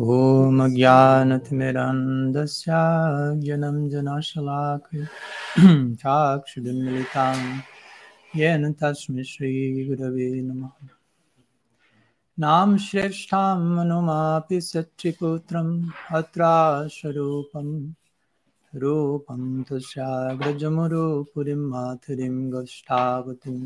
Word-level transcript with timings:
ॐ 0.00 0.60
ज्ञानतिमिरन्दस्य 0.74 2.76
ज्ञनं 3.40 3.76
जनशलाकय 3.92 5.02
चाक्षुरुन्मिलितां 6.02 7.40
येन 8.40 8.64
तस्मै 8.82 9.24
श्रीगुरवे 9.30 10.28
नमः 10.46 10.88
नाम 12.44 12.76
श्रेष्ठां 12.86 13.58
मनुमापि 13.76 14.60
सच्चिपुत्रम् 14.70 15.74
अत्रास्वरूपं 16.20 17.68
रूपं 18.72 19.42
तस्याग्रजमुरुपुरीं 19.70 21.62
माथुरीं 21.74 22.36
गष्टावतीं 22.54 23.60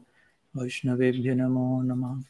वैष्णवेभ्यो 0.57 1.35
नमो 1.35 1.83
नमः। 1.83 2.23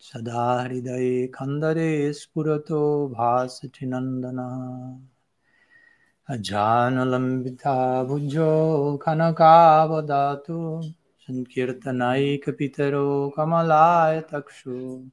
सदा 0.00 0.62
हृदये 0.62 1.26
खन्दरे 1.26 2.12
स्फुरतो 2.12 3.08
भासचिनन्दनः। 3.08 5.11
अजानुलम्बिता 6.30 8.04
भुजो 8.04 8.96
खनकावदातु 8.96 10.82
सङ्कीर्तनैकपितरो 11.20 13.32
कमलायतक्षु 13.36 15.06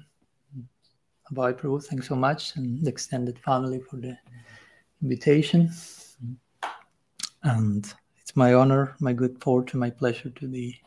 Bye, 1.33 1.53
Prabhu. 1.53 1.83
Thanks 1.83 2.07
so 2.07 2.15
much, 2.15 2.55
and 2.55 2.85
the 2.85 2.89
extended 2.89 3.39
family 3.41 3.81
for 3.81 3.97
the 3.97 4.17
invitation. 5.03 5.71
And 7.43 7.93
it's 8.21 8.37
my 8.37 8.55
honor, 8.55 8.95
my 9.01 9.13
good 9.13 9.41
fortune, 9.41 9.81
my 9.81 9.91
pleasure 9.91 10.31
to 10.31 10.47
be 10.47 10.81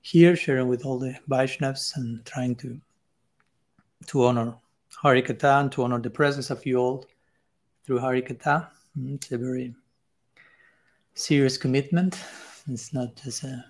here 0.00 0.34
sharing 0.34 0.68
with 0.68 0.86
all 0.86 0.98
the 0.98 1.14
Vaishnavas 1.28 1.94
and 1.96 2.24
trying 2.24 2.56
to 2.56 2.80
to 4.06 4.24
honor 4.24 4.54
Harikatha 5.05 5.61
and 5.61 5.71
to 5.71 5.83
honor 5.83 5.99
the 5.99 6.09
presence 6.09 6.49
of 6.49 6.65
you 6.65 6.77
all 6.77 7.05
through 7.85 7.99
Harikatha. 7.99 8.69
Hmm, 8.97 9.13
it's 9.13 9.31
a 9.31 9.37
very 9.37 9.75
serious 11.13 11.59
commitment. 11.59 12.19
It's 12.67 12.91
not 12.91 13.15
just 13.15 13.43
a 13.43 13.63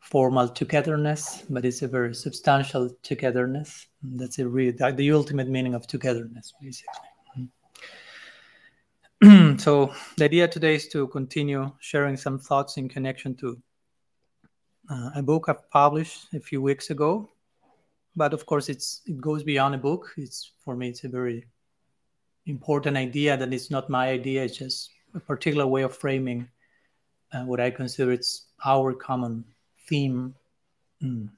formal 0.00 0.48
togetherness, 0.48 1.44
but 1.50 1.66
it's 1.66 1.82
a 1.82 1.88
very 1.88 2.14
substantial 2.14 2.88
togetherness. 3.02 3.86
And 4.02 4.18
that's 4.18 4.38
a 4.38 4.48
real 4.48 4.72
the 4.72 5.12
ultimate 5.12 5.48
meaning 5.48 5.74
of 5.74 5.86
togetherness, 5.86 6.54
basically. 6.58 7.50
Hmm. 9.22 9.56
so 9.58 9.92
the 10.16 10.24
idea 10.24 10.48
today 10.48 10.76
is 10.76 10.88
to 10.88 11.06
continue 11.08 11.70
sharing 11.80 12.16
some 12.16 12.38
thoughts 12.38 12.78
in 12.78 12.88
connection 12.88 13.34
to 13.36 13.60
uh, 14.88 15.10
a 15.16 15.22
book 15.22 15.50
I've 15.50 15.68
published 15.68 16.32
a 16.32 16.40
few 16.40 16.62
weeks 16.62 16.88
ago. 16.88 17.28
But 18.14 18.34
of 18.34 18.46
course, 18.46 18.68
it's 18.68 19.02
it 19.06 19.20
goes 19.20 19.42
beyond 19.42 19.74
a 19.74 19.78
book. 19.78 20.12
It's 20.16 20.52
for 20.64 20.76
me, 20.76 20.88
it's 20.88 21.04
a 21.04 21.08
very 21.08 21.46
important 22.46 22.96
idea 22.96 23.36
that 23.36 23.52
it's 23.52 23.70
not 23.70 23.88
my 23.88 24.08
idea. 24.08 24.44
It's 24.44 24.58
just 24.58 24.90
a 25.14 25.20
particular 25.20 25.66
way 25.66 25.82
of 25.82 25.96
framing 25.96 26.48
uh, 27.32 27.44
what 27.44 27.60
I 27.60 27.70
consider 27.70 28.12
it's 28.12 28.46
our 28.64 28.92
common 28.92 29.44
theme 29.88 30.34
mm, 31.02 31.28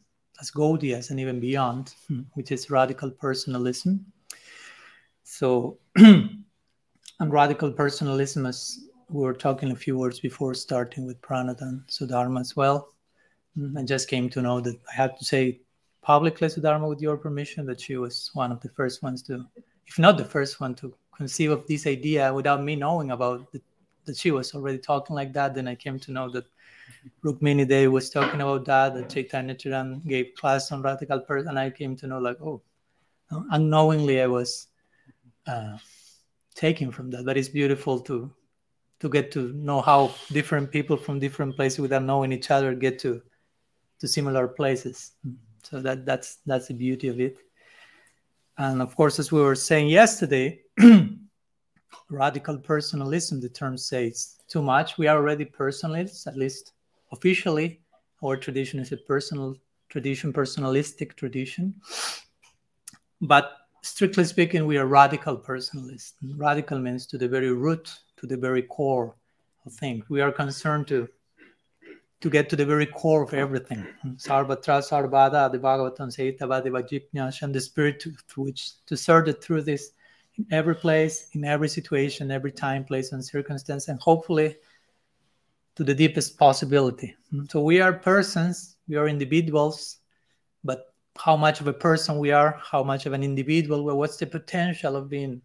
as 0.40 0.50
Gaudias 0.50 1.10
and 1.10 1.20
even 1.20 1.40
beyond, 1.40 1.94
mm, 2.10 2.24
which 2.34 2.50
is 2.50 2.70
radical 2.70 3.10
personalism. 3.10 4.04
So, 5.22 5.78
and 5.96 6.44
radical 7.20 7.72
personalism, 7.72 8.46
as 8.46 8.78
we 9.08 9.22
were 9.22 9.34
talking 9.34 9.70
a 9.70 9.76
few 9.76 9.96
words 9.96 10.20
before 10.20 10.54
starting 10.54 11.06
with 11.06 11.20
Pranat 11.22 11.60
and 11.60 11.82
Sudharma 11.86 12.40
as 12.40 12.56
well. 12.56 12.88
Mm, 13.56 13.78
I 13.78 13.84
just 13.84 14.08
came 14.08 14.28
to 14.30 14.42
know 14.42 14.60
that 14.60 14.76
I 14.90 14.94
had 14.94 15.16
to 15.18 15.24
say 15.24 15.60
publicly, 16.04 16.48
Sudharma, 16.48 16.88
with 16.88 17.00
your 17.00 17.16
permission, 17.16 17.66
that 17.66 17.80
she 17.80 17.96
was 17.96 18.30
one 18.34 18.52
of 18.52 18.60
the 18.60 18.68
first 18.68 19.02
ones 19.02 19.22
to, 19.24 19.44
if 19.86 19.98
not 19.98 20.18
the 20.18 20.24
first 20.24 20.60
one, 20.60 20.74
to 20.76 20.94
conceive 21.16 21.50
of 21.50 21.66
this 21.66 21.86
idea 21.86 22.32
without 22.32 22.62
me 22.62 22.76
knowing 22.76 23.10
about 23.10 23.50
the, 23.52 23.60
that 24.04 24.16
she 24.16 24.30
was 24.30 24.54
already 24.54 24.78
talking 24.78 25.16
like 25.16 25.32
that. 25.32 25.54
Then 25.54 25.66
I 25.66 25.74
came 25.74 25.98
to 26.00 26.12
know 26.12 26.30
that 26.30 26.44
Rukmini 27.24 27.66
Devi 27.66 27.88
was 27.88 28.10
talking 28.10 28.42
about 28.42 28.66
that, 28.66 28.94
that 28.94 29.08
Chaitanya 29.08 29.54
Charan 29.54 30.02
gave 30.06 30.34
class 30.36 30.70
on 30.72 30.82
radical 30.82 31.20
person, 31.20 31.48
and 31.48 31.58
I 31.58 31.70
came 31.70 31.96
to 31.96 32.06
know 32.06 32.18
like, 32.18 32.40
oh, 32.40 32.60
unknowingly 33.50 34.20
I 34.20 34.26
was 34.26 34.68
uh, 35.46 35.78
taken 36.54 36.90
from 36.90 37.10
that. 37.12 37.24
But 37.24 37.38
it's 37.38 37.48
beautiful 37.48 38.00
to 38.00 38.30
to 39.00 39.08
get 39.08 39.32
to 39.32 39.52
know 39.52 39.80
how 39.80 40.14
different 40.32 40.70
people 40.70 40.96
from 40.96 41.18
different 41.18 41.56
places 41.56 41.80
without 41.80 42.02
knowing 42.04 42.32
each 42.32 42.50
other 42.50 42.74
get 42.74 42.98
to 43.00 43.22
to 44.00 44.08
similar 44.08 44.48
places. 44.48 45.12
So 45.64 45.80
that 45.80 46.04
that's 46.04 46.38
that's 46.46 46.68
the 46.68 46.74
beauty 46.74 47.08
of 47.08 47.20
it. 47.20 47.36
And 48.58 48.80
of 48.80 48.94
course, 48.96 49.18
as 49.18 49.32
we 49.32 49.40
were 49.40 49.54
saying 49.54 49.88
yesterday, 49.88 50.60
radical 52.10 52.58
personalism, 52.58 53.40
the 53.40 53.48
term 53.48 53.76
says 53.76 54.36
too 54.46 54.62
much. 54.62 54.98
We 54.98 55.08
are 55.08 55.16
already 55.16 55.44
personalists, 55.44 56.26
at 56.26 56.36
least 56.36 56.72
officially. 57.12 57.80
Our 58.22 58.36
tradition 58.36 58.78
is 58.80 58.92
a 58.92 58.96
personal 58.96 59.56
tradition, 59.88 60.32
personalistic 60.32 61.16
tradition. 61.16 61.74
But 63.20 63.52
strictly 63.82 64.24
speaking, 64.24 64.66
we 64.66 64.78
are 64.78 64.86
radical 64.86 65.36
personalists. 65.36 66.12
Radical 66.36 66.78
means 66.78 67.06
to 67.06 67.18
the 67.18 67.28
very 67.28 67.52
root, 67.52 67.92
to 68.18 68.26
the 68.26 68.36
very 68.36 68.62
core 68.62 69.14
of 69.66 69.72
things. 69.72 70.04
We 70.08 70.20
are 70.20 70.32
concerned 70.32 70.86
to 70.88 71.08
to 72.24 72.30
get 72.30 72.48
to 72.48 72.56
the 72.56 72.64
very 72.64 72.86
core 72.86 73.22
of 73.22 73.34
everything. 73.34 73.86
Sarvatra 74.16 74.80
Sarvada, 74.80 75.52
the 75.52 75.58
Bhagavatam 75.58 76.10
says, 76.10 77.42
and 77.42 77.54
the 77.54 77.60
spirit 77.60 78.00
to, 78.00 78.14
which 78.36 78.82
to 78.86 78.96
serve 78.96 79.26
the 79.26 79.34
truth 79.34 79.68
is 79.68 79.92
in 80.36 80.46
every 80.50 80.74
place, 80.74 81.28
in 81.34 81.44
every 81.44 81.68
situation, 81.68 82.30
every 82.30 82.50
time, 82.50 82.82
place, 82.82 83.12
and 83.12 83.22
circumstance, 83.22 83.88
and 83.88 84.00
hopefully 84.00 84.56
to 85.76 85.84
the 85.84 85.94
deepest 85.94 86.38
possibility. 86.38 87.14
So 87.50 87.60
we 87.60 87.82
are 87.82 87.92
persons, 87.92 88.76
we 88.88 88.96
are 88.96 89.06
individuals, 89.06 89.98
but 90.64 90.94
how 91.18 91.36
much 91.36 91.60
of 91.60 91.68
a 91.68 91.74
person 91.74 92.18
we 92.18 92.32
are, 92.32 92.58
how 92.58 92.82
much 92.82 93.04
of 93.04 93.12
an 93.12 93.22
individual, 93.22 93.84
well, 93.84 93.98
what's 93.98 94.16
the 94.16 94.26
potential 94.26 94.96
of 94.96 95.10
being 95.10 95.42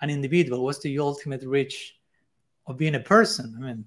an 0.00 0.10
individual? 0.10 0.62
What's 0.62 0.78
the 0.78 0.96
ultimate 0.96 1.42
reach 1.42 1.96
of 2.68 2.78
being 2.78 2.94
a 2.94 3.00
person? 3.00 3.56
I 3.58 3.66
mean, 3.66 3.84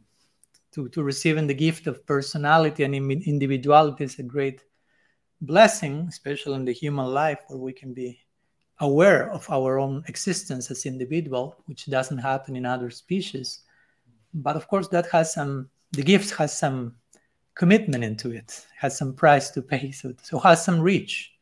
to, 0.77 0.87
to 0.89 1.01
receiving 1.01 1.47
the 1.47 1.55
gift 1.55 1.87
of 1.87 2.05
personality 2.05 2.83
and 2.83 2.93
individuality 2.93 4.03
is 4.03 4.19
a 4.19 4.23
great 4.23 4.63
blessing, 5.41 6.05
especially 6.07 6.53
in 6.53 6.65
the 6.65 6.71
human 6.71 7.07
life 7.07 7.39
where 7.47 7.57
we 7.57 7.73
can 7.73 7.95
be 7.95 8.19
aware 8.79 9.31
of 9.31 9.49
our 9.49 9.79
own 9.79 10.03
existence 10.07 10.69
as 10.69 10.85
individual, 10.85 11.55
which 11.65 11.87
doesn't 11.87 12.19
happen 12.19 12.55
in 12.55 12.63
other 12.63 12.91
species. 12.91 13.61
But 14.35 14.55
of 14.55 14.67
course, 14.67 14.87
that 14.89 15.07
has 15.09 15.33
some, 15.33 15.67
the 15.93 16.03
gift 16.03 16.35
has 16.35 16.55
some 16.55 16.95
commitment 17.55 18.03
into 18.03 18.29
it, 18.29 18.67
has 18.79 18.95
some 18.95 19.15
price 19.15 19.49
to 19.51 19.63
pay, 19.63 19.89
so, 19.89 20.13
so 20.21 20.37
has 20.37 20.63
some 20.63 20.79
reach. 20.79 21.33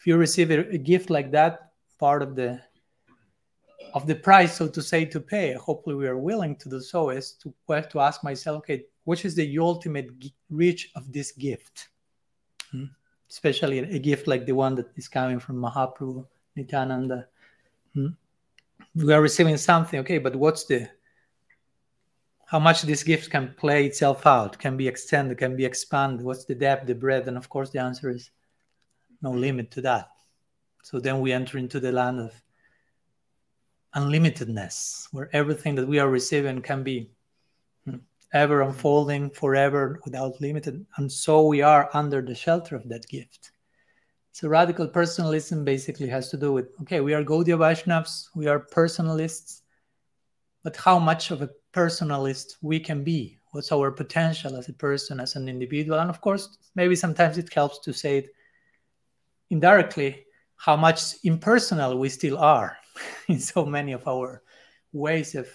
If 0.00 0.06
you 0.08 0.16
receive 0.16 0.50
a, 0.50 0.68
a 0.70 0.78
gift 0.78 1.10
like 1.10 1.30
that, 1.30 1.70
part 2.00 2.22
of 2.22 2.34
the 2.34 2.60
of 3.94 4.06
the 4.06 4.14
price, 4.14 4.56
so 4.56 4.68
to 4.68 4.82
say, 4.82 5.04
to 5.04 5.20
pay. 5.20 5.52
Hopefully, 5.54 5.96
we 5.96 6.06
are 6.06 6.16
willing 6.16 6.56
to 6.56 6.68
do 6.68 6.80
so. 6.80 7.10
Is 7.10 7.32
to 7.42 7.54
to 7.68 8.00
ask 8.00 8.22
myself, 8.24 8.58
okay, 8.58 8.84
which 9.04 9.24
is 9.24 9.34
the 9.34 9.58
ultimate 9.58 10.10
reach 10.50 10.90
of 10.94 11.12
this 11.12 11.32
gift? 11.32 11.88
Hmm? 12.70 12.86
Especially 13.28 13.78
a 13.78 13.98
gift 13.98 14.26
like 14.26 14.46
the 14.46 14.52
one 14.52 14.74
that 14.76 14.88
is 14.96 15.08
coming 15.08 15.38
from 15.38 15.56
Mahaprabhu 15.56 16.26
Nityananda. 16.56 17.26
Hmm? 17.94 18.08
We 18.94 19.12
are 19.12 19.22
receiving 19.22 19.56
something, 19.56 20.00
okay, 20.00 20.18
but 20.18 20.34
what's 20.34 20.64
the 20.64 20.88
how 22.50 22.58
much 22.58 22.82
this 22.82 23.04
gift 23.04 23.30
can 23.30 23.54
play 23.56 23.86
itself 23.86 24.26
out, 24.26 24.58
can 24.58 24.76
be 24.76 24.88
extended, 24.88 25.38
can 25.38 25.56
be 25.56 25.64
expanded? 25.64 26.26
What's 26.26 26.44
the 26.44 26.54
depth, 26.56 26.88
the 26.88 26.96
breadth? 26.96 27.28
And 27.28 27.36
of 27.36 27.48
course, 27.48 27.70
the 27.70 27.78
answer 27.78 28.10
is 28.10 28.30
no 29.22 29.30
limit 29.30 29.70
to 29.72 29.80
that. 29.82 30.10
So 30.82 30.98
then 30.98 31.20
we 31.20 31.32
enter 31.32 31.58
into 31.58 31.78
the 31.78 31.92
land 31.92 32.18
of 32.18 32.34
unlimitedness, 33.94 35.08
where 35.12 35.28
everything 35.32 35.74
that 35.74 35.86
we 35.86 35.98
are 35.98 36.08
receiving 36.08 36.62
can 36.62 36.82
be 36.82 37.10
hmm, 37.84 37.96
ever 38.32 38.62
unfolding 38.62 39.30
forever 39.30 40.00
without 40.04 40.40
limited. 40.40 40.84
And 40.96 41.10
so 41.10 41.46
we 41.46 41.62
are 41.62 41.90
under 41.92 42.22
the 42.22 42.34
shelter 42.34 42.76
of 42.76 42.88
that 42.88 43.06
gift. 43.08 43.52
So 44.32 44.48
radical 44.48 44.86
personalism 44.86 45.64
basically 45.64 46.08
has 46.08 46.30
to 46.30 46.36
do 46.36 46.52
with 46.52 46.68
okay, 46.82 47.00
we 47.00 47.14
are 47.14 47.24
Gaudiya 47.24 47.58
Vaishnavas, 47.58 48.28
we 48.34 48.46
are 48.46 48.60
personalists, 48.60 49.62
but 50.62 50.76
how 50.76 50.98
much 50.98 51.30
of 51.30 51.42
a 51.42 51.50
personalist 51.72 52.56
we 52.62 52.78
can 52.78 53.02
be? 53.02 53.38
What's 53.52 53.72
our 53.72 53.90
potential 53.90 54.56
as 54.56 54.68
a 54.68 54.72
person, 54.72 55.18
as 55.18 55.34
an 55.34 55.48
individual? 55.48 55.98
And 55.98 56.08
of 56.08 56.20
course, 56.20 56.58
maybe 56.76 56.94
sometimes 56.94 57.38
it 57.38 57.52
helps 57.52 57.80
to 57.80 57.92
say 57.92 58.18
it 58.18 58.30
indirectly 59.50 60.24
how 60.56 60.76
much 60.76 61.14
impersonal 61.24 61.98
we 61.98 62.08
still 62.08 62.38
are 62.38 62.76
in 63.28 63.38
so 63.38 63.64
many 63.64 63.92
of 63.92 64.06
our 64.06 64.42
ways 64.92 65.34
of 65.34 65.48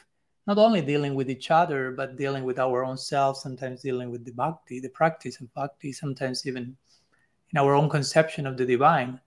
not 0.47 0.57
only 0.57 0.81
dealing 0.81 1.15
with 1.15 1.29
each 1.29 1.49
other, 1.49 1.91
but 1.91 2.17
dealing 2.17 2.43
with 2.43 2.59
our 2.59 2.85
own 2.85 2.97
self, 2.97 3.37
sometimes 3.37 3.81
dealing 3.81 4.11
with 4.11 4.23
the 4.23 4.31
bhakti, 4.31 4.79
the 4.79 4.89
practice 4.89 5.39
of 5.39 5.51
bhakti, 5.53 5.91
sometimes 5.91 6.45
even 6.45 6.77
in 7.51 7.57
our 7.57 7.73
own 7.73 7.89
conception 7.89 8.45
of 8.45 8.57
the 8.57 8.65
divine. 8.65 9.19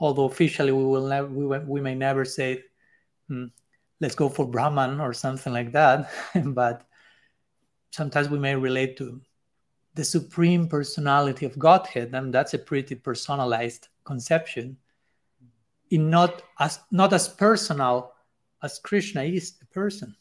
Although 0.00 0.24
officially 0.24 0.72
we 0.72 0.84
will 0.84 1.06
never, 1.06 1.28
we, 1.28 1.58
we 1.58 1.80
may 1.80 1.94
never 1.94 2.24
say, 2.24 2.64
hmm, 3.28 3.46
let's 4.00 4.16
go 4.16 4.28
for 4.28 4.46
Brahman 4.46 5.00
or 5.00 5.12
something 5.12 5.52
like 5.52 5.70
that, 5.72 6.10
but 6.44 6.84
sometimes 7.92 8.28
we 8.28 8.40
may 8.40 8.56
relate 8.56 8.96
to 8.96 9.20
the 9.94 10.04
supreme 10.04 10.66
personality 10.66 11.46
of 11.46 11.56
Godhead, 11.56 12.12
and 12.14 12.34
that's 12.34 12.54
a 12.54 12.58
pretty 12.58 12.96
personalized 12.96 13.88
conception 14.02 14.76
in 15.94 16.10
not 16.10 16.42
as 16.58 16.80
not 16.90 17.12
as 17.12 17.28
personal 17.28 18.12
as 18.64 18.80
Krishna 18.80 19.22
is 19.22 19.54
a 19.62 19.66
person. 19.66 20.14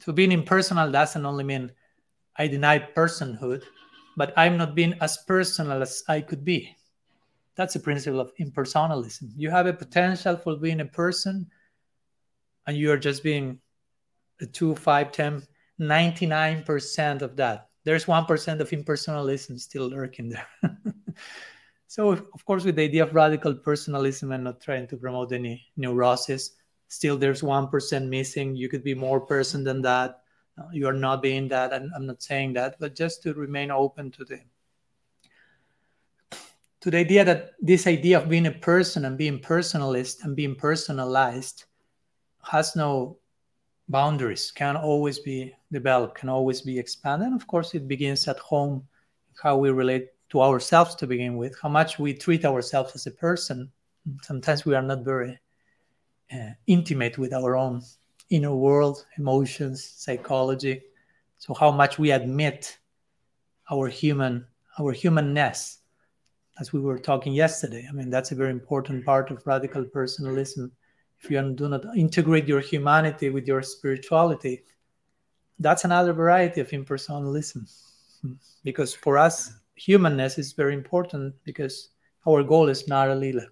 So 0.00 0.12
being 0.12 0.32
impersonal 0.32 0.90
doesn't 0.90 1.26
only 1.26 1.44
mean 1.44 1.70
I 2.36 2.48
deny 2.48 2.78
personhood, 2.78 3.62
but 4.16 4.32
I'm 4.38 4.56
not 4.56 4.74
being 4.74 4.94
as 5.02 5.18
personal 5.26 5.82
as 5.82 6.02
I 6.08 6.22
could 6.22 6.44
be. 6.44 6.74
That's 7.56 7.74
the 7.74 7.80
principle 7.80 8.20
of 8.20 8.32
impersonalism. 8.40 9.32
You 9.36 9.50
have 9.50 9.66
a 9.66 9.74
potential 9.74 10.38
for 10.38 10.56
being 10.56 10.80
a 10.80 10.86
person, 10.86 11.46
and 12.66 12.74
you 12.74 12.90
are 12.90 12.96
just 12.96 13.22
being 13.22 13.60
a 14.40 14.46
2, 14.46 14.74
5, 14.76 15.12
10, 15.12 15.42
99% 15.78 17.22
of 17.22 17.36
that. 17.36 17.68
There's 17.84 18.06
1% 18.06 18.60
of 18.60 18.70
impersonalism 18.70 19.60
still 19.60 19.90
lurking 19.90 20.30
there. 20.30 20.48
So, 21.92 22.08
of 22.10 22.42
course, 22.46 22.64
with 22.64 22.76
the 22.76 22.84
idea 22.84 23.02
of 23.02 23.14
radical 23.14 23.52
personalism 23.54 24.32
and 24.32 24.44
not 24.44 24.62
trying 24.62 24.86
to 24.86 24.96
promote 24.96 25.30
any 25.30 25.62
neurosis, 25.76 26.52
still 26.88 27.18
there's 27.18 27.42
1% 27.42 28.08
missing. 28.08 28.56
You 28.56 28.70
could 28.70 28.82
be 28.82 28.94
more 28.94 29.20
person 29.20 29.62
than 29.62 29.82
that. 29.82 30.22
Uh, 30.56 30.70
you 30.72 30.86
are 30.86 30.94
not 30.94 31.20
being 31.20 31.48
that. 31.48 31.70
I'm, 31.70 31.92
I'm 31.94 32.06
not 32.06 32.22
saying 32.22 32.54
that, 32.54 32.76
but 32.80 32.96
just 32.96 33.22
to 33.24 33.34
remain 33.34 33.70
open 33.70 34.10
to 34.12 34.24
the 34.24 34.40
to 36.80 36.90
the 36.90 36.96
idea 36.96 37.26
that 37.26 37.50
this 37.60 37.86
idea 37.86 38.18
of 38.18 38.30
being 38.30 38.46
a 38.46 38.52
person 38.52 39.04
and 39.04 39.18
being 39.18 39.38
personalist 39.38 40.24
and 40.24 40.34
being 40.34 40.54
personalized 40.54 41.64
has 42.50 42.74
no 42.74 43.18
boundaries, 43.90 44.50
can 44.50 44.78
always 44.78 45.18
be 45.18 45.54
developed, 45.70 46.16
can 46.16 46.30
always 46.30 46.62
be 46.62 46.78
expanded. 46.78 47.26
And 47.28 47.38
of 47.38 47.46
course, 47.46 47.74
it 47.74 47.86
begins 47.86 48.26
at 48.28 48.38
home, 48.38 48.88
how 49.42 49.58
we 49.58 49.70
relate 49.70 50.08
to 50.32 50.40
ourselves 50.40 50.94
to 50.94 51.06
begin 51.06 51.36
with, 51.36 51.54
how 51.60 51.68
much 51.68 51.98
we 51.98 52.14
treat 52.14 52.46
ourselves 52.46 52.94
as 52.94 53.06
a 53.06 53.10
person. 53.10 53.70
Sometimes 54.22 54.64
we 54.64 54.74
are 54.74 54.80
not 54.80 55.04
very 55.04 55.38
uh, 56.32 56.52
intimate 56.66 57.18
with 57.18 57.34
our 57.34 57.54
own 57.54 57.82
inner 58.30 58.54
world, 58.54 59.04
emotions, 59.18 59.84
psychology. 59.84 60.80
So 61.36 61.52
how 61.52 61.70
much 61.70 61.98
we 61.98 62.12
admit 62.12 62.78
our 63.70 63.88
human 63.88 64.46
our 64.78 64.92
humanness, 64.92 65.80
as 66.58 66.72
we 66.72 66.80
were 66.80 66.98
talking 66.98 67.34
yesterday. 67.34 67.86
I 67.86 67.92
mean, 67.92 68.08
that's 68.08 68.32
a 68.32 68.34
very 68.34 68.50
important 68.50 69.04
part 69.04 69.30
of 69.30 69.46
radical 69.46 69.84
personalism. 69.84 70.72
If 71.20 71.30
you 71.30 71.42
do 71.52 71.68
not 71.68 71.84
integrate 71.94 72.48
your 72.48 72.60
humanity 72.60 73.28
with 73.28 73.46
your 73.46 73.62
spirituality, 73.62 74.62
that's 75.58 75.84
another 75.84 76.14
variety 76.14 76.62
of 76.62 76.70
impersonalism. 76.70 77.70
Because 78.64 78.94
for 78.94 79.18
us, 79.18 79.52
humanness 79.84 80.38
is 80.38 80.52
very 80.52 80.74
important 80.74 81.34
because 81.44 81.90
our 82.26 82.42
goal 82.42 82.68
is 82.68 82.84
Naralila. 82.84 83.46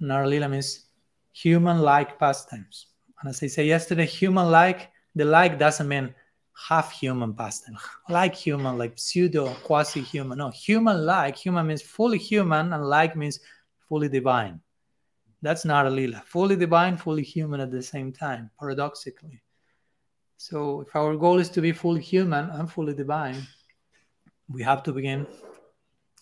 Naralila 0.00 0.50
means 0.50 0.86
human-like 1.32 2.18
pastimes. 2.18 2.86
And 3.20 3.30
as 3.30 3.42
I 3.42 3.46
say 3.46 3.66
yesterday, 3.66 4.06
human-like, 4.06 4.90
the 5.14 5.24
like 5.24 5.58
doesn't 5.58 5.86
mean 5.86 6.14
half 6.68 6.90
human 6.90 7.34
pastime, 7.34 7.78
like 8.08 8.34
human, 8.34 8.76
like 8.76 8.94
pseudo 8.96 9.54
quasi-human. 9.62 10.38
No, 10.38 10.50
human-like, 10.50 11.36
human 11.36 11.66
means 11.66 11.82
fully 11.82 12.18
human, 12.18 12.72
and 12.72 12.84
like 12.84 13.14
means 13.14 13.38
fully 13.88 14.08
divine. 14.08 14.60
That's 15.40 15.64
not 15.64 15.86
a 15.86 15.90
lila. 15.90 16.22
Fully 16.26 16.56
divine, 16.56 16.96
fully 16.96 17.22
human 17.22 17.60
at 17.60 17.70
the 17.70 17.82
same 17.82 18.12
time, 18.12 18.50
paradoxically. 18.58 19.42
So 20.36 20.80
if 20.80 20.96
our 20.96 21.16
goal 21.16 21.38
is 21.38 21.50
to 21.50 21.60
be 21.60 21.72
fully 21.72 22.00
human 22.00 22.50
and 22.50 22.70
fully 22.70 22.94
divine, 22.94 23.46
we 24.48 24.62
have 24.62 24.82
to 24.84 24.92
begin 24.92 25.26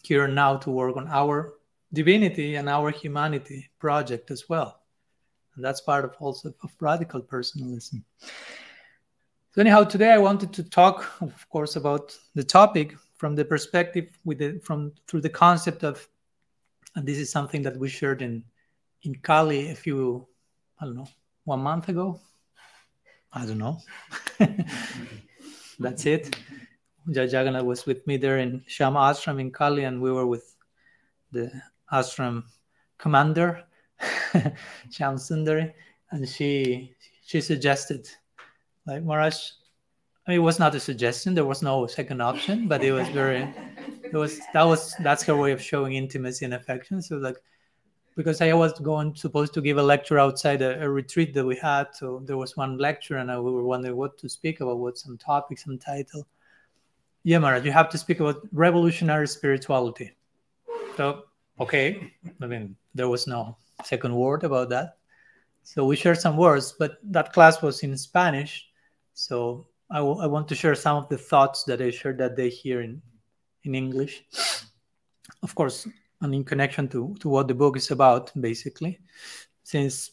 here 0.02 0.24
and 0.24 0.34
now 0.34 0.56
to 0.58 0.70
work 0.70 0.96
on 0.96 1.08
our 1.08 1.54
divinity 1.92 2.56
and 2.56 2.68
our 2.68 2.90
humanity 2.90 3.70
project 3.78 4.30
as 4.30 4.48
well. 4.48 4.80
And 5.54 5.64
that's 5.64 5.80
part 5.80 6.04
of 6.04 6.14
also 6.20 6.54
of 6.62 6.72
radical 6.80 7.20
personalism. 7.20 8.04
So 9.52 9.60
anyhow, 9.60 9.84
today 9.84 10.12
I 10.12 10.18
wanted 10.18 10.52
to 10.54 10.62
talk, 10.62 11.10
of 11.20 11.48
course, 11.50 11.76
about 11.76 12.16
the 12.34 12.44
topic 12.44 12.94
from 13.16 13.34
the 13.34 13.44
perspective 13.44 14.08
with 14.24 14.38
the 14.38 14.60
from 14.60 14.92
through 15.06 15.22
the 15.22 15.28
concept 15.28 15.82
of, 15.82 16.06
and 16.94 17.04
this 17.06 17.18
is 17.18 17.30
something 17.30 17.62
that 17.62 17.76
we 17.76 17.88
shared 17.88 18.22
in 18.22 18.44
in 19.02 19.14
Cali 19.16 19.70
a 19.70 19.74
few, 19.74 20.26
I 20.80 20.84
don't 20.84 20.94
know, 20.94 21.08
one 21.44 21.60
month 21.60 21.88
ago, 21.88 22.20
I 23.32 23.46
don't 23.46 23.58
know. 23.58 23.78
That's 25.78 26.06
it. 26.06 26.36
Jai 27.10 27.60
was 27.62 27.86
with 27.86 28.06
me 28.06 28.16
there 28.16 28.38
in 28.38 28.62
Sham 28.66 28.94
Ashram 28.94 29.40
in 29.40 29.50
Cali, 29.50 29.84
and 29.84 30.00
we 30.00 30.12
were 30.12 30.26
with 30.26 30.56
the 31.32 31.50
ashram 31.92 32.44
commander, 32.98 33.64
Sham 34.90 35.16
Sundari, 35.16 35.72
and 36.10 36.28
she 36.28 36.94
she 37.24 37.40
suggested, 37.40 38.08
like 38.86 39.02
Maharaj, 39.02 39.52
I 40.26 40.30
mean, 40.32 40.40
it 40.40 40.42
was 40.42 40.58
not 40.58 40.74
a 40.74 40.80
suggestion. 40.80 41.34
There 41.34 41.44
was 41.44 41.62
no 41.62 41.86
second 41.86 42.20
option, 42.20 42.68
but 42.68 42.84
it 42.84 42.92
was 42.92 43.08
very, 43.08 43.42
it 44.04 44.14
was 44.14 44.40
that 44.52 44.64
was 44.64 44.94
that's 45.00 45.22
her 45.24 45.36
way 45.36 45.52
of 45.52 45.62
showing 45.62 45.94
intimacy 45.94 46.44
and 46.44 46.54
affection. 46.54 47.00
So 47.00 47.16
like, 47.16 47.36
because 48.16 48.40
I 48.40 48.52
was 48.52 48.78
going 48.80 49.14
supposed 49.14 49.54
to 49.54 49.62
give 49.62 49.78
a 49.78 49.82
lecture 49.82 50.18
outside 50.18 50.62
a, 50.62 50.82
a 50.82 50.90
retreat 50.90 51.32
that 51.34 51.44
we 51.44 51.56
had, 51.56 51.88
so 51.94 52.22
there 52.24 52.36
was 52.36 52.56
one 52.56 52.76
lecture, 52.78 53.16
and 53.16 53.30
I, 53.30 53.40
we 53.40 53.50
were 53.50 53.64
wondering 53.64 53.96
what 53.96 54.18
to 54.18 54.28
speak 54.28 54.60
about, 54.60 54.78
what 54.78 54.98
some 54.98 55.16
topic, 55.16 55.58
some 55.58 55.78
title. 55.78 56.26
Yeah, 57.22 57.38
Maharaj, 57.38 57.64
you 57.64 57.72
have 57.72 57.90
to 57.90 57.98
speak 57.98 58.20
about 58.20 58.42
revolutionary 58.52 59.28
spirituality. 59.28 60.12
So 60.96 61.24
okay, 61.58 62.12
I 62.40 62.46
mean, 62.46 62.76
there 62.94 63.08
was 63.08 63.26
no 63.26 63.56
second 63.84 64.14
word 64.14 64.44
about 64.44 64.70
that. 64.70 64.96
So 65.62 65.84
we 65.84 65.96
shared 65.96 66.18
some 66.18 66.36
words, 66.36 66.74
but 66.78 66.98
that 67.04 67.32
class 67.32 67.62
was 67.62 67.82
in 67.82 67.96
Spanish. 67.96 68.68
So 69.14 69.66
I, 69.90 69.98
w- 69.98 70.20
I 70.20 70.26
want 70.26 70.48
to 70.48 70.54
share 70.54 70.74
some 70.74 70.96
of 70.96 71.08
the 71.08 71.18
thoughts 71.18 71.64
that 71.64 71.82
I 71.82 71.90
shared 71.90 72.18
that 72.18 72.36
day 72.36 72.48
here 72.48 72.80
in, 72.80 73.02
in 73.64 73.74
English. 73.74 74.24
Of 75.42 75.54
course, 75.54 75.86
and 76.22 76.34
in 76.34 76.44
connection 76.44 76.88
to, 76.88 77.14
to 77.20 77.28
what 77.28 77.48
the 77.48 77.54
book 77.54 77.76
is 77.76 77.90
about, 77.90 78.32
basically, 78.40 78.98
since 79.62 80.12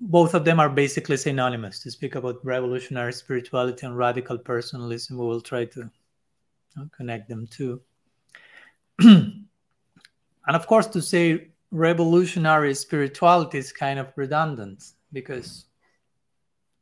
both 0.00 0.34
of 0.34 0.44
them 0.44 0.60
are 0.60 0.68
basically 0.68 1.16
synonymous. 1.16 1.80
To 1.80 1.90
speak 1.90 2.14
about 2.14 2.44
revolutionary 2.44 3.12
spirituality 3.12 3.86
and 3.86 3.96
radical 3.96 4.38
personalism, 4.38 5.18
we 5.18 5.26
will 5.26 5.40
try 5.40 5.64
to 5.66 5.90
connect 6.96 7.28
them 7.28 7.46
too. 7.46 7.80
and 9.00 9.46
of 10.46 10.66
course, 10.66 10.86
to 10.88 11.02
say 11.02 11.48
revolutionary 11.70 12.74
spirituality 12.74 13.58
is 13.58 13.72
kind 13.72 13.98
of 13.98 14.12
redundant 14.16 14.84
because, 15.12 15.66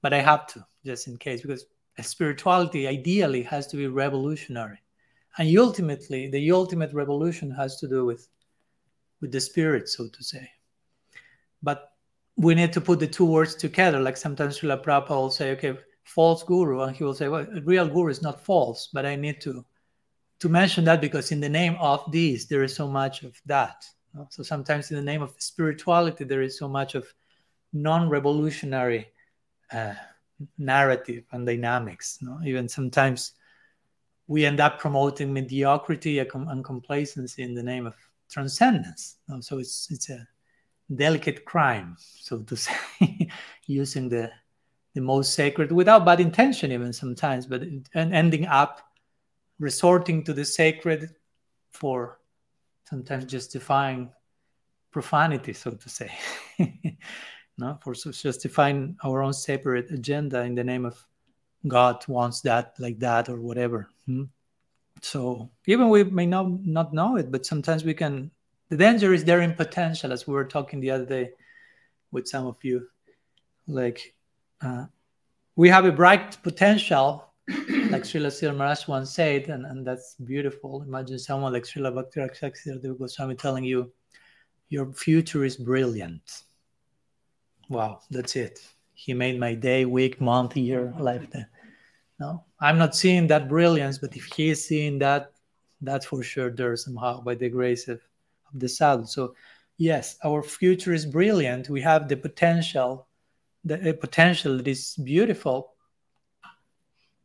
but 0.00 0.12
I 0.12 0.20
have 0.20 0.46
to 0.48 0.66
just 0.84 1.06
in 1.06 1.16
case 1.16 1.42
because 1.42 1.66
spirituality 2.00 2.88
ideally 2.88 3.42
has 3.42 3.66
to 3.68 3.76
be 3.76 3.86
revolutionary, 3.86 4.78
and 5.38 5.56
ultimately 5.58 6.28
the 6.28 6.50
ultimate 6.50 6.92
revolution 6.92 7.50
has 7.50 7.78
to 7.80 7.88
do 7.88 8.04
with 8.04 8.28
with 9.20 9.30
the 9.30 9.40
spirit, 9.40 9.88
so 9.88 10.08
to 10.08 10.24
say. 10.24 10.50
But 11.62 11.91
we 12.36 12.54
need 12.54 12.72
to 12.72 12.80
put 12.80 12.98
the 12.98 13.06
two 13.06 13.26
words 13.26 13.54
together. 13.54 14.00
Like 14.00 14.16
sometimes 14.16 14.60
Srila 14.60 14.82
Prabhupada 14.82 15.10
will 15.10 15.30
say, 15.30 15.52
okay, 15.52 15.78
false 16.04 16.42
guru, 16.42 16.80
and 16.80 16.96
he 16.96 17.04
will 17.04 17.14
say, 17.14 17.28
well, 17.28 17.46
real 17.64 17.88
guru 17.88 18.08
is 18.08 18.22
not 18.22 18.44
false, 18.44 18.88
but 18.92 19.06
I 19.06 19.16
need 19.16 19.40
to 19.42 19.64
to 20.40 20.48
mention 20.48 20.84
that 20.84 21.00
because 21.00 21.30
in 21.30 21.38
the 21.40 21.48
name 21.48 21.76
of 21.78 22.10
this 22.10 22.46
there 22.46 22.64
is 22.64 22.74
so 22.74 22.88
much 22.88 23.22
of 23.22 23.40
that 23.46 23.84
so 24.28 24.42
sometimes 24.42 24.90
in 24.90 24.96
the 24.96 25.02
name 25.02 25.22
of 25.22 25.34
spirituality, 25.38 26.24
there 26.24 26.42
is 26.42 26.58
so 26.58 26.68
much 26.68 26.94
of 26.94 27.06
non-revolutionary 27.72 29.08
uh, 29.72 29.94
narrative 30.58 31.24
and 31.32 31.46
dynamics. 31.46 32.18
No? 32.20 32.38
Even 32.44 32.68
sometimes 32.68 33.32
we 34.26 34.44
end 34.44 34.60
up 34.60 34.78
promoting 34.78 35.32
mediocrity 35.32 36.18
and 36.18 36.64
complacency 36.64 37.42
in 37.42 37.54
the 37.54 37.62
name 37.62 37.86
of 37.86 37.94
transcendence. 38.30 39.16
No? 39.28 39.40
So 39.40 39.58
it's 39.58 39.88
it's 39.90 40.10
a 40.10 40.26
delicate 40.94 41.44
crime, 41.44 41.96
so 41.98 42.38
to 42.38 42.56
say, 42.56 42.76
using 43.66 44.08
the 44.08 44.30
the 44.94 45.00
most 45.00 45.32
sacred 45.34 45.72
without 45.72 46.04
bad 46.04 46.20
intention, 46.20 46.70
even 46.70 46.92
sometimes, 46.92 47.46
but 47.46 47.62
and 47.94 48.14
ending 48.14 48.46
up 48.46 48.80
resorting 49.58 50.22
to 50.24 50.34
the 50.34 50.44
sacred 50.44 51.14
for 51.70 52.18
sometimes 52.88 53.24
justifying 53.24 54.10
profanity, 54.90 55.54
so 55.54 55.70
to 55.70 55.88
say, 55.88 56.12
no, 57.58 57.78
for 57.82 57.94
justifying 57.94 58.96
our 59.02 59.22
own 59.22 59.32
separate 59.32 59.90
agenda 59.90 60.42
in 60.42 60.54
the 60.54 60.64
name 60.64 60.84
of 60.84 61.02
God 61.66 62.06
wants 62.08 62.40
that 62.42 62.74
like 62.78 62.98
that 62.98 63.28
or 63.28 63.40
whatever. 63.40 63.88
Hmm? 64.06 64.24
So 65.00 65.50
even 65.66 65.88
we 65.88 66.04
may 66.04 66.26
not 66.26 66.50
not 66.66 66.92
know 66.92 67.16
it, 67.16 67.30
but 67.30 67.46
sometimes 67.46 67.84
we 67.84 67.94
can. 67.94 68.30
The 68.72 68.78
danger 68.78 69.12
is 69.12 69.22
there 69.22 69.42
in 69.42 69.52
potential, 69.52 70.14
as 70.14 70.26
we 70.26 70.32
were 70.32 70.46
talking 70.46 70.80
the 70.80 70.92
other 70.92 71.04
day 71.04 71.32
with 72.10 72.26
some 72.26 72.46
of 72.46 72.56
you. 72.62 72.88
Like 73.66 74.14
uh, 74.62 74.86
we 75.56 75.68
have 75.68 75.84
a 75.84 75.92
bright 75.92 76.42
potential 76.42 77.26
like 77.90 78.04
Srila 78.04 78.56
Maharaj 78.56 78.88
once 78.88 79.12
said, 79.12 79.50
and, 79.50 79.66
and 79.66 79.86
that's 79.86 80.14
beautiful. 80.14 80.80
Imagine 80.88 81.18
someone 81.18 81.52
like 81.52 81.64
Srila 81.64 81.94
Bhakti 81.94 82.88
Goswami 82.98 83.34
telling 83.34 83.64
you, 83.64 83.92
Your 84.70 84.90
future 84.94 85.44
is 85.44 85.58
brilliant. 85.58 86.44
Wow, 87.68 88.00
that's 88.10 88.36
it. 88.36 88.66
He 88.94 89.12
made 89.12 89.38
my 89.38 89.52
day, 89.52 89.84
week, 89.84 90.18
month, 90.18 90.56
year, 90.56 90.94
lifetime. 90.98 91.44
No, 92.18 92.42
I'm 92.58 92.78
not 92.78 92.96
seeing 92.96 93.26
that 93.26 93.50
brilliance, 93.50 93.98
but 93.98 94.16
if 94.16 94.24
he 94.24 94.48
is 94.48 94.66
seeing 94.66 94.98
that, 95.00 95.32
that's 95.82 96.06
for 96.06 96.22
sure 96.22 96.48
there 96.48 96.74
somehow 96.74 97.20
by 97.20 97.34
the 97.34 97.50
grace 97.50 97.86
of, 97.88 98.00
of 98.52 98.60
the 98.60 98.68
sadhu. 98.68 99.06
So, 99.06 99.34
yes, 99.78 100.16
our 100.24 100.42
future 100.42 100.92
is 100.92 101.06
brilliant. 101.06 101.68
We 101.68 101.80
have 101.82 102.08
the 102.08 102.16
potential, 102.16 103.06
the 103.64 103.96
potential 104.00 104.56
that 104.56 104.68
is 104.68 104.96
beautiful 104.96 105.72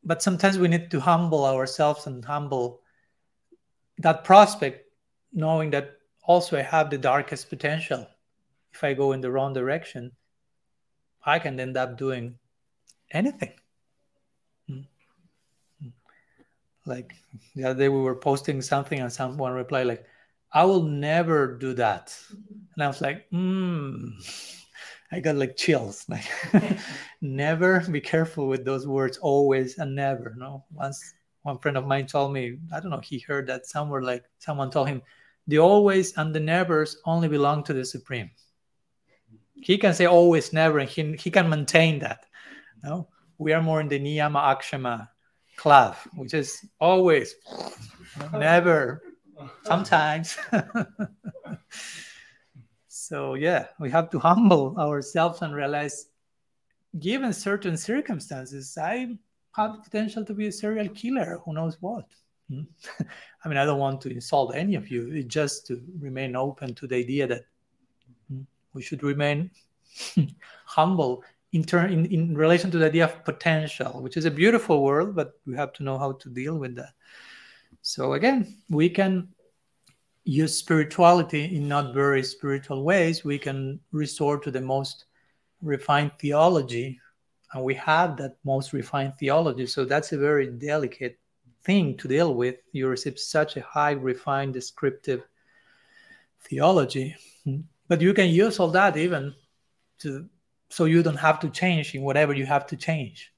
but 0.07 0.23
sometimes 0.23 0.57
we 0.57 0.69
need 0.69 0.89
to 0.89 1.01
humble 1.01 1.45
ourselves 1.45 2.07
and 2.07 2.23
humble 2.23 2.81
that 3.99 4.23
prospect 4.23 4.89
knowing 5.33 5.69
that 5.69 5.97
also 6.23 6.57
i 6.57 6.61
have 6.61 6.89
the 6.89 6.97
darkest 6.97 7.49
potential 7.49 8.07
if 8.73 8.83
i 8.83 8.93
go 8.93 9.11
in 9.11 9.21
the 9.21 9.29
wrong 9.29 9.53
direction 9.53 10.11
i 11.25 11.37
can 11.37 11.59
end 11.59 11.75
up 11.75 11.97
doing 11.97 12.35
anything 13.11 13.51
hmm. 14.67 14.81
like 16.85 17.13
the 17.55 17.65
other 17.65 17.79
day 17.79 17.89
we 17.89 18.01
were 18.01 18.15
posting 18.15 18.61
something 18.61 18.99
and 18.99 19.11
someone 19.11 19.51
replied 19.51 19.87
like 19.87 20.05
i 20.57 20.63
will 20.63 20.83
never 20.83 21.39
do 21.57 21.73
that 21.73 22.05
and 22.73 22.83
i 22.83 22.87
was 22.87 23.01
like 23.01 23.29
hmm 23.29 24.09
I 25.11 25.19
got 25.19 25.35
like 25.35 25.55
chills. 25.55 26.05
Like 26.09 26.27
never 27.21 27.79
be 27.89 28.01
careful 28.01 28.47
with 28.47 28.65
those 28.65 28.85
words, 28.87 29.17
always 29.17 29.77
and 29.77 29.95
never. 29.95 30.35
No. 30.37 30.65
Once 30.71 31.13
one 31.43 31.59
friend 31.59 31.77
of 31.77 31.85
mine 31.85 32.07
told 32.07 32.33
me, 32.33 32.57
I 32.73 32.79
don't 32.79 32.91
know, 32.91 32.99
he 32.99 33.19
heard 33.19 33.47
that 33.47 33.65
somewhere 33.65 34.01
like 34.01 34.25
someone 34.39 34.69
told 34.69 34.89
him, 34.89 35.01
the 35.47 35.59
always 35.59 36.17
and 36.17 36.35
the 36.35 36.39
nevers 36.41 36.97
only 37.05 37.29
belong 37.29 37.63
to 37.63 37.73
the 37.73 37.85
supreme. 37.85 38.29
He 39.53 39.77
can 39.77 39.93
say 39.93 40.05
always, 40.05 40.53
never, 40.53 40.79
and 40.79 40.89
he, 40.89 41.15
he 41.15 41.31
can 41.31 41.49
maintain 41.49 41.99
that. 41.99 42.25
No, 42.83 43.07
we 43.37 43.53
are 43.53 43.61
more 43.61 43.81
in 43.81 43.87
the 43.87 43.99
niyama 43.99 44.55
akshama 44.55 45.07
club, 45.55 45.95
which 46.15 46.33
is 46.33 46.59
always, 46.79 47.33
never, 48.33 49.01
sometimes. 49.63 50.37
So 53.07 53.35
yeah, 53.35 53.67
we 53.79 53.89
have 53.91 54.09
to 54.09 54.19
humble 54.19 54.75
ourselves 54.77 55.41
and 55.41 55.55
realize, 55.55 56.07
given 56.99 57.31
certain 57.31 57.77
circumstances, 57.77 58.77
I 58.77 59.15
have 59.55 59.75
the 59.75 59.81
potential 59.81 60.25
to 60.25 60.33
be 60.33 60.47
a 60.47 60.51
serial 60.51 60.89
killer. 60.89 61.39
Who 61.45 61.53
knows 61.53 61.77
what? 61.79 62.05
Hmm? 62.49 62.63
I 63.45 63.47
mean, 63.47 63.57
I 63.57 63.63
don't 63.63 63.79
want 63.79 64.01
to 64.01 64.09
insult 64.09 64.55
any 64.55 64.75
of 64.75 64.89
you. 64.89 65.09
It's 65.13 65.33
just 65.33 65.67
to 65.67 65.81
remain 65.99 66.35
open 66.35 66.75
to 66.75 66.85
the 66.85 66.95
idea 66.95 67.27
that 67.27 67.43
hmm, 68.29 68.41
we 68.73 68.81
should 68.81 69.03
remain 69.03 69.51
humble 70.65 71.23
in, 71.53 71.63
turn, 71.63 71.93
in, 71.93 72.07
in 72.07 72.35
relation 72.35 72.71
to 72.71 72.77
the 72.77 72.87
idea 72.87 73.05
of 73.05 73.23
potential, 73.23 74.01
which 74.01 74.17
is 74.17 74.25
a 74.25 74.31
beautiful 74.31 74.83
word, 74.83 75.15
but 75.15 75.39
we 75.45 75.55
have 75.55 75.71
to 75.73 75.83
know 75.83 75.97
how 75.97 76.11
to 76.11 76.29
deal 76.29 76.57
with 76.57 76.75
that. 76.75 76.91
So 77.87 78.13
again, 78.13 78.57
we 78.69 78.89
can 78.89 79.29
use 80.25 80.57
spirituality 80.57 81.55
in 81.55 81.69
not 81.69 81.93
very 81.93 82.21
spiritual 82.21 82.83
ways, 82.83 83.23
we 83.23 83.39
can 83.39 83.79
resort 83.93 84.43
to 84.43 84.51
the 84.51 84.59
most 84.59 85.05
refined 85.61 86.11
theology. 86.19 86.99
And 87.53 87.63
we 87.63 87.75
have 87.75 88.17
that 88.17 88.35
most 88.43 88.73
refined 88.73 89.13
theology. 89.17 89.65
So 89.67 89.85
that's 89.85 90.11
a 90.11 90.17
very 90.17 90.47
delicate 90.47 91.17
thing 91.63 91.95
to 91.99 92.09
deal 92.09 92.35
with. 92.35 92.57
You 92.73 92.89
receive 92.89 93.17
such 93.17 93.55
a 93.55 93.61
high, 93.61 93.91
refined, 93.91 94.53
descriptive 94.53 95.23
theology. 96.41 97.15
But 97.87 98.01
you 98.01 98.13
can 98.13 98.27
use 98.27 98.59
all 98.59 98.71
that 98.71 98.97
even 98.97 99.33
to 99.99 100.27
so 100.69 100.83
you 100.83 101.03
don't 101.03 101.15
have 101.15 101.39
to 101.39 101.49
change 101.49 101.95
in 101.95 102.01
whatever 102.01 102.33
you 102.33 102.45
have 102.45 102.67
to 102.67 102.75
change. 102.75 103.31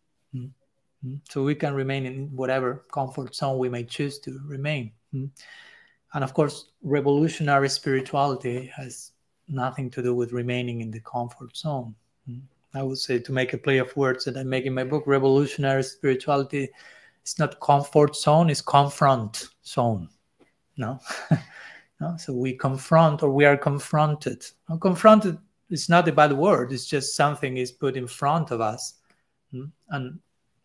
Hmm? 1.04 1.16
So 1.30 1.44
we 1.44 1.56
can 1.56 1.74
remain 1.74 2.06
in 2.06 2.36
whatever 2.36 2.86
comfort 2.92 3.36
zone 3.36 3.58
we 3.58 3.70
may 3.70 3.84
choose 3.84 4.20
to 4.20 4.40
remain 4.46 4.92
hmm? 5.12 5.26
and 6.14 6.24
of 6.24 6.34
course 6.34 6.72
revolutionary 6.84 7.70
spirituality 7.70 8.66
has 8.76 9.12
nothing 9.48 9.90
to 9.92 10.02
do 10.02 10.14
with 10.14 10.34
remaining 10.34 10.82
in 10.82 10.92
the 10.92 11.00
comfort 11.00 11.56
zone 11.56 11.96
hmm? 12.26 12.40
I 12.74 12.84
would 12.84 12.98
say 12.98 13.18
to 13.20 13.32
make 13.32 13.54
a 13.54 13.58
play 13.58 13.78
of 13.78 13.96
words 13.96 14.26
that 14.26 14.38
I 14.38 14.44
make 14.44 14.66
in 14.66 14.74
my 14.76 14.84
book, 14.84 15.04
revolutionary 15.08 15.84
spirituality 15.84 16.70
it's 17.30 17.38
not 17.38 17.60
comfort 17.60 18.16
zone, 18.16 18.50
it's 18.50 18.62
confront 18.62 19.50
zone. 19.64 20.10
No? 20.78 21.00
no? 22.02 22.18
So 22.18 22.34
we 22.34 22.54
confront 22.54 23.22
or 23.22 23.30
we 23.30 23.46
are 23.46 23.56
confronted. 23.56 24.44
Confronted 24.82 25.38
is 25.70 25.90
not 25.90 26.08
a 26.08 26.12
bad 26.12 26.34
word, 26.34 26.72
it's 26.72 26.88
just 26.88 27.16
something 27.16 27.58
is 27.58 27.72
put 27.72 27.96
in 27.96 28.08
front 28.08 28.50
of 28.50 28.62
us. 28.62 28.96
Hmm? 29.52 29.66
And 29.90 30.20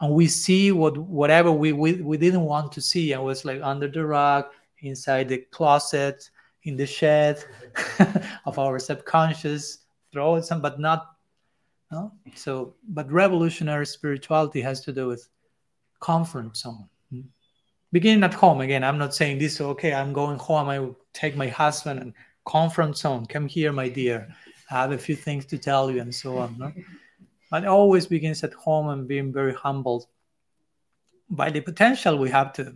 and 0.04 0.14
we 0.14 0.26
see 0.26 0.70
what 0.70 0.98
whatever 0.98 1.50
we, 1.50 1.72
we 1.72 1.94
we 1.94 2.18
didn't 2.18 2.42
want 2.42 2.72
to 2.72 2.80
see 2.80 3.12
and 3.12 3.24
was 3.24 3.44
like 3.44 3.60
under 3.62 3.88
the 3.88 4.04
rug, 4.04 4.44
inside 4.80 5.28
the 5.28 5.38
closet, 5.50 6.28
in 6.64 6.76
the 6.76 6.86
shed 6.86 7.42
of 8.46 8.58
our 8.58 8.78
subconscious, 8.78 9.78
throw 10.12 10.40
some, 10.40 10.60
but 10.60 10.78
not 10.78 11.16
no? 11.90 12.12
So, 12.34 12.74
but 12.88 13.10
revolutionary 13.10 13.86
spirituality 13.86 14.60
has 14.60 14.80
to 14.82 14.92
do 14.92 15.06
with 15.06 15.28
comfort 16.00 16.56
zone. 16.56 16.88
Beginning 17.92 18.24
at 18.24 18.34
home 18.34 18.60
again. 18.60 18.82
I'm 18.82 18.98
not 18.98 19.14
saying 19.14 19.38
this. 19.38 19.60
Okay, 19.60 19.94
I'm 19.94 20.12
going 20.12 20.38
home. 20.38 20.68
I 20.68 20.80
will 20.80 20.98
take 21.12 21.36
my 21.36 21.46
husband 21.46 22.00
and 22.00 22.12
comfort 22.46 22.96
zone. 22.96 23.24
Come 23.26 23.46
here, 23.46 23.72
my 23.72 23.88
dear. 23.88 24.28
I 24.70 24.74
have 24.80 24.92
a 24.92 24.98
few 24.98 25.14
things 25.14 25.46
to 25.46 25.58
tell 25.58 25.90
you, 25.90 26.00
and 26.00 26.12
so 26.12 26.38
on. 26.38 26.58
No? 26.58 26.72
But 27.50 27.66
always 27.66 28.06
begins 28.06 28.42
at 28.42 28.52
home 28.54 28.88
and 28.88 29.06
being 29.06 29.32
very 29.32 29.54
humbled 29.54 30.06
by 31.30 31.50
the 31.50 31.60
potential 31.60 32.18
we 32.18 32.30
have 32.30 32.52
to 32.54 32.74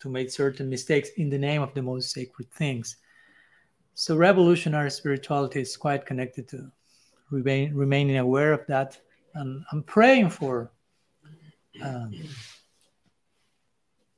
to 0.00 0.08
make 0.08 0.30
certain 0.30 0.68
mistakes 0.68 1.10
in 1.16 1.28
the 1.28 1.38
name 1.38 1.62
of 1.62 1.74
the 1.74 1.82
most 1.82 2.10
sacred 2.10 2.50
things. 2.50 2.96
So 3.94 4.16
revolutionary 4.16 4.90
spirituality 4.90 5.60
is 5.60 5.76
quite 5.76 6.06
connected 6.06 6.48
to 6.48 6.70
remain, 7.30 7.74
remaining 7.74 8.16
aware 8.16 8.52
of 8.52 8.66
that. 8.66 8.98
And 9.34 9.62
I'm 9.70 9.82
praying 9.82 10.30
for, 10.30 10.72
um, 11.82 12.14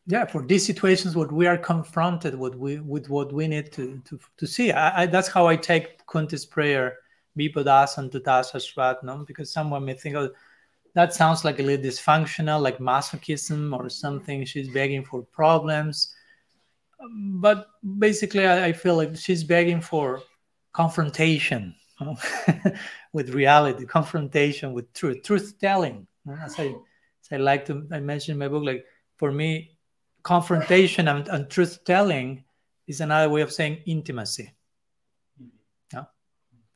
yeah, 0.06 0.24
for 0.24 0.42
these 0.46 0.64
situations 0.64 1.16
what 1.16 1.32
we 1.32 1.46
are 1.46 1.58
confronted 1.58 2.38
with, 2.38 2.54
we, 2.54 2.78
with 2.78 3.10
what 3.10 3.32
we 3.32 3.48
need 3.48 3.72
to, 3.72 4.00
to, 4.04 4.20
to 4.36 4.46
see. 4.46 4.70
I, 4.70 5.02
I, 5.02 5.06
that's 5.06 5.28
how 5.28 5.48
I 5.48 5.56
take 5.56 6.06
Kunti's 6.06 6.46
prayer, 6.46 6.98
Dasasrat, 7.36 9.02
no? 9.02 9.24
because 9.26 9.52
someone 9.52 9.84
may 9.84 9.94
think, 9.94 10.16
oh, 10.16 10.30
that 10.94 11.14
sounds 11.14 11.44
like 11.44 11.58
a 11.58 11.62
little 11.62 11.84
dysfunctional, 11.84 12.60
like 12.60 12.78
masochism 12.78 13.76
or 13.78 13.88
something. 13.88 14.44
She's 14.44 14.68
begging 14.68 15.04
for 15.04 15.22
problems. 15.22 16.14
But 17.40 17.68
basically, 17.98 18.46
I, 18.46 18.66
I 18.66 18.72
feel 18.72 18.96
like 18.96 19.16
she's 19.16 19.42
begging 19.42 19.80
for 19.80 20.22
confrontation 20.72 21.74
with 23.12 23.30
reality, 23.30 23.86
confrontation 23.86 24.72
with 24.72 24.92
truth, 24.92 25.22
truth 25.22 25.54
telling. 25.60 26.06
As 26.42 26.58
I, 26.58 26.66
as 26.66 27.28
I 27.32 27.36
like 27.36 27.64
to, 27.66 27.86
I 27.90 28.00
mentioned 28.00 28.34
in 28.34 28.38
my 28.38 28.48
book, 28.48 28.64
like 28.64 28.84
for 29.16 29.32
me, 29.32 29.78
confrontation 30.22 31.08
and, 31.08 31.26
and 31.28 31.50
truth 31.50 31.84
telling 31.84 32.44
is 32.86 33.00
another 33.00 33.30
way 33.30 33.40
of 33.40 33.52
saying 33.52 33.78
intimacy. 33.86 34.52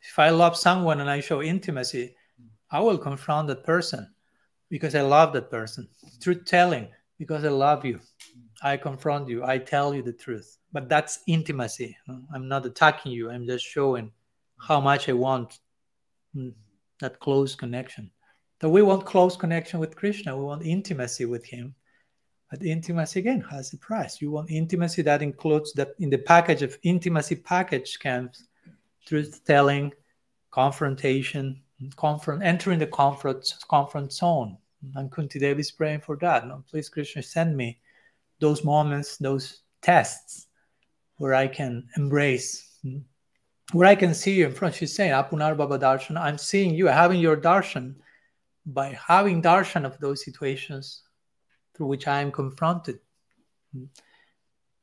If 0.08 0.18
I 0.18 0.30
love 0.30 0.56
someone 0.56 1.00
and 1.00 1.10
I 1.10 1.20
show 1.20 1.42
intimacy, 1.42 2.14
I 2.70 2.80
will 2.80 2.98
confront 2.98 3.48
that 3.48 3.64
person 3.64 4.08
because 4.68 4.94
I 4.94 5.02
love 5.02 5.32
that 5.32 5.50
person. 5.50 5.88
Truth 6.20 6.44
telling 6.46 6.88
because 7.18 7.44
I 7.44 7.48
love 7.48 7.84
you. 7.84 8.00
I 8.62 8.76
confront 8.76 9.28
you. 9.28 9.44
I 9.44 9.58
tell 9.58 9.94
you 9.94 10.02
the 10.02 10.12
truth. 10.12 10.58
But 10.72 10.88
that's 10.88 11.20
intimacy. 11.26 11.96
I'm 12.34 12.48
not 12.48 12.66
attacking 12.66 13.12
you. 13.12 13.30
I'm 13.30 13.46
just 13.46 13.64
showing 13.64 14.10
how 14.58 14.80
much 14.80 15.08
I 15.08 15.12
want 15.12 15.58
mm, 16.34 16.52
that 17.00 17.20
close 17.20 17.54
connection. 17.54 18.10
So 18.60 18.70
we 18.70 18.82
want 18.82 19.04
close 19.04 19.36
connection 19.36 19.80
with 19.80 19.96
Krishna. 19.96 20.36
We 20.36 20.44
want 20.44 20.64
intimacy 20.64 21.26
with 21.26 21.44
Him. 21.44 21.74
But 22.50 22.62
intimacy 22.62 23.20
again 23.20 23.42
has 23.50 23.72
a 23.74 23.78
price. 23.78 24.22
You 24.22 24.30
want 24.30 24.50
intimacy 24.50 25.02
that 25.02 25.20
includes 25.20 25.72
that 25.74 25.90
in 25.98 26.10
the 26.10 26.18
package 26.18 26.62
of 26.62 26.78
intimacy 26.82 27.36
package 27.36 27.98
comes 27.98 28.48
truth 29.06 29.42
telling, 29.46 29.92
confrontation, 30.50 31.62
confront, 31.96 32.42
entering 32.42 32.78
the 32.78 32.86
comfort 32.86 33.52
confront 33.68 34.12
zone. 34.12 34.58
And 34.94 35.10
Kunti 35.10 35.38
Devi 35.38 35.60
is 35.60 35.70
praying 35.70 36.00
for 36.00 36.16
that. 36.16 36.46
No, 36.46 36.62
please, 36.70 36.88
Krishna, 36.88 37.22
send 37.22 37.56
me 37.56 37.80
those 38.40 38.64
moments, 38.64 39.16
those 39.16 39.62
tests 39.82 40.46
where 41.16 41.34
I 41.34 41.46
can 41.46 41.88
embrace 41.96 42.66
where 43.72 43.88
I 43.88 43.94
can 43.94 44.14
see 44.14 44.34
you 44.34 44.46
in 44.46 44.52
front. 44.52 44.74
She's 44.74 44.94
saying, 44.94 45.12
Apunar 45.12 45.56
Bhava 45.56 45.78
Darshan, 45.78 46.16
I'm 46.16 46.38
seeing 46.38 46.74
you, 46.74 46.86
having 46.86 47.20
your 47.20 47.36
darshan 47.36 47.96
by 48.64 48.98
having 49.06 49.42
darshan 49.42 49.84
of 49.84 49.98
those 49.98 50.24
situations 50.24 51.02
through 51.74 51.86
which 51.86 52.06
I 52.06 52.20
am 52.20 52.32
confronted 52.32 53.00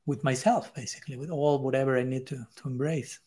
with 0.06 0.24
myself, 0.24 0.74
basically, 0.74 1.18
with 1.18 1.30
all 1.30 1.60
whatever 1.60 1.98
I 1.98 2.04
need 2.04 2.28
to, 2.28 2.46
to 2.58 2.68
embrace. 2.68 3.20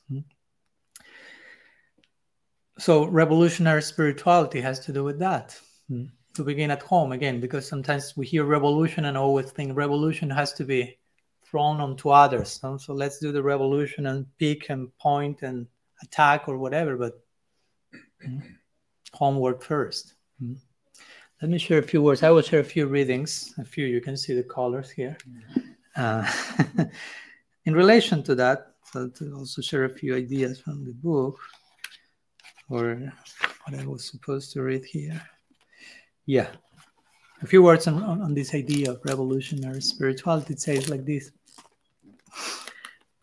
So, 2.78 3.06
revolutionary 3.06 3.82
spirituality 3.82 4.60
has 4.60 4.78
to 4.80 4.92
do 4.92 5.02
with 5.02 5.18
that. 5.20 5.58
To 6.34 6.44
begin 6.44 6.70
at 6.70 6.82
home 6.82 7.12
again, 7.12 7.40
because 7.40 7.66
sometimes 7.66 8.16
we 8.16 8.26
hear 8.26 8.44
revolution 8.44 9.06
and 9.06 9.16
always 9.16 9.50
think 9.50 9.76
revolution 9.76 10.28
has 10.28 10.52
to 10.54 10.64
be 10.64 10.98
thrown 11.50 11.80
onto 11.80 12.10
others. 12.10 12.60
No? 12.62 12.76
So 12.76 12.92
let's 12.92 13.18
do 13.18 13.32
the 13.32 13.42
revolution 13.42 14.06
and 14.06 14.26
pick 14.38 14.68
and 14.68 14.96
point 14.98 15.42
and 15.42 15.66
attack 16.02 16.48
or 16.48 16.58
whatever, 16.58 16.96
but 16.96 17.14
mm, 18.26 18.42
homework 19.12 19.62
first. 19.62 20.14
Mm. 20.42 20.58
Let 21.40 21.50
me 21.50 21.58
share 21.58 21.78
a 21.78 21.82
few 21.82 22.02
words. 22.02 22.22
I 22.22 22.30
will 22.30 22.42
share 22.42 22.60
a 22.60 22.64
few 22.64 22.86
readings. 22.86 23.54
A 23.58 23.64
few, 23.64 23.86
you 23.86 24.00
can 24.00 24.16
see 24.16 24.34
the 24.34 24.42
colors 24.42 24.90
here. 24.90 25.16
Uh, 25.94 26.30
in 27.64 27.74
relation 27.74 28.22
to 28.24 28.34
that, 28.34 28.72
so 28.92 29.08
to 29.08 29.34
also 29.34 29.60
share 29.60 29.84
a 29.84 29.94
few 29.94 30.16
ideas 30.16 30.60
from 30.60 30.84
the 30.84 30.92
book 30.92 31.38
or 32.68 33.12
what 33.64 33.78
I 33.78 33.86
was 33.86 34.04
supposed 34.04 34.52
to 34.52 34.62
read 34.62 34.84
here. 34.84 35.20
Yeah, 36.26 36.48
a 37.42 37.46
few 37.46 37.62
words 37.62 37.86
on, 37.86 38.02
on, 38.02 38.22
on, 38.22 38.34
this 38.34 38.54
idea 38.54 38.90
of 38.90 39.00
revolutionary 39.04 39.82
spirituality. 39.82 40.54
It 40.54 40.60
says 40.60 40.88
like 40.88 41.04
this 41.04 41.30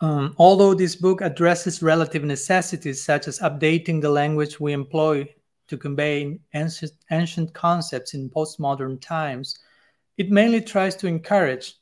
um, 0.01 0.35
Although 0.37 0.73
this 0.73 0.95
book 0.95 1.21
addresses 1.21 1.81
relative 1.81 2.23
necessities 2.23 3.01
such 3.03 3.27
as 3.27 3.39
updating 3.39 4.01
the 4.01 4.09
language 4.09 4.59
we 4.59 4.73
employ 4.73 5.27
to 5.67 5.77
convey 5.77 6.39
ancient, 6.53 6.91
ancient 7.11 7.53
concepts 7.53 8.13
in 8.13 8.29
postmodern 8.29 8.99
times, 9.01 9.57
it 10.17 10.29
mainly 10.29 10.61
tries 10.61 10.95
to 10.97 11.07
encourage 11.07 11.75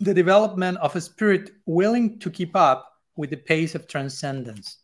the 0.00 0.14
development 0.14 0.78
of 0.78 0.94
a 0.94 1.00
spirit 1.00 1.50
willing 1.66 2.18
to 2.20 2.30
keep 2.30 2.54
up 2.54 2.92
with 3.16 3.30
the 3.30 3.36
pace 3.36 3.74
of 3.74 3.88
transcendence. 3.88 4.78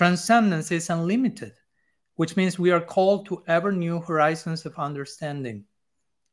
Transcendence 0.00 0.72
is 0.72 0.88
unlimited, 0.88 1.52
which 2.16 2.34
means 2.34 2.58
we 2.58 2.70
are 2.70 2.80
called 2.80 3.26
to 3.26 3.42
ever 3.46 3.70
new 3.70 4.00
horizons 4.00 4.64
of 4.64 4.78
understanding. 4.78 5.66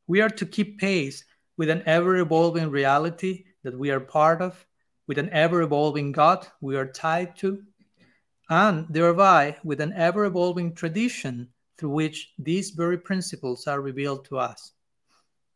We 0.06 0.22
are 0.22 0.30
to 0.30 0.46
keep 0.46 0.78
pace 0.80 1.22
with 1.58 1.68
an 1.68 1.82
ever 1.84 2.16
evolving 2.16 2.70
reality 2.70 3.44
that 3.64 3.78
we 3.78 3.90
are 3.90 4.00
part 4.00 4.40
of, 4.40 4.66
with 5.06 5.18
an 5.18 5.28
ever 5.34 5.60
evolving 5.60 6.12
God 6.12 6.46
we 6.62 6.76
are 6.76 6.90
tied 6.90 7.36
to, 7.40 7.62
and 8.48 8.86
thereby 8.88 9.58
with 9.62 9.82
an 9.82 9.92
ever 9.92 10.24
evolving 10.24 10.74
tradition 10.74 11.46
through 11.76 11.90
which 11.90 12.32
these 12.38 12.70
very 12.70 12.96
principles 12.96 13.66
are 13.66 13.82
revealed 13.82 14.24
to 14.30 14.38
us. 14.38 14.72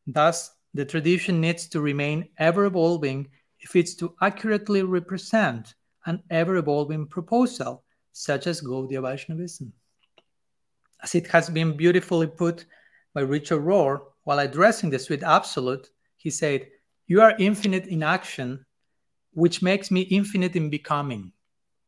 Thus, 0.06 0.50
the 0.74 0.84
tradition 0.84 1.40
needs 1.40 1.66
to 1.68 1.80
remain 1.80 2.28
ever 2.36 2.66
evolving 2.66 3.30
if 3.60 3.74
it's 3.74 3.94
to 3.94 4.14
accurately 4.20 4.82
represent 4.82 5.74
an 6.04 6.22
ever 6.28 6.56
evolving 6.56 7.06
proposal, 7.06 7.84
such 8.12 8.46
as 8.46 8.60
Gaudiya 8.60 9.02
Vaishnavism. 9.02 9.72
As 11.02 11.14
it 11.14 11.26
has 11.28 11.48
been 11.48 11.76
beautifully 11.76 12.26
put 12.26 12.66
by 13.14 13.22
Richard 13.22 13.60
Rohr, 13.62 14.00
while 14.24 14.38
addressing 14.38 14.90
the 14.90 14.98
sweet 14.98 15.22
absolute, 15.22 15.90
he 16.16 16.30
said, 16.30 16.68
You 17.06 17.20
are 17.20 17.34
infinite 17.38 17.86
in 17.86 18.02
action, 18.02 18.64
which 19.32 19.62
makes 19.62 19.90
me 19.90 20.02
infinite 20.02 20.54
in 20.54 20.70
becoming. 20.70 21.32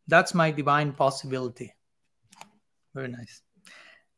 That's 0.08 0.34
my 0.34 0.50
divine 0.50 0.92
possibility. 0.92 1.72
Very 2.94 3.08
nice. 3.08 3.42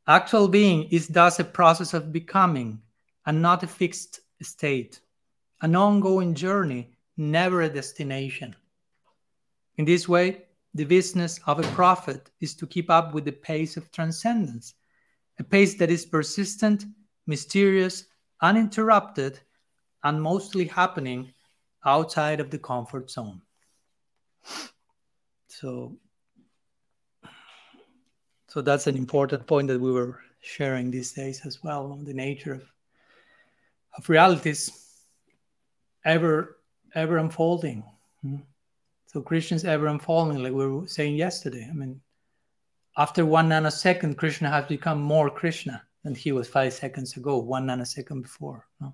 Actual 0.08 0.48
being 0.48 0.84
is 0.90 1.08
thus 1.08 1.40
a 1.40 1.44
process 1.44 1.92
of 1.92 2.12
becoming 2.12 2.80
and 3.26 3.42
not 3.42 3.62
a 3.62 3.66
fixed 3.66 4.20
state, 4.40 5.00
an 5.62 5.74
ongoing 5.74 6.34
journey, 6.34 6.96
never 7.16 7.62
a 7.62 7.68
destination. 7.68 8.54
In 9.76 9.84
this 9.84 10.08
way, 10.08 10.45
the 10.76 10.84
business 10.84 11.40
of 11.46 11.58
a 11.58 11.74
prophet 11.74 12.30
is 12.40 12.54
to 12.56 12.66
keep 12.66 12.90
up 12.90 13.14
with 13.14 13.24
the 13.24 13.32
pace 13.32 13.76
of 13.76 13.90
transcendence, 13.90 14.74
a 15.38 15.44
pace 15.44 15.74
that 15.74 15.90
is 15.90 16.06
persistent 16.06 16.84
mysterious, 17.26 18.04
uninterrupted, 18.40 19.40
and 20.04 20.22
mostly 20.22 20.66
happening 20.66 21.32
outside 21.84 22.40
of 22.40 22.50
the 22.50 22.58
comfort 22.58 23.10
zone. 23.10 23.40
So, 25.48 25.96
So 28.48 28.62
that's 28.62 28.86
an 28.86 28.96
important 28.96 29.46
point 29.46 29.68
that 29.68 29.80
we 29.80 29.92
were 29.92 30.20
sharing 30.40 30.90
these 30.90 31.12
days 31.12 31.44
as 31.44 31.62
well. 31.62 31.92
On 31.92 32.04
the 32.04 32.14
nature 32.14 32.54
of 32.54 32.62
of 33.98 34.08
realities 34.08 34.70
ever 36.04 36.58
ever 36.94 37.18
unfolding. 37.18 37.84
Hmm? 38.22 38.36
So 39.16 39.22
Krishna 39.22 39.54
is 39.54 39.64
ever 39.64 39.86
unfolding, 39.86 40.42
like 40.42 40.52
we 40.52 40.66
were 40.66 40.86
saying 40.86 41.16
yesterday. 41.16 41.66
I 41.70 41.72
mean, 41.72 42.02
after 42.98 43.24
one 43.24 43.48
nanosecond, 43.48 44.18
Krishna 44.18 44.50
has 44.50 44.66
become 44.66 45.00
more 45.00 45.30
Krishna 45.30 45.82
than 46.04 46.14
he 46.14 46.32
was 46.32 46.48
five 46.48 46.74
seconds 46.74 47.16
ago, 47.16 47.38
one 47.38 47.66
nanosecond 47.66 48.20
before. 48.20 48.66
No? 48.78 48.92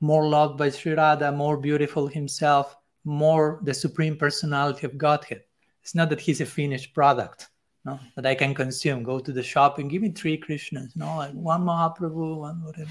More 0.00 0.26
loved 0.26 0.58
by 0.58 0.70
Sri 0.70 0.94
Radha, 0.94 1.30
more 1.30 1.56
beautiful 1.56 2.08
himself, 2.08 2.76
more 3.04 3.60
the 3.62 3.72
supreme 3.72 4.16
personality 4.16 4.86
of 4.86 4.98
Godhead. 4.98 5.44
It's 5.84 5.94
not 5.94 6.10
that 6.10 6.20
he's 6.20 6.40
a 6.40 6.46
finished 6.46 6.92
product 6.92 7.46
no, 7.84 8.00
that 8.16 8.26
I 8.26 8.34
can 8.34 8.54
consume. 8.56 9.04
Go 9.04 9.20
to 9.20 9.30
the 9.30 9.44
shop 9.44 9.78
and 9.78 9.88
give 9.88 10.02
me 10.02 10.10
three 10.10 10.36
Krishnas, 10.36 10.96
no, 10.96 11.18
like 11.18 11.32
one 11.32 11.62
Mahaprabhu, 11.62 12.38
one 12.38 12.64
whatever. 12.64 12.90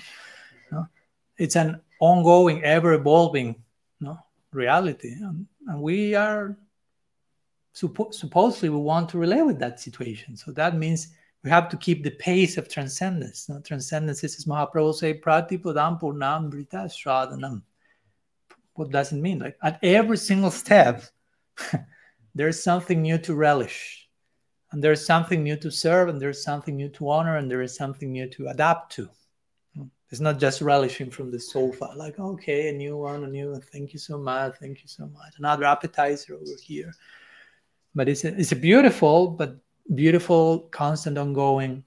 No? 0.72 0.88
It's 1.38 1.58
an 1.58 1.82
ongoing, 2.00 2.64
ever 2.64 2.94
evolving 2.94 3.62
no, 4.00 4.18
reality. 4.54 5.12
And, 5.12 5.46
and 5.68 5.82
we 5.82 6.16
are 6.16 6.58
suppo- 7.74 8.14
supposedly 8.14 8.70
we 8.70 8.78
want 8.78 9.10
to 9.10 9.18
relate 9.18 9.44
with 9.44 9.60
that 9.60 9.80
situation. 9.80 10.36
So 10.36 10.52
that 10.52 10.78
means 10.78 11.10
we 11.44 11.50
have 11.50 11.70
to 11.70 11.78
keep 11.78 12.04
the 12.04 12.12
pace 12.12 12.58
of 12.58 12.70
transcendence. 12.70 13.50
No? 13.50 13.60
Transcendence 13.60 14.24
is, 14.24 14.46
Mahaprabhu 14.46 14.94
say, 14.94 15.20
pratipadam 15.20 16.00
purnam 16.00 16.50
brita 16.50 16.90
shradanam. 16.90 17.62
What 18.76 18.92
does 18.92 19.12
it 19.12 19.18
mean? 19.18 19.40
Like 19.40 19.58
at 19.62 19.80
every 19.84 20.18
single 20.18 20.52
step, 20.52 21.04
there's 22.36 22.64
something 22.64 23.02
new 23.02 23.18
to 23.20 23.36
relish. 23.36 24.10
And 24.72 24.84
there's 24.84 25.06
something 25.06 25.44
new 25.44 25.56
to 25.58 25.70
serve, 25.70 26.10
and 26.10 26.20
there's 26.20 26.44
something 26.44 26.76
new 26.76 26.90
to 26.90 27.08
honor, 27.08 27.38
and 27.38 27.52
there 27.52 27.62
is 27.62 27.76
something 27.76 28.12
new 28.12 28.28
to 28.30 28.48
adapt 28.48 28.92
to. 28.94 29.08
It's 30.14 30.20
not 30.20 30.38
just 30.38 30.62
relishing 30.62 31.10
from 31.10 31.32
the 31.32 31.40
sofa, 31.40 31.92
like, 31.96 32.20
okay, 32.20 32.70
a 32.70 32.72
new 32.72 32.98
one, 32.98 33.24
a 33.24 33.28
new 33.28 33.54
one. 33.54 33.62
Thank 33.62 33.94
you 33.94 33.98
so 34.00 34.16
much. 34.16 34.58
Thank 34.60 34.84
you 34.84 34.88
so 34.88 35.08
much. 35.08 35.40
Another 35.40 35.64
appetizer 35.64 36.36
over 36.36 36.56
here. 36.62 36.94
But 37.96 38.08
it's 38.08 38.24
a, 38.24 38.28
it's 38.40 38.52
a 38.52 38.56
beautiful, 38.56 39.30
but 39.30 39.58
beautiful, 39.96 40.70
constant, 40.70 41.18
ongoing 41.18 41.84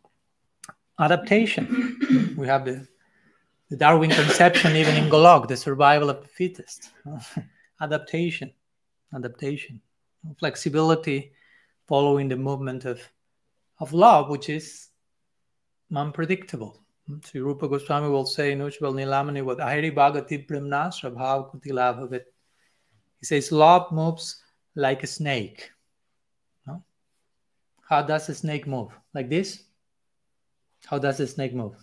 adaptation. 0.99 2.35
we 2.37 2.49
have 2.49 2.65
the, 2.65 2.89
the 3.71 3.77
Darwin 3.77 4.11
conception, 4.11 4.75
even 4.75 4.97
in 4.97 5.09
Golok, 5.09 5.47
the 5.47 5.57
survival 5.57 6.11
of 6.11 6.21
the 6.21 6.29
fittest. 6.29 6.91
adaptation, 7.81 8.51
adaptation, 9.15 9.81
flexibility, 10.41 11.31
following 11.87 12.27
the 12.27 12.37
movement 12.37 12.87
of, 12.87 13.01
of 13.79 13.93
love, 13.93 14.31
which 14.31 14.49
is 14.49 14.89
unpredictable. 15.95 16.86
Sri 17.25 17.41
Rupa 17.41 17.69
Goswami 17.69 18.09
will 18.09 18.27
say 18.27 18.53
in 18.53 18.59
Ujjwal 18.59 18.95
Nilamani 18.95 19.45
what 19.45 19.59
Ahiri 19.59 19.95
Bhagati 19.95 20.47
Brahmnasra 20.47 21.15
Bhav 21.15 21.53
Kuti 21.53 21.71
Labhavit. 21.71 22.25
He 23.21 23.27
says 23.27 23.53
love 23.53 23.93
moves 23.93 24.43
like 24.75 25.03
a 25.05 25.07
snake. 25.07 25.71
No? 26.67 26.83
How 27.89 28.03
does 28.03 28.29
a 28.29 28.35
snake 28.35 28.67
move? 28.67 28.91
Like 29.15 29.29
this? 29.29 29.63
How 30.87 30.99
does 30.99 31.21
a 31.21 31.27
snake 31.27 31.55
move? 31.55 31.77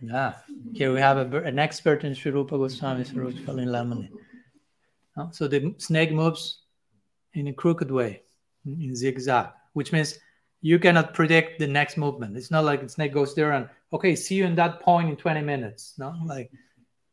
Yeah, 0.00 0.34
here 0.72 0.92
we 0.92 1.00
have 1.00 1.32
a, 1.32 1.38
an 1.42 1.58
expert 1.58 2.04
in 2.04 2.14
Sri 2.14 2.30
Rupa 2.30 2.56
Goswami 2.56 3.04
Sri 3.04 3.32
Ujjwal 3.32 3.56
Nilamani. 3.56 4.10
No? 5.16 5.30
So 5.32 5.48
the 5.48 5.74
snake 5.78 6.12
moves 6.12 6.62
in 7.34 7.48
a 7.48 7.52
crooked 7.52 7.90
way, 7.90 8.22
in 8.64 8.94
zigzag, 8.94 9.50
which 9.72 9.92
means 9.92 10.18
you 10.62 10.78
cannot 10.78 11.12
predict 11.12 11.58
the 11.58 11.66
next 11.66 11.96
movement. 11.96 12.36
It's 12.36 12.50
not 12.50 12.64
like 12.64 12.80
the 12.80 12.88
snake 12.88 13.12
goes 13.12 13.34
there 13.34 13.52
and 13.52 13.68
okay, 13.92 14.14
see 14.14 14.36
you 14.36 14.44
in 14.46 14.54
that 14.54 14.80
point 14.80 15.10
in 15.10 15.16
20 15.16 15.42
minutes. 15.42 15.94
No, 15.98 16.14
like 16.24 16.50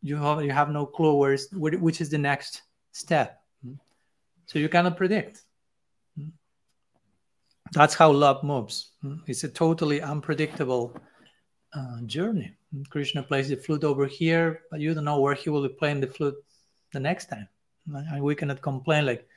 you 0.01 0.15
have 0.15 0.45
you 0.45 0.51
have 0.51 0.69
no 0.69 0.85
clue 0.85 1.15
where 1.15 1.33
is 1.33 1.49
which 1.51 1.99
is 1.99 2.09
the 2.09 2.17
next 2.17 2.61
step. 2.91 3.41
So 4.45 4.57
you 4.57 4.69
cannot 4.69 4.97
predict. 4.97 5.43
That's 7.71 7.93
how 7.93 8.11
love 8.11 8.43
moves. 8.43 8.91
It's 9.27 9.43
a 9.43 9.49
totally 9.49 10.01
unpredictable 10.01 10.95
uh, 11.73 12.01
journey. 12.05 12.55
Krishna 12.89 13.21
plays 13.21 13.49
the 13.49 13.57
flute 13.57 13.83
over 13.83 14.07
here, 14.07 14.61
but 14.71 14.79
you 14.79 14.93
don't 14.93 15.05
know 15.05 15.19
where 15.19 15.35
he 15.35 15.51
will 15.51 15.67
be 15.67 15.73
playing 15.73 16.01
the 16.01 16.07
flute 16.07 16.35
the 16.93 16.99
next 16.99 17.29
time. 17.29 17.47
And 17.93 18.23
we 18.23 18.33
cannot 18.33 18.61
complain 18.61 19.05
like, 19.05 19.27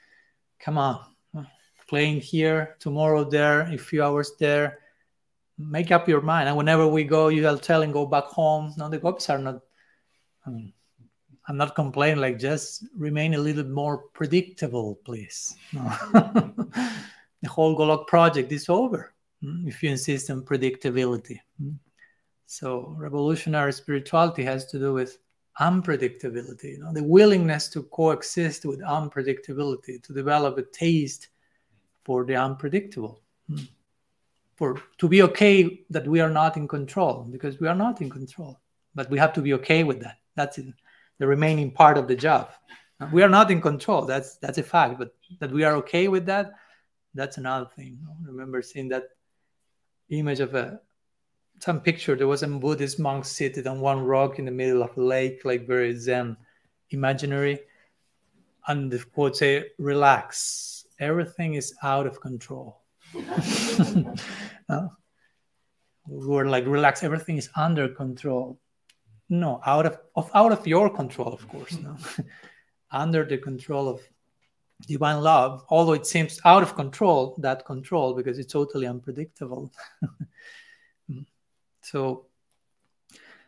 come 0.60 0.78
on, 0.78 1.00
playing 1.92 2.22
here, 2.22 2.74
tomorrow 2.78 3.22
there, 3.22 3.70
a 3.70 3.76
few 3.76 4.02
hours 4.02 4.32
there. 4.40 4.78
Make 5.58 5.90
up 5.90 6.08
your 6.08 6.22
mind. 6.22 6.48
And 6.48 6.56
whenever 6.56 6.88
we 6.88 7.04
go, 7.04 7.28
you 7.28 7.46
are 7.46 7.58
telling 7.58 7.92
go 7.92 8.06
back 8.06 8.24
home. 8.24 8.72
No, 8.78 8.88
the 8.88 8.98
cops 8.98 9.28
are 9.28 9.36
not. 9.36 9.60
I 10.46 10.50
mean, 10.50 10.72
I'm 11.46 11.58
not 11.58 11.74
complaining. 11.74 12.18
Like 12.18 12.38
just 12.38 12.86
remain 12.96 13.34
a 13.34 13.38
little 13.38 13.66
more 13.66 13.98
predictable, 14.14 15.00
please. 15.04 15.54
No. 15.74 15.82
the 17.42 17.48
whole 17.50 17.76
Golok 17.76 18.06
project 18.06 18.50
is 18.52 18.70
over 18.70 19.12
hmm, 19.42 19.68
if 19.68 19.82
you 19.82 19.90
insist 19.90 20.30
on 20.30 20.46
predictability. 20.46 21.40
Hmm. 21.60 21.72
So 22.46 22.94
revolutionary 22.96 23.74
spirituality 23.74 24.44
has 24.44 24.64
to 24.68 24.78
do 24.78 24.94
with 24.94 25.18
unpredictability, 25.60 26.70
you 26.72 26.78
know, 26.78 26.94
the 26.94 27.04
willingness 27.04 27.68
to 27.68 27.82
coexist 27.82 28.64
with 28.64 28.80
unpredictability, 28.80 30.02
to 30.02 30.14
develop 30.14 30.56
a 30.56 30.62
taste 30.62 31.28
for 32.04 32.24
the 32.24 32.36
unpredictable. 32.36 33.20
For 34.56 34.80
to 34.98 35.08
be 35.08 35.22
okay 35.22 35.84
that 35.90 36.06
we 36.06 36.20
are 36.20 36.30
not 36.30 36.56
in 36.56 36.68
control 36.68 37.26
because 37.30 37.60
we 37.60 37.68
are 37.68 37.74
not 37.74 38.00
in 38.00 38.10
control 38.10 38.60
but 38.94 39.10
we 39.10 39.18
have 39.18 39.32
to 39.32 39.40
be 39.40 39.54
okay 39.54 39.82
with 39.84 40.00
that. 40.00 40.18
That's 40.36 40.58
the 41.18 41.26
remaining 41.26 41.70
part 41.70 41.98
of 41.98 42.06
the 42.06 42.16
job. 42.16 42.50
We 43.12 43.22
are 43.22 43.28
not 43.28 43.50
in 43.50 43.60
control 43.60 44.02
that's 44.02 44.36
that's 44.36 44.58
a 44.58 44.62
fact 44.62 44.98
but 44.98 45.14
that 45.40 45.50
we 45.50 45.64
are 45.64 45.74
okay 45.76 46.08
with 46.08 46.26
that 46.26 46.52
that's 47.14 47.38
another 47.38 47.68
thing. 47.76 47.98
I 48.06 48.26
remember 48.26 48.62
seeing 48.62 48.88
that 48.88 49.04
image 50.10 50.40
of 50.40 50.54
a 50.54 50.80
some 51.58 51.80
picture 51.80 52.16
there 52.16 52.28
was 52.28 52.42
a 52.42 52.46
buddhist 52.46 52.98
monk 52.98 53.24
seated 53.24 53.66
on 53.66 53.80
one 53.80 54.04
rock 54.04 54.38
in 54.38 54.44
the 54.44 54.50
middle 54.50 54.82
of 54.82 54.96
a 54.96 55.00
lake 55.00 55.44
like 55.44 55.66
very 55.66 55.96
zen 55.96 56.36
imaginary 56.90 57.60
and 58.66 58.90
the 58.90 58.98
quote 59.14 59.36
say 59.36 59.64
relax 59.78 60.81
everything 61.02 61.54
is 61.54 61.74
out 61.82 62.06
of 62.06 62.20
control. 62.20 62.80
uh, 64.68 64.88
we're 66.06 66.46
like 66.46 66.66
relax, 66.66 67.02
everything 67.02 67.36
is 67.36 67.50
under 67.56 67.88
control. 67.88 68.58
No, 69.28 69.60
out 69.66 69.86
of, 69.86 69.98
of 70.16 70.30
out 70.34 70.52
of 70.52 70.66
your 70.66 70.90
control, 70.90 71.32
of 71.32 71.46
course. 71.48 71.78
No, 71.78 71.96
under 72.90 73.24
the 73.24 73.38
control 73.38 73.88
of 73.88 74.00
divine 74.86 75.22
love. 75.22 75.64
Although 75.68 75.94
it 75.94 76.06
seems 76.06 76.40
out 76.44 76.62
of 76.62 76.74
control, 76.74 77.36
that 77.38 77.64
control 77.64 78.14
because 78.14 78.38
it's 78.38 78.52
totally 78.52 78.86
unpredictable. 78.86 79.72
so 81.82 82.26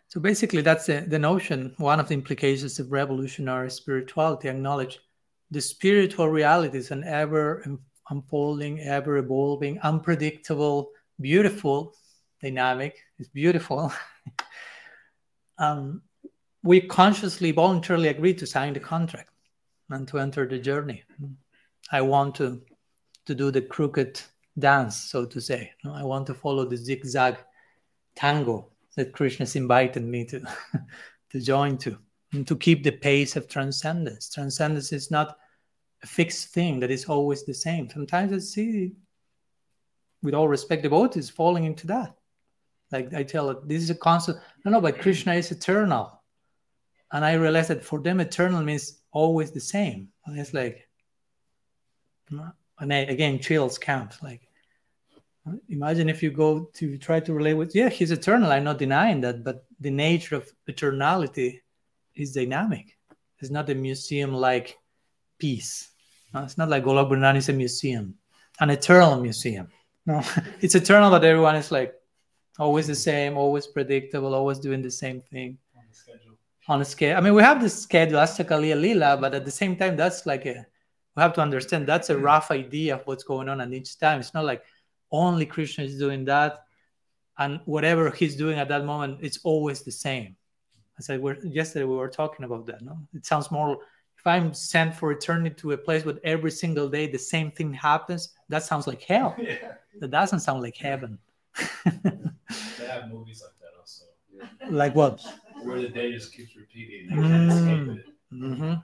so 0.09 0.21
basically 0.21 0.63
that's 0.63 0.87
the, 0.87 1.01
the 1.09 1.19
notion 1.19 1.75
one 1.79 1.99
of 1.99 2.09
the 2.09 2.15
implications 2.15 2.79
of 2.79 2.93
revolutionary 2.93 3.71
spirituality 3.71 4.49
acknowledge 4.49 5.01
the 5.51 5.61
spiritual 5.61 6.29
reality 6.29 6.79
is 6.79 6.91
an 6.91 7.05
ever 7.05 7.65
unfolding, 8.11 8.81
ever 8.81 9.19
evolving, 9.19 9.79
unpredictable, 9.81 10.91
beautiful, 11.21 11.95
dynamic. 12.43 12.99
It's 13.19 13.29
beautiful. 13.29 13.93
um, 15.59 16.03
we 16.63 16.81
consciously, 16.81 17.53
voluntarily 17.53 18.09
agreed 18.09 18.39
to 18.39 18.47
sign 18.47 18.73
the 18.73 18.81
contract 18.81 19.31
and 19.91 20.09
to 20.09 20.19
enter 20.19 20.47
the 20.47 20.59
journey. 20.59 21.03
I 21.93 22.01
want 22.01 22.35
to 22.37 22.63
to 23.27 23.35
do 23.35 23.51
the 23.51 23.63
crooked 23.63 24.21
dance, 24.59 24.97
so 24.97 25.25
to 25.25 25.41
say. 25.41 25.73
I 25.91 26.05
want 26.05 26.27
to 26.27 26.35
follow 26.35 26.67
the 26.67 26.77
zigzag 26.77 27.37
tango 28.15 28.69
that 28.97 29.13
Krishna's 29.13 29.57
invited 29.57 30.05
me 30.05 30.25
to 30.27 30.41
to 31.31 31.41
join 31.41 31.79
to, 31.79 31.99
and 32.35 32.47
to 32.49 32.57
keep 32.57 32.83
the 32.83 32.91
pace 32.91 33.37
of 33.37 33.49
transcendence. 33.49 34.29
Transcendence 34.29 34.93
is 34.93 35.11
not 35.11 35.39
a 36.03 36.07
fixed 36.07 36.49
thing 36.49 36.81
that 36.81 36.91
is 36.91 37.05
always 37.07 37.45
the 37.45 37.55
same. 37.55 37.89
Sometimes 37.89 38.33
I 38.33 38.39
see, 38.39 38.93
with 40.23 40.35
all 40.35 40.49
respect, 40.49 40.83
devotees 40.83 41.31
falling 41.31 41.65
into 41.65 41.87
that. 41.87 42.17
Like 42.91 43.15
I 43.15 43.23
tell 43.23 43.51
it, 43.51 43.69
this 43.69 43.83
is 43.83 43.91
a 43.91 43.95
concept. 43.95 44.41
No, 44.65 44.73
no, 44.73 44.81
but 44.81 45.01
Krishna 45.01 45.35
is 45.35 45.51
eternal. 45.51 46.21
And 47.13 47.25
I 47.25 47.35
realize 47.35 47.69
that 47.69 47.85
for 47.85 48.01
them, 48.01 48.21
eternal 48.21 48.63
means 48.63 49.01
always 49.13 49.53
the 49.53 49.61
same. 49.61 50.09
And 50.27 50.39
it's 50.39 50.53
like, 50.53 50.89
and 52.31 52.93
I, 52.93 52.97
again, 52.97 53.39
chills 53.39 53.79
count. 53.79 54.17
Like, 54.23 54.49
imagine 55.69 56.09
if 56.09 56.23
you 56.23 56.31
go 56.31 56.71
to 56.75 56.99
try 56.99 57.21
to 57.21 57.33
relate 57.33 57.55
with, 57.55 57.75
yeah, 57.75 57.89
he's 57.89 58.11
eternal. 58.11 58.51
I'm 58.51 58.65
not 58.65 58.79
denying 58.79 59.21
that, 59.21 59.45
but 59.45 59.67
the 59.79 59.91
nature 59.91 60.37
of 60.37 60.51
eternality 60.69 61.61
is 62.17 62.33
dynamic. 62.33 62.97
It's 63.41 63.51
not 63.51 63.69
a 63.71 63.75
museum 63.75 64.33
like 64.33 64.79
piece. 65.39 65.91
No, 66.33 66.43
it's 66.43 66.59
not 66.59 66.69
like 66.69 66.85
Golok 66.85 67.37
is 67.37 67.49
a 67.49 67.53
museum, 67.53 68.15
an 68.61 68.71
eternal 68.71 69.21
museum. 69.21 69.69
No, 70.07 70.23
it's 70.61 70.75
eternal, 70.75 71.11
but 71.11 71.25
everyone 71.25 71.57
is 71.57 71.71
like 71.71 71.95
always 72.59 72.87
the 72.87 72.95
same, 72.95 73.37
always 73.37 73.67
predictable, 73.67 74.35
always 74.35 74.59
doing 74.59 74.83
the 74.83 74.91
same 74.91 75.21
thing 75.21 75.59
on 75.77 75.83
the 75.89 75.95
schedule. 75.95 76.35
on 76.69 76.81
a 76.81 76.85
scale. 76.85 77.17
I 77.17 77.21
mean, 77.21 77.35
we 77.35 77.43
have 77.43 77.61
the 77.61 77.69
schedule, 77.69 78.19
Astakaliya 78.19 78.81
Lila, 78.81 79.17
but 79.17 79.35
at 79.35 79.45
the 79.45 79.51
same 79.51 79.77
time, 79.77 79.97
that's 79.97 80.27
like 80.27 80.47
a, 80.47 80.67
we 81.17 81.23
have 81.23 81.35
to 81.35 81.41
understand 81.41 81.87
that's 81.87 82.11
a 82.11 82.19
rough 82.19 82.51
idea 82.51 82.97
of 82.97 83.07
what's 83.07 83.25
going 83.25 83.49
on 83.49 83.61
at 83.61 83.73
each 83.73 83.99
time. 83.99 84.21
It's 84.21 84.35
not 84.35 84.45
like 84.45 84.63
only 85.11 85.47
Krishna 85.47 85.85
is 85.85 85.99
doing 85.99 86.25
that, 86.27 86.65
and 87.39 87.61
whatever 87.65 88.11
he's 88.11 88.37
doing 88.37 88.59
at 88.59 88.69
that 88.69 88.85
moment, 88.85 89.19
it's 89.23 89.39
always 89.45 89.83
the 89.83 89.93
same. 89.93 90.37
I 90.99 91.03
said, 91.03 91.21
we're, 91.21 91.39
yesterday 91.45 91.85
we 91.85 91.97
were 91.97 92.09
talking 92.09 92.45
about 92.45 92.67
that. 92.67 92.83
No, 92.83 92.99
it 93.15 93.27
sounds 93.27 93.51
more. 93.51 93.79
If 94.17 94.27
I'm 94.27 94.55
sent 94.55 94.95
for 94.95 95.13
eternity 95.13 95.55
to 95.57 95.73
a 95.73 95.77
place 95.79 96.05
where 96.05 96.15
every 96.25 96.51
single 96.51 96.89
day 96.89 97.11
the 97.11 97.19
same 97.19 97.51
thing 97.51 97.73
happens, 97.73 98.31
that 98.49 98.63
sounds 98.63 98.87
like 98.87 99.03
hell. 99.03 99.35
Yeah. 99.43 99.75
That 100.01 100.11
doesn't 100.11 100.41
sound 100.41 100.61
like 100.61 100.77
heaven. 100.77 101.19
They 101.95 102.87
have 102.89 103.09
movies 103.11 103.45
like 103.45 103.55
that 103.61 103.79
also, 103.79 104.07
like 104.71 104.95
what? 104.97 105.25
where 105.65 105.81
the 105.81 105.89
day 105.89 106.13
just 106.13 106.35
keeps 106.35 106.57
repeating. 106.57 107.11
Escape 107.19 108.07
Mm-hmm. 108.33 108.75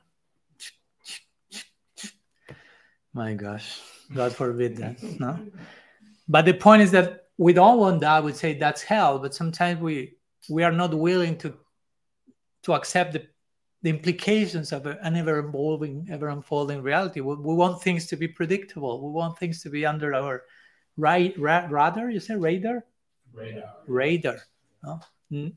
My 3.13 3.35
gosh, 3.35 3.81
God 4.15 4.33
forbid 4.33 4.77
that. 4.77 5.03
No, 5.19 5.41
but 6.29 6.45
the 6.45 6.55
point 6.55 6.83
is 6.83 6.93
that 6.93 7.27
we 7.37 7.53
don't 7.53 7.79
want 7.79 8.01
that. 8.03 8.23
We 8.23 8.33
say 8.33 8.55
that's 8.57 8.83
hell, 8.83 9.19
but 9.19 9.35
sometimes 9.35 9.81
we 9.81 10.15
we 10.49 10.63
are 10.63 10.71
not 10.71 10.95
willing 10.95 11.37
to 11.39 11.55
to 12.63 12.75
accept 12.75 13.13
the 13.13 13.27
the 13.83 13.91
implications 13.91 14.73
of 14.73 14.85
an 14.85 15.17
ever 15.17 15.39
evolving, 15.39 16.07
ever 16.11 16.29
unfolding 16.29 16.83
reality. 16.83 17.21
We, 17.21 17.35
we 17.35 17.55
want 17.55 17.83
things 17.83 18.07
to 18.09 18.17
be 18.17 18.29
predictable. 18.29 19.03
We 19.03 19.11
want 19.11 19.39
things 19.39 19.63
to 19.63 19.71
be 19.71 19.87
under 19.87 20.15
our 20.15 20.43
right 20.99 21.35
ra- 21.39 21.67
radar. 21.71 22.11
You 22.11 22.21
say 22.21 22.37
radar 22.37 22.85
Radar. 23.33 23.71
radar. 23.87 24.39
no? 24.85 25.01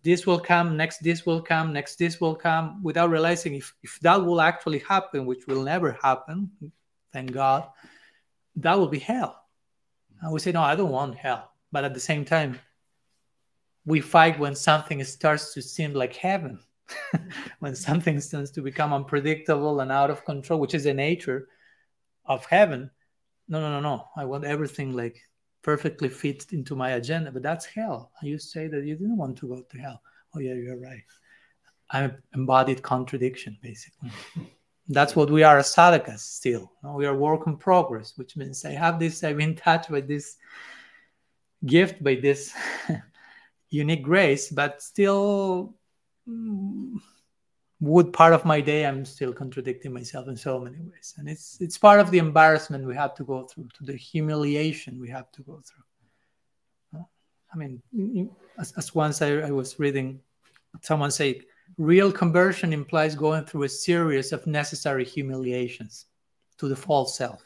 This 0.03 0.27
will 0.27 0.39
come, 0.39 0.77
next 0.77 0.99
this 1.03 1.25
will 1.25 1.41
come, 1.41 1.73
next 1.73 1.97
this 1.97 2.21
will 2.21 2.35
come, 2.35 2.81
without 2.83 3.09
realizing 3.09 3.55
if, 3.55 3.73
if 3.81 3.99
that 4.01 4.23
will 4.23 4.39
actually 4.39 4.79
happen, 4.79 5.25
which 5.25 5.47
will 5.47 5.63
never 5.63 5.97
happen, 6.01 6.51
thank 7.11 7.31
God, 7.31 7.67
that 8.57 8.77
will 8.77 8.87
be 8.87 8.99
hell. 8.99 9.43
And 10.21 10.31
we 10.31 10.39
say, 10.39 10.51
no, 10.51 10.61
I 10.61 10.75
don't 10.75 10.91
want 10.91 11.15
hell. 11.15 11.51
But 11.71 11.85
at 11.85 11.95
the 11.95 11.99
same 11.99 12.23
time, 12.23 12.59
we 13.83 13.99
fight 13.99 14.37
when 14.37 14.55
something 14.55 15.03
starts 15.03 15.55
to 15.55 15.61
seem 15.63 15.93
like 15.93 16.15
heaven, 16.15 16.59
when 17.59 17.75
something 17.75 18.19
starts 18.19 18.51
to 18.51 18.61
become 18.61 18.93
unpredictable 18.93 19.79
and 19.79 19.91
out 19.91 20.09
of 20.09 20.25
control, 20.25 20.59
which 20.59 20.73
is 20.73 20.83
the 20.83 20.93
nature 20.93 21.47
of 22.25 22.45
heaven. 22.45 22.89
No, 23.47 23.59
no, 23.59 23.69
no, 23.69 23.79
no. 23.79 24.05
I 24.15 24.25
want 24.25 24.45
everything 24.45 24.95
like 24.95 25.19
perfectly 25.61 26.09
fit 26.09 26.45
into 26.51 26.75
my 26.75 26.91
agenda, 26.91 27.31
but 27.31 27.43
that's 27.43 27.65
hell. 27.65 28.11
You 28.21 28.37
say 28.37 28.67
that 28.67 28.85
you 28.85 28.95
didn't 28.95 29.17
want 29.17 29.37
to 29.39 29.47
go 29.47 29.61
to 29.61 29.77
hell. 29.77 30.01
Oh, 30.35 30.39
yeah, 30.39 30.53
you're 30.53 30.79
right. 30.79 31.03
I'm 31.89 32.17
embodied 32.33 32.81
contradiction, 32.81 33.57
basically. 33.61 34.11
That's 34.89 35.15
what 35.15 35.29
we 35.29 35.43
are 35.43 35.59
as 35.59 35.73
sadhakas 35.73 36.19
still. 36.19 36.71
No, 36.83 36.95
We 36.95 37.05
are 37.05 37.15
work 37.15 37.47
in 37.47 37.55
progress, 37.55 38.17
which 38.17 38.35
means 38.35 38.65
I 38.65 38.71
have 38.71 38.99
this, 38.99 39.23
I've 39.23 39.37
been 39.37 39.55
touched 39.55 39.89
by 39.89 40.01
this 40.01 40.35
gift, 41.65 42.03
by 42.03 42.15
this 42.15 42.53
unique 43.69 44.03
grace, 44.03 44.49
but 44.49 44.81
still, 44.81 45.75
Mm, 46.27 46.95
would 47.79 48.13
part 48.13 48.33
of 48.33 48.45
my 48.45 48.61
day 48.61 48.85
I'm 48.85 49.03
still 49.03 49.33
contradicting 49.33 49.93
myself 49.93 50.27
in 50.27 50.37
so 50.37 50.59
many 50.59 50.77
ways, 50.79 51.15
and 51.17 51.27
it's 51.27 51.57
it's 51.59 51.77
part 51.77 51.99
of 51.99 52.11
the 52.11 52.17
embarrassment 52.17 52.85
we 52.85 52.95
have 52.95 53.13
to 53.15 53.23
go 53.23 53.43
through, 53.43 53.67
to 53.75 53.83
the 53.83 53.95
humiliation 53.95 54.99
we 54.99 55.09
have 55.09 55.31
to 55.33 55.41
go 55.41 55.61
through. 55.61 55.83
I 57.53 57.57
mean, 57.57 58.29
as, 58.57 58.73
as 58.77 58.95
once 58.95 59.21
I, 59.21 59.33
I 59.35 59.51
was 59.51 59.77
reading, 59.79 60.19
someone 60.81 61.11
say, 61.11 61.41
real 61.77 62.11
conversion 62.11 62.73
implies 62.73 63.15
going 63.15 63.45
through 63.45 63.63
a 63.63 63.69
series 63.69 64.31
of 64.31 64.47
necessary 64.47 65.05
humiliations 65.05 66.05
to 66.57 66.67
the 66.67 66.75
false 66.75 67.15
self. 67.15 67.43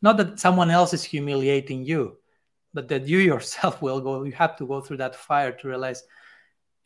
Not 0.00 0.16
that 0.16 0.40
someone 0.40 0.70
else 0.70 0.94
is 0.94 1.04
humiliating 1.04 1.84
you, 1.84 2.16
but 2.72 2.88
that 2.88 3.06
you 3.06 3.18
yourself 3.18 3.82
will 3.86 4.00
go. 4.00 4.22
You 4.24 4.32
have 4.32 4.56
to 4.56 4.66
go 4.66 4.80
through 4.80 4.98
that 4.98 5.14
fire 5.14 5.52
to 5.52 5.68
realize, 5.68 6.02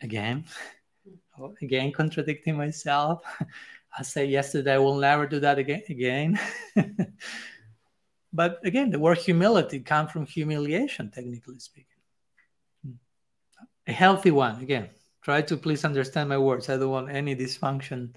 again, 0.01 0.45
again 1.63 1.93
contradicting 1.93 2.57
myself. 2.57 3.23
I 3.99 4.03
say 4.03 4.27
yesterday 4.27 4.75
I 4.75 4.79
will 4.79 4.97
never 4.97 5.27
do 5.27 5.41
that 5.41 5.59
again. 5.59 5.83
Again, 5.89 6.39
but 8.33 8.61
again, 8.65 8.91
the 8.91 8.99
word 8.99 9.19
humility 9.19 9.81
comes 9.81 10.11
from 10.11 10.27
humiliation, 10.27 11.11
technically 11.11 11.59
speaking. 11.59 11.87
A 13.87 13.93
healthy 13.93 14.33
one. 14.33 14.61
Again, 14.61 14.91
try 15.23 15.41
to 15.43 15.57
please 15.57 15.85
understand 15.85 16.29
my 16.29 16.37
words. 16.37 16.69
I 16.69 16.77
don't 16.77 16.91
want 16.91 17.11
any 17.11 17.35
dysfunction 17.35 18.11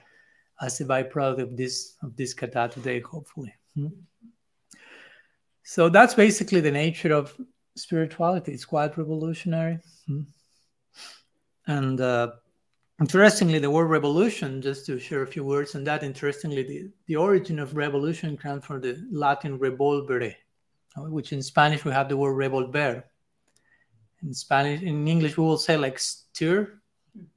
as 0.61 0.81
a 0.81 0.85
byproduct 0.85 1.41
of 1.41 1.55
this 1.55 1.95
of 2.03 2.15
this 2.15 2.33
katha 2.33 2.69
today. 2.71 2.99
Hopefully. 2.99 3.53
Hmm. 3.75 3.87
So 5.63 5.87
that's 5.87 6.15
basically 6.15 6.61
the 6.61 6.71
nature 6.71 7.13
of 7.13 7.39
spirituality. 7.75 8.51
It's 8.51 8.65
quite 8.65 8.97
revolutionary. 8.97 9.79
Hmm. 10.07 10.21
And 11.67 12.01
uh, 12.01 12.31
interestingly, 12.99 13.59
the 13.59 13.69
word 13.69 13.85
revolution, 13.85 14.61
just 14.61 14.85
to 14.87 14.99
share 14.99 15.23
a 15.23 15.27
few 15.27 15.43
words 15.43 15.75
on 15.75 15.83
that, 15.85 16.03
interestingly, 16.03 16.63
the, 16.63 16.89
the 17.07 17.15
origin 17.15 17.59
of 17.59 17.75
revolution 17.75 18.37
comes 18.37 18.65
from 18.65 18.81
the 18.81 18.97
Latin 19.11 19.57
revolvere, 19.57 20.35
uh, 20.97 21.01
which 21.03 21.31
in 21.33 21.41
Spanish 21.41 21.85
we 21.85 21.91
have 21.91 22.09
the 22.09 22.17
word 22.17 22.33
revolver. 22.33 23.05
In 24.23 24.33
Spanish, 24.33 24.81
in 24.81 25.07
English, 25.07 25.37
we 25.37 25.43
will 25.43 25.57
say 25.57 25.77
like 25.77 25.97
stir. 25.99 26.79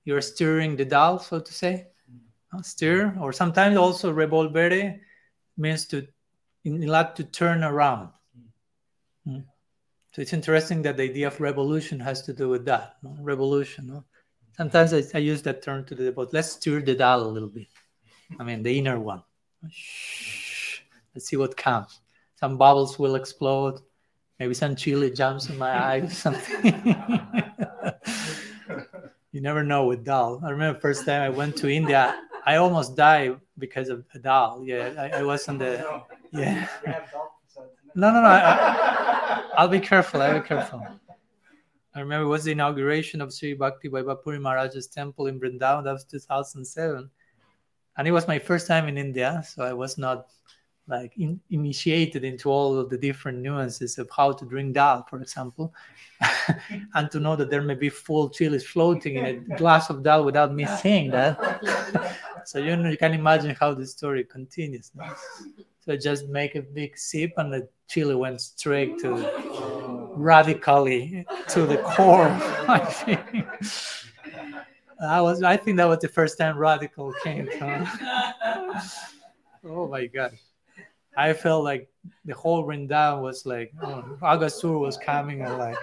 You're 0.04 0.20
stirring 0.20 0.76
the 0.76 0.84
dal, 0.84 1.18
so 1.18 1.40
to 1.40 1.52
say. 1.52 1.88
Uh, 2.52 2.62
stir, 2.62 3.16
or 3.20 3.32
sometimes 3.32 3.76
also 3.76 4.12
revolvere 4.12 5.00
means 5.56 5.86
to, 5.86 6.06
in 6.64 6.86
Latin, 6.86 7.24
to 7.24 7.30
turn 7.30 7.64
around. 7.64 8.10
Mm. 9.26 9.44
So 10.12 10.20
it's 10.20 10.34
interesting 10.34 10.82
that 10.82 10.98
the 10.98 11.04
idea 11.04 11.28
of 11.28 11.40
revolution 11.40 11.98
has 12.00 12.22
to 12.22 12.32
do 12.32 12.48
with 12.48 12.66
that. 12.66 12.96
no? 13.02 13.16
Revolution. 13.20 13.86
no? 13.86 14.04
Sometimes 14.56 14.92
I, 14.92 15.02
I 15.14 15.18
use 15.18 15.42
that 15.42 15.62
term 15.62 15.84
to 15.86 15.94
the 15.94 16.12
but 16.12 16.32
let's 16.32 16.52
stir 16.52 16.80
the 16.80 16.94
dal 16.94 17.22
a 17.22 17.28
little 17.28 17.48
bit. 17.48 17.68
I 18.38 18.44
mean 18.44 18.62
the 18.62 18.78
inner 18.78 18.98
one. 18.98 19.22
Let's 21.14 21.26
see 21.28 21.36
what 21.36 21.56
comes. 21.56 22.00
Some 22.36 22.58
bubbles 22.58 22.98
will 22.98 23.14
explode. 23.14 23.80
Maybe 24.38 24.54
some 24.54 24.74
chili 24.74 25.10
jumps 25.10 25.48
in 25.48 25.58
my 25.58 25.70
eye. 25.70 26.06
Something. 26.08 26.96
you 29.30 29.40
never 29.40 29.62
know 29.62 29.86
with 29.86 30.04
dal. 30.04 30.40
I 30.44 30.50
remember 30.50 30.80
first 30.80 31.06
time 31.06 31.22
I 31.22 31.30
went 31.30 31.56
to 31.58 31.70
India, 31.70 32.14
I 32.44 32.56
almost 32.56 32.96
died 32.96 33.38
because 33.58 33.88
of 33.88 34.04
a 34.14 34.18
dal. 34.18 34.62
Yeah, 34.64 34.92
I, 34.98 35.20
I 35.20 35.22
was 35.22 35.48
on 35.48 35.58
the 35.58 36.02
yeah. 36.32 36.66
No, 37.94 38.10
no, 38.10 38.22
no. 38.22 38.28
I, 38.28 38.40
I, 38.40 39.42
I'll 39.58 39.68
be 39.68 39.78
careful. 39.78 40.22
I'll 40.22 40.40
be 40.40 40.48
careful. 40.48 40.82
I 41.94 42.00
remember 42.00 42.24
it 42.24 42.28
was 42.28 42.44
the 42.44 42.52
inauguration 42.52 43.20
of 43.20 43.34
Sri 43.34 43.54
Bhakti 43.54 43.88
Vaibhava 43.88 44.22
Puri 44.22 44.38
Maharaj's 44.38 44.86
temple 44.86 45.26
in 45.26 45.38
Vrindavan. 45.38 45.84
That 45.84 45.92
was 45.92 46.04
2007. 46.04 47.10
And 47.96 48.08
it 48.08 48.12
was 48.12 48.26
my 48.26 48.38
first 48.38 48.66
time 48.66 48.88
in 48.88 48.96
India. 48.96 49.42
So 49.46 49.62
I 49.62 49.74
was 49.74 49.98
not 49.98 50.28
like 50.88 51.12
in, 51.18 51.40
initiated 51.50 52.24
into 52.24 52.50
all 52.50 52.78
of 52.78 52.90
the 52.90 52.98
different 52.98 53.38
nuances 53.38 53.98
of 53.98 54.08
how 54.10 54.32
to 54.32 54.44
drink 54.44 54.74
dal, 54.74 55.06
for 55.08 55.20
example. 55.20 55.74
and 56.94 57.10
to 57.10 57.20
know 57.20 57.36
that 57.36 57.50
there 57.50 57.62
may 57.62 57.74
be 57.74 57.88
full 57.88 58.30
chilies 58.30 58.66
floating 58.66 59.16
in 59.16 59.24
a 59.26 59.56
glass 59.56 59.90
of 59.90 60.02
dal 60.02 60.24
without 60.24 60.54
me 60.54 60.66
seeing 60.80 61.10
that. 61.10 61.36
so 62.44 62.58
you 62.58 62.74
know 62.76 62.88
you 62.88 62.96
can 62.96 63.12
imagine 63.12 63.54
how 63.58 63.74
the 63.74 63.86
story 63.86 64.24
continues. 64.24 64.90
no? 64.94 65.04
So 65.80 65.92
I 65.92 65.96
just 65.96 66.28
make 66.28 66.54
a 66.54 66.62
big 66.62 66.96
sip 66.96 67.32
and 67.36 67.52
the 67.52 67.68
chili 67.88 68.14
went 68.14 68.40
straight 68.40 68.98
to 69.00 69.16
radically 70.22 71.26
to 71.48 71.66
the 71.66 71.78
core. 71.78 72.28
I 72.68 72.78
think. 72.78 73.46
I 75.02 75.20
was 75.20 75.42
I 75.42 75.56
think 75.56 75.76
that 75.78 75.88
was 75.88 75.98
the 75.98 76.08
first 76.08 76.38
time 76.38 76.56
radical 76.56 77.12
came 77.24 77.48
oh 79.64 79.88
my 79.88 80.06
god. 80.06 80.32
I 81.16 81.32
felt 81.32 81.64
like 81.64 81.90
the 82.24 82.34
whole 82.34 82.64
Vrindavan 82.64 83.20
was 83.20 83.44
like 83.44 83.72
oh, 83.82 84.16
Agasur 84.22 84.78
was 84.78 84.96
coming 84.96 85.42
and 85.42 85.58
like 85.58 85.76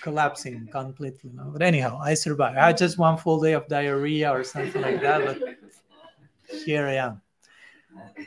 collapsing 0.00 0.68
completely. 0.70 1.30
No? 1.34 1.44
But 1.52 1.62
anyhow, 1.62 1.98
I 2.02 2.14
survived. 2.14 2.58
I 2.58 2.66
had 2.66 2.76
just 2.76 2.98
one 2.98 3.16
full 3.16 3.40
day 3.40 3.52
of 3.52 3.68
diarrhea 3.68 4.30
or 4.30 4.44
something 4.44 4.82
like 4.82 5.00
that, 5.00 5.24
but 5.24 5.38
here 6.64 6.86
I 6.86 6.94
am. 6.94 7.22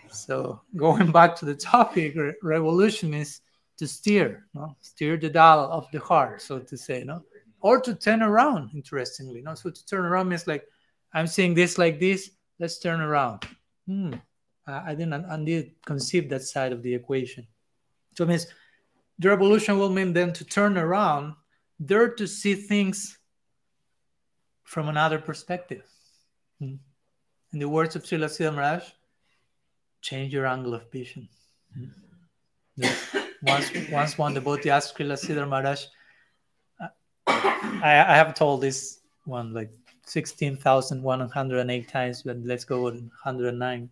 So 0.09 0.61
going 0.75 1.11
back 1.11 1.35
to 1.37 1.45
the 1.45 1.55
topic, 1.55 2.15
re- 2.15 2.33
revolution 2.41 3.13
is 3.13 3.41
to 3.77 3.87
steer, 3.87 4.45
no? 4.53 4.75
steer 4.81 5.17
the 5.17 5.29
dial 5.29 5.69
of 5.71 5.89
the 5.91 5.99
heart, 5.99 6.41
so 6.41 6.59
to 6.59 6.77
say, 6.77 7.03
no, 7.03 7.21
or 7.61 7.79
to 7.81 7.93
turn 7.93 8.21
around. 8.21 8.71
Interestingly, 8.73 9.41
no. 9.41 9.55
So 9.55 9.69
to 9.69 9.85
turn 9.85 10.05
around 10.05 10.29
means 10.29 10.47
like 10.47 10.65
I'm 11.13 11.27
seeing 11.27 11.53
this 11.53 11.77
like 11.77 11.99
this. 11.99 12.31
Let's 12.59 12.79
turn 12.79 13.01
around. 13.01 13.45
Hmm. 13.87 14.13
I 14.67 14.95
didn't, 14.95 15.13
I 15.25 15.37
didn't 15.37 15.73
conceive 15.85 16.29
that 16.29 16.43
side 16.43 16.73
of 16.73 16.83
the 16.83 16.93
equation. 16.93 17.47
So 18.15 18.25
it 18.25 18.27
means 18.27 18.47
the 19.17 19.29
revolution 19.29 19.79
will 19.79 19.89
mean 19.89 20.11
then 20.11 20.33
to 20.33 20.43
turn 20.43 20.77
around, 20.77 21.35
there 21.79 22.09
to 22.09 22.27
see 22.27 22.53
things 22.53 23.17
from 24.63 24.89
another 24.89 25.19
perspective. 25.19 25.83
Hmm. 26.59 26.75
In 27.53 27.59
the 27.59 27.69
words 27.69 27.95
of 27.95 28.03
Srila 28.03 28.53
Maharaj, 28.53 28.83
change 30.01 30.33
your 30.33 30.45
angle 30.45 30.73
of 30.73 30.91
vision. 30.91 31.29
Hmm. 31.73 32.06
Once, 33.43 33.71
once 33.91 34.17
one 34.17 34.33
devotee 34.33 34.69
asked 34.69 34.97
Srila 34.97 35.13
Sridhar 35.13 35.47
Maharaj, 35.47 35.85
I, 37.27 37.33
I 37.83 38.15
have 38.15 38.33
told 38.33 38.61
this 38.61 38.99
one 39.25 39.53
like 39.53 39.71
16,108 40.05 41.87
times, 41.87 42.23
but 42.23 42.37
let's 42.43 42.65
go 42.65 42.83
with 42.83 42.95
109. 42.95 43.89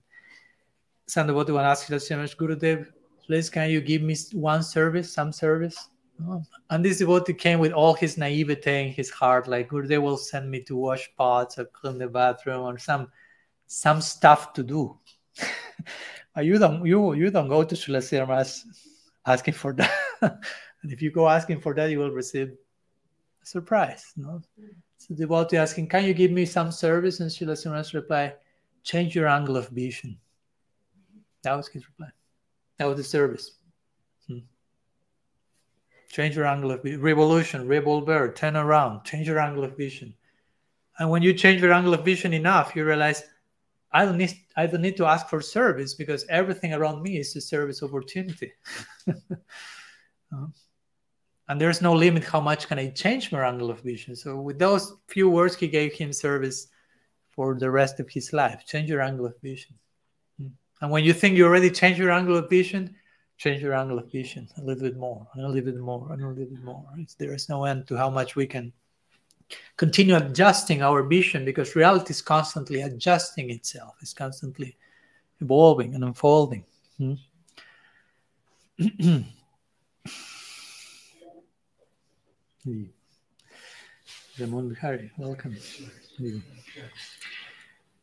Some 1.07 1.27
devotee 1.27 1.51
one 1.51 1.65
asked 1.65 1.89
Srila 1.89 1.97
Sridhar 1.97 2.17
Maharaj, 2.17 2.35
Gurudev, 2.35 2.87
please 3.25 3.49
can 3.49 3.69
you 3.69 3.81
give 3.81 4.01
me 4.01 4.15
one 4.33 4.63
service, 4.63 5.11
some 5.13 5.31
service? 5.31 5.89
Oh. 6.27 6.41
And 6.69 6.83
this 6.83 6.99
devotee 6.99 7.33
came 7.33 7.59
with 7.59 7.73
all 7.73 7.93
his 7.93 8.17
naivete 8.17 8.87
in 8.87 8.93
his 8.93 9.09
heart, 9.09 9.47
like 9.47 9.69
they 9.71 9.97
will 9.97 10.17
send 10.17 10.49
me 10.49 10.61
to 10.61 10.75
wash 10.75 11.09
pots 11.17 11.57
or 11.57 11.65
clean 11.65 11.97
the 11.97 12.07
bathroom 12.07 12.61
or 12.61 12.77
some 12.77 13.11
some 13.67 13.99
stuff 13.99 14.53
to 14.53 14.63
do. 14.63 14.97
you 16.41 16.59
don't 16.59 16.85
you 16.85 17.13
you 17.13 17.31
don't 17.31 17.47
go 17.47 17.63
to 17.63 17.75
Srila 17.75 18.63
asking 19.25 19.53
for 19.53 19.73
that. 19.73 19.91
and 20.21 20.91
if 20.91 21.01
you 21.01 21.11
go 21.11 21.27
asking 21.27 21.61
for 21.61 21.73
that, 21.75 21.89
you 21.89 21.99
will 21.99 22.11
receive 22.11 22.49
a 23.41 23.45
surprise. 23.45 24.13
No? 24.15 24.41
So 24.97 25.13
the 25.13 25.21
devotee 25.21 25.57
asking, 25.57 25.87
Can 25.87 26.05
you 26.05 26.13
give 26.13 26.31
me 26.31 26.45
some 26.45 26.71
service? 26.71 27.19
And 27.19 27.29
Srila 27.29 27.93
reply, 27.93 28.33
Change 28.83 29.15
your 29.15 29.27
angle 29.27 29.57
of 29.57 29.69
vision. 29.69 30.17
That 31.43 31.55
was 31.55 31.67
his 31.67 31.87
reply. 31.87 32.07
That 32.77 32.85
was 32.85 32.97
the 32.97 33.03
service. 33.03 33.51
Hmm. 34.27 34.39
Change 36.09 36.35
your 36.35 36.45
angle 36.45 36.71
of 36.71 36.83
vision. 36.83 37.01
Revolution, 37.01 37.67
revolver, 37.67 38.31
turn 38.31 38.55
around, 38.55 39.03
change 39.03 39.27
your 39.27 39.39
angle 39.39 39.63
of 39.63 39.77
vision. 39.77 40.13
And 40.97 41.09
when 41.09 41.21
you 41.21 41.33
change 41.33 41.61
your 41.61 41.73
angle 41.73 41.93
of 41.93 42.05
vision 42.05 42.33
enough, 42.33 42.75
you 42.75 42.85
realize 42.85 43.23
I 43.95 44.03
don't 44.03 44.17
need 44.17 44.34
I 44.58 44.67
don't 44.67 44.81
need 44.81 44.97
to 44.97 45.05
ask 45.05 45.29
for 45.29 45.39
service 45.39 45.93
because 45.93 46.25
everything 46.27 46.73
around 46.73 47.01
me 47.01 47.17
is 47.17 47.34
a 47.38 47.41
service 47.41 47.81
opportunity. 47.81 48.51
uh, 49.08 50.47
and 51.47 51.62
there's 51.62 51.81
no 51.81 51.93
limit 51.93 52.25
how 52.25 52.41
much 52.41 52.67
can 52.67 52.77
I 52.77 52.89
change 52.89 53.31
my 53.31 53.47
angle 53.47 53.69
of 53.71 53.79
vision. 53.79 54.13
So 54.17 54.41
with 54.41 54.60
those 54.60 54.93
few 55.08 55.29
words, 55.29 55.55
he 55.55 55.69
gave 55.69 55.93
him 55.93 56.12
service 56.12 56.67
for 57.29 57.58
the 57.58 57.71
rest 57.71 58.01
of 58.01 58.10
his 58.10 58.34
life. 58.34 58.65
Change 58.67 58.89
your 58.89 59.01
angle 59.01 59.27
of 59.27 59.39
vision. 59.41 59.75
And 60.81 60.91
when 60.91 61.05
you 61.05 61.13
think 61.13 61.38
you 61.38 61.45
already 61.45 61.71
changed 61.71 61.97
your 61.97 62.12
angle 62.12 62.36
of 62.36 62.49
vision, 62.49 62.95
change 63.38 63.62
your 63.62 63.75
angle 63.75 63.99
of 63.99 64.12
vision 64.12 64.49
a 64.58 64.62
little 64.62 64.84
bit 64.84 64.97
more, 64.97 65.25
and 65.36 65.45
a 65.45 65.47
little 65.47 65.71
bit 65.71 65.79
more, 65.79 66.12
and 66.12 66.21
a 66.21 66.27
little 66.27 66.43
bit 66.43 66.63
more. 66.63 66.86
There 67.17 67.34
is 67.34 67.47
no 67.47 67.63
end 67.63 67.88
to 67.88 67.95
how 67.95 68.10
much 68.10 68.36
we 68.36 68.45
can 68.45 68.73
continue 69.77 70.15
adjusting 70.15 70.81
our 70.81 71.03
vision 71.03 71.45
because 71.45 71.75
reality 71.75 72.12
is 72.12 72.21
constantly 72.21 72.81
adjusting 72.81 73.49
itself, 73.49 73.95
it's 74.01 74.13
constantly 74.13 74.75
evolving 75.41 75.95
and 75.95 76.03
unfolding. 76.03 76.63
Hmm? 76.97 77.13
Raman 84.39 84.69
Bihari, 84.69 85.12
welcome. 85.17 85.55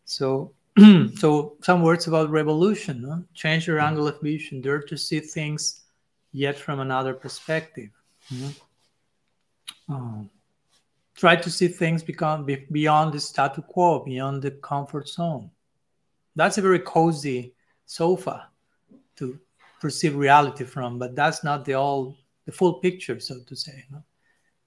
So, 0.04 0.52
so 1.16 1.56
some 1.62 1.82
words 1.82 2.06
about 2.06 2.30
revolution 2.30 3.02
no? 3.02 3.24
change 3.34 3.66
your 3.66 3.80
angle 3.80 4.08
of 4.08 4.20
vision 4.20 4.62
dare 4.62 4.80
to 4.80 4.96
see 4.96 5.20
things 5.20 5.82
yet 6.32 6.56
from 6.56 6.80
another 6.80 7.12
perspective 7.12 7.90
oh. 9.90 10.26
Try 11.22 11.34
to 11.36 11.50
see 11.56 11.68
things 11.68 12.02
become 12.02 12.38
beyond 12.78 13.12
the 13.14 13.20
status 13.20 13.64
quo 13.68 14.04
beyond 14.04 14.42
the 14.42 14.50
comfort 14.70 15.06
zone 15.08 15.50
that's 16.34 16.58
a 16.58 16.62
very 16.68 16.82
cozy 16.94 17.54
sofa 17.86 18.36
to 19.18 19.38
perceive 19.80 20.16
reality 20.16 20.64
from 20.64 20.98
but 20.98 21.14
that's 21.14 21.40
not 21.44 21.64
the 21.64 21.74
all 21.74 22.16
the 22.46 22.52
full 22.58 22.74
picture 22.86 23.18
so 23.20 23.34
to 23.46 23.54
say 23.54 23.84
no? 23.92 24.02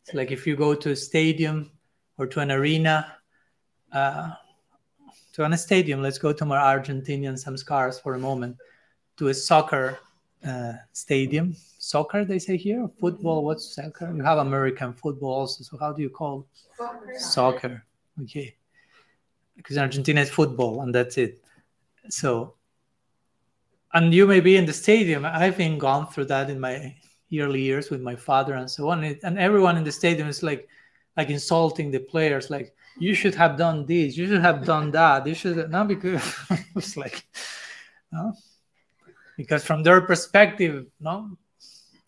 it's 0.01 0.13
like 0.13 0.31
if 0.31 0.47
you 0.47 0.55
go 0.55 0.73
to 0.73 0.91
a 0.91 0.95
stadium 1.09 1.57
or 2.17 2.25
to 2.25 2.39
an 2.39 2.51
arena 2.51 2.95
uh, 3.91 4.31
to 5.35 5.43
a 5.43 5.57
stadium. 5.57 6.01
Let's 6.01 6.17
go 6.17 6.31
to 6.31 6.45
my 6.45 6.57
Argentinian 6.57 7.35
samskars 7.35 8.01
for 8.01 8.15
a 8.15 8.19
moment 8.19 8.55
to 9.17 9.27
a 9.27 9.33
soccer 9.33 9.99
uh, 10.43 10.73
stadium. 10.91 11.55
Soccer, 11.77 12.25
they 12.25 12.39
say 12.39 12.57
here. 12.57 12.89
Football. 12.99 13.45
What's 13.45 13.75
soccer? 13.75 14.11
You 14.15 14.23
have 14.23 14.39
American 14.39 14.93
football 14.93 15.33
also. 15.33 15.63
So 15.63 15.77
how 15.77 15.93
do 15.93 16.01
you 16.01 16.09
call 16.09 16.47
soccer? 16.77 17.19
Soccer. 17.19 17.85
Okay, 18.23 18.55
because 19.57 19.77
Argentina 19.77 20.21
is 20.21 20.29
football, 20.29 20.81
and 20.81 20.95
that's 20.95 21.17
it. 21.17 21.41
So, 22.09 22.55
and 23.93 24.13
you 24.13 24.25
may 24.25 24.39
be 24.39 24.55
in 24.57 24.65
the 24.65 24.73
stadium. 24.73 25.25
I've 25.25 25.57
been 25.57 25.77
gone 25.77 26.07
through 26.07 26.25
that 26.25 26.49
in 26.49 26.59
my 26.59 26.95
early 27.39 27.61
years 27.61 27.89
with 27.89 28.01
my 28.01 28.15
father 28.15 28.53
and 28.53 28.69
so 28.69 28.89
on. 28.89 29.03
And 29.03 29.39
everyone 29.39 29.77
in 29.77 29.83
the 29.83 29.91
stadium 29.91 30.27
is 30.27 30.43
like, 30.43 30.67
like 31.17 31.29
insulting 31.29 31.91
the 31.91 31.99
players, 31.99 32.49
like 32.49 32.75
you 32.97 33.13
should 33.13 33.35
have 33.35 33.57
done 33.57 33.85
this, 33.85 34.17
you 34.17 34.27
should 34.27 34.41
have 34.41 34.65
done 34.65 34.91
that. 34.91 35.25
You 35.25 35.33
should 35.33 35.69
not 35.69 35.87
because 35.87 36.23
it's 36.75 36.97
like, 36.97 37.25
no? 38.11 38.33
Because 39.37 39.63
from 39.63 39.83
their 39.83 40.01
perspective, 40.01 40.85
no, 40.99 41.37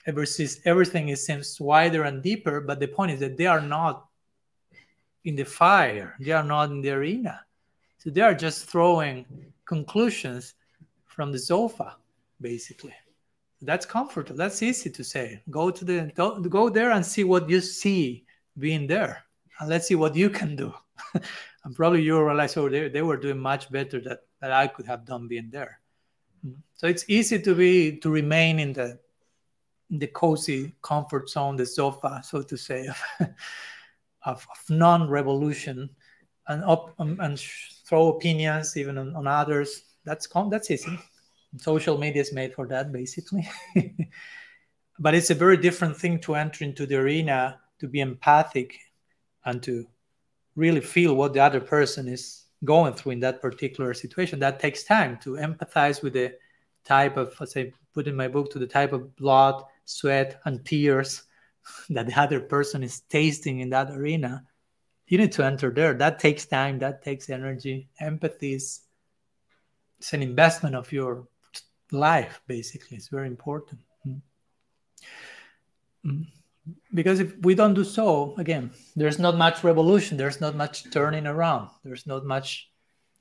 ever 0.05 0.25
since 0.25 0.59
everything 0.65 1.09
is, 1.09 1.25
seems 1.25 1.59
wider 1.59 2.03
and 2.03 2.23
deeper. 2.23 2.61
But 2.61 2.79
the 2.79 2.87
point 2.87 3.11
is 3.11 3.19
that 3.19 3.37
they 3.37 3.47
are 3.47 3.61
not 3.61 4.05
in 5.25 5.35
the 5.35 5.43
fire, 5.43 6.15
they 6.19 6.31
are 6.31 6.43
not 6.43 6.71
in 6.71 6.81
the 6.81 6.91
arena, 6.91 7.41
so 7.97 8.09
they 8.09 8.21
are 8.21 8.33
just 8.33 8.65
throwing 8.65 9.25
conclusions 9.65 10.53
from 11.05 11.31
the 11.31 11.39
sofa, 11.39 11.97
basically. 12.39 12.93
That's 13.61 13.85
comfortable. 13.85 14.37
That's 14.37 14.61
easy 14.61 14.89
to 14.91 15.03
say. 15.03 15.41
Go 15.49 15.71
to 15.71 15.83
the 15.83 16.11
go 16.15 16.69
there 16.69 16.91
and 16.91 17.05
see 17.05 17.23
what 17.23 17.49
you 17.49 17.59
see 17.59 18.23
being 18.57 18.87
there 18.87 19.23
and 19.59 19.69
let's 19.69 19.87
see 19.87 19.95
what 19.95 20.15
you 20.15 20.29
can 20.29 20.55
do. 20.55 20.73
and 21.13 21.75
probably 21.75 22.01
you 22.01 22.23
realize, 22.23 22.57
oh, 22.57 22.69
they, 22.69 22.89
they 22.89 23.01
were 23.01 23.17
doing 23.17 23.39
much 23.39 23.71
better 23.71 23.99
that, 24.01 24.21
that 24.41 24.51
I 24.51 24.67
could 24.67 24.85
have 24.85 25.05
done 25.05 25.27
being 25.27 25.49
there. 25.51 25.79
So 26.75 26.87
it's 26.87 27.05
easy 27.07 27.41
to 27.41 27.55
be 27.55 27.97
to 27.97 28.09
remain 28.09 28.59
in 28.59 28.73
the 28.73 28.99
in 29.89 29.99
the 29.99 30.07
cozy 30.07 30.73
comfort 30.81 31.29
zone, 31.29 31.55
the 31.55 31.65
sofa, 31.65 32.21
so 32.23 32.41
to 32.41 32.57
say, 32.57 32.87
of, 32.87 33.01
of, 34.25 34.45
non-revolution, 34.69 35.89
and 36.47 36.63
up 36.65 36.93
um, 36.99 37.17
and 37.21 37.39
throw 37.39 38.09
opinions 38.09 38.75
even 38.75 38.97
on, 38.97 39.15
on 39.15 39.27
others. 39.27 39.83
That's 40.03 40.27
that's 40.49 40.71
easy. 40.71 40.99
Social 41.57 41.97
media 41.97 42.21
is 42.21 42.33
made 42.33 42.53
for 42.53 42.67
that, 42.67 42.91
basically. 42.91 43.49
but 44.99 45.15
it's 45.15 45.29
a 45.29 45.35
very 45.35 45.57
different 45.57 45.95
thing 45.95 46.19
to 46.19 46.35
enter 46.35 46.63
into 46.63 46.85
the 46.85 46.95
arena 46.95 47.59
to 47.79 47.87
be 47.87 48.01
empathic 48.01 48.77
and 49.45 49.63
to 49.63 49.87
really 50.55 50.81
feel 50.81 51.15
what 51.15 51.33
the 51.33 51.39
other 51.39 51.61
person 51.61 52.07
is 52.07 52.46
going 52.63 52.93
through 52.93 53.13
in 53.13 53.19
that 53.19 53.41
particular 53.41 53.93
situation 53.93 54.39
that 54.39 54.59
takes 54.59 54.83
time 54.83 55.17
to 55.17 55.31
empathize 55.31 56.01
with 56.01 56.13
the 56.13 56.33
type 56.83 57.17
of 57.17 57.35
as 57.41 57.55
i 57.57 57.71
put 57.93 58.07
in 58.07 58.15
my 58.15 58.27
book 58.27 58.49
to 58.51 58.59
the 58.59 58.67
type 58.67 58.93
of 58.93 59.15
blood 59.15 59.63
sweat 59.85 60.39
and 60.45 60.65
tears 60.65 61.23
that 61.89 62.07
the 62.07 62.19
other 62.19 62.39
person 62.39 62.83
is 62.83 63.01
tasting 63.01 63.59
in 63.59 63.69
that 63.69 63.91
arena. 63.91 64.45
You 65.07 65.17
need 65.17 65.31
to 65.33 65.45
enter 65.45 65.71
there. 65.71 65.93
That 65.93 66.19
takes 66.19 66.45
time. 66.45 66.79
That 66.79 67.01
takes 67.01 67.29
energy. 67.29 67.89
Empathy 67.99 68.53
is 68.53 68.81
it's 69.99 70.13
an 70.13 70.21
investment 70.21 70.75
of 70.75 70.91
your 70.91 71.27
life 71.91 72.41
basically. 72.47 72.97
It's 72.97 73.07
very 73.07 73.27
important. 73.27 73.79
Mm-hmm 76.05 76.36
because 76.93 77.19
if 77.19 77.37
we 77.39 77.55
don't 77.55 77.73
do 77.73 77.83
so 77.83 78.33
again 78.37 78.71
there's 78.95 79.19
not 79.19 79.37
much 79.37 79.63
revolution. 79.63 80.17
There's 80.17 80.41
not 80.41 80.55
much 80.55 80.89
turning 80.91 81.27
around. 81.27 81.69
There's 81.83 82.07
not 82.07 82.25
much 82.25 82.69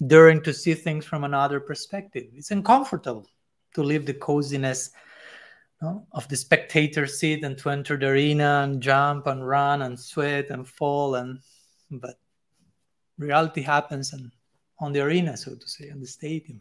daring 0.07 0.43
to 0.43 0.53
see 0.53 0.75
things 0.75 1.05
from 1.05 1.25
another 1.25 1.61
perspective. 1.61 2.25
It's 2.35 2.51
uncomfortable 2.51 3.27
to 3.75 3.83
leave 3.83 4.07
the 4.07 4.15
coziness 4.15 4.91
of 5.83 6.27
the 6.29 6.37
spectator 6.37 7.07
seat 7.07 7.45
and 7.45 7.59
to 7.59 7.71
enter 7.71 7.97
the 7.97 8.09
arena 8.09 8.63
and 8.65 8.81
jump 8.81 9.27
and 9.27 9.47
run 9.47 9.83
and 9.83 9.99
sweat 9.99 10.51
and 10.51 10.67
fall 10.67 11.17
and 11.17 11.39
but 11.91 12.19
reality 13.19 13.61
happens 13.61 14.13
and 14.13 14.33
on 14.81 14.93
the 14.93 15.01
arena 15.01 15.37
so 15.37 15.55
to 15.55 15.69
say 15.69 15.91
on 15.91 16.01
the 16.01 16.07
stadium. 16.07 16.61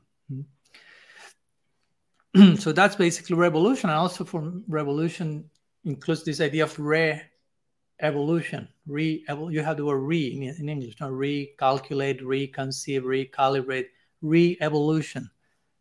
Hmm. 2.36 2.56
so 2.56 2.72
that's 2.72 2.96
basically 2.96 3.36
revolution. 3.36 3.90
And 3.90 3.98
also 3.98 4.26
for 4.26 4.52
revolution 4.68 5.50
includes 5.86 6.24
this 6.24 6.42
idea 6.42 6.64
of 6.64 6.78
re-evolution. 6.80 8.68
Re 8.88 9.24
you 9.50 9.62
have 9.62 9.78
the 9.78 9.86
word 9.86 10.00
re 10.00 10.28
in, 10.28 10.44
in 10.44 10.70
English, 10.70 11.00
not 11.00 11.12
recalculate, 11.12 12.22
reconceive, 12.22 13.04
recalibrate, 13.04 13.88
re-evolution. 14.22 15.30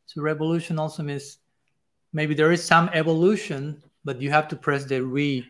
So 0.07 0.23
revolution 0.23 0.79
also 0.79 1.03
means 1.03 1.39
maybe 2.13 2.35
there 2.35 2.53
is 2.53 2.63
some 2.63 2.91
evolution 2.93 3.83
but 4.05 4.21
you 4.21 4.31
have 4.31 4.49
to 4.49 4.57
press 4.57 4.85
the 4.85 5.03
re 5.03 5.47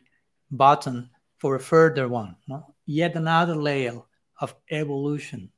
button 0.50 1.10
for 1.38 1.56
a 1.56 1.60
further 1.60 2.08
one. 2.08 2.36
No? 2.46 2.74
Yet 2.86 3.16
another 3.16 3.56
layer 3.56 4.00
of 4.40 4.54
evolution. 4.70 5.50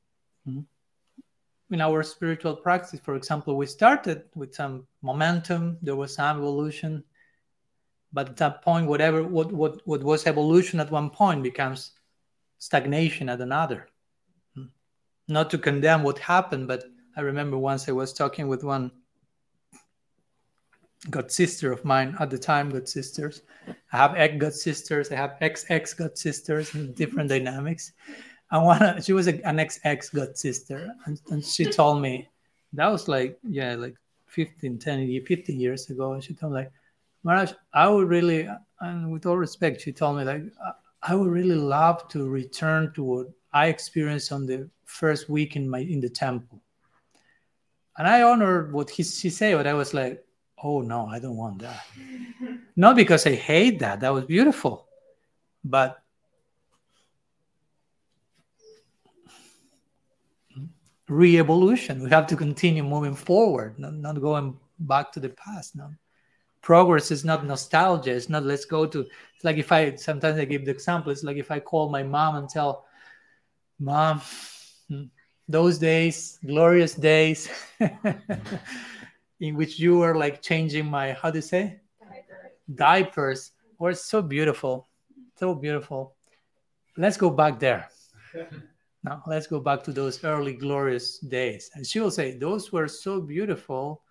Hmm? 0.45 0.61
In 1.69 1.81
our 1.81 2.01
spiritual 2.01 2.55
practice, 2.55 2.99
for 3.03 3.15
example, 3.15 3.55
we 3.55 3.65
started 3.65 4.23
with 4.35 4.55
some 4.55 4.87
momentum, 5.01 5.77
there 5.81 5.95
was 5.95 6.15
some 6.15 6.37
evolution, 6.37 7.03
but 8.13 8.29
at 8.29 8.37
that 8.37 8.61
point, 8.61 8.87
whatever 8.87 9.23
what, 9.23 9.51
what, 9.51 9.81
what 9.85 10.03
was 10.03 10.27
evolution 10.27 10.79
at 10.79 10.91
one 10.91 11.09
point 11.09 11.43
becomes 11.43 11.91
stagnation 12.59 13.29
at 13.29 13.41
another. 13.41 13.87
Hmm? 14.55 14.65
Not 15.27 15.49
to 15.51 15.57
condemn 15.57 16.03
what 16.03 16.19
happened, 16.19 16.67
but 16.67 16.85
I 17.15 17.21
remember 17.21 17.57
once 17.57 17.89
I 17.89 17.91
was 17.91 18.13
talking 18.13 18.47
with 18.47 18.63
one 18.63 18.91
god 21.09 21.31
sister 21.31 21.71
of 21.71 21.85
mine 21.85 22.15
at 22.19 22.29
the 22.29 22.37
time, 22.37 22.69
god 22.69 22.87
sisters. 22.87 23.41
I 23.91 23.97
have 23.97 24.15
ex 24.15 24.35
god 24.37 24.53
sisters, 24.53 25.11
I 25.11 25.15
have 25.15 25.35
ex 25.41 25.65
ex 25.69 25.93
god 25.93 26.17
sisters, 26.17 26.73
and 26.73 26.95
different 26.95 27.29
dynamics. 27.29 27.93
And 28.51 28.65
one, 28.65 29.01
she 29.01 29.13
was 29.13 29.27
a, 29.27 29.45
an 29.47 29.59
ex 29.59 29.79
ex 29.83 30.09
god 30.09 30.37
sister, 30.37 30.89
and, 31.05 31.19
and 31.29 31.43
she 31.43 31.65
told 31.65 32.01
me 32.01 32.29
that 32.73 32.87
was 32.87 33.07
like 33.07 33.39
yeah, 33.43 33.75
like 33.75 33.95
15, 34.27 34.77
10, 34.77 35.25
15 35.25 35.59
years 35.59 35.89
ago. 35.89 36.13
And 36.13 36.23
she 36.23 36.33
told 36.33 36.53
me 36.53 36.59
like, 36.59 36.71
Maharaj, 37.27 37.51
I 37.73 37.89
would 37.89 38.07
really, 38.07 38.47
and 38.79 39.11
with 39.11 39.25
all 39.25 39.35
respect, 39.35 39.81
she 39.81 39.91
told 39.91 40.15
me 40.17 40.23
like, 40.23 40.43
uh, 40.65 40.71
I 41.03 41.13
would 41.13 41.27
really 41.29 41.55
love 41.55 42.07
to 42.07 42.29
return 42.29 42.93
to 42.93 43.03
what 43.03 43.27
I 43.51 43.67
experienced 43.67 44.31
on 44.31 44.45
the 44.45 44.69
first 44.85 45.27
week 45.27 45.57
in 45.57 45.69
my 45.69 45.79
in 45.79 45.99
the 45.99 46.07
temple. 46.07 46.61
And 47.97 48.07
I 48.07 48.21
honored 48.21 48.71
what 48.71 48.89
he, 48.89 49.03
she 49.03 49.29
said, 49.29 49.57
but 49.57 49.67
I 49.67 49.73
was 49.73 49.93
like, 49.93 50.23
oh 50.63 50.79
no, 50.79 51.07
I 51.07 51.19
don't 51.19 51.35
want 51.35 51.59
that. 51.59 51.85
Not 52.77 52.95
because 52.95 53.27
I 53.27 53.35
hate 53.35 53.79
that, 53.79 53.99
that 53.99 54.13
was 54.13 54.23
beautiful, 54.23 54.87
but 55.65 55.99
re-evolution. 61.09 62.03
We 62.03 62.09
have 62.09 62.27
to 62.27 62.37
continue 62.37 62.83
moving 62.83 63.15
forward, 63.15 63.79
not, 63.79 63.93
not 63.95 64.21
going 64.21 64.57
back 64.79 65.11
to 65.13 65.19
the 65.19 65.29
past. 65.29 65.75
No. 65.75 65.89
Progress 66.61 67.11
is 67.11 67.23
not 67.23 67.45
nostalgia. 67.45 68.11
It's 68.11 68.29
not 68.29 68.43
let's 68.43 68.65
go 68.65 68.85
to 68.85 68.99
it's 69.01 69.43
like 69.43 69.57
if 69.57 69.71
I 69.71 69.95
sometimes 69.95 70.39
I 70.39 70.45
give 70.45 70.65
the 70.65 70.71
example, 70.71 71.11
it's 71.11 71.23
like 71.23 71.37
if 71.37 71.51
I 71.51 71.59
call 71.59 71.89
my 71.89 72.03
mom 72.03 72.35
and 72.35 72.49
tell 72.49 72.85
mom 73.79 74.21
those 75.47 75.77
days, 75.77 76.39
glorious 76.45 76.93
days 76.93 77.49
in 79.39 79.55
which 79.55 79.79
you 79.79 79.97
were 79.99 80.15
like 80.15 80.41
changing 80.41 80.85
my 80.85 81.13
how 81.13 81.29
do 81.29 81.37
you 81.37 81.41
say 81.41 81.79
Diaper. 82.01 82.51
diapers 82.75 83.51
were 83.79 83.93
so 83.93 84.21
beautiful 84.21 84.87
so 85.35 85.53
beautiful 85.53 86.15
let's 86.97 87.17
go 87.17 87.29
back 87.29 87.59
there 87.59 87.87
now 89.03 89.21
let's 89.27 89.47
go 89.47 89.59
back 89.59 89.83
to 89.83 89.91
those 89.91 90.23
early 90.23 90.53
glorious 90.53 91.19
days 91.19 91.69
and 91.75 91.85
she 91.85 91.99
will 91.99 92.11
say 92.11 92.37
those 92.37 92.71
were 92.71 92.87
so 92.87 93.21
beautiful 93.21 94.01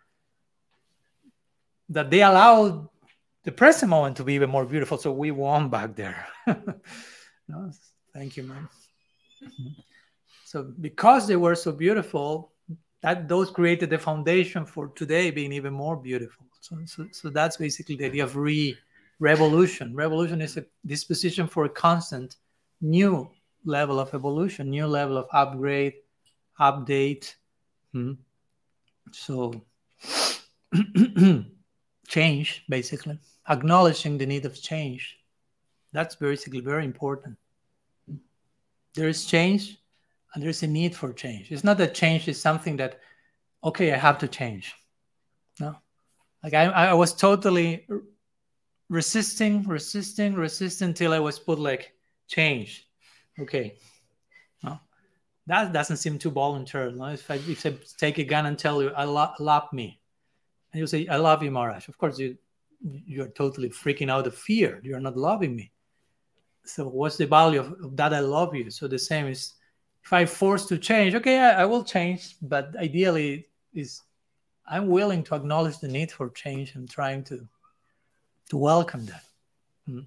that 1.88 2.10
they 2.10 2.22
allowed 2.22 2.88
the 3.44 3.52
present 3.52 3.90
moment 3.90 4.16
to 4.16 4.24
be 4.24 4.34
even 4.34 4.50
more 4.50 4.64
beautiful 4.64 4.98
so 4.98 5.12
we 5.12 5.30
want 5.30 5.70
back 5.70 5.94
there 5.94 6.26
no, 7.48 7.70
thank 8.12 8.36
you 8.36 8.42
man 8.42 8.68
so 10.44 10.62
because 10.80 11.26
they 11.26 11.36
were 11.36 11.54
so 11.54 11.72
beautiful 11.72 12.52
that 13.02 13.28
those 13.28 13.50
created 13.50 13.90
the 13.90 13.98
foundation 13.98 14.64
for 14.66 14.88
today 14.88 15.30
being 15.30 15.52
even 15.52 15.72
more 15.72 15.96
beautiful. 15.96 16.46
So, 16.60 16.76
so, 16.86 17.06
so 17.12 17.30
that's 17.30 17.56
basically 17.56 17.94
the 17.96 18.06
idea 18.06 18.24
of 18.24 18.36
re 18.36 18.76
revolution. 19.20 19.94
Revolution 19.94 20.40
is 20.40 20.56
a 20.56 20.64
disposition 20.84 21.46
for 21.46 21.66
a 21.66 21.68
constant 21.68 22.36
new 22.80 23.30
level 23.64 24.00
of 24.00 24.12
evolution, 24.12 24.70
new 24.70 24.86
level 24.86 25.16
of 25.16 25.26
upgrade, 25.32 25.94
update. 26.58 27.34
Hmm. 27.92 28.14
So 29.12 29.64
change, 32.06 32.64
basically, 32.68 33.18
acknowledging 33.48 34.18
the 34.18 34.26
need 34.26 34.44
of 34.44 34.60
change. 34.60 35.18
That's 35.92 36.16
basically 36.16 36.60
very 36.60 36.84
important. 36.84 37.36
There 38.94 39.08
is 39.08 39.26
change, 39.26 39.78
and 40.34 40.42
there's 40.42 40.62
a 40.62 40.66
need 40.66 40.94
for 40.94 41.12
change. 41.12 41.50
It's 41.50 41.64
not 41.64 41.78
that 41.78 41.94
change 41.94 42.28
is 42.28 42.40
something 42.40 42.76
that, 42.78 43.00
okay, 43.62 43.92
I 43.92 43.96
have 43.96 44.18
to 44.18 44.28
change. 44.28 44.74
No, 45.60 45.76
like 46.42 46.54
I, 46.54 46.64
I 46.64 46.92
was 46.94 47.14
totally 47.14 47.86
resisting, 48.88 49.62
resisting, 49.64 50.34
resisting 50.34 50.88
until 50.88 51.12
I 51.12 51.18
was 51.18 51.38
put 51.38 51.58
like 51.58 51.92
change. 52.28 52.86
Okay, 53.38 53.76
no, 54.62 54.78
that 55.46 55.72
doesn't 55.72 55.96
seem 55.96 56.18
too 56.18 56.30
voluntary. 56.30 56.92
No? 56.92 57.06
If 57.06 57.30
I, 57.30 57.34
if 57.34 57.64
I 57.66 57.74
take 57.98 58.18
a 58.18 58.24
gun 58.24 58.46
and 58.46 58.58
tell 58.58 58.82
you 58.82 58.90
I 58.90 59.04
lo- 59.04 59.32
love 59.38 59.72
me, 59.72 60.00
and 60.76 60.80
you 60.80 60.86
say 60.86 61.06
I 61.08 61.16
love 61.16 61.42
you, 61.42 61.50
Maharaj, 61.50 61.88
of 61.88 61.96
course 61.96 62.18
you 62.18 62.36
you're 63.06 63.28
totally 63.28 63.70
freaking 63.70 64.10
out 64.10 64.26
of 64.26 64.34
fear. 64.34 64.78
You're 64.82 65.00
not 65.00 65.16
loving 65.16 65.56
me. 65.56 65.72
So 66.64 66.86
what's 66.86 67.16
the 67.16 67.26
value 67.26 67.60
of, 67.60 67.72
of 67.82 67.96
that? 67.96 68.12
I 68.12 68.20
love 68.20 68.54
you. 68.54 68.70
So 68.70 68.86
the 68.86 68.98
same 68.98 69.26
is 69.26 69.54
if 70.04 70.12
I 70.12 70.26
force 70.26 70.66
to 70.66 70.76
change, 70.76 71.14
okay, 71.14 71.38
I, 71.38 71.62
I, 71.62 71.64
will 71.64 71.82
change, 71.82 72.36
but 72.42 72.76
ideally 72.76 73.46
is 73.72 74.02
I'm 74.68 74.88
willing 74.88 75.24
to 75.24 75.34
acknowledge 75.34 75.78
the 75.78 75.88
need 75.88 76.12
for 76.12 76.28
change 76.28 76.74
and 76.74 76.88
trying 76.88 77.24
to 77.24 77.48
to 78.50 78.56
welcome 78.58 79.06
that. 79.06 79.24
Hmm. 79.86 80.00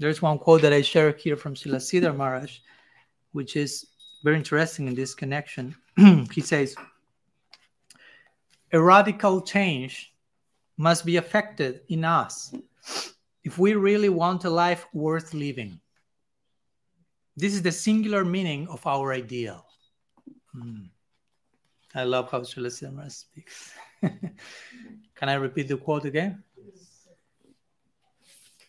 There's 0.00 0.20
one 0.20 0.38
quote 0.38 0.62
that 0.62 0.72
I 0.72 0.82
share 0.82 1.12
here 1.12 1.36
from 1.36 1.54
Srila 1.54 1.80
Sridhar 1.80 2.16
Maharaj, 2.16 2.58
which 3.30 3.54
is 3.54 3.86
very 4.24 4.36
interesting 4.36 4.88
in 4.88 4.96
this 4.96 5.14
connection. 5.14 5.76
he 6.32 6.40
says, 6.40 6.74
a 8.72 8.80
radical 8.80 9.40
change 9.40 10.12
must 10.76 11.06
be 11.06 11.16
affected 11.16 11.80
in 11.88 12.04
us 12.04 12.54
if 13.44 13.58
we 13.58 13.74
really 13.74 14.08
want 14.08 14.44
a 14.44 14.50
life 14.50 14.86
worth 14.92 15.32
living. 15.32 15.80
This 17.36 17.54
is 17.54 17.62
the 17.62 17.72
singular 17.72 18.24
meaning 18.24 18.66
of 18.68 18.86
our 18.86 19.12
ideal. 19.12 19.66
Hmm. 20.52 20.84
I 21.94 22.04
love 22.04 22.30
how 22.30 22.40
Srila 22.40 23.10
speaks. 23.10 23.72
Can 24.02 25.28
I 25.28 25.34
repeat 25.34 25.68
the 25.68 25.76
quote 25.76 26.04
again? 26.04 26.42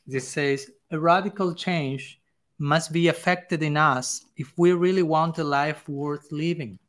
This 0.06 0.28
says, 0.28 0.72
a 0.92 1.00
radical 1.00 1.54
change 1.54 2.22
must 2.60 2.94
be 2.94 3.10
affected 3.10 3.62
in 3.64 3.76
us 3.76 4.26
if 4.38 4.54
we 4.58 4.72
really 4.72 5.04
want 5.04 5.38
a 5.38 5.44
life 5.44 5.88
worth 5.90 6.32
living. 6.32 6.80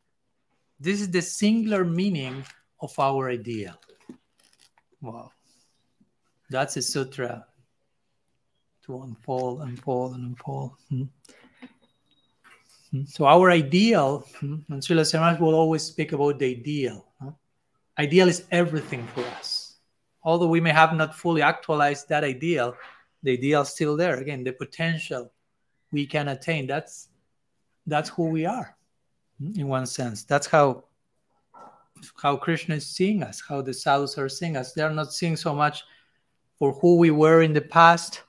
This 0.79 1.01
is 1.01 1.11
the 1.11 1.23
singular 1.23 1.85
meaning 1.85 2.45
of 2.81 2.99
our 2.99 3.31
ideal. 3.31 3.75
Wow. 5.01 5.31
That's 6.51 6.77
a 6.77 6.83
sutra 6.83 7.47
to 8.87 9.03
unfold, 9.03 9.63
unfold, 9.63 10.15
and 10.15 10.25
unfold. 10.29 10.73
Hmm. 10.89 11.03
Hmm? 12.91 13.05
So 13.05 13.27
our 13.27 13.51
ideal, 13.51 14.25
hmm, 14.41 14.57
and 14.71 14.83
Srila 14.83 15.39
will 15.41 15.55
always 15.55 15.83
speak 15.83 16.13
about 16.13 16.39
the 16.39 16.47
ideal. 16.47 17.05
Ideal 17.99 18.29
is 18.29 18.45
everything 18.51 19.07
for 19.09 19.25
us. 19.39 19.77
Although 20.23 20.49
we 20.49 20.61
may 20.61 20.71
have 20.71 20.95
not 20.95 21.15
fully 21.15 21.43
actualized 21.43 22.09
that 22.09 22.25
ideal, 22.25 22.75
the 23.23 23.33
ideal 23.33 23.63
is 23.63 23.71
still 23.71 23.97
there. 23.97 24.17
Again, 24.17 24.45
the 24.45 24.53
potential 24.53 25.33
we 25.93 26.07
can 26.07 26.29
attain. 26.29 26.67
That's 26.67 27.09
that's 27.87 28.09
who 28.11 28.27
we 28.27 28.47
are, 28.47 28.77
hmm, 29.39 29.59
in 29.59 29.69
one 29.69 29.87
sense. 29.87 30.25
That's 30.25 30.47
how 30.47 30.85
how 32.21 32.37
Krishna 32.37 32.77
is 32.77 32.87
seeing 32.87 33.23
us, 33.23 33.43
how 33.47 33.63
the 33.63 33.75
sadhus 33.75 34.19
are 34.19 34.29
seeing 34.29 34.57
us. 34.57 34.73
They 34.73 34.83
are 34.83 34.93
not 34.93 35.13
seeing 35.13 35.37
so 35.37 35.55
much 35.55 35.85
for 36.59 36.73
who 36.73 36.97
we 36.97 37.11
were 37.11 37.43
in 37.43 37.53
the 37.53 37.61
past. 37.61 38.23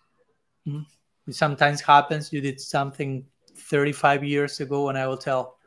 Mm-hmm. 0.68 0.84
It 1.28 1.36
sometimes 1.36 1.82
happens 1.82 2.34
you 2.34 2.42
did 2.42 2.60
something 2.60 3.26
35 3.56 4.24
years 4.24 4.60
ago 4.60 4.90
and 4.90 4.98
I 4.98 5.08
will 5.08 5.18
tell, 5.18 5.58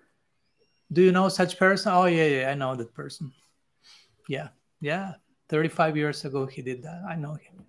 Do 0.92 1.02
you 1.02 1.12
know 1.12 1.28
such 1.28 1.58
person? 1.58 1.92
Oh, 1.92 2.06
yeah, 2.06 2.26
yeah, 2.26 2.50
I 2.50 2.54
know 2.54 2.74
that 2.74 2.94
person. 2.94 3.32
Yeah, 4.28 4.48
yeah. 4.80 5.14
35 5.48 5.96
years 5.96 6.24
ago, 6.24 6.46
he 6.46 6.62
did 6.62 6.82
that. 6.82 7.02
I 7.08 7.14
know 7.16 7.34
him. 7.34 7.64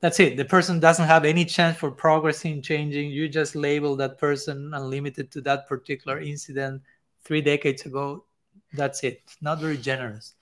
That's 0.00 0.20
it. 0.20 0.36
The 0.36 0.44
person 0.44 0.78
doesn't 0.78 1.06
have 1.06 1.24
any 1.24 1.44
chance 1.44 1.76
for 1.76 1.90
progressing, 1.90 2.60
changing. 2.60 3.10
You 3.10 3.28
just 3.28 3.56
label 3.56 3.96
that 3.96 4.18
person 4.18 4.72
unlimited 4.74 5.30
to 5.32 5.40
that 5.42 5.66
particular 5.66 6.20
incident 6.20 6.82
three 7.24 7.40
decades 7.40 7.86
ago. 7.86 8.25
That's 8.76 9.02
it. 9.02 9.22
Not 9.40 9.60
very 9.60 9.76
generous. 9.76 10.34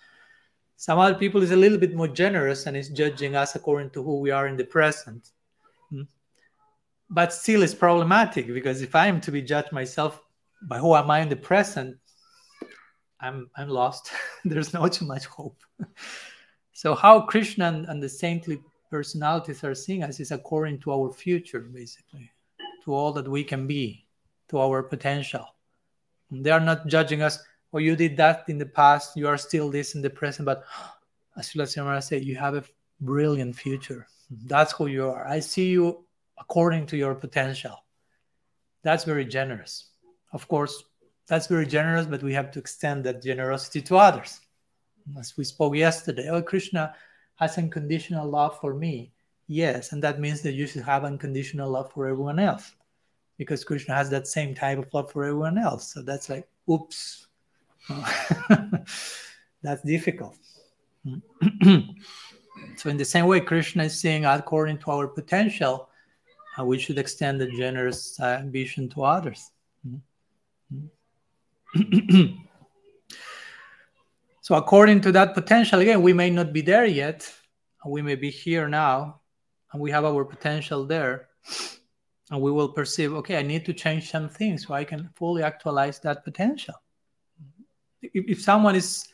Some 0.76 0.99
other 0.99 1.14
people 1.14 1.43
is 1.43 1.53
a 1.53 1.57
little 1.57 1.78
bit 1.78 1.95
more 1.95 2.09
generous 2.09 2.66
and 2.66 2.76
is 2.76 2.89
judging 2.89 3.37
us 3.37 3.55
according 3.55 3.91
to 3.91 4.03
who 4.03 4.20
we 4.20 4.30
are 4.30 4.49
in 4.49 4.57
the 4.57 4.64
present 4.64 5.30
hmm? 5.91 6.03
but 7.09 7.32
still 7.32 7.62
it's 7.62 7.74
problematic 7.74 8.49
because 8.49 8.82
if 8.82 8.95
I 8.95 9.07
am 9.07 9.20
to 9.22 9.30
be 9.30 9.41
judged 9.41 9.72
myself 9.72 10.20
by 10.62 10.78
who 10.78 10.95
am 10.95 11.11
I 11.11 11.20
in 11.20 11.28
the 11.28 11.37
present, 11.37 11.97
I'm 13.20 13.51
I'm 13.57 13.68
lost. 13.68 14.11
There's 14.45 14.72
not 14.72 14.93
too 14.93 15.07
much 15.07 15.26
hope. 15.26 15.59
so 16.72 16.95
how 16.95 17.20
Krishna 17.20 17.68
and, 17.68 17.87
and 17.87 18.03
the 18.03 18.09
saintly 18.09 18.61
personalities 18.91 19.64
are 19.64 19.74
seeing 19.74 20.03
us 20.03 20.20
is 20.20 20.30
according 20.30 20.80
to 20.80 20.93
our 20.93 21.12
future, 21.12 21.61
basically, 21.61 22.30
to 22.85 22.95
all 22.95 23.12
that 23.12 23.28
we 23.28 23.45
can 23.45 23.66
be, 23.66 24.07
to 24.49 24.59
our 24.59 24.82
potential. 24.82 25.47
They 26.30 26.51
are 26.51 26.61
not 26.61 26.87
judging 26.87 27.22
us, 27.22 27.39
or 27.75 27.81
you 27.81 27.97
did 27.97 28.16
that 28.16 28.45
in 28.47 28.57
the 28.57 28.66
past, 28.66 29.16
you 29.16 29.27
are 29.27 29.37
still 29.37 29.68
this 29.68 29.97
in 29.97 30.01
the 30.01 30.09
present, 30.09 30.47
but 30.47 30.64
as 31.37 31.49
Srila 31.49 32.01
said, 32.01 32.25
you 32.25 32.37
have 32.37 32.55
a 32.55 32.62
brilliant 33.01 33.57
future. 33.57 34.07
That's 34.47 34.72
who 34.72 34.87
you 34.87 35.11
are. 35.11 35.27
I 35.27 35.41
see 35.41 35.70
you 35.70 36.05
according 36.39 36.87
to 36.87 36.97
your 36.97 37.16
potential. 37.16 37.77
That's 38.85 39.03
very 39.03 39.25
generous. 39.25 39.91
Of 40.33 40.47
course, 40.47 40.85
that's 41.27 41.49
very 41.49 41.66
generous, 41.66 42.07
but 42.07 42.22
we 42.22 42.33
have 42.35 42.53
to 42.53 42.61
extend 42.61 43.03
that 43.05 43.25
generosity 43.25 43.83
to 43.83 43.97
others. 43.97 44.41
As 45.18 45.37
we 45.37 45.43
spoke 45.43 45.75
yesterday, 45.75 46.29
oh, 46.29 46.43
Krishna 46.43 46.95
has 47.35 47.59
unconditional 47.59 48.29
love 48.29 48.57
for 48.61 48.72
me. 48.72 49.12
Yes, 49.49 49.91
and 49.91 50.01
that 50.05 50.20
means 50.20 50.43
that 50.43 50.53
you 50.53 50.68
should 50.68 50.83
have 50.83 51.03
unconditional 51.03 51.72
love 51.72 51.91
for 51.91 52.07
everyone 52.07 52.39
else 52.39 52.70
because 53.37 53.64
Krishna 53.64 53.97
has 53.97 54.11
that 54.11 54.29
same 54.29 54.55
type 54.55 54.79
of 54.79 54.95
love 54.95 55.11
for 55.11 55.25
everyone 55.25 55.59
else. 55.59 55.93
So 55.93 56.03
that's 56.03 56.31
like, 56.31 56.47
oops, 56.70 57.27
that's 59.62 59.82
difficult. 59.82 60.37
so, 62.76 62.91
in 62.91 62.97
the 62.97 63.05
same 63.05 63.26
way, 63.26 63.41
Krishna 63.41 63.85
is 63.85 64.01
saying, 64.01 64.24
according 64.24 64.78
to 64.78 64.91
our 64.91 65.07
potential, 65.07 65.89
uh, 66.59 66.64
we 66.64 66.78
should 66.78 66.99
extend 66.99 67.41
the 67.41 67.47
generous 67.47 68.18
uh, 68.20 68.39
ambition 68.41 68.89
to 68.91 69.05
others. 69.05 69.51
so, 74.41 74.55
according 74.55 75.01
to 75.03 75.12
that 75.12 75.35
potential, 75.35 75.80
again, 75.80 76.01
we 76.01 76.12
may 76.12 76.30
not 76.30 76.53
be 76.53 76.62
there 76.62 76.87
yet. 76.87 77.30
We 77.87 78.01
may 78.01 78.14
be 78.14 78.30
here 78.30 78.68
now, 78.68 79.20
and 79.72 79.82
we 79.82 79.91
have 79.91 80.05
our 80.07 80.24
potential 80.24 80.87
there. 80.87 81.28
And 82.30 82.41
we 82.41 82.51
will 82.51 82.70
perceive, 82.70 83.12
okay, 83.12 83.37
I 83.37 83.43
need 83.43 83.66
to 83.66 83.74
change 83.74 84.11
some 84.11 84.30
things 84.30 84.66
so 84.66 84.72
I 84.72 84.85
can 84.85 85.11
fully 85.14 85.43
actualize 85.43 85.99
that 86.01 86.24
potential. 86.24 86.74
If, 88.13 88.25
if 88.29 88.43
someone 88.43 88.77
is 88.77 89.07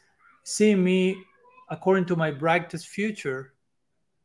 seeing 0.45 0.83
me 0.83 1.23
according 1.69 2.07
to 2.07 2.17
my 2.17 2.31
brightest 2.31 2.89
future, 2.89 3.55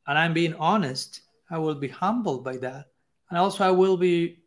and 0.08 0.18
I'm 0.18 0.34
being 0.34 0.54
honest, 0.56 1.22
I 1.50 1.58
will 1.58 1.76
be 1.76 1.88
humbled 1.88 2.44
by 2.44 2.58
that. 2.58 2.86
And 3.30 3.40
also, 3.40 3.64
I 3.64 3.72
will 3.72 3.98
be 3.98 4.40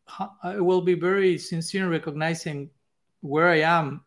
I 0.42 0.58
will 0.60 0.80
be 0.80 0.94
very 0.94 1.36
sincere 1.36 1.84
in 1.84 1.90
recognizing 1.90 2.70
where 3.20 3.48
I 3.48 3.60
am 3.60 4.04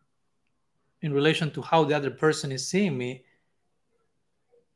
in 1.02 1.12
relation 1.12 1.50
to 1.52 1.62
how 1.62 1.84
the 1.84 1.94
other 1.94 2.10
person 2.10 2.50
is 2.50 2.66
seeing 2.66 2.96
me. 2.96 3.24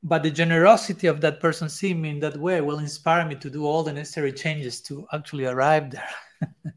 But 0.03 0.23
the 0.23 0.31
generosity 0.31 1.09
of 1.09 1.21
that 1.23 1.41
person 1.41 1.69
seeing 1.69 2.01
me 2.01 2.11
in 2.11 2.21
that 2.21 2.37
way 2.37 2.61
will 2.61 2.79
inspire 2.79 3.27
me 3.27 3.35
to 3.37 3.51
do 3.51 3.65
all 3.65 3.83
the 3.83 3.93
necessary 3.93 4.33
changes 4.33 4.81
to 4.83 5.07
actually 5.13 5.47
arrive 5.47 5.91
there. 5.91 6.11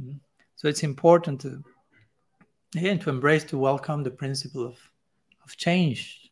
Mm-hmm. 0.00 0.16
so 0.56 0.66
it's 0.66 0.82
important 0.82 1.38
to 1.42 1.62
again 2.76 2.98
to 3.00 3.10
embrace 3.10 3.44
to 3.44 3.58
welcome 3.58 4.02
the 4.02 4.10
principle 4.10 4.66
of 4.66 4.78
of 5.44 5.56
change 5.56 6.30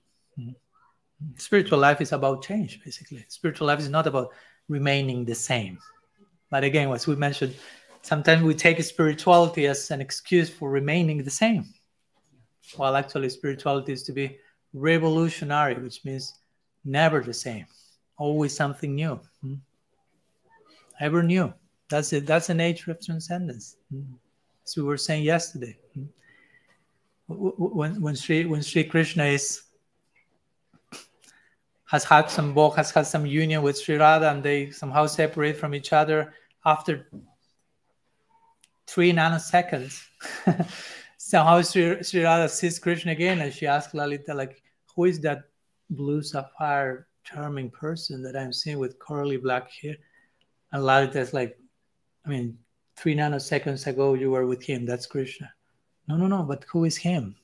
Spiritual 1.37 1.79
life 1.79 2.01
is 2.01 2.13
about 2.13 2.43
change, 2.43 2.83
basically. 2.85 3.25
Spiritual 3.29 3.67
life 3.67 3.81
is 3.81 3.89
not 3.89 4.07
about 4.07 4.31
remaining 4.69 5.25
the 5.25 5.35
same. 5.35 5.79
But 6.51 6.65
again, 6.65 6.91
as 6.93 7.07
we 7.07 7.17
mentioned, 7.17 7.55
sometimes 8.03 8.43
we 8.43 8.55
take 8.55 8.83
spirituality 8.83 9.67
as 9.67 9.91
an 9.91 10.01
excuse 10.01 10.49
for 10.49 10.71
remaining 10.71 11.23
the 11.25 11.31
same. 11.31 11.65
While 12.77 12.97
actually, 12.97 13.31
spirituality 13.31 13.93
is 13.93 14.03
to 14.05 14.13
be 14.13 14.39
revolutionary, 14.73 15.75
which 15.75 16.05
means 16.05 16.35
never 16.85 17.21
the 17.21 17.35
same, 17.35 17.67
always 18.17 18.55
something 18.55 18.95
new. 18.95 19.19
Ever 21.01 21.23
new. 21.23 21.53
That's 21.89 22.13
it. 22.13 22.27
That's 22.27 22.49
the 22.49 22.55
nature 22.55 22.91
of 22.91 23.05
transcendence. 23.05 23.77
As 24.65 24.77
we 24.77 24.83
were 24.83 24.99
saying 24.99 25.25
yesterday. 25.25 25.77
When, 27.29 28.01
when, 28.01 28.17
Sri, 28.17 28.47
when 28.47 28.63
Sri 28.63 28.85
Krishna 28.85 29.25
is 29.25 29.63
has 31.89 32.05
had 32.05 32.31
some 32.31 32.53
book, 32.53 32.77
has 32.77 32.91
had 32.91 33.07
some 33.07 33.25
union 33.25 33.63
with 33.63 33.79
Sri 33.79 33.97
Radha, 33.97 34.31
and 34.31 34.43
they 34.43 34.71
somehow 34.71 35.07
separate 35.07 35.57
from 35.57 35.75
each 35.75 35.93
other 35.93 36.35
after 36.67 37.09
three 38.87 39.13
nanoseconds. 39.13 40.05
somehow 41.19 41.63
Sri, 41.63 42.03
Sri 42.03 42.25
Radha 42.25 42.49
sees 42.49 42.79
Krishna 42.79 43.13
again, 43.13 43.41
and 43.41 43.53
she 43.53 43.67
asks 43.67 43.95
Lalita, 43.95 44.35
like, 44.35 44.63
who 44.95 45.05
is 45.05 45.21
that 45.21 45.45
blue 45.89 46.23
sapphire 46.23 47.07
charming 47.25 47.71
person 47.71 48.23
that 48.23 48.37
I'm 48.37 48.53
seeing 48.53 48.79
with 48.79 48.99
curly 48.99 49.39
black 49.39 49.71
hair? 49.71 49.97
And 50.73 50.85
Lalita 50.85 51.21
is 51.21 51.33
like, 51.33 51.59
I 52.27 52.29
mean, 52.29 52.59
three 52.97 53.15
nanoseconds 53.15 53.87
ago 53.87 54.13
you 54.13 54.31
were 54.31 54.47
with 54.47 54.63
him. 54.63 54.85
That's 54.85 55.07
Krishna. 55.07 55.51
No, 56.09 56.17
no, 56.17 56.27
no. 56.27 56.43
But 56.43 56.65
who 56.65 56.85
is 56.85 56.97
him? 56.97 57.37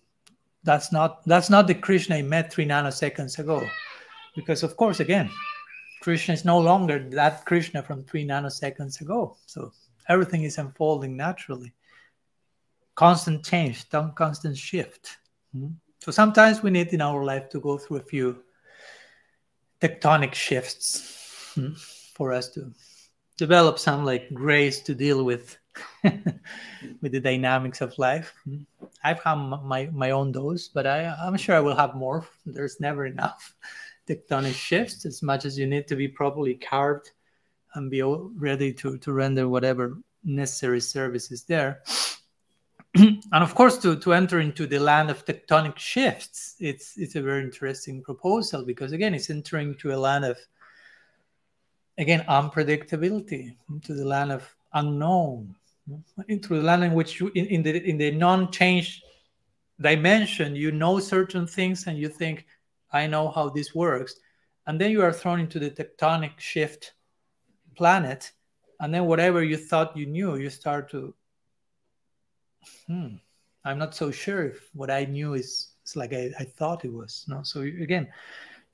That's 0.62 0.90
not 0.90 1.24
that's 1.26 1.50
not 1.50 1.66
the 1.66 1.74
Krishna 1.74 2.16
I 2.16 2.22
met 2.22 2.52
three 2.52 2.66
nanoseconds 2.66 3.38
ago 3.38 3.62
because 4.34 4.62
of 4.62 4.76
course 4.76 5.00
again 5.00 5.30
krishna 6.00 6.34
is 6.34 6.44
no 6.44 6.58
longer 6.58 6.98
that 7.10 7.44
krishna 7.44 7.82
from 7.82 8.04
three 8.04 8.26
nanoseconds 8.26 9.00
ago 9.00 9.36
so 9.46 9.72
everything 10.08 10.44
is 10.44 10.58
unfolding 10.58 11.16
naturally 11.16 11.72
constant 12.94 13.44
change 13.44 13.88
constant 14.14 14.56
shift 14.56 15.18
mm-hmm. 15.56 15.72
so 15.98 16.12
sometimes 16.12 16.62
we 16.62 16.70
need 16.70 16.88
in 16.88 17.00
our 17.00 17.24
life 17.24 17.48
to 17.48 17.60
go 17.60 17.78
through 17.78 17.98
a 17.98 18.02
few 18.02 18.42
tectonic 19.80 20.34
shifts 20.34 21.54
mm-hmm, 21.56 21.74
for 22.14 22.32
us 22.32 22.48
to 22.50 22.72
develop 23.36 23.78
some 23.78 24.04
like 24.04 24.32
grace 24.32 24.80
to 24.80 24.94
deal 24.94 25.24
with 25.24 25.58
with 26.02 27.12
the 27.12 27.20
dynamics 27.20 27.80
of 27.80 27.98
life. 27.98 28.34
I've 29.02 29.22
had 29.22 29.36
my 29.36 29.88
my 29.92 30.10
own 30.10 30.32
dose, 30.32 30.68
but 30.68 30.86
I 30.86 31.14
I'm 31.22 31.36
sure 31.36 31.56
I 31.56 31.60
will 31.60 31.76
have 31.76 31.94
more. 31.94 32.26
There's 32.46 32.80
never 32.80 33.06
enough 33.06 33.54
tectonic 34.08 34.54
shifts 34.54 35.04
as 35.06 35.22
much 35.22 35.44
as 35.44 35.58
you 35.58 35.66
need 35.66 35.88
to 35.88 35.96
be 35.96 36.08
properly 36.08 36.54
carved 36.54 37.10
and 37.74 37.90
be 37.90 38.02
ready 38.02 38.72
to, 38.72 38.98
to 38.98 39.12
render 39.12 39.48
whatever 39.48 39.98
necessary 40.22 40.80
services 40.80 41.42
there. 41.42 41.82
and 42.94 43.22
of 43.32 43.54
course, 43.54 43.78
to, 43.78 43.96
to 43.96 44.12
enter 44.12 44.40
into 44.40 44.66
the 44.66 44.78
land 44.78 45.10
of 45.10 45.24
tectonic 45.24 45.76
shifts, 45.76 46.54
it's 46.60 46.96
it's 46.96 47.16
a 47.16 47.22
very 47.22 47.42
interesting 47.42 48.02
proposal 48.02 48.64
because 48.64 48.92
again, 48.92 49.14
it's 49.14 49.30
entering 49.30 49.74
to 49.76 49.92
a 49.92 49.98
land 49.98 50.24
of 50.24 50.38
again 51.98 52.24
unpredictability, 52.28 53.56
into 53.68 53.94
the 53.94 54.04
land 54.04 54.30
of 54.30 54.48
unknown, 54.74 55.56
into 56.28 56.56
the 56.56 56.62
land 56.62 56.84
in 56.84 56.94
which 56.94 57.20
you 57.20 57.30
in, 57.34 57.46
in 57.46 57.62
the 57.62 57.88
in 57.88 57.98
the 57.98 58.10
non-change 58.10 59.02
dimension, 59.80 60.54
you 60.54 60.72
know 60.72 60.98
certain 60.98 61.46
things 61.46 61.86
and 61.86 61.98
you 61.98 62.08
think, 62.08 62.46
I 62.92 63.06
know 63.06 63.28
how 63.28 63.48
this 63.48 63.74
works. 63.74 64.14
And 64.66 64.80
then 64.80 64.90
you 64.90 65.02
are 65.02 65.12
thrown 65.12 65.40
into 65.40 65.58
the 65.58 65.70
tectonic 65.70 66.38
shift 66.38 66.94
planet. 67.76 68.30
And 68.80 68.92
then 68.94 69.06
whatever 69.06 69.42
you 69.42 69.56
thought 69.56 69.96
you 69.96 70.06
knew, 70.06 70.36
you 70.36 70.50
start 70.50 70.90
to, 70.90 71.14
hmm, 72.86 73.16
I'm 73.64 73.78
not 73.78 73.94
so 73.94 74.10
sure 74.10 74.46
if 74.46 74.70
what 74.74 74.90
I 74.90 75.04
knew 75.04 75.34
is, 75.34 75.68
is 75.84 75.96
like 75.96 76.12
I, 76.12 76.30
I 76.38 76.44
thought 76.44 76.84
it 76.84 76.92
was. 76.92 77.24
No, 77.28 77.42
so 77.42 77.60
again, 77.60 78.08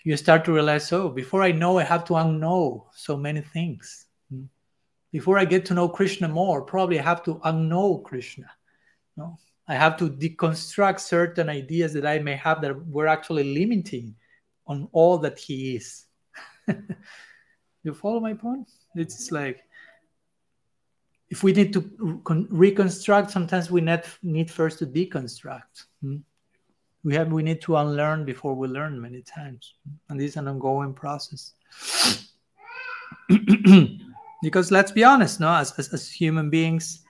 you 0.05 0.17
start 0.17 0.45
to 0.45 0.53
realize, 0.53 0.93
oh, 0.93 1.09
before 1.09 1.43
I 1.43 1.53
know, 1.53 1.79
I 1.79 1.85
have 1.85 2.05
to 2.07 2.15
unknow 2.15 2.85
so 2.95 3.17
many 3.17 3.41
things. 3.41 4.07
Hmm. 4.31 4.45
Before 5.13 5.39
I 5.39 5.45
get 5.45 5.65
to 5.67 5.75
know 5.75 5.89
Krishna 5.89 6.29
more, 6.29 6.63
probably 6.63 6.99
I 6.99 7.03
have 7.03 7.23
to 7.25 7.37
unknow 7.45 8.03
Krishna. 8.05 8.47
No, 9.17 9.39
I 9.67 9.75
have 9.75 9.97
to 9.99 10.09
deconstruct 10.09 11.01
certain 11.01 11.49
ideas 11.49 11.93
that 11.95 12.07
I 12.07 12.19
may 12.21 12.37
have 12.37 12.61
that 12.63 12.87
were 12.87 13.09
actually 13.09 13.55
limiting 13.55 14.15
on 14.67 14.89
all 14.93 15.19
that 15.19 15.39
he 15.39 15.77
is. 15.77 16.07
you 17.83 17.93
follow 17.93 18.21
my 18.21 18.35
point? 18.35 18.69
It's 18.95 19.33
like 19.33 19.65
if 21.29 21.43
we 21.43 21.53
need 21.53 21.73
to 21.73 22.23
reconstruct, 22.51 23.31
sometimes 23.31 23.71
we 23.71 23.81
need, 23.81 24.03
need 24.23 24.51
first 24.51 24.79
to 24.81 24.87
deconstruct. 24.87 25.87
Hmm? 26.03 26.17
We 27.03 27.15
have 27.15 27.33
we 27.33 27.43
need 27.43 27.63
to 27.63 27.77
unlearn 27.77 28.25
before 28.27 28.55
we 28.55 28.69
learn 28.69 29.01
many 29.01 29.23
times, 29.23 29.75
and 30.09 30.21
this 30.21 30.33
is 30.33 30.37
an 30.37 30.49
ongoing 30.49 30.93
process. 30.93 31.55
because 34.43 34.71
let's 34.71 34.93
be 34.93 35.05
honest, 35.05 35.41
no, 35.41 35.55
as 35.55 35.73
as, 35.79 35.93
as 35.93 36.11
human 36.11 36.51
beings, 36.51 37.05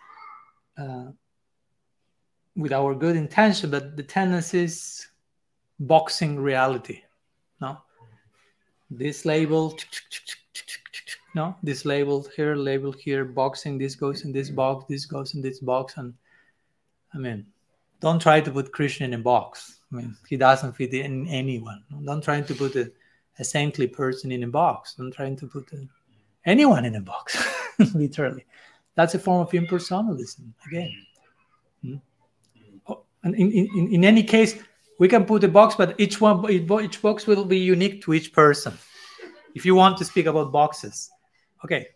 uh, 0.78 1.06
with 2.56 2.72
our 2.72 2.94
good 2.94 3.16
intention, 3.16 3.70
but 3.70 3.96
the 3.96 4.02
tendency 4.02 4.64
is 4.64 5.06
boxing 5.78 6.38
reality. 6.38 7.02
No, 7.60 7.78
this 8.90 9.24
label, 9.24 9.76
no, 11.34 11.56
this 11.62 11.84
label 11.84 12.26
here, 12.34 12.56
label 12.56 12.92
here, 12.92 13.24
boxing. 13.24 13.78
This 13.78 13.94
goes 13.94 14.24
in 14.24 14.32
this 14.32 14.50
box. 14.50 14.84
This 14.88 15.06
goes 15.06 15.34
in 15.34 15.42
this 15.42 15.60
box, 15.60 15.94
and 15.96 16.14
I 17.14 17.18
mean, 17.18 17.46
don't 18.00 18.20
try 18.20 18.40
to 18.40 18.50
put 18.50 18.72
Krishna 18.72 19.06
in 19.06 19.14
a 19.14 19.18
box. 19.18 19.80
I 19.92 19.96
mean, 19.96 20.16
he 20.28 20.36
doesn't 20.36 20.74
fit 20.74 20.94
in 20.94 21.26
anyone. 21.28 21.82
Don't 22.04 22.22
try 22.22 22.40
to 22.40 22.54
put 22.54 22.76
a, 22.76 22.90
a 23.38 23.44
saintly 23.44 23.86
person 23.86 24.32
in 24.32 24.44
a 24.44 24.48
box. 24.48 24.94
don't 24.94 25.12
try 25.12 25.34
to 25.34 25.46
put 25.46 25.72
a, 25.72 25.86
anyone 26.44 26.84
in 26.84 26.94
a 26.94 27.00
box, 27.00 27.42
literally. 27.94 28.44
That's 28.94 29.14
a 29.14 29.18
form 29.18 29.40
of 29.40 29.50
impersonalism 29.50 30.52
again. 30.66 30.92
Hmm? 31.82 31.94
Oh, 32.88 33.02
and 33.22 33.34
in, 33.34 33.52
in, 33.52 33.94
in 33.94 34.04
any 34.04 34.22
case, 34.22 34.62
we 34.98 35.08
can 35.08 35.24
put 35.24 35.44
a 35.44 35.48
box, 35.48 35.74
but 35.76 35.98
each 35.98 36.20
one 36.20 36.48
each 36.50 37.00
box 37.00 37.26
will 37.26 37.44
be 37.44 37.58
unique 37.58 38.02
to 38.02 38.12
each 38.12 38.32
person. 38.32 38.74
If 39.54 39.64
you 39.64 39.74
want 39.74 39.96
to 39.98 40.04
speak 40.04 40.26
about 40.26 40.52
boxes, 40.52 41.10
okay, 41.64 41.88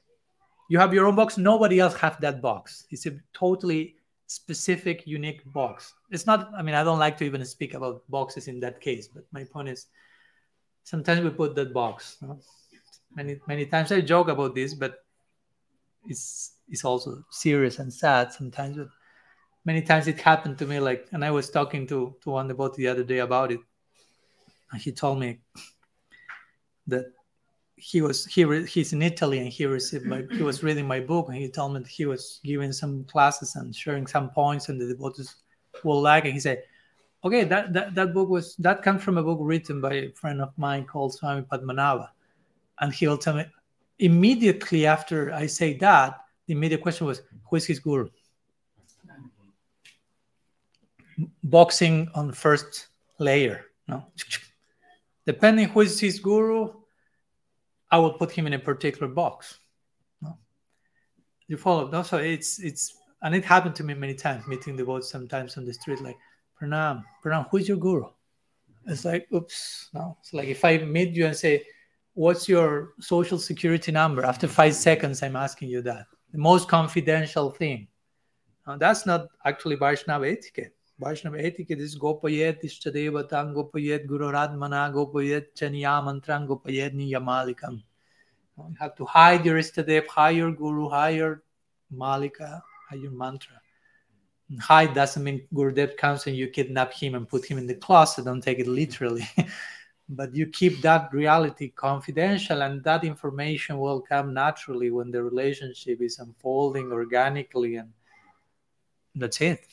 you 0.69 0.79
have 0.79 0.95
your 0.95 1.07
own 1.07 1.15
box. 1.15 1.37
Nobody 1.37 1.79
else 1.81 1.95
have 1.97 2.21
that 2.23 2.41
box. 2.41 2.87
It's 2.91 3.07
a 3.07 3.13
totally 3.35 3.97
specific, 4.27 5.07
unique 5.07 5.43
box. 5.53 5.95
It's 6.11 6.27
not. 6.27 6.51
I 6.57 6.63
mean, 6.63 6.75
I 6.75 6.83
don't 6.83 6.99
like 6.99 7.19
to 7.19 7.25
even 7.25 7.45
speak 7.45 7.75
about 7.75 8.03
boxes 8.09 8.49
in 8.49 8.59
that 8.61 8.81
case. 8.81 9.09
But 9.09 9.25
my 9.33 9.45
point 9.45 9.69
is, 9.69 9.87
sometimes 10.83 11.21
we 11.21 11.31
put 11.31 11.55
that 11.57 11.75
box. 11.75 12.17
Many 13.15 13.41
many 13.47 13.67
times 13.67 13.93
I 13.93 14.01
joke 14.01 14.29
about 14.29 14.55
this, 14.55 14.75
but 14.75 15.05
it's 16.07 16.55
it's 16.69 16.85
also 16.85 17.25
serious 17.31 17.79
and 17.79 17.93
sad 17.93 18.33
sometimes. 18.33 18.77
But 18.77 18.89
many 19.65 19.83
times 19.83 20.09
it 20.09 20.21
happened 20.21 20.59
to 20.59 20.67
me. 20.67 20.81
Like, 20.81 21.07
and 21.13 21.25
I 21.25 21.31
was 21.31 21.51
talking 21.51 21.87
to 21.89 22.17
to 22.23 22.31
one 22.31 22.51
about 22.51 22.75
the 22.75 22.89
other 22.89 23.05
day 23.05 23.19
about 23.19 23.53
it, 23.53 23.61
and 24.73 24.81
he 24.81 24.93
told 24.93 25.19
me 25.19 25.41
that 26.87 27.07
he 27.77 28.01
was 28.01 28.25
he 28.27 28.45
re, 28.45 28.67
he's 28.67 28.93
in 28.93 29.03
Italy 29.03 29.39
and 29.39 29.49
he 29.49 29.67
received 29.67 30.07
my 30.07 30.25
he 30.33 30.43
was 30.43 30.63
reading 30.63 30.87
my 30.87 31.01
book 31.01 31.29
and 31.29 31.37
he 31.37 31.49
told 31.49 31.75
me 31.75 31.81
that 31.81 31.89
he 31.89 32.07
was 32.07 32.41
giving 32.45 32.73
some 32.73 33.05
classes 33.05 33.57
and 33.57 33.75
sharing 33.75 34.07
some 34.07 34.31
points 34.31 34.69
and 34.69 34.81
the 34.81 34.87
devotees 34.87 35.37
will 35.83 36.01
like 36.01 36.25
and 36.25 36.35
he 36.35 36.41
said 36.41 36.63
okay 37.25 37.43
that, 37.45 37.73
that 37.73 37.95
that 37.95 38.15
book 38.15 38.29
was 38.29 38.55
that 38.57 38.83
comes 38.83 39.03
from 39.03 39.19
a 39.19 39.23
book 39.23 39.39
written 39.43 39.81
by 39.81 39.93
a 39.93 40.13
friend 40.13 40.41
of 40.41 40.57
mine 40.57 40.85
called 40.85 41.13
Swami 41.13 41.43
Padmanabha 41.43 42.09
and 42.81 42.93
he'll 42.93 43.19
tell 43.19 43.35
me 43.35 43.45
immediately 43.99 44.87
after 44.87 45.33
I 45.33 45.47
say 45.47 45.75
that 45.79 46.21
the 46.47 46.55
immediate 46.55 46.83
question 46.83 47.07
was 47.07 47.23
who 47.49 47.57
is 47.57 47.65
his 47.65 47.79
guru 47.79 48.09
boxing 51.43 52.09
on 52.15 52.33
first 52.33 52.89
layer 53.19 53.67
no 53.87 54.05
depending 55.27 55.69
who 55.69 55.81
is 55.83 56.01
his 56.01 56.19
guru 56.19 56.73
I 57.95 57.99
will 57.99 58.15
put 58.15 58.33
him 58.33 58.49
in 58.49 58.55
a 58.55 58.59
particular 58.59 59.07
box. 59.07 59.61
No? 60.21 60.37
You 61.47 61.57
follow? 61.57 61.89
No? 61.89 62.03
So 62.03 62.17
it's 62.19 62.59
it's 62.59 62.97
and 63.23 63.37
it 63.37 63.45
happened 63.45 63.77
to 63.77 63.85
me 63.85 63.95
many 63.95 64.15
times, 64.15 64.49
meeting 64.49 64.75
the 64.75 64.85
boats 64.85 65.09
sometimes 65.09 65.57
on 65.57 65.65
the 65.65 65.73
street, 65.73 66.01
like 66.01 66.19
Pranam, 66.61 67.05
Pranam, 67.25 67.49
who 67.51 67.59
is 67.59 67.69
your 67.69 67.77
guru? 67.77 68.07
It's 68.87 69.05
like, 69.05 69.29
oops, 69.33 69.91
no. 69.95 70.17
It's 70.21 70.35
like 70.35 70.49
if 70.49 70.65
I 70.65 70.79
meet 70.79 71.15
you 71.15 71.27
and 71.27 71.37
say, 71.37 71.65
What's 72.15 72.49
your 72.49 72.95
social 73.01 73.39
security 73.39 73.91
number? 73.91 74.25
After 74.25 74.47
five 74.47 74.75
seconds, 74.75 75.21
I'm 75.23 75.35
asking 75.35 75.69
you 75.69 75.83
that. 75.83 76.07
The 76.31 76.39
most 76.39 76.69
confidential 76.69 77.51
thing. 77.51 77.89
Now, 78.67 78.77
that's 78.77 79.05
not 79.05 79.27
actually 79.45 79.75
Vaishnava 79.75 80.31
etiquette. 80.31 80.77
Vaishnava 81.01 81.45
etiquette 81.45 81.81
is 81.81 81.99
Gopayet 81.99 82.63
Ishtadevatan 82.63 83.53
Gopayet 83.53 84.07
Gururadmana 84.07 84.93
Gopayet 84.95 85.47
Chaniya 85.57 86.03
Mantran 86.05 86.47
Gopayet 86.47 86.95
Niyamalikam. 86.95 87.83
You 88.57 88.77
have 88.79 88.95
to 88.95 89.05
hide 89.05 89.45
your 89.45 89.59
Istadev, 89.59 90.07
hide 90.07 90.37
your 90.37 90.53
Guru, 90.53 90.89
hide 90.89 91.17
your 91.17 91.43
Malika, 91.91 92.63
hide 92.89 93.01
your 93.01 93.11
mantra. 93.11 93.61
And 94.51 94.61
hide 94.61 94.95
doesn't 94.95 95.25
mean 95.25 95.49
Gurudev 95.53 95.97
comes 95.97 96.29
and 96.29 96.37
you 96.37 96.47
kidnap 96.47 96.93
him 96.93 97.17
and 97.17 97.29
put 97.29 97.45
him 97.45 97.59
in 97.59 97.67
the 97.67 97.75
closet. 97.75 98.27
Don't 98.27 98.41
take 98.41 98.61
it 98.61 98.69
literally. 98.69 99.29
but 100.09 100.35
you 100.35 100.47
keep 100.47 100.81
that 100.83 101.13
reality 101.13 101.71
confidential 101.71 102.63
and 102.63 102.85
that 102.85 103.05
information 103.05 103.79
will 103.79 104.01
come 104.01 104.35
naturally 104.35 104.91
when 104.91 105.11
the 105.11 105.23
relationship 105.23 106.01
is 106.03 106.19
unfolding 106.19 106.93
organically 106.93 107.77
and 107.77 107.91
that's 109.15 109.41
it. 109.41 109.67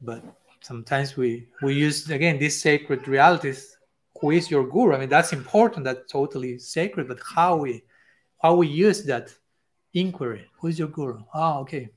But 0.00 0.22
sometimes 0.60 1.16
we 1.16 1.48
we 1.62 1.74
use 1.74 2.08
again 2.10 2.38
these 2.38 2.60
sacred 2.60 3.08
realities 3.08 3.76
who 4.20 4.30
is 4.30 4.50
your 4.50 4.66
guru? 4.66 4.94
I 4.94 4.98
mean 4.98 5.08
that's 5.08 5.32
important 5.32 5.84
that's 5.84 6.10
totally 6.10 6.58
sacred 6.58 7.08
but 7.08 7.18
how 7.34 7.56
we 7.56 7.82
how 8.42 8.54
we 8.56 8.68
use 8.68 9.04
that 9.04 9.34
inquiry 9.94 10.46
who 10.60 10.68
is 10.68 10.78
your 10.78 10.88
guru? 10.88 11.22
Oh 11.34 11.60
okay 11.60 11.90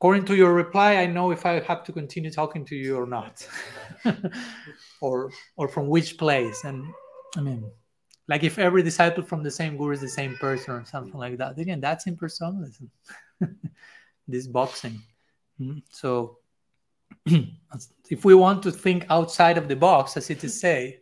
according 0.00 0.24
to 0.24 0.34
your 0.34 0.54
reply 0.54 0.96
i 0.96 1.04
know 1.04 1.30
if 1.30 1.44
i 1.44 1.60
have 1.60 1.84
to 1.84 1.92
continue 1.92 2.30
talking 2.30 2.64
to 2.64 2.74
you 2.74 2.96
or 2.96 3.06
not. 3.06 3.46
Or 5.02 5.30
or 5.56 5.66
from 5.66 5.88
which 5.88 6.18
place. 6.18 6.64
And 6.64 6.84
i 7.36 7.40
mean 7.40 7.64
like 8.28 8.44
if 8.44 8.58
every 8.58 8.82
disciple 8.82 9.24
from 9.24 9.42
the 9.42 9.50
same 9.50 9.76
guru 9.76 9.92
is 9.92 10.00
the 10.00 10.08
same 10.20 10.36
person 10.36 10.74
or 10.74 10.84
something 10.84 11.18
like 11.24 11.36
that 11.38 11.58
again 11.58 11.80
that's 11.80 12.06
impersonalism. 12.06 12.88
This 14.28 14.46
boxing. 14.46 15.02
Mm-hmm. 15.60 15.80
so 15.90 16.38
if 18.16 18.24
we 18.24 18.34
want 18.34 18.62
to 18.62 18.72
think 18.72 19.04
outside 19.10 19.58
of 19.58 19.68
the 19.68 19.76
box, 19.76 20.16
as 20.16 20.30
it 20.30 20.42
is 20.44 20.58
say, 20.58 21.00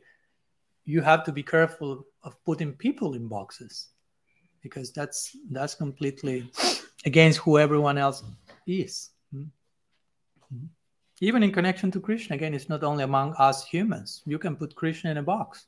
you 0.85 1.01
have 1.03 1.23
to 1.25 1.33
be 1.33 1.43
careful 1.43 2.05
of 2.25 2.33
putting 2.45 2.73
people 2.73 3.15
in 3.15 3.29
boxes. 3.29 3.75
Because 4.63 4.91
that's 4.93 5.37
that's 5.53 5.75
completely 5.75 6.51
against 7.05 7.39
who 7.39 7.59
everyone 7.59 7.99
else 7.99 8.25
is. 8.69 9.11
Mm-hmm. 9.35 10.67
Even 11.21 11.43
in 11.43 11.53
connection 11.53 11.91
to 11.91 12.01
Krishna, 12.01 12.37
again, 12.37 12.55
it's 12.55 12.69
not 12.69 12.85
only 12.85 13.05
among 13.05 13.35
us 13.35 13.67
humans. 13.67 14.23
You 14.25 14.39
can 14.39 14.55
put 14.55 14.77
Krishna 14.77 15.11
in 15.11 15.17
a 15.17 15.23
box, 15.23 15.67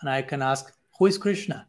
and 0.00 0.08
I 0.08 0.22
can 0.22 0.42
ask, 0.42 0.72
"Who 0.98 1.06
is 1.06 1.18
Krishna?" 1.18 1.66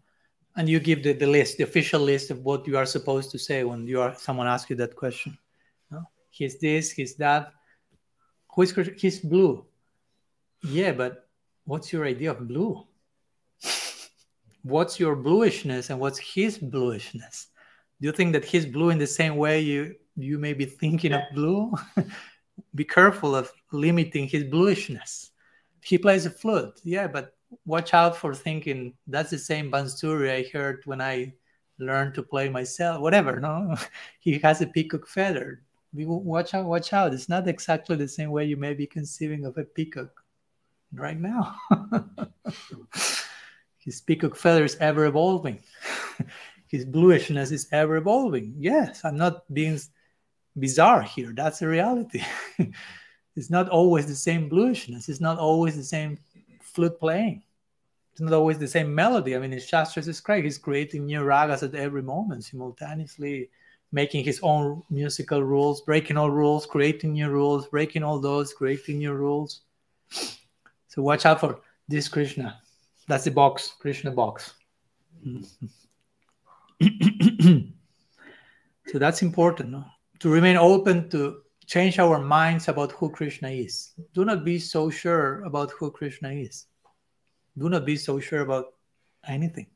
And 0.56 0.68
you 0.68 0.80
give 0.80 1.02
the, 1.02 1.14
the 1.14 1.28
list, 1.28 1.58
the 1.58 1.64
official 1.64 2.02
list 2.02 2.30
of 2.30 2.40
what 2.44 2.68
you 2.68 2.78
are 2.78 2.86
supposed 2.86 3.32
to 3.32 3.40
say 3.40 3.64
when 3.64 3.88
you 3.88 4.02
are 4.02 4.14
someone 4.16 4.48
asks 4.48 4.70
you 4.70 4.76
that 4.78 4.96
question. 4.96 5.38
No? 5.90 6.04
He's 6.30 6.60
this, 6.60 6.92
he's 6.92 7.16
that 7.16 7.54
who's 8.54 8.72
Krishna? 8.72 8.94
he's 8.98 9.20
blue 9.20 9.66
yeah 10.64 10.92
but 10.92 11.28
what's 11.66 11.92
your 11.92 12.06
idea 12.06 12.32
of 12.32 12.48
blue 12.48 12.86
what's 14.64 15.00
your 15.00 15.16
bluishness 15.16 15.90
and 15.90 16.00
what's 16.00 16.20
his 16.20 16.58
bluishness 16.58 17.48
do 18.02 18.08
you 18.08 18.12
think 18.12 18.34
that 18.34 18.44
he's 18.44 18.66
blue 18.66 18.90
in 18.90 18.98
the 18.98 19.08
same 19.08 19.36
way 19.38 19.62
you 19.62 19.96
you 20.18 20.38
may 20.38 20.54
be 20.54 20.66
thinking 20.66 21.14
of 21.14 21.22
blue 21.34 21.72
be 22.76 22.84
careful 22.84 23.36
of 23.36 23.52
limiting 23.72 24.28
his 24.28 24.44
bluishness 24.44 25.32
he 25.84 25.98
plays 25.98 26.26
a 26.26 26.30
flute 26.30 26.80
yeah 26.84 27.08
but 27.08 27.36
watch 27.66 27.94
out 27.94 28.16
for 28.16 28.34
thinking 28.34 28.94
that's 29.08 29.30
the 29.30 29.38
same 29.38 29.72
bansuri 29.72 30.32
i 30.32 30.50
heard 30.52 30.82
when 30.86 31.02
i 31.02 31.32
learned 31.80 32.14
to 32.14 32.22
play 32.22 32.50
myself 32.50 33.02
whatever 33.02 33.40
no 33.40 33.76
he 34.20 34.38
has 34.40 34.62
a 34.62 34.68
peacock 34.68 35.08
feather 35.08 35.62
watch 35.94 36.54
out, 36.54 36.66
watch 36.66 36.94
out. 36.94 37.14
It's 37.14 37.30
not 37.30 37.48
exactly 37.48 37.96
the 37.96 38.08
same 38.08 38.32
way 38.32 38.46
you 38.46 38.58
may 38.58 38.74
be 38.74 38.88
conceiving 38.88 39.46
of 39.46 39.58
a 39.58 39.64
peacock 39.64 40.10
right 40.94 41.20
now. 41.20 41.56
His 43.80 44.02
peacock 44.02 44.36
feather 44.36 44.64
is 44.64 44.78
ever 44.78 45.06
evolving. 45.06 45.60
His 46.72 46.86
bluishness 46.86 47.52
is 47.52 47.68
ever 47.74 47.98
evolving. 47.98 48.56
Yes, 48.58 49.04
I'm 49.04 49.18
not 49.18 49.44
being 49.54 49.78
bizarre 50.58 51.02
here. 51.02 51.34
That's 51.36 51.62
a 51.62 51.68
reality. 51.68 52.24
it's 53.36 53.50
not 53.50 53.68
always 53.68 54.08
the 54.08 54.16
same 54.16 54.48
bluishness. 54.48 55.10
It's 55.10 55.20
not 55.20 55.38
always 55.38 55.76
the 55.76 55.84
same 55.84 56.18
flute 56.62 56.98
playing. 56.98 57.44
It's 58.14 58.22
not 58.22 58.32
always 58.32 58.58
the 58.58 58.70
same 58.70 58.96
melody. 58.96 59.36
I 59.36 59.40
mean, 59.40 59.52
in 59.52 59.60
Shastras, 59.60 60.08
it's 60.08 60.22
great. 60.22 60.46
He's 60.46 60.58
creating 60.58 61.06
new 61.06 61.20
ragas 61.20 61.62
at 61.62 61.76
every 61.76 62.04
moment 62.04 62.46
simultaneously 62.46 63.50
making 63.92 64.24
his 64.24 64.40
own 64.42 64.82
musical 64.90 65.44
rules, 65.44 65.82
breaking 65.82 66.16
all 66.16 66.32
rules, 66.32 66.66
creating 66.66 67.12
new 67.12 67.30
rules, 67.30 67.68
breaking 67.68 68.04
all 68.04 68.20
those, 68.20 68.54
creating 68.54 69.00
new 69.00 69.12
rules. 69.12 69.64
So 70.88 71.02
watch 71.02 71.26
out 71.26 71.42
for 71.42 71.60
this 71.90 72.08
Krishna. 72.08 72.62
That's 73.10 73.26
the 73.26 73.32
box, 73.32 73.76
Krishna 73.78 74.12
box. 74.12 74.54
Hmm. 75.22 75.42
so 78.88 79.00
that's 79.00 79.22
important 79.22 79.70
no? 79.70 79.86
to 80.20 80.30
remain 80.30 80.58
open 80.58 81.10
to 81.10 81.42
change 81.66 82.00
our 82.00 82.20
minds 82.20 82.68
about 82.68 82.92
who 82.94 83.10
Krishna 83.10 83.50
is. 83.50 83.94
Do 84.14 84.26
not 84.26 84.44
be 84.44 84.60
so 84.60 84.90
sure 84.90 85.44
about 85.44 85.72
who 85.72 85.92
Krishna 85.92 86.32
is. 86.32 86.66
Do 87.58 87.70
not 87.70 87.86
be 87.86 87.96
so 87.96 88.20
sure 88.20 88.42
about 88.42 88.74
anything. 89.28 89.68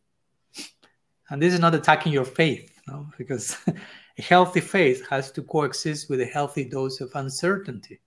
And 1.29 1.41
this 1.41 1.53
is 1.53 1.59
not 1.59 1.75
attacking 1.75 2.13
your 2.13 2.25
faith, 2.25 2.71
no? 2.87 3.07
because 3.17 3.57
A 4.17 4.21
healthy 4.21 4.61
faith 4.61 5.05
has 5.09 5.31
to 5.31 5.43
coexist 5.43 6.09
with 6.09 6.21
a 6.21 6.25
healthy 6.25 6.63
dose 6.63 7.01
of 7.01 7.11
uncertainty. 7.15 7.99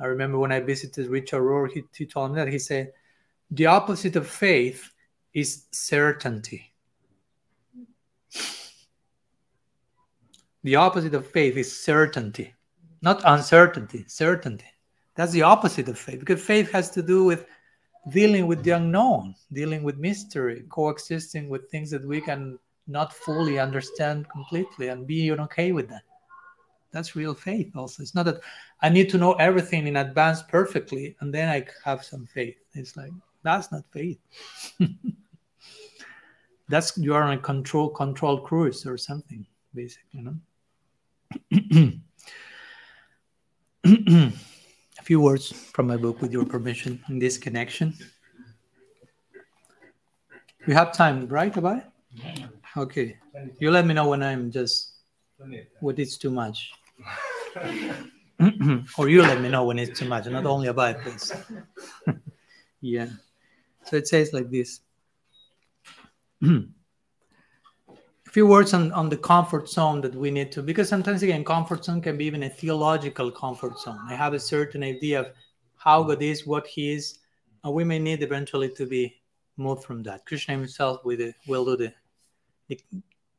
I 0.00 0.06
remember 0.06 0.38
when 0.38 0.50
I 0.50 0.60
visited 0.60 1.06
Richard 1.06 1.42
Rohr, 1.42 1.70
he, 1.70 1.84
he 1.96 2.06
told 2.06 2.32
me 2.32 2.36
that 2.36 2.48
he 2.48 2.58
said, 2.58 2.92
the 3.52 3.66
opposite 3.66 4.16
of 4.16 4.26
faith 4.26 4.90
is 5.32 5.66
certainty. 5.70 6.69
The 10.62 10.76
opposite 10.76 11.14
of 11.14 11.26
faith 11.26 11.56
is 11.56 11.80
certainty, 11.84 12.54
not 13.00 13.22
uncertainty, 13.24 14.04
certainty. 14.08 14.66
That's 15.14 15.32
the 15.32 15.42
opposite 15.42 15.88
of 15.88 15.98
faith 15.98 16.20
because 16.20 16.42
faith 16.42 16.70
has 16.72 16.90
to 16.90 17.02
do 17.02 17.24
with 17.24 17.46
dealing 18.10 18.46
with 18.46 18.62
the 18.62 18.72
unknown, 18.72 19.34
dealing 19.52 19.82
with 19.82 19.98
mystery, 19.98 20.64
coexisting 20.68 21.48
with 21.48 21.70
things 21.70 21.90
that 21.90 22.06
we 22.06 22.20
can 22.20 22.58
not 22.86 23.12
fully 23.12 23.58
understand 23.58 24.28
completely 24.28 24.88
and 24.88 25.06
being 25.06 25.38
okay 25.40 25.72
with 25.72 25.88
that. 25.88 26.02
That's 26.92 27.14
real 27.14 27.34
faith, 27.34 27.76
also. 27.76 28.02
It's 28.02 28.14
not 28.14 28.24
that 28.26 28.40
I 28.82 28.88
need 28.88 29.10
to 29.10 29.18
know 29.18 29.34
everything 29.34 29.86
in 29.86 29.96
advance 29.96 30.42
perfectly 30.42 31.16
and 31.20 31.32
then 31.32 31.48
I 31.48 31.66
have 31.84 32.04
some 32.04 32.26
faith. 32.26 32.56
It's 32.74 32.96
like, 32.96 33.12
that's 33.42 33.70
not 33.70 33.84
faith. 33.92 34.18
that's 36.68 36.98
you 36.98 37.14
are 37.14 37.22
on 37.22 37.38
a 37.38 37.38
control 37.38 37.88
control 37.88 38.40
cruise 38.40 38.86
or 38.86 38.98
something, 38.98 39.46
basically. 39.74 40.20
No? 40.22 40.34
A 43.84 45.02
few 45.02 45.20
words 45.20 45.52
from 45.52 45.86
my 45.86 45.96
book 45.96 46.20
with 46.20 46.32
your 46.32 46.44
permission 46.44 47.02
in 47.08 47.18
this 47.18 47.38
connection. 47.38 47.94
We 50.66 50.74
have 50.74 50.92
time, 50.92 51.26
right, 51.28 51.52
Abai? 51.52 51.84
Okay. 52.76 53.16
You 53.58 53.70
let 53.70 53.86
me 53.86 53.94
know 53.94 54.08
when 54.08 54.22
I'm 54.22 54.50
just 54.50 54.92
when 55.80 55.98
it's 55.98 56.18
too 56.18 56.30
much. 56.30 56.70
or 58.98 59.08
you 59.08 59.22
let 59.22 59.40
me 59.40 59.48
know 59.48 59.64
when 59.64 59.78
it's 59.78 59.98
too 59.98 60.06
much, 60.06 60.26
not 60.26 60.46
only 60.46 60.68
Abai, 60.68 61.00
please. 61.02 61.32
yeah. 62.80 63.08
So 63.84 63.96
it 63.96 64.06
says 64.08 64.32
like 64.32 64.50
this. 64.50 64.80
a 68.30 68.32
few 68.32 68.46
words 68.46 68.74
on, 68.74 68.92
on 68.92 69.08
the 69.08 69.16
comfort 69.16 69.68
zone 69.68 70.00
that 70.00 70.14
we 70.14 70.30
need 70.30 70.52
to 70.52 70.62
because 70.62 70.88
sometimes 70.88 71.20
again 71.24 71.44
comfort 71.44 71.84
zone 71.84 72.00
can 72.00 72.16
be 72.16 72.24
even 72.26 72.44
a 72.44 72.48
theological 72.48 73.28
comfort 73.28 73.76
zone. 73.80 73.98
I 74.08 74.14
have 74.14 74.34
a 74.34 74.38
certain 74.38 74.84
idea 74.84 75.18
of 75.18 75.26
how 75.74 76.04
god 76.04 76.22
is 76.22 76.46
what 76.46 76.64
he 76.64 76.92
is 76.92 77.18
and 77.64 77.74
we 77.74 77.82
may 77.82 77.98
need 77.98 78.22
eventually 78.22 78.68
to 78.76 78.86
be 78.86 79.20
moved 79.56 79.82
from 79.82 80.04
that. 80.04 80.24
Krishna 80.26 80.54
himself 80.54 81.04
will 81.04 81.32
will 81.48 81.64
do 81.64 81.76
the, 81.76 81.92
the, 82.68 82.80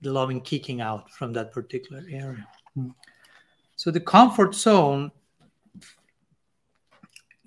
the 0.02 0.12
loving 0.12 0.42
kicking 0.42 0.82
out 0.82 1.10
from 1.10 1.32
that 1.34 1.54
particular 1.54 2.04
area. 2.12 2.46
Hmm. 2.76 2.90
So 3.78 3.92
the 3.92 4.02
comfort 4.02 4.54
zone 4.54 5.10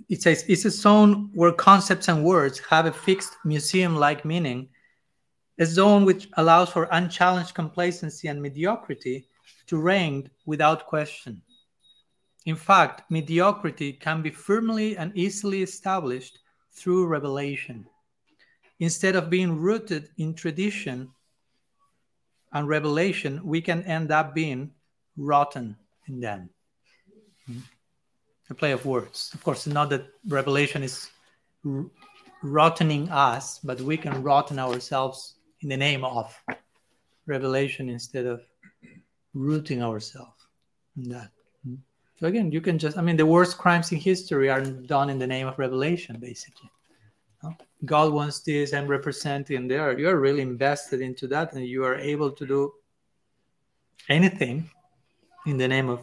it 0.09 0.23
says 0.23 0.47
it's 0.49 0.65
a 0.65 0.71
zone 0.71 1.29
where 1.35 1.53
concepts 1.53 2.09
and 2.09 2.25
words 2.25 2.59
have 2.71 2.87
a 2.87 2.93
fixed 2.93 3.37
museum 3.45 3.97
like 3.97 4.25
meaning 4.25 4.71
a 5.59 5.67
zone 5.67 6.05
which 6.05 6.29
allows 6.35 6.71
for 6.71 6.89
unchallenged 6.91 7.55
complacency 7.55 8.29
and 8.29 8.41
mediocrity 8.41 9.27
to 9.67 9.77
reign 9.77 10.31
without 10.47 10.87
question. 10.87 11.41
In 12.47 12.57
fact, 12.57 13.11
mediocrity 13.11 13.93
can 13.93 14.21
be 14.21 14.31
firmly 14.31 14.97
and 14.97 15.17
easily 15.17 15.63
established 15.63 16.41
through 16.73 17.07
revelation. 17.07 17.87
Instead 18.81 19.17
of 19.17 19.31
being 19.31 19.57
rooted 19.57 20.11
in 20.19 20.35
tradition 20.35 21.09
and 22.53 22.69
revelation, 22.69 23.41
we 23.45 23.61
can 23.61 23.83
end 23.85 24.11
up 24.11 24.35
being 24.35 24.73
rotten 25.17 25.77
in 26.07 26.21
them. 26.21 26.51
Hmm? 27.47 27.59
A 28.51 28.55
play 28.55 28.73
of 28.73 28.85
words. 28.85 29.31
Of 29.33 29.43
course, 29.43 29.67
not 29.67 29.89
that 29.91 30.07
revelation 30.29 30.83
is 30.83 31.09
rottening 32.43 33.11
us, 33.11 33.59
but 33.61 33.81
we 33.81 33.97
can 33.97 34.23
rotten 34.23 34.59
ourselves 34.59 35.34
in 35.65 35.71
the 35.71 35.77
name 35.77 36.05
of 36.05 36.39
revelation 37.27 37.89
instead 37.89 38.27
of 38.27 38.43
rooting 39.33 39.83
ourselves 39.83 40.47
in 40.97 41.09
that. 41.09 41.31
So 42.21 42.29
again, 42.29 42.53
you 42.53 42.61
can 42.61 42.79
just, 42.79 42.97
I 42.97 43.03
mean, 43.03 43.17
the 43.17 43.27
worst 43.27 43.59
crimes 43.59 43.91
in 43.91 43.99
history 43.99 44.49
are 44.49 44.61
done 44.61 45.11
in 45.11 45.19
the 45.19 45.27
name 45.27 45.49
of 45.49 45.59
revelation, 45.59 46.19
basically. 46.21 46.71
God 47.85 48.13
wants 48.13 48.41
this, 48.41 48.73
I'm 48.73 48.87
representing 48.87 49.67
there. 49.69 49.99
You're 49.99 50.21
really 50.21 50.41
invested 50.41 51.01
into 51.01 51.27
that, 51.29 51.53
and 51.53 51.67
you 51.67 51.85
are 51.85 51.97
able 51.97 52.31
to 52.31 52.47
do 52.47 52.73
anything 54.09 54.71
in 55.47 55.59
the 55.59 55.69
name 55.69 55.91
of 55.91 56.01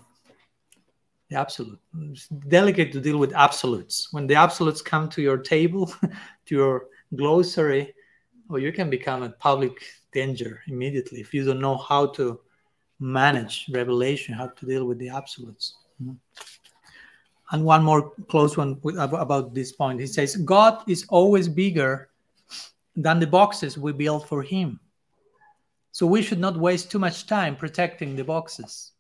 the 1.30 1.40
absolute. 1.40 1.80
It's 2.12 2.28
delicate 2.28 2.92
to 2.92 3.00
deal 3.00 3.18
with 3.18 3.34
absolutes. 3.34 4.10
When 4.12 4.28
the 4.28 4.36
absolutes 4.36 4.82
come 4.82 5.10
to 5.10 5.22
your 5.22 5.38
table, 5.38 5.88
to 6.48 6.56
your 6.56 6.88
glossary, 7.16 7.96
or 8.52 8.60
you 8.60 8.72
can 8.72 8.90
become 8.90 9.24
a 9.24 9.30
public 9.30 9.82
danger 10.12 10.62
immediately 10.68 11.22
if 11.22 11.34
you 11.34 11.46
don't 11.46 11.62
know 11.62 11.78
how 11.78 12.06
to 12.06 12.40
manage 13.00 13.66
revelation, 13.74 14.34
how 14.34 14.48
to 14.48 14.66
deal 14.66 14.86
with 14.86 15.00
the 15.00 15.10
absolutes. 15.10 15.78
Mm-hmm. 16.02 16.14
And 17.52 17.66
one 17.66 17.84
more 17.84 18.12
close 18.30 18.56
one 18.56 18.80
about 18.98 19.54
this 19.54 19.72
point. 19.72 20.00
He 20.00 20.08
says, 20.08 20.38
God 20.38 20.84
is 20.88 21.06
always 21.10 21.50
bigger 21.50 22.10
than 22.96 23.20
the 23.20 23.28
boxes 23.28 23.78
we 23.78 23.92
build 23.92 24.28
for 24.28 24.42
Him. 24.42 24.80
So 25.92 26.06
we 26.06 26.22
should 26.22 26.40
not 26.40 26.58
waste 26.58 26.92
too 26.92 27.00
much 27.00 27.28
time 27.28 27.58
protecting 27.58 28.16
the 28.16 28.24
boxes. 28.24 28.94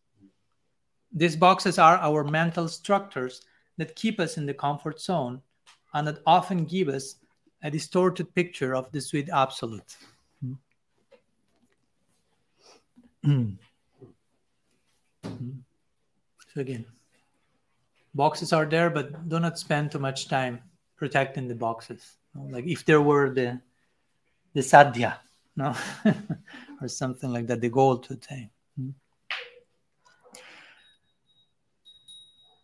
These 1.13 1.37
boxes 1.37 1.79
are 1.79 1.97
our 1.97 2.23
mental 2.25 2.67
structures 2.67 3.45
that 3.77 3.95
keep 3.95 4.19
us 4.19 4.37
in 4.37 4.45
the 4.45 4.53
comfort 4.53 4.99
zone 4.99 5.41
and 5.93 6.07
that 6.07 6.21
often 6.25 6.65
give 6.65 6.89
us 6.89 7.15
a 7.63 7.71
distorted 7.71 8.33
picture 8.33 8.75
of 8.75 8.91
the 8.91 9.01
sweet 9.01 9.29
absolute. 9.29 9.97
Hmm. 10.43 10.53
Hmm. 13.23 13.49
Hmm. 15.23 15.51
so 16.53 16.61
again, 16.61 16.85
boxes 18.15 18.51
are 18.51 18.65
there, 18.65 18.89
but 18.89 19.29
do 19.29 19.39
not 19.39 19.59
spend 19.59 19.91
too 19.91 19.99
much 19.99 20.27
time 20.27 20.59
protecting 20.97 21.47
the 21.47 21.55
boxes. 21.55 22.17
Like 22.35 22.65
if 22.65 22.85
there 22.85 23.01
were 23.01 23.29
the 23.29 23.61
the 24.53 24.61
sadhya, 24.61 25.17
no, 25.55 25.75
or 26.81 26.87
something 26.87 27.31
like 27.31 27.47
that, 27.47 27.61
the 27.61 27.69
goal 27.69 27.97
to 27.99 28.13
attain. 28.13 28.49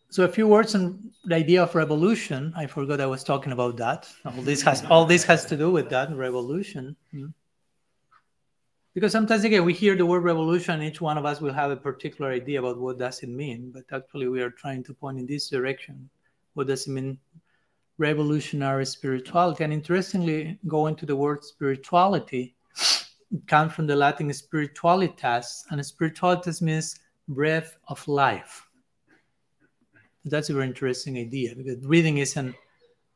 So 0.09 0.23
a 0.23 0.27
few 0.27 0.47
words 0.47 0.73
on 0.73 1.11
the 1.25 1.35
idea 1.35 1.61
of 1.61 1.75
revolution. 1.75 2.53
I 2.55 2.65
forgot 2.65 3.01
I 3.01 3.05
was 3.05 3.23
talking 3.23 3.51
about 3.51 3.75
that. 3.77 4.07
All 4.25 4.41
this 4.41 4.61
has 4.61 4.85
all 4.85 5.05
this 5.05 5.23
has 5.25 5.45
to 5.47 5.57
do 5.57 5.69
with 5.69 5.89
that 5.89 6.15
revolution. 6.15 6.95
Hmm. 7.11 7.27
Because 8.93 9.11
sometimes 9.11 9.43
again 9.43 9.65
we 9.65 9.73
hear 9.73 9.95
the 9.95 10.05
word 10.05 10.23
revolution, 10.23 10.81
each 10.81 11.01
one 11.01 11.17
of 11.17 11.25
us 11.25 11.41
will 11.41 11.53
have 11.53 11.71
a 11.71 11.75
particular 11.75 12.31
idea 12.31 12.59
about 12.59 12.79
what 12.79 12.97
does 12.97 13.21
it 13.21 13.29
mean. 13.29 13.71
But 13.71 13.83
actually 13.91 14.29
we 14.29 14.41
are 14.41 14.49
trying 14.49 14.83
to 14.85 14.93
point 14.93 15.19
in 15.19 15.25
this 15.25 15.49
direction. 15.49 16.09
What 16.53 16.67
does 16.67 16.87
it 16.87 16.91
mean 16.91 17.19
revolutionary 17.97 18.85
spirituality? 18.85 19.65
And 19.65 19.73
interestingly, 19.73 20.57
going 20.67 20.95
to 20.95 21.05
the 21.05 21.15
word 21.15 21.43
spirituality, 21.43 22.55
it 23.31 23.45
comes 23.45 23.73
from 23.73 23.87
the 23.87 23.95
Latin 23.95 24.29
spiritualitas, 24.29 25.65
and 25.69 25.81
spiritualitas 25.81 26.61
means 26.61 26.97
breath 27.27 27.75
of 27.89 28.07
life 28.07 28.66
that's 30.29 30.49
a 30.49 30.53
very 30.53 30.65
interesting 30.65 31.17
idea 31.17 31.55
because 31.55 31.77
breathing 31.77 32.17
is 32.17 32.35
an, 32.37 32.53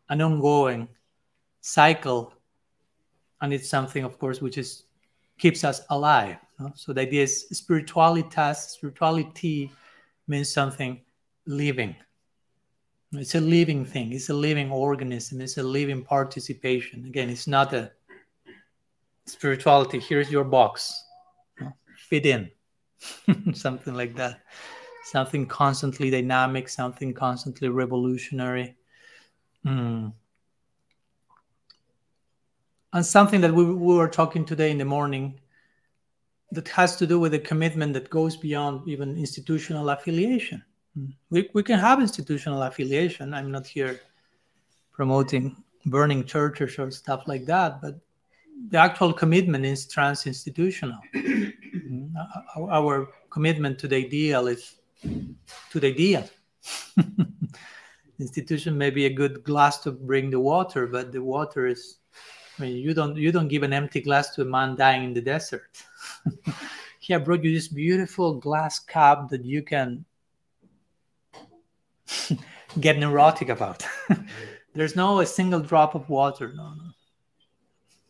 an 0.10 0.22
ongoing 0.22 0.88
cycle 1.62 2.34
and 3.42 3.54
it's 3.54 3.70
something 3.70 4.04
of 4.04 4.18
course 4.20 4.42
which 4.42 4.58
is 4.58 4.84
keeps 5.38 5.64
us 5.64 5.82
alive 5.90 6.38
no? 6.60 6.72
so 6.76 6.94
the 6.94 7.02
idea 7.02 7.24
is 7.24 7.46
spiritualitas 7.54 8.72
spirituality 8.72 9.72
means 10.28 10.52
something 10.52 11.02
living 11.46 11.96
it's 13.14 13.36
a 13.36 13.42
living 13.42 13.84
thing 13.84 14.14
it's 14.14 14.30
a 14.30 14.34
living 14.34 14.72
organism 14.72 15.42
it's 15.42 15.58
a 15.58 15.64
living 15.64 16.04
participation 16.04 17.06
again 17.06 17.30
it's 17.30 17.48
not 17.48 17.74
a 17.74 17.92
spirituality 19.26 20.00
here's 20.00 20.32
your 20.32 20.44
box 20.44 21.04
no? 21.60 21.72
fit 21.96 22.26
in 22.26 22.50
something 23.54 23.94
like 23.94 24.16
that 24.16 24.42
something 25.04 25.46
constantly 25.46 26.10
dynamic, 26.10 26.70
something 26.70 27.14
constantly 27.14 27.70
revolutionary. 27.70 28.76
Mm. 29.66 30.14
And 32.94 33.06
something 33.06 33.42
that 33.42 33.54
we, 33.54 33.66
we 33.66 33.96
were 33.96 34.08
talking 34.08 34.46
today 34.46 34.72
in 34.72 34.78
the 34.78 34.86
morning 34.86 35.40
that 36.52 36.68
has 36.68 36.98
to 36.98 37.08
do 37.08 37.20
with 37.20 37.34
a 37.34 37.40
commitment 37.40 37.94
that 37.94 38.10
goes 38.10 38.36
beyond 38.36 38.88
even 38.88 39.18
institutional 39.18 39.90
affiliation. 39.90 40.64
Mm. 40.98 41.14
We, 41.30 41.50
we 41.54 41.64
can 41.64 41.80
have 41.80 42.02
institutional 42.02 42.62
affiliation. 42.64 43.34
I'm 43.34 43.52
not 43.52 43.66
here 43.66 44.02
promoting 44.92 45.56
burning 45.86 46.26
churches 46.26 46.78
or 46.78 46.92
stuff 46.92 47.24
like 47.28 47.46
that, 47.46 47.82
but 47.82 48.00
the 48.70 48.78
actual 48.78 49.14
commitment 49.14 49.66
is 49.66 49.88
trans 49.88 50.28
institutional. 50.28 51.00
Mm. 51.16 52.14
our 52.70 53.10
commitment 53.30 53.80
to 53.80 53.88
the 53.88 53.96
ideal 53.96 54.48
is 54.48 54.76
to 55.02 55.80
the 55.80 55.88
idea. 55.88 56.30
Institution 58.20 58.78
may 58.78 58.92
be 58.92 59.06
a 59.06 59.14
good 59.14 59.44
glass 59.44 59.80
to 59.80 59.92
bring 59.92 60.30
the 60.30 60.40
water, 60.40 60.88
but 60.88 61.12
the 61.12 61.24
water 61.24 61.66
is 61.66 61.98
I 62.60 62.64
mean 62.64 62.78
you 62.78 62.94
don't 62.94 63.16
you 63.16 63.32
don't 63.32 63.48
give 63.48 63.64
an 63.64 63.74
empty 63.74 64.02
glass 64.02 64.36
to 64.36 64.44
a 64.44 64.46
man 64.46 64.76
dying 64.76 65.04
in 65.04 65.14
the 65.14 65.22
desert. 65.22 65.84
Here 67.00 67.18
I 67.18 67.22
brought 67.22 67.44
you 67.44 67.52
this 67.52 67.68
beautiful 67.68 68.36
glass 68.36 68.80
cup 68.80 69.30
that 69.30 69.44
you 69.44 69.64
can 69.64 70.06
get 72.80 73.00
neurotic 73.00 73.50
about. 73.50 73.84
There's 74.74 74.96
no 74.96 75.20
a 75.20 75.26
single 75.26 75.60
drop 75.60 75.96
of 75.96 76.08
water. 76.10 76.54
No, 76.56 76.74
no. 76.76 76.92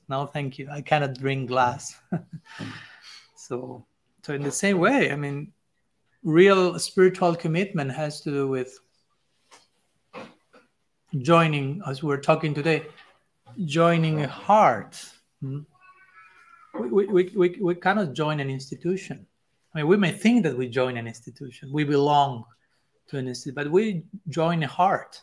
No, 0.09 0.25
thank 0.25 0.59
you. 0.59 0.67
I 0.69 0.81
cannot 0.81 1.13
drink 1.13 1.47
glass. 1.47 1.97
so, 3.35 3.85
so 4.23 4.33
in 4.33 4.43
the 4.43 4.51
same 4.51 4.77
way, 4.77 5.09
I 5.09 5.15
mean, 5.15 5.53
real 6.23 6.77
spiritual 6.79 7.35
commitment 7.35 7.91
has 7.91 8.21
to 8.21 8.31
do 8.31 8.47
with 8.47 8.79
joining, 11.19 11.81
as 11.87 12.03
we're 12.03 12.21
talking 12.21 12.53
today, 12.53 12.85
joining 13.65 14.21
a 14.21 14.27
heart. 14.27 15.03
Hmm? 15.41 15.59
We, 16.79 17.05
we, 17.07 17.31
we, 17.35 17.57
we 17.59 17.75
cannot 17.75 18.13
join 18.13 18.39
an 18.39 18.49
institution. 18.49 19.25
I 19.73 19.79
mean, 19.79 19.87
we 19.87 19.97
may 19.97 20.11
think 20.11 20.43
that 20.43 20.57
we 20.57 20.67
join 20.67 20.97
an 20.97 21.07
institution, 21.07 21.71
we 21.71 21.83
belong 21.83 22.45
to 23.07 23.17
an 23.17 23.27
institution, 23.27 23.55
but 23.55 23.71
we 23.71 24.03
join 24.29 24.63
a 24.63 24.67
heart 24.67 25.21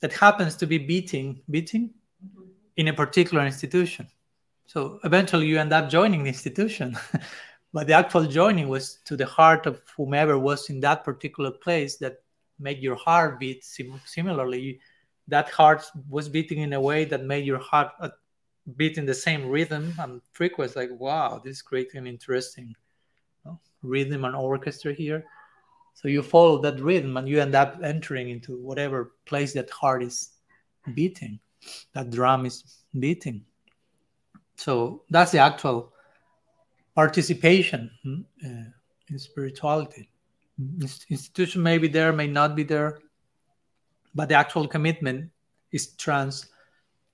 that 0.00 0.12
happens 0.12 0.56
to 0.56 0.66
be 0.66 0.78
beating, 0.78 1.40
beating 1.50 1.90
in 2.76 2.88
a 2.88 2.92
particular 2.92 3.44
institution. 3.44 4.06
So 4.66 5.00
eventually 5.04 5.46
you 5.46 5.58
end 5.58 5.72
up 5.72 5.88
joining 5.88 6.24
the 6.24 6.28
institution. 6.28 6.98
but 7.76 7.86
the 7.86 7.92
actual 7.92 8.24
joining 8.24 8.68
was 8.70 9.00
to 9.04 9.18
the 9.18 9.26
heart 9.26 9.66
of 9.66 9.82
whomever 9.94 10.38
was 10.38 10.70
in 10.70 10.80
that 10.80 11.04
particular 11.04 11.50
place 11.50 11.98
that 11.98 12.22
made 12.58 12.78
your 12.78 12.96
heart 12.96 13.38
beat 13.38 13.62
sim- 13.62 14.00
similarly 14.06 14.80
that 15.28 15.50
heart 15.50 15.84
was 16.08 16.26
beating 16.26 16.60
in 16.60 16.72
a 16.72 16.80
way 16.80 17.04
that 17.04 17.24
made 17.24 17.44
your 17.44 17.58
heart 17.58 17.90
uh, 18.00 18.08
beat 18.78 18.96
in 18.96 19.04
the 19.04 19.12
same 19.12 19.46
rhythm 19.46 19.92
and 19.98 20.22
frequency 20.32 20.80
like 20.80 20.90
wow 20.98 21.38
this 21.44 21.56
is 21.58 21.62
great 21.62 21.92
and 21.92 22.08
interesting 22.08 22.74
rhythm 23.82 24.24
and 24.24 24.34
orchestra 24.34 24.94
here. 24.94 25.26
So 25.92 26.08
you 26.08 26.22
follow 26.22 26.62
that 26.62 26.80
rhythm 26.80 27.18
and 27.18 27.28
you 27.28 27.42
end 27.42 27.54
up 27.54 27.78
entering 27.82 28.30
into 28.30 28.56
whatever 28.56 29.12
place 29.26 29.52
that 29.52 29.68
heart 29.68 30.02
is 30.02 30.30
beating 30.94 31.40
that 31.92 32.10
drum 32.10 32.46
is 32.46 32.62
beating. 32.98 33.44
So 34.56 35.02
that's 35.10 35.32
the 35.32 35.40
actual 35.40 35.92
participation 36.96 37.90
hmm, 38.02 38.20
uh, 38.44 38.70
in 39.10 39.18
spirituality. 39.18 40.10
Institution 41.10 41.62
may 41.62 41.76
be 41.76 41.86
there, 41.86 42.12
may 42.12 42.26
not 42.26 42.56
be 42.56 42.64
there, 42.64 42.98
but 44.14 44.28
the 44.30 44.34
actual 44.34 44.66
commitment 44.66 45.30
is 45.70 45.88
trans 45.88 46.48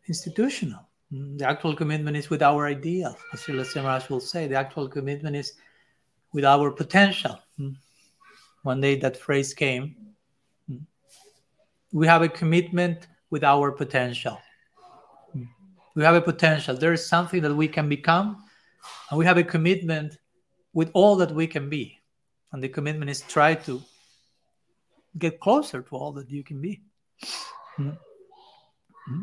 institutional. 0.07 0.89
Hmm, 1.11 1.37
the 1.37 1.47
actual 1.47 1.75
commitment 1.75 2.17
is 2.17 2.31
with 2.31 2.43
our 2.43 2.67
ideal, 2.67 3.17
as 3.33 3.41
Srila 3.41 3.67
Simraj 3.67 4.09
will 4.09 4.21
say. 4.21 4.47
The 4.47 4.55
actual 4.55 4.89
commitment 4.89 5.35
is 5.37 5.55
with 6.33 6.45
our 6.45 6.71
potential. 6.71 7.39
Hmm. 7.59 7.73
One 8.63 8.81
day 8.81 8.97
that 9.01 9.17
phrase 9.17 9.53
came. 9.53 9.97
We 11.93 12.07
have 12.07 12.23
a 12.23 12.29
commitment 12.29 13.09
with 13.31 13.43
our 13.45 13.73
potential. 13.73 14.39
We 15.95 16.05
have 16.05 16.15
a 16.15 16.23
potential. 16.23 16.75
There 16.77 16.93
is 16.93 17.05
something 17.05 17.43
that 17.43 17.55
we 17.55 17.69
can 17.69 17.89
become, 17.89 18.45
and 19.11 19.19
we 19.19 19.25
have 19.25 19.39
a 19.39 19.45
commitment 19.45 20.19
with 20.73 20.91
all 20.95 21.17
that 21.17 21.33
we 21.33 21.47
can 21.47 21.69
be. 21.69 21.99
And 22.53 22.63
the 22.63 22.69
commitment 22.69 23.11
is 23.11 23.23
try 23.23 23.55
to 23.55 23.83
get 25.19 25.41
closer 25.41 25.83
to 25.83 25.97
all 25.97 26.13
that 26.13 26.31
you 26.31 26.43
can 26.43 26.61
be. 26.61 26.83
Mm-hmm. 27.79 29.23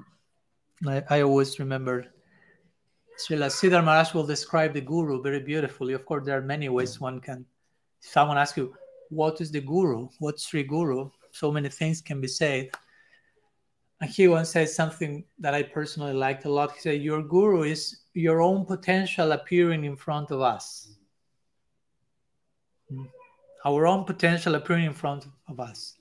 I, 0.88 1.04
I, 1.10 1.22
always 1.22 1.60
remember 1.60 2.06
Srila 3.20 3.48
Sridhar 3.48 3.84
Maharaj 3.84 4.14
will 4.14 4.26
describe 4.26 4.74
the 4.74 4.82
guru 4.82 5.22
very 5.22 5.40
beautifully. 5.42 5.94
Of 5.94 6.06
course, 6.06 6.26
there 6.26 6.38
are 6.38 6.42
many 6.42 6.70
ways 6.70 7.00
one 7.00 7.20
can. 7.20 7.46
Someone 8.00 8.38
asks 8.38 8.58
you, 8.58 8.74
What 9.10 9.42
is 9.42 9.52
the 9.52 9.62
guru? 9.62 10.08
What's 10.20 10.48
Sri 10.48 10.64
Guru? 10.64 11.10
So 11.32 11.52
many 11.52 11.70
things 11.70 12.02
can 12.02 12.22
be 12.22 12.28
said. 12.28 12.70
And 14.02 14.10
he 14.10 14.28
once 14.28 14.50
said 14.52 14.70
something 14.70 15.26
that 15.40 15.54
I 15.54 15.64
personally 15.64 16.14
liked 16.14 16.46
a 16.46 16.50
lot. 16.50 16.72
He 16.72 16.80
said, 16.80 17.02
Your 17.02 17.22
guru 17.22 17.64
is 17.64 18.02
your 18.20 18.42
own 18.42 18.66
potential 18.66 19.32
appearing 19.32 19.86
in 19.86 19.96
front 19.96 20.32
of 20.32 20.42
us. 20.42 20.90
Hmm. 22.90 23.06
Our 23.66 23.88
own 23.88 24.06
potential 24.06 24.56
appearing 24.56 24.86
in 24.86 24.94
front 24.94 25.28
of 25.48 25.60
us. 25.60 25.96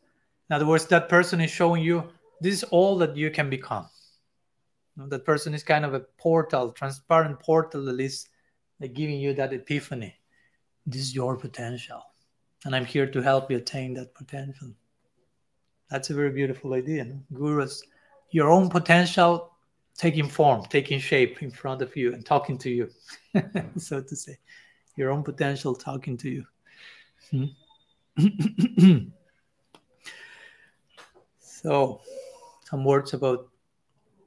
In 0.48 0.56
other 0.56 0.66
words, 0.66 0.86
that 0.86 1.08
person 1.08 1.40
is 1.40 1.50
showing 1.50 1.82
you 1.82 2.04
this 2.40 2.54
is 2.54 2.64
all 2.64 2.98
that 2.98 3.16
you 3.16 3.30
can 3.30 3.50
become. 3.50 3.88
That 4.96 5.24
person 5.24 5.54
is 5.54 5.62
kind 5.62 5.84
of 5.84 5.94
a 5.94 6.00
portal, 6.00 6.72
transparent 6.72 7.38
portal 7.38 8.00
is 8.00 8.28
like 8.80 8.94
giving 8.94 9.20
you 9.20 9.32
that 9.34 9.52
epiphany. 9.52 10.14
This 10.86 11.02
is 11.02 11.14
your 11.14 11.36
potential. 11.36 12.02
And 12.64 12.74
I'm 12.74 12.84
here 12.84 13.06
to 13.06 13.22
help 13.22 13.50
you 13.50 13.58
attain 13.58 13.94
that 13.94 14.14
potential. 14.14 14.70
That's 15.90 16.10
a 16.10 16.14
very 16.14 16.30
beautiful 16.30 16.74
idea. 16.74 17.04
No? 17.04 17.20
Gurus, 17.32 17.82
your 18.30 18.50
own 18.50 18.68
potential 18.68 19.52
taking 19.98 20.28
form, 20.28 20.62
taking 20.70 20.98
shape 20.98 21.42
in 21.42 21.50
front 21.50 21.82
of 21.82 21.94
you 21.94 22.14
and 22.14 22.24
talking 22.24 22.56
to 22.56 22.70
you, 22.70 22.88
so 23.76 24.00
to 24.00 24.16
say. 24.16 24.38
Your 24.96 25.10
own 25.10 25.22
potential 25.22 25.74
talking 25.74 26.16
to 26.16 26.30
you. 26.30 26.46
Hmm? 27.30 27.44
so, 31.38 32.00
some 32.64 32.84
words 32.84 33.12
about 33.12 33.48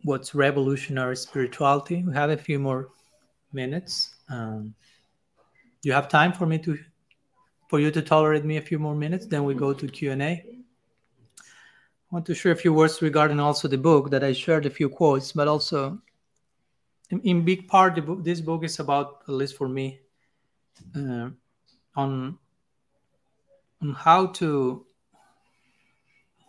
what's 0.03 0.35
revolutionary 0.35 1.15
spirituality. 1.17 2.03
We 2.03 2.13
have 2.13 2.29
a 2.29 2.37
few 2.37 2.59
more 2.59 2.89
minutes. 3.51 4.15
Um, 4.29 4.75
you 5.83 5.93
have 5.93 6.07
time 6.07 6.33
for 6.33 6.45
me 6.45 6.57
to 6.59 6.77
for 7.69 7.79
you 7.79 7.89
to 7.91 8.01
tolerate 8.01 8.43
me 8.43 8.57
a 8.57 8.61
few 8.61 8.77
more 8.77 8.93
minutes 8.93 9.25
then 9.25 9.45
we 9.45 9.53
go 9.53 9.73
to 9.73 9.87
q&a 9.87 10.45
I 12.11 12.15
want 12.15 12.25
to 12.25 12.35
share 12.35 12.51
a 12.51 12.57
few 12.57 12.73
words 12.73 13.01
regarding 13.01 13.39
also 13.39 13.69
the 13.69 13.77
book 13.77 14.09
that 14.09 14.21
I 14.21 14.33
shared 14.33 14.65
a 14.65 14.69
few 14.69 14.89
quotes, 14.89 15.31
but 15.31 15.47
also 15.47 15.97
in, 17.09 17.21
in 17.21 17.45
big 17.45 17.69
part, 17.69 18.05
book, 18.05 18.21
this 18.21 18.41
book 18.41 18.65
is 18.65 18.79
about, 18.79 19.21
at 19.29 19.33
least 19.33 19.55
for 19.55 19.69
me, 19.69 20.01
uh, 20.93 21.29
on 21.95 22.37
on 23.81 23.93
how 23.93 24.27
to 24.27 24.85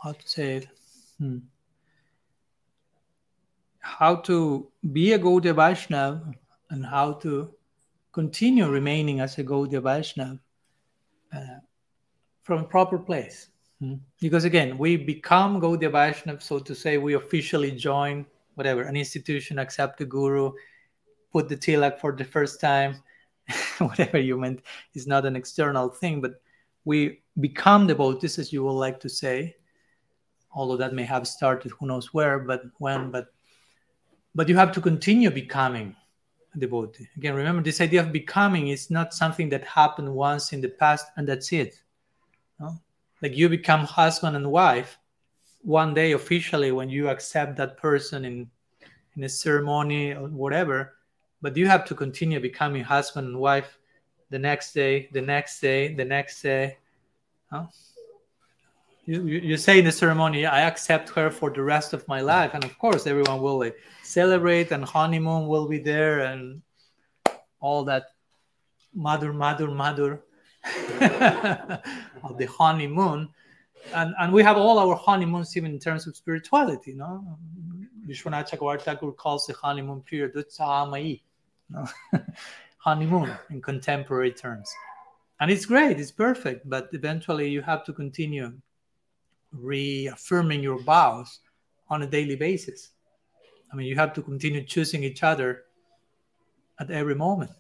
how 0.03 0.11
to 0.11 0.29
say 0.29 0.57
it, 0.57 0.69
hmm. 1.19 1.39
how 3.79 4.17
to 4.17 4.69
be 4.93 5.13
a 5.13 5.19
Gaudiya 5.19 5.55
Vaishnav 5.55 6.35
and 6.71 6.85
how 6.85 7.13
to 7.13 7.55
continue 8.11 8.69
remaining 8.69 9.21
as 9.21 9.39
a 9.39 9.45
Gaudiya 9.45 9.81
Vaishnav 9.81 10.41
uh, 11.33 11.61
from 12.43 12.63
a 12.63 12.65
proper 12.65 12.99
place. 12.99 13.52
Hmm. 13.83 13.95
Because 14.21 14.45
again, 14.45 14.79
we 14.79 14.97
become 14.97 15.61
Gaudiya 15.61 15.91
Vaishnav, 15.91 16.41
so 16.41 16.61
to 16.61 16.73
say, 16.73 16.99
we 16.99 17.15
officially 17.15 17.73
join 17.73 18.25
whatever 18.55 18.83
an 18.83 18.97
institution, 18.97 19.59
accept 19.59 19.99
the 19.99 20.05
guru, 20.05 20.53
put 21.33 21.49
the 21.49 21.57
tilak 21.57 21.99
for 21.99 22.13
the 22.13 22.25
first 22.25 22.61
time, 22.61 23.03
whatever 23.79 24.19
you 24.19 24.39
meant 24.39 24.63
is 24.95 25.09
not 25.09 25.27
an 25.27 25.35
external 25.35 25.89
thing, 25.89 26.21
but 26.21 26.41
we 26.85 27.23
become 27.41 27.89
devotees, 27.89 28.39
as 28.39 28.53
you 28.53 28.63
would 28.63 28.71
like 28.71 29.01
to 29.01 29.09
say, 29.09 29.57
although 30.55 30.77
that 30.77 30.95
may 30.95 31.03
have 31.03 31.27
started 31.27 31.73
who 31.73 31.87
knows 31.89 32.15
where, 32.15 32.39
but 32.39 32.63
when, 32.79 33.11
but 33.11 33.35
but 34.33 34.49
you 34.49 34.57
have 34.57 34.71
to 34.73 34.81
continue 34.81 35.31
becoming 35.31 35.97
a 36.55 36.59
devotee. 36.59 37.09
Again, 37.17 37.35
remember 37.35 37.63
this 37.63 37.81
idea 37.81 38.01
of 38.01 38.13
becoming 38.13 38.69
is 38.69 38.91
not 38.91 39.13
something 39.13 39.49
that 39.49 39.65
happened 39.65 40.15
once 40.15 40.53
in 40.53 40.61
the 40.61 40.69
past 40.69 41.07
and 41.17 41.29
that's 41.29 41.53
it. 41.53 41.75
No? 42.61 42.79
Like 43.23 43.37
you 43.37 43.49
become 43.49 43.85
husband 43.85 44.37
and 44.37 44.51
wife 44.51 44.99
one 45.63 45.95
day 45.95 46.13
officially 46.13 46.73
when 46.73 46.89
you 46.91 47.09
accept 47.09 47.57
that 47.57 47.77
person 47.77 48.25
in 48.25 48.51
in 49.17 49.25
a 49.25 49.29
ceremony 49.29 50.13
or 50.13 50.29
whatever 50.29 50.95
but 51.41 51.57
you 51.57 51.67
have 51.67 51.85
to 51.85 51.95
continue 51.95 52.41
becoming 52.41 52.83
husband 52.83 53.27
and 53.29 53.39
wife 53.39 53.79
the 54.31 54.39
next 54.39 54.73
day 54.73 55.09
the 55.13 55.21
next 55.21 55.61
day 55.61 55.95
the 55.95 56.05
next 56.05 56.43
day. 56.43 56.77
Huh? 57.51 57.67
you, 59.05 59.27
you, 59.27 59.41
you 59.41 59.57
say 59.57 59.79
in 59.79 59.85
the 59.85 59.93
ceremony 59.93 60.47
i 60.47 60.63
accept 60.63 61.11
her 61.11 61.31
for 61.31 61.51
the 61.51 61.63
rest 61.63 61.93
of 61.93 62.07
my 62.09 62.21
life 62.21 62.53
and 62.55 62.65
of 62.65 62.79
course 62.79 63.07
everyone 63.07 63.43
will 63.43 63.59
like, 63.59 63.77
celebrate 64.03 64.73
and 64.73 64.85
honeymoon 64.85 65.47
will 65.47 65.69
be 65.69 65.79
there 65.79 66.21
and 66.21 66.63
all 67.63 67.85
that. 67.85 68.05
Mother 68.95 69.33
mother 69.33 69.69
mother 69.69 70.21
of 72.23 72.39
the 72.39 72.47
honeymoon. 72.47 73.29
And, 73.95 74.15
and 74.21 74.33
we 74.33 74.43
have 74.43 74.57
all 74.57 74.79
our 74.79 74.95
honeymoons 74.95 75.57
even 75.57 75.73
in 75.73 75.79
terms 75.79 76.07
of 76.07 76.17
spirituality, 76.17 76.93
you 76.93 76.99
no? 76.99 77.37
Vishwanath 78.07 78.51
Chakravarti 78.51 79.17
calls 79.17 79.47
the 79.47 79.55
honeymoon 79.55 80.01
period 80.03 80.35
Utsahamayi, 80.35 81.21
no? 81.71 81.87
honeymoon 82.79 83.33
in 83.51 83.61
contemporary 83.61 84.33
terms. 84.33 84.73
And 85.41 85.51
it's 85.51 85.67
great, 85.67 85.99
it's 85.99 86.13
perfect, 86.13 86.69
but 86.69 86.89
eventually 86.93 87.49
you 87.49 87.63
have 87.63 87.85
to 87.85 87.93
continue 87.93 88.53
reaffirming 89.53 90.63
your 90.63 90.81
vows 90.83 91.41
on 91.89 92.03
a 92.03 92.07
daily 92.07 92.37
basis. 92.37 92.91
I 93.73 93.77
mean, 93.77 93.87
you 93.87 93.97
have 93.97 94.13
to 94.15 94.23
continue 94.23 94.63
choosing 94.65 95.03
each 95.03 95.23
other 95.23 95.65
at 96.79 96.91
every 96.91 97.15
moment. 97.15 97.51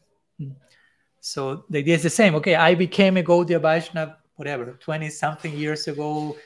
So 1.22 1.64
the 1.70 1.78
idea 1.78 1.94
is 1.94 2.02
the 2.02 2.10
same. 2.10 2.34
Okay, 2.34 2.56
I 2.56 2.74
became 2.74 3.16
a 3.16 3.22
Gaudiya 3.22 3.60
Vaishnav, 3.60 4.16
whatever, 4.36 4.72
20 4.80 5.08
something 5.08 5.52
years 5.56 5.88
ago. 5.88 6.36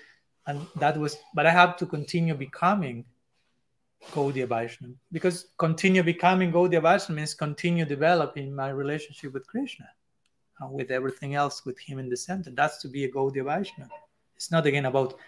and 0.47 0.66
that 0.77 0.97
was 0.97 1.16
but 1.35 1.47
i 1.47 1.51
have 1.51 1.77
to 1.77 1.87
continue 1.87 2.35
becoming 2.35 3.05
Gaudiya 4.12 4.47
Vaishnava 4.47 4.95
because 5.11 5.47
continue 5.59 6.03
becoming 6.03 6.53
Gaudiya 6.53 6.83
Vaishnava 6.83 7.14
means 7.14 7.35
continue 7.35 7.85
developing 7.85 8.55
my 8.55 8.68
relationship 8.68 9.33
with 9.33 9.47
Krishna 9.47 9.89
and 10.61 10.70
with 10.70 10.91
everything 10.91 11.35
else 11.35 11.64
with 11.64 11.79
him 11.79 11.99
in 11.99 12.09
the 12.09 12.16
center. 12.16 12.51
That's 12.51 12.79
to 12.83 12.89
be 12.89 13.05
a 13.05 13.11
Gaudiya 13.11 13.45
Vaishnava. 13.45 13.91
It's 14.37 14.53
not 14.53 14.66
again 14.66 14.85
about 14.85 15.18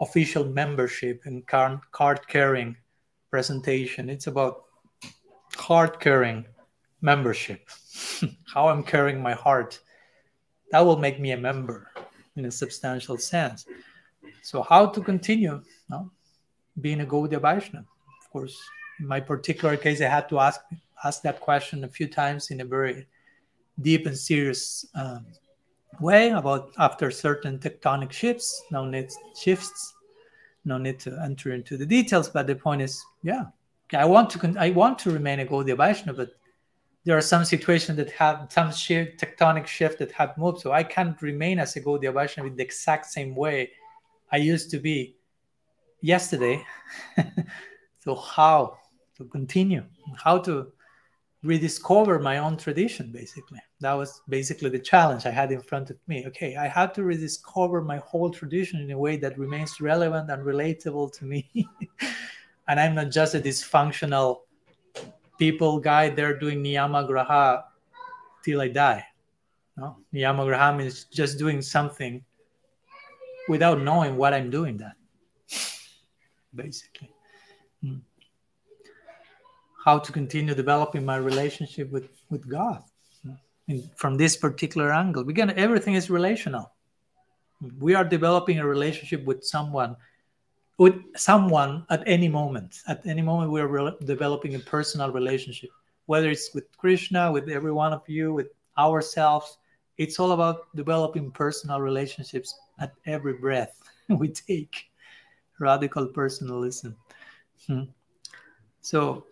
official 0.00 0.44
membership 0.44 1.22
and 1.26 1.46
card 1.46 2.20
carrying 2.28 2.76
presentation. 3.30 4.08
It's 4.08 4.28
about 4.28 4.64
heart 5.56 6.00
carrying 6.00 6.46
membership. 7.02 7.68
How 8.54 8.68
I'm 8.68 8.82
carrying 8.82 9.20
my 9.20 9.34
heart. 9.34 9.80
That 10.70 10.80
will 10.86 10.96
make 10.96 11.20
me 11.20 11.32
a 11.32 11.36
member 11.36 11.90
in 12.36 12.46
a 12.46 12.50
substantial 12.50 13.18
sense. 13.18 13.66
So 14.42 14.62
how 14.62 14.86
to 14.86 15.00
continue 15.00 15.62
being 16.80 17.00
a 17.00 17.06
Gaudiya 17.06 17.40
Vaishnava? 17.40 17.86
Of 18.22 18.30
course, 18.30 18.58
in 18.98 19.06
my 19.06 19.20
particular 19.20 19.76
case, 19.76 20.00
I 20.00 20.06
had 20.06 20.28
to 20.30 20.40
ask 20.40 20.60
ask 21.04 21.22
that 21.22 21.40
question 21.40 21.84
a 21.84 21.88
few 21.88 22.06
times 22.06 22.50
in 22.50 22.60
a 22.60 22.64
very 22.64 23.06
deep 23.80 24.06
and 24.06 24.16
serious 24.16 24.86
um, 24.94 25.26
way 26.00 26.30
about 26.30 26.70
after 26.78 27.10
certain 27.10 27.58
tectonic 27.58 28.12
shifts. 28.12 28.62
No 28.70 28.84
need 28.84 29.10
shifts. 29.38 29.94
No 30.64 30.78
need 30.78 30.98
to 31.00 31.18
enter 31.22 31.52
into 31.52 31.76
the 31.76 31.86
details, 31.86 32.28
but 32.28 32.46
the 32.46 32.54
point 32.54 32.82
is, 32.82 33.04
yeah, 33.22 33.46
I 33.92 34.04
want 34.04 34.30
to 34.30 34.54
I 34.58 34.70
want 34.70 34.98
to 35.00 35.10
remain 35.10 35.40
a 35.40 35.46
Gaudiya 35.46 35.76
Vaishnava, 35.76 36.26
but 36.26 36.41
there 37.04 37.16
are 37.16 37.22
some 37.22 37.44
situations 37.44 37.96
that 37.96 38.10
have 38.12 38.46
some 38.50 38.72
shift, 38.72 39.20
tectonic 39.20 39.66
shift 39.66 39.98
that 39.98 40.12
have 40.12 40.38
moved, 40.38 40.60
so 40.60 40.72
I 40.72 40.84
can't 40.84 41.20
remain 41.20 41.58
as 41.58 41.74
a 41.76 41.80
Gaudiya 41.80 42.14
Vaishnava 42.14 42.48
in 42.48 42.56
the 42.56 42.62
exact 42.62 43.06
same 43.06 43.34
way 43.34 43.70
I 44.30 44.36
used 44.36 44.70
to 44.70 44.78
be 44.78 45.16
yesterday. 46.00 46.64
so 47.98 48.14
how 48.14 48.78
to 49.16 49.24
continue? 49.24 49.84
How 50.16 50.38
to 50.38 50.72
rediscover 51.42 52.20
my 52.20 52.38
own 52.38 52.56
tradition? 52.56 53.10
Basically, 53.10 53.60
that 53.80 53.94
was 53.94 54.22
basically 54.28 54.70
the 54.70 54.78
challenge 54.78 55.26
I 55.26 55.30
had 55.30 55.50
in 55.50 55.60
front 55.60 55.90
of 55.90 55.98
me. 56.06 56.24
Okay, 56.28 56.54
I 56.54 56.68
had 56.68 56.94
to 56.94 57.02
rediscover 57.02 57.82
my 57.82 57.96
whole 57.98 58.30
tradition 58.30 58.80
in 58.80 58.92
a 58.92 58.98
way 58.98 59.16
that 59.16 59.38
remains 59.38 59.80
relevant 59.80 60.30
and 60.30 60.44
relatable 60.44 61.12
to 61.18 61.24
me, 61.24 61.50
and 62.68 62.78
I'm 62.78 62.94
not 62.94 63.10
just 63.10 63.34
a 63.34 63.40
dysfunctional 63.40 64.42
people 65.38 65.78
guy 65.78 66.08
there 66.08 66.38
doing 66.38 66.62
niyama 66.62 67.08
graha 67.08 67.64
till 68.44 68.60
I 68.60 68.68
die. 68.68 69.04
No, 69.76 69.96
niyama 70.14 70.46
graha 70.46 70.76
means 70.76 71.04
just 71.04 71.38
doing 71.38 71.62
something 71.62 72.24
without 73.48 73.80
knowing 73.80 74.16
what 74.16 74.34
I'm 74.34 74.50
doing 74.50 74.76
that 74.78 74.96
basically 76.54 77.10
hmm. 77.82 77.96
how 79.84 79.98
to 79.98 80.12
continue 80.12 80.54
developing 80.54 81.04
my 81.04 81.16
relationship 81.16 81.90
with 81.90 82.08
with 82.30 82.48
God 82.48 82.82
hmm. 83.24 83.78
from 83.96 84.16
this 84.16 84.36
particular 84.36 84.92
angle 84.92 85.28
again 85.28 85.50
everything 85.56 85.94
is 85.94 86.10
relational 86.10 86.72
we 87.78 87.94
are 87.94 88.04
developing 88.04 88.58
a 88.58 88.66
relationship 88.66 89.24
with 89.24 89.44
someone 89.44 89.96
with 90.82 90.96
someone 91.16 91.72
at 91.94 92.02
any 92.06 92.28
moment 92.28 92.70
at 92.92 93.00
any 93.06 93.22
moment 93.22 93.50
we 93.54 93.60
are 93.60 93.68
re- 93.68 93.98
developing 94.04 94.52
a 94.54 94.62
personal 94.74 95.10
relationship 95.20 95.70
whether 96.06 96.28
it's 96.34 96.48
with 96.54 96.66
krishna 96.82 97.22
with 97.30 97.48
every 97.48 97.72
one 97.72 97.92
of 97.92 98.02
you 98.16 98.32
with 98.38 98.50
ourselves 98.86 99.58
it's 99.98 100.18
all 100.18 100.32
about 100.32 100.74
developing 100.74 101.30
personal 101.30 101.80
relationships 101.80 102.58
at 102.80 102.92
every 103.06 103.34
breath 103.34 103.78
we 104.08 104.28
take. 104.28 104.90
Radical 105.58 106.06
personalism. 106.06 106.96
Hmm. 107.66 107.84
So, 108.80 109.26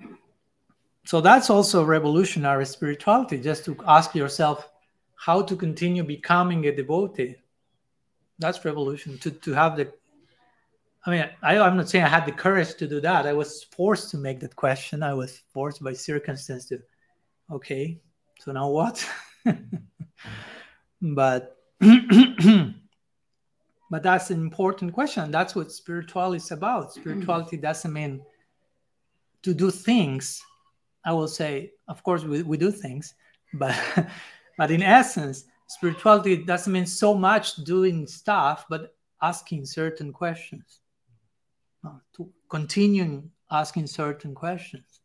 so 1.05 1.21
that's 1.21 1.51
also 1.51 1.83
revolutionary 1.85 2.67
spirituality. 2.67 3.41
Just 3.41 3.65
to 3.65 3.77
ask 3.87 4.15
yourself 4.15 4.69
how 5.17 5.43
to 5.43 5.57
continue 5.57 6.05
becoming 6.05 6.67
a 6.67 6.77
devotee. 6.77 7.37
That's 8.39 8.65
revolution. 8.65 9.19
To 9.19 9.31
to 9.31 9.53
have 9.53 9.77
the 9.77 9.93
I 11.07 11.11
mean, 11.11 11.25
I, 11.43 11.55
am 11.57 11.77
not 11.77 11.89
saying 11.89 12.05
I 12.05 12.09
had 12.09 12.27
the 12.27 12.33
courage 12.33 12.75
to 12.75 12.87
do 12.87 13.01
that. 13.01 13.27
I 13.27 13.33
was 13.33 13.65
forced 13.65 14.11
to 14.11 14.19
make 14.19 14.41
that 14.41 14.55
question. 14.55 15.03
I 15.03 15.15
was 15.15 15.41
forced 15.53 15.83
by 15.83 15.95
circumstance 15.95 16.67
to, 16.67 16.79
okay, 17.51 17.99
so 18.39 18.53
now 18.53 18.69
what? 18.69 19.09
but 21.03 21.57
but 23.91 24.03
that's 24.03 24.31
an 24.31 24.41
important 24.41 24.93
question. 24.93 25.31
That's 25.31 25.55
what 25.55 25.73
spirituality 25.73 26.37
is 26.37 26.51
about. 26.51 26.91
Mm-hmm. 26.91 27.01
Spirituality 27.01 27.57
doesn't 27.57 27.93
mean 27.93 28.23
to 29.43 29.55
do 29.55 29.71
things. 29.71 30.43
I 31.05 31.15
will 31.15 31.29
say, 31.29 31.73
of 31.89 32.03
course, 32.03 32.25
we, 32.25 32.43
we 32.43 32.59
do 32.59 32.71
things, 32.71 33.15
but 33.55 33.75
but 34.59 34.71
in 34.71 34.83
essence, 34.83 35.45
spirituality 35.67 36.45
doesn't 36.45 36.73
mean 36.73 36.85
so 36.85 37.15
much 37.15 37.57
doing 37.65 38.07
stuff, 38.07 38.67
but 38.69 38.95
asking 39.23 39.65
certain 39.65 40.13
questions. 40.13 40.80
Uh, 41.83 41.93
to 42.13 42.31
continuing 42.51 43.31
asking 43.51 43.87
certain 43.87 44.35
questions. 44.35 45.01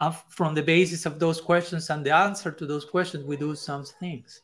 Uh, 0.00 0.10
from 0.10 0.54
the 0.54 0.62
basis 0.62 1.06
of 1.06 1.18
those 1.18 1.40
questions 1.40 1.88
and 1.88 2.04
the 2.04 2.14
answer 2.14 2.52
to 2.52 2.66
those 2.66 2.84
questions, 2.84 3.24
we 3.24 3.38
do 3.38 3.54
some 3.54 3.82
things, 3.84 4.42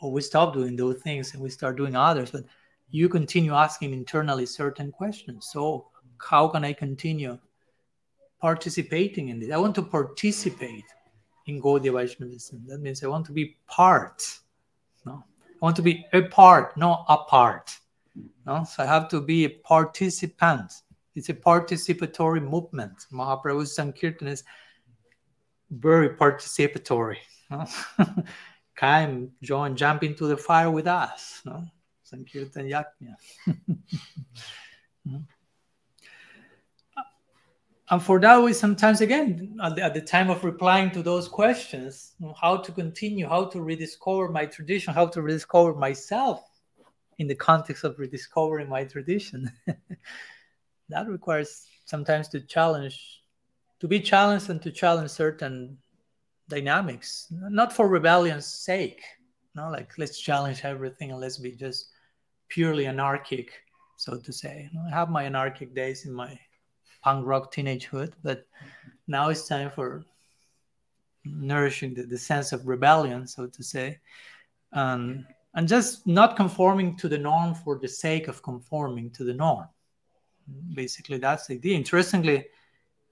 or 0.00 0.12
we 0.12 0.20
stop 0.20 0.54
doing 0.54 0.76
those 0.76 1.02
things 1.02 1.34
and 1.34 1.42
we 1.42 1.50
start 1.50 1.76
doing 1.76 1.96
others. 1.96 2.30
But 2.30 2.44
you 2.88 3.08
continue 3.08 3.52
asking 3.52 3.92
internally 3.92 4.46
certain 4.46 4.92
questions. 4.92 5.48
So, 5.52 5.88
how 6.18 6.46
can 6.46 6.64
I 6.64 6.72
continue 6.72 7.36
participating 8.40 9.30
in 9.30 9.40
this? 9.40 9.50
I 9.50 9.56
want 9.56 9.74
to 9.74 9.82
participate 9.82 10.84
in 11.46 11.60
Gaudiya 11.60 11.92
Vaishnavism. 11.92 12.64
That 12.68 12.80
means 12.80 13.02
I 13.02 13.08
want 13.08 13.26
to 13.26 13.32
be 13.32 13.56
part. 13.66 14.22
No, 15.04 15.24
I 15.40 15.58
want 15.60 15.74
to 15.76 15.82
be 15.82 16.06
a 16.12 16.22
part, 16.22 16.76
not 16.76 17.04
a 17.08 17.18
part. 17.18 17.76
No, 18.46 18.64
so 18.64 18.82
I 18.82 18.86
have 18.86 19.08
to 19.08 19.20
be 19.20 19.44
a 19.44 19.50
participant. 19.50 20.72
It's 21.14 21.28
a 21.28 21.34
participatory 21.34 22.42
movement. 22.42 23.06
Mahaprabhu's 23.12 23.74
Sankirtan 23.74 24.28
is 24.28 24.44
very 25.70 26.10
participatory. 26.10 27.18
No? 27.50 27.66
Come, 28.76 29.32
join, 29.42 29.76
jump 29.76 30.04
into 30.04 30.26
the 30.26 30.36
fire 30.36 30.70
with 30.70 30.86
us. 30.86 31.42
No? 31.44 31.64
Sankirtan 32.02 32.68
Yajna. 32.68 33.14
Mm-hmm. 35.08 35.16
and 37.88 38.02
for 38.02 38.20
that, 38.20 38.42
we 38.42 38.52
sometimes, 38.52 39.00
again, 39.00 39.56
at 39.62 39.76
the, 39.76 39.82
at 39.82 39.94
the, 39.94 40.02
time 40.02 40.28
of 40.28 40.44
replying 40.44 40.90
to 40.90 41.02
those 41.02 41.26
questions, 41.26 42.12
how 42.38 42.58
to 42.58 42.70
continue, 42.70 43.26
how 43.26 43.46
to 43.46 43.62
rediscover 43.62 44.28
my 44.28 44.44
tradition, 44.44 44.92
how 44.92 45.06
to 45.06 45.22
rediscover 45.22 45.72
myself 45.72 46.49
in 47.20 47.28
the 47.28 47.34
context 47.34 47.84
of 47.84 47.98
rediscovering 47.98 48.66
my 48.66 48.82
tradition. 48.82 49.52
that 50.88 51.06
requires 51.06 51.66
sometimes 51.84 52.28
to 52.28 52.40
challenge, 52.40 53.20
to 53.78 53.86
be 53.86 54.00
challenged 54.00 54.48
and 54.48 54.62
to 54.62 54.70
challenge 54.72 55.10
certain 55.10 55.76
dynamics, 56.48 57.26
not 57.30 57.74
for 57.74 57.88
rebellion's 57.88 58.46
sake. 58.46 59.02
No, 59.54 59.68
like 59.68 59.98
let's 59.98 60.18
challenge 60.18 60.64
everything 60.64 61.10
and 61.10 61.20
let's 61.20 61.36
be 61.36 61.52
just 61.52 61.90
purely 62.48 62.86
anarchic, 62.86 63.52
so 63.98 64.16
to 64.16 64.32
say. 64.32 64.70
I 64.86 64.96
have 64.96 65.10
my 65.10 65.24
anarchic 65.24 65.74
days 65.74 66.06
in 66.06 66.14
my 66.14 66.40
punk 67.02 67.26
rock 67.26 67.52
teenagehood, 67.52 68.14
but 68.22 68.46
now 69.06 69.28
it's 69.28 69.46
time 69.46 69.70
for 69.70 70.06
nourishing 71.26 71.92
the, 71.92 72.04
the 72.04 72.16
sense 72.16 72.52
of 72.52 72.66
rebellion, 72.66 73.26
so 73.26 73.46
to 73.46 73.62
say, 73.62 73.98
um, 74.72 75.26
and 75.54 75.66
just 75.66 76.06
not 76.06 76.36
conforming 76.36 76.96
to 76.96 77.08
the 77.08 77.18
norm 77.18 77.54
for 77.54 77.78
the 77.78 77.88
sake 77.88 78.28
of 78.28 78.42
conforming 78.42 79.10
to 79.10 79.24
the 79.24 79.34
norm. 79.34 79.66
Basically, 80.74 81.18
that's 81.18 81.46
the 81.46 81.54
idea. 81.54 81.76
Interestingly, 81.76 82.46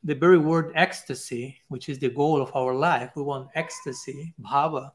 the 0.04 0.14
very 0.14 0.38
word 0.38 0.72
ecstasy, 0.74 1.58
which 1.68 1.88
is 1.88 1.98
the 1.98 2.10
goal 2.10 2.40
of 2.40 2.54
our 2.54 2.74
life, 2.74 3.10
we 3.16 3.22
want 3.22 3.48
ecstasy, 3.54 4.34
bhava, 4.40 4.92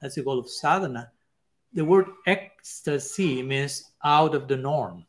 that's 0.00 0.16
the 0.16 0.22
goal 0.22 0.38
of 0.38 0.50
sadhana 0.50 1.10
the 1.74 1.84
word 1.84 2.06
ecstasy 2.26 3.42
means 3.42 3.92
out 4.04 4.34
of 4.34 4.48
the 4.48 4.56
norm. 4.56 5.06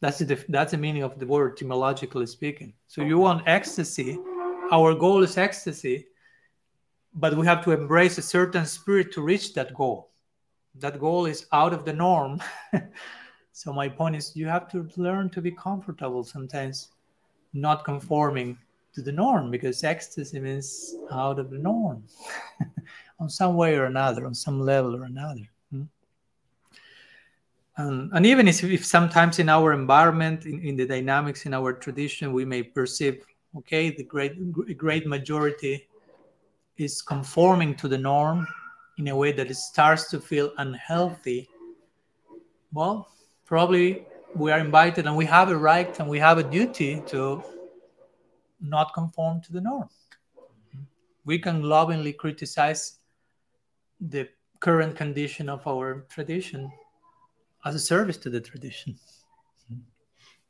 That's 0.00 0.18
the 0.18 0.42
that's 0.48 0.72
the 0.72 0.78
meaning 0.78 1.02
of 1.02 1.18
the 1.18 1.26
word 1.26 1.52
etymologically 1.52 2.26
speaking. 2.26 2.74
So 2.88 3.02
you 3.02 3.18
want 3.18 3.46
ecstasy. 3.46 4.18
Our 4.72 4.94
goal 4.94 5.22
is 5.22 5.36
ecstasy, 5.36 6.06
but 7.14 7.36
we 7.36 7.46
have 7.46 7.64
to 7.64 7.72
embrace 7.72 8.18
a 8.18 8.22
certain 8.22 8.64
spirit 8.66 9.12
to 9.12 9.22
reach 9.22 9.52
that 9.54 9.74
goal. 9.74 10.09
That 10.76 10.98
goal 10.98 11.26
is 11.26 11.46
out 11.52 11.72
of 11.72 11.84
the 11.84 11.92
norm. 11.92 12.40
so 13.52 13.72
my 13.72 13.88
point 13.88 14.16
is 14.16 14.36
you 14.36 14.46
have 14.46 14.68
to 14.70 14.88
learn 14.96 15.30
to 15.30 15.40
be 15.40 15.50
comfortable 15.50 16.24
sometimes 16.24 16.88
not 17.52 17.84
conforming 17.84 18.56
to 18.94 19.02
the 19.02 19.12
norm 19.12 19.50
because 19.50 19.84
ecstasy 19.84 20.40
means 20.40 20.96
out 21.12 21.38
of 21.38 21.50
the 21.50 21.58
norm 21.58 22.04
on 23.20 23.28
some 23.28 23.54
way 23.56 23.76
or 23.76 23.84
another, 23.84 24.26
on 24.26 24.34
some 24.34 24.60
level 24.60 24.96
or 24.96 25.04
another. 25.04 25.48
Hmm? 25.70 25.82
and, 27.76 28.10
and 28.12 28.26
even 28.26 28.48
if, 28.48 28.62
if 28.64 28.84
sometimes 28.84 29.38
in 29.38 29.48
our 29.48 29.72
environment, 29.72 30.46
in, 30.46 30.60
in 30.60 30.76
the 30.76 30.86
dynamics 30.86 31.46
in 31.46 31.54
our 31.54 31.72
tradition, 31.72 32.32
we 32.32 32.44
may 32.44 32.62
perceive, 32.62 33.24
okay, 33.56 33.90
the 33.90 34.04
great 34.04 34.34
great 34.76 35.06
majority 35.06 35.86
is 36.76 37.02
conforming 37.02 37.74
to 37.74 37.88
the 37.88 37.98
norm 37.98 38.46
in 39.00 39.08
a 39.08 39.16
way 39.16 39.32
that 39.32 39.50
it 39.50 39.56
starts 39.56 40.10
to 40.10 40.20
feel 40.20 40.52
unhealthy. 40.58 41.48
Well, 42.70 43.08
probably 43.46 44.04
we 44.34 44.52
are 44.52 44.58
invited 44.58 45.06
and 45.06 45.16
we 45.16 45.24
have 45.24 45.48
a 45.48 45.56
right 45.56 45.98
and 45.98 46.06
we 46.08 46.18
have 46.18 46.36
a 46.36 46.42
duty 46.42 47.02
to 47.06 47.42
not 48.60 48.92
conform 48.92 49.40
to 49.40 49.52
the 49.54 49.60
norm. 49.62 49.88
We 51.24 51.38
can 51.38 51.62
lovingly 51.62 52.12
criticize 52.12 52.98
the 54.00 54.28
current 54.60 54.96
condition 54.96 55.48
of 55.48 55.66
our 55.66 56.04
tradition 56.10 56.70
as 57.64 57.74
a 57.74 57.78
service 57.78 58.18
to 58.18 58.28
the 58.28 58.40
tradition. 58.40 58.98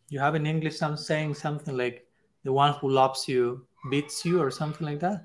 You 0.08 0.18
have 0.18 0.34
in 0.34 0.44
English 0.44 0.76
some 0.76 0.96
saying 0.96 1.34
something 1.34 1.76
like 1.76 2.04
the 2.42 2.52
one 2.52 2.74
who 2.74 2.90
loves 2.90 3.28
you 3.28 3.64
beats 3.90 4.24
you 4.24 4.42
or 4.42 4.50
something 4.50 4.84
like 4.84 4.98
that. 5.00 5.24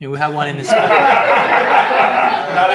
And 0.00 0.12
we 0.12 0.18
have 0.18 0.32
one 0.32 0.48
in 0.48 0.56
the 0.58 0.62
Not 2.54 2.70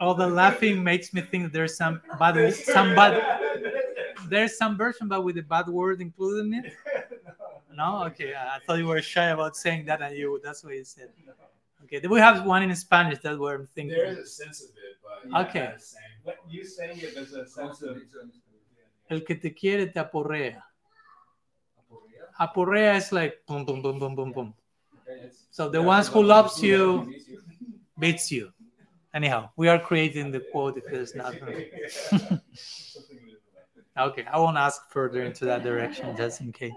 All 0.00 0.14
the 0.14 0.26
laughing 0.26 0.82
makes 0.82 1.12
me 1.12 1.20
think 1.20 1.52
there's 1.52 1.76
some 1.76 2.00
bad 2.18 2.54
some 2.54 2.94
bad 2.94 3.22
there's 4.28 4.56
some 4.56 4.76
version 4.78 5.08
but 5.08 5.22
with 5.22 5.36
a 5.36 5.42
bad 5.42 5.68
word 5.68 6.00
included 6.00 6.46
in 6.46 6.54
it. 6.64 6.72
No? 7.74 8.04
Okay. 8.04 8.34
I 8.34 8.58
thought 8.66 8.78
you 8.78 8.86
were 8.86 9.02
shy 9.02 9.26
about 9.26 9.56
saying 9.56 9.84
that 9.86 10.00
and 10.00 10.16
you 10.16 10.40
that's 10.42 10.64
what 10.64 10.74
you 10.74 10.84
said. 10.84 11.10
Okay, 11.84 12.06
we 12.06 12.18
have 12.20 12.46
one 12.46 12.62
in 12.62 12.74
Spanish 12.74 13.18
that 13.20 13.38
we're 13.38 13.66
thinking. 13.74 13.96
There 13.96 14.06
is 14.06 14.18
a 14.18 14.26
sense 14.26 14.62
of 14.62 14.70
it, 14.70 14.96
but 15.02 15.30
yeah, 15.30 15.38
Okay. 15.40 15.64
not 15.64 15.78
the 15.78 15.84
same. 15.84 16.02
But 16.24 16.36
you 16.48 16.64
saying 16.64 16.98
it, 16.98 17.14
there's 17.14 17.32
a 17.34 17.46
sense 17.46 17.82
of 17.82 17.98
El 19.12 19.24
que 19.24 19.34
te 19.34 19.52
quiere 19.52 19.86
te 19.88 20.00
aporrea. 20.00 20.64
Aporrea 22.38 22.96
is 22.96 23.12
like 23.12 23.42
boom, 23.46 23.66
boom, 23.66 23.82
boom, 23.82 23.98
boom, 23.98 24.14
boom, 24.14 24.32
boom. 24.32 24.54
So 25.50 25.68
the 25.68 25.82
ones 25.82 26.08
who 26.08 26.22
loves 26.22 26.62
you 26.62 27.12
beats 27.98 28.32
you. 28.32 28.52
Anyhow, 29.12 29.50
we 29.56 29.68
are 29.68 29.78
creating 29.78 30.30
the 30.32 30.40
quote 30.40 30.78
if 30.78 30.88
it's 30.92 31.14
not. 31.14 31.34
Okay, 33.94 34.24
I 34.24 34.38
won't 34.38 34.56
ask 34.56 34.90
further 34.90 35.22
into 35.22 35.44
that 35.44 35.62
direction 35.62 36.16
just 36.16 36.40
in 36.40 36.50
case. 36.50 36.72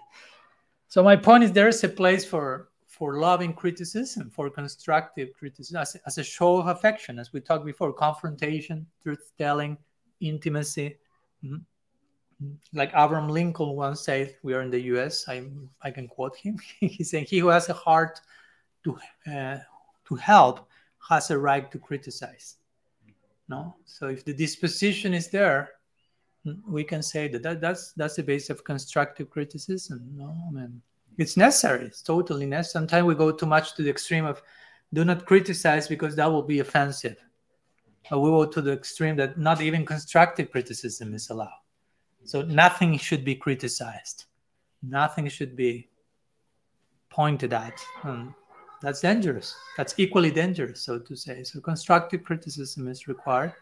So 0.89 1.01
my 1.01 1.15
point 1.15 1.45
is 1.45 1.53
there 1.53 1.69
is 1.69 1.81
a 1.85 1.87
place 1.87 2.25
for 2.25 2.67
for 2.85 3.17
loving 3.17 3.53
criticism, 3.53 4.29
for 4.29 4.49
constructive 4.49 5.29
criticism, 5.33 5.77
as, 5.77 5.95
as 6.05 6.17
a 6.17 6.23
show 6.23 6.57
of 6.57 6.67
affection, 6.67 7.17
as 7.17 7.31
we 7.31 7.39
talked 7.39 7.65
before, 7.65 7.93
confrontation, 7.93 8.85
truth 9.01 9.31
telling, 9.37 9.77
intimacy. 10.19 10.97
Mhm. 11.41 11.61
Like 12.73 12.89
Abraham 12.95 13.29
Lincoln 13.29 13.69
once 13.69 14.01
said, 14.01 14.35
we 14.43 14.53
are 14.53 14.61
in 14.61 14.71
the 14.71 14.81
U.S. 14.93 15.25
I 15.27 15.43
I 15.81 15.91
can 15.91 16.07
quote 16.07 16.35
him. 16.35 16.57
He's 16.79 17.11
saying, 17.11 17.25
"He 17.29 17.39
who 17.39 17.47
has 17.47 17.69
a 17.69 17.73
heart 17.73 18.19
to 18.83 18.97
uh, 19.31 19.57
to 20.07 20.15
help 20.15 20.67
has 21.09 21.31
a 21.31 21.37
right 21.37 21.71
to 21.71 21.79
criticize." 21.79 22.55
No, 23.47 23.75
so 23.85 24.07
if 24.07 24.25
the 24.25 24.33
disposition 24.33 25.13
is 25.13 25.29
there, 25.29 25.75
we 26.67 26.83
can 26.83 27.01
say 27.01 27.27
that, 27.27 27.43
that 27.43 27.61
that's 27.61 27.93
that's 27.93 28.15
the 28.15 28.23
base 28.23 28.49
of 28.49 28.63
constructive 28.63 29.29
criticism 29.29 30.01
no 30.15 30.35
I 30.47 30.51
mean, 30.51 30.81
it's 31.17 31.37
necessary 31.37 31.85
it's 31.85 32.01
totally 32.01 32.45
necessary 32.45 32.81
sometimes 32.81 33.05
we 33.05 33.15
go 33.15 33.31
too 33.31 33.45
much 33.45 33.75
to 33.75 33.83
the 33.83 33.89
extreme 33.89 34.25
of 34.25 34.41
do 34.93 35.03
not 35.03 35.25
criticize 35.25 35.87
because 35.87 36.15
that 36.15 36.31
will 36.31 36.43
be 36.43 36.59
offensive 36.59 37.17
we 38.11 38.29
go 38.29 38.45
to 38.45 38.61
the 38.61 38.71
extreme 38.71 39.15
that 39.15 39.37
not 39.37 39.61
even 39.61 39.85
constructive 39.85 40.51
criticism 40.51 41.13
is 41.13 41.29
allowed 41.29 41.64
so 42.25 42.41
nothing 42.41 42.97
should 42.97 43.23
be 43.23 43.35
criticized 43.35 44.25
nothing 44.83 45.27
should 45.27 45.55
be 45.55 45.89
pointed 47.09 47.53
at 47.53 47.79
Hmm. 48.01 48.29
that's 48.81 49.01
dangerous 49.01 49.55
that's 49.77 49.93
equally 49.97 50.31
dangerous 50.31 50.81
so 50.81 50.99
to 50.99 51.15
say 51.15 51.43
so 51.43 51.61
constructive 51.61 52.23
criticism 52.23 52.87
is 52.87 53.07
required 53.07 53.53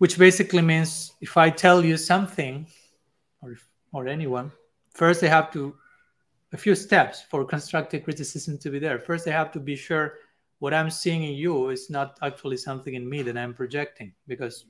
which 0.00 0.16
basically 0.16 0.62
means 0.62 1.12
if 1.20 1.36
I 1.36 1.50
tell 1.50 1.84
you 1.84 1.98
something, 1.98 2.66
or 3.42 3.52
if, 3.52 3.68
or 3.92 4.08
anyone, 4.08 4.50
first 4.94 5.20
they 5.20 5.28
have 5.28 5.52
to 5.52 5.76
a 6.54 6.56
few 6.56 6.74
steps 6.74 7.20
for 7.20 7.44
constructive 7.44 8.04
criticism 8.04 8.56
to 8.58 8.70
be 8.70 8.78
there. 8.78 8.98
First, 8.98 9.26
they 9.26 9.30
have 9.30 9.52
to 9.52 9.60
be 9.60 9.76
sure 9.76 10.14
what 10.58 10.72
I'm 10.72 10.90
seeing 10.90 11.22
in 11.22 11.34
you 11.34 11.68
is 11.68 11.90
not 11.90 12.18
actually 12.22 12.56
something 12.56 12.94
in 12.94 13.08
me 13.08 13.20
that 13.22 13.36
I'm 13.36 13.52
projecting, 13.52 14.14
because 14.26 14.64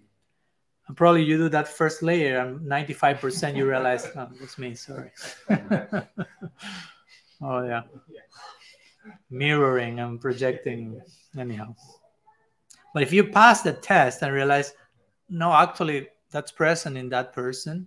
probably 0.97 1.23
you 1.25 1.37
do 1.37 1.49
that 1.49 1.69
first 1.69 2.03
layer, 2.03 2.39
and 2.41 2.61
95% 2.61 3.57
you 3.57 3.69
realize, 3.69 4.07
oh, 4.17 4.29
that's 4.39 4.59
me. 4.59 4.75
Sorry. 4.75 5.11
oh 7.43 7.63
yeah, 7.65 7.83
mirroring 9.31 10.01
and 10.01 10.21
projecting. 10.21 11.01
Anyhow, 11.39 11.75
but 12.93 13.03
if 13.03 13.13
you 13.13 13.25
pass 13.25 13.63
the 13.63 13.73
test 13.73 14.23
and 14.23 14.33
realize 14.33 14.73
no 15.29 15.53
actually 15.53 16.09
that's 16.31 16.51
present 16.51 16.97
in 16.97 17.09
that 17.09 17.33
person 17.33 17.87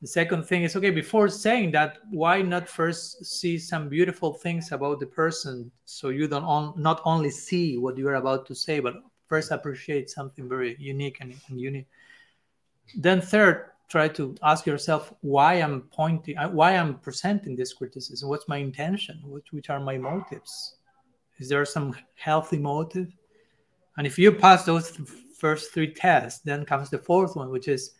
the 0.00 0.06
second 0.06 0.44
thing 0.44 0.64
is 0.64 0.76
okay 0.76 0.90
before 0.90 1.28
saying 1.28 1.70
that 1.70 1.98
why 2.10 2.42
not 2.42 2.68
first 2.68 3.24
see 3.24 3.58
some 3.58 3.88
beautiful 3.88 4.34
things 4.34 4.70
about 4.72 5.00
the 5.00 5.06
person 5.06 5.70
so 5.86 6.10
you 6.10 6.28
don't 6.28 6.44
on, 6.44 6.74
not 6.76 7.00
only 7.04 7.30
see 7.30 7.78
what 7.78 7.96
you're 7.96 8.16
about 8.16 8.46
to 8.46 8.54
say 8.54 8.80
but 8.80 8.96
first 9.26 9.50
appreciate 9.50 10.10
something 10.10 10.48
very 10.48 10.76
unique 10.78 11.18
and, 11.20 11.34
and 11.48 11.58
unique 11.58 11.88
then 12.96 13.20
third 13.20 13.70
try 13.88 14.08
to 14.08 14.34
ask 14.42 14.66
yourself 14.66 15.12
why 15.20 15.54
i'm 15.54 15.82
pointing 15.92 16.36
uh, 16.38 16.48
why 16.48 16.76
i'm 16.76 16.98
presenting 16.98 17.54
this 17.54 17.72
criticism? 17.72 18.28
What's 18.28 18.48
my 18.48 18.56
intention? 18.56 19.20
Which, 19.24 19.52
which 19.52 19.70
are 19.70 19.80
my 19.80 19.98
motives? 19.98 20.76
Is 21.38 21.48
there 21.48 21.64
some 21.64 21.94
healthy 22.14 22.58
motive? 22.58 23.08
And 23.96 24.06
if 24.06 24.18
you 24.18 24.32
pass 24.32 24.64
those 24.64 24.92
th- 24.92 25.08
first 25.36 25.72
three 25.72 25.92
tests, 25.92 26.40
then 26.40 26.64
comes 26.64 26.90
the 26.90 26.98
fourth 26.98 27.36
one, 27.36 27.50
which 27.50 27.68
is 27.68 27.92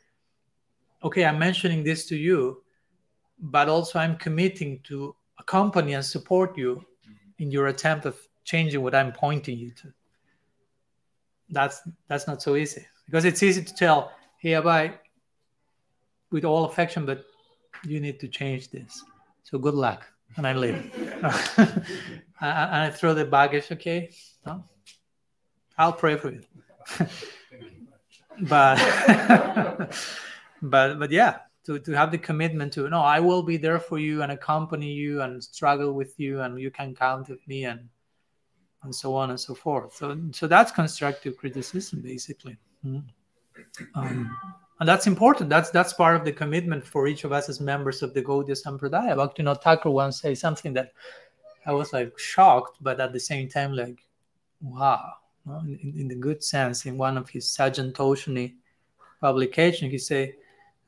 okay, 1.02 1.24
I'm 1.24 1.38
mentioning 1.38 1.84
this 1.84 2.06
to 2.06 2.16
you, 2.16 2.62
but 3.38 3.68
also 3.68 3.98
I'm 3.98 4.16
committing 4.16 4.80
to 4.84 5.14
accompany 5.38 5.92
and 5.92 6.04
support 6.04 6.56
you 6.56 6.82
in 7.38 7.50
your 7.50 7.66
attempt 7.66 8.06
of 8.06 8.16
changing 8.44 8.82
what 8.82 8.94
I'm 8.94 9.12
pointing 9.12 9.58
you 9.58 9.70
to. 9.72 9.92
That's 11.50 11.82
that's 12.08 12.26
not 12.26 12.42
so 12.42 12.56
easy 12.56 12.86
because 13.06 13.24
it's 13.24 13.42
easy 13.42 13.62
to 13.62 13.74
tell, 13.74 14.12
Abai, 14.50 14.94
with 16.30 16.44
all 16.44 16.64
affection, 16.64 17.06
but 17.06 17.24
you 17.84 18.00
need 18.00 18.20
to 18.20 18.28
change 18.28 18.70
this. 18.70 19.04
So 19.42 19.58
good 19.58 19.74
luck, 19.74 20.06
and 20.36 20.46
I 20.46 20.54
leave. 20.54 20.90
and 21.24 21.74
I 22.40 22.90
throw 22.90 23.14
the 23.14 23.24
baggage. 23.24 23.70
Okay? 23.72 24.10
I'll 25.76 25.92
pray 25.92 26.16
for 26.16 26.30
you. 26.30 26.40
but 28.42 28.76
but 30.62 30.98
but 30.98 31.10
yeah 31.10 31.38
to, 31.64 31.78
to 31.78 31.92
have 31.92 32.10
the 32.10 32.18
commitment 32.18 32.72
to 32.72 32.88
no 32.88 33.00
i 33.00 33.20
will 33.20 33.42
be 33.42 33.56
there 33.56 33.78
for 33.78 33.98
you 33.98 34.22
and 34.22 34.32
accompany 34.32 34.90
you 34.90 35.22
and 35.22 35.42
struggle 35.42 35.92
with 35.92 36.18
you 36.18 36.40
and 36.40 36.60
you 36.60 36.70
can 36.70 36.94
count 36.94 37.28
with 37.28 37.46
me 37.46 37.64
and 37.64 37.88
and 38.82 38.94
so 38.94 39.14
on 39.14 39.30
and 39.30 39.38
so 39.38 39.54
forth 39.54 39.94
so 39.94 40.18
so 40.32 40.46
that's 40.46 40.72
constructive 40.72 41.36
criticism 41.36 42.00
basically 42.00 42.56
Mhm. 42.84 43.02
Um, 43.94 44.36
and 44.80 44.88
that's 44.88 45.06
important 45.06 45.48
that's 45.48 45.70
that's 45.70 45.92
part 45.92 46.16
of 46.16 46.24
the 46.24 46.32
commitment 46.32 46.84
for 46.84 47.06
each 47.06 47.24
of 47.24 47.32
us 47.32 47.48
as 47.48 47.60
members 47.60 48.02
of 48.02 48.12
the 48.12 48.22
gaudiya 48.22 48.56
sampradaya 48.60 49.14
bhaktivinoda 49.14 49.62
thakur 49.62 49.90
once 49.90 50.20
say 50.20 50.34
something 50.34 50.72
that 50.72 50.92
i 51.64 51.72
was 51.72 51.92
like 51.92 52.18
shocked 52.18 52.78
but 52.80 52.98
at 53.00 53.12
the 53.12 53.20
same 53.20 53.48
time 53.48 53.72
like 53.72 54.04
wow 54.60 55.12
in, 55.46 55.94
in 55.96 56.08
the 56.08 56.14
good 56.14 56.42
sense, 56.42 56.86
in 56.86 56.96
one 56.96 57.16
of 57.16 57.28
his 57.28 57.46
Sajjanatoshani 57.46 58.54
publication, 59.20 59.90
he 59.90 59.98
say, 59.98 60.36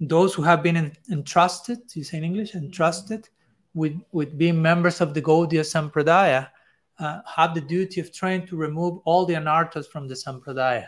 those 0.00 0.34
who 0.34 0.42
have 0.42 0.62
been 0.62 0.92
entrusted, 1.10 1.78
you 1.94 2.04
say 2.04 2.18
in 2.18 2.24
English, 2.24 2.54
entrusted 2.54 3.28
with, 3.74 3.98
with 4.12 4.36
being 4.36 4.60
members 4.60 5.00
of 5.00 5.14
the 5.14 5.22
Gaudiya 5.22 5.62
Sampradaya, 5.62 6.48
uh, 6.98 7.20
have 7.26 7.54
the 7.54 7.60
duty 7.60 8.00
of 8.00 8.12
trying 8.12 8.46
to 8.46 8.56
remove 8.56 9.00
all 9.04 9.26
the 9.26 9.34
anarthas 9.34 9.86
from 9.86 10.08
the 10.08 10.14
Sampradaya. 10.14 10.86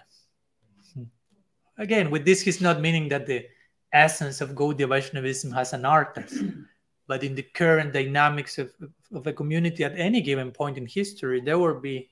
Again, 1.78 2.10
with 2.10 2.24
this, 2.24 2.42
he's 2.42 2.60
not 2.60 2.80
meaning 2.80 3.08
that 3.08 3.26
the 3.26 3.46
essence 3.92 4.40
of 4.40 4.50
Gaudiya 4.50 4.88
Vaishnavism 4.88 5.52
has 5.52 5.72
anarthas, 5.72 6.64
but 7.06 7.22
in 7.22 7.34
the 7.34 7.42
current 7.42 7.92
dynamics 7.92 8.58
of, 8.58 8.72
of 9.14 9.26
a 9.26 9.32
community 9.32 9.84
at 9.84 9.98
any 9.98 10.20
given 10.20 10.50
point 10.50 10.76
in 10.76 10.86
history, 10.86 11.40
there 11.40 11.58
will 11.58 11.80
be 11.80 12.10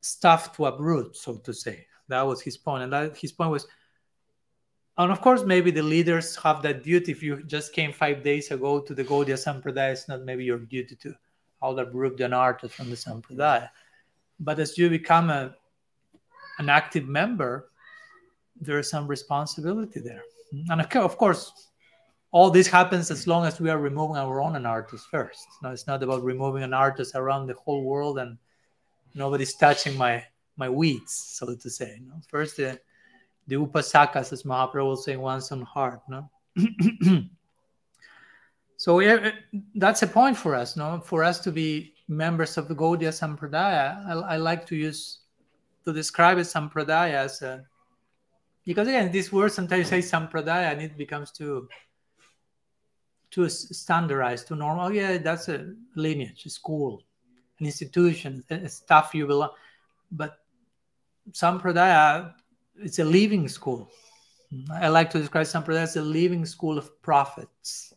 stuff 0.00 0.54
to 0.56 0.66
uproot, 0.66 1.16
so 1.16 1.36
to 1.36 1.54
say. 1.54 1.86
That 2.08 2.22
was 2.22 2.42
his 2.42 2.56
point. 2.56 2.82
And 2.82 2.92
that, 2.92 3.16
his 3.16 3.32
point 3.32 3.50
was, 3.50 3.66
and 4.98 5.10
of 5.10 5.20
course, 5.20 5.44
maybe 5.44 5.70
the 5.70 5.82
leaders 5.82 6.36
have 6.36 6.60
that 6.62 6.82
duty. 6.82 7.12
If 7.12 7.22
you 7.22 7.42
just 7.44 7.72
came 7.72 7.92
five 7.92 8.22
days 8.22 8.50
ago 8.50 8.80
to 8.80 8.94
the 8.94 9.04
Gaudiya 9.04 9.38
Sampradaya, 9.38 9.92
it's 9.92 10.08
not 10.08 10.24
maybe 10.24 10.44
your 10.44 10.58
duty 10.58 10.96
to 10.96 11.14
all 11.62 11.78
uproot 11.78 12.18
the 12.18 12.24
anarthas 12.24 12.72
from 12.72 12.90
the 12.90 12.96
Sampradaya. 12.96 13.70
but 14.40 14.58
as 14.58 14.76
you 14.76 14.90
become 14.90 15.30
a 15.30 15.54
an 16.58 16.68
active 16.68 17.08
member, 17.08 17.70
there 18.62 18.78
is 18.78 18.88
some 18.88 19.06
responsibility 19.06 20.00
there. 20.00 20.22
And 20.68 20.80
of 20.80 21.16
course, 21.16 21.68
all 22.30 22.50
this 22.50 22.66
happens 22.66 23.10
as 23.10 23.26
long 23.26 23.44
as 23.44 23.60
we 23.60 23.70
are 23.70 23.78
removing 23.78 24.16
our 24.16 24.40
own 24.40 24.52
anarthas 24.52 25.02
first. 25.10 25.46
No, 25.62 25.70
it's 25.70 25.86
not 25.86 26.02
about 26.02 26.22
removing 26.22 26.62
anarthas 26.62 27.14
around 27.14 27.46
the 27.46 27.54
whole 27.54 27.84
world 27.84 28.18
and 28.18 28.38
nobody's 29.14 29.54
touching 29.54 29.96
my 29.98 30.24
my 30.56 30.68
weeds, 30.68 31.12
so 31.12 31.54
to 31.54 31.70
say. 31.70 32.00
No? 32.06 32.14
First, 32.28 32.58
the, 32.58 32.78
the 33.46 33.56
upasakas, 33.56 34.32
as 34.32 34.42
Mahaprabhu 34.42 34.84
will 34.84 34.96
say, 34.96 35.16
one's 35.16 35.50
own 35.50 35.62
heart. 35.62 36.00
No? 36.08 36.30
so 38.76 39.00
yeah, 39.00 39.18
eh, 39.22 39.58
that's 39.74 40.02
a 40.02 40.06
point 40.06 40.36
for 40.36 40.54
us, 40.54 40.76
no? 40.76 41.00
For 41.00 41.24
us 41.24 41.40
to 41.40 41.50
be 41.50 41.94
members 42.06 42.58
of 42.58 42.68
the 42.68 42.74
Gaudiya 42.74 43.12
Sampradaya, 43.12 44.06
I, 44.06 44.34
I 44.34 44.36
like 44.36 44.66
to 44.66 44.76
use 44.76 45.20
to 45.84 45.92
describe 45.92 46.38
it 46.38 46.42
Sampradaya 46.42 47.14
as 47.14 47.42
a 47.42 47.64
because 48.64 48.88
again, 48.88 49.10
this 49.10 49.32
word 49.32 49.52
sometimes 49.52 49.88
say 49.88 49.98
Sampradaya 49.98 50.72
and 50.72 50.82
it 50.82 50.96
becomes 50.96 51.30
too 51.30 51.68
too 53.32 53.48
standardized, 53.48 54.46
too 54.46 54.56
normal. 54.56 54.86
Oh, 54.86 54.90
yeah, 54.90 55.16
that's 55.16 55.48
a 55.48 55.74
lineage, 55.96 56.44
a 56.44 56.50
school, 56.50 57.02
an 57.58 57.66
institution, 57.66 58.44
stuff 58.68 59.14
you 59.14 59.26
belong. 59.26 59.50
But 60.12 60.38
Sampradaya, 61.30 62.26
uh, 62.26 62.30
it's 62.76 62.98
a 62.98 63.04
living 63.04 63.48
school. 63.48 63.90
I 64.70 64.88
like 64.88 65.08
to 65.10 65.18
describe 65.18 65.46
Sampradaya 65.46 65.84
as 65.84 65.96
a 65.96 66.02
living 66.02 66.44
school 66.44 66.76
of 66.76 67.00
prophets. 67.00 67.94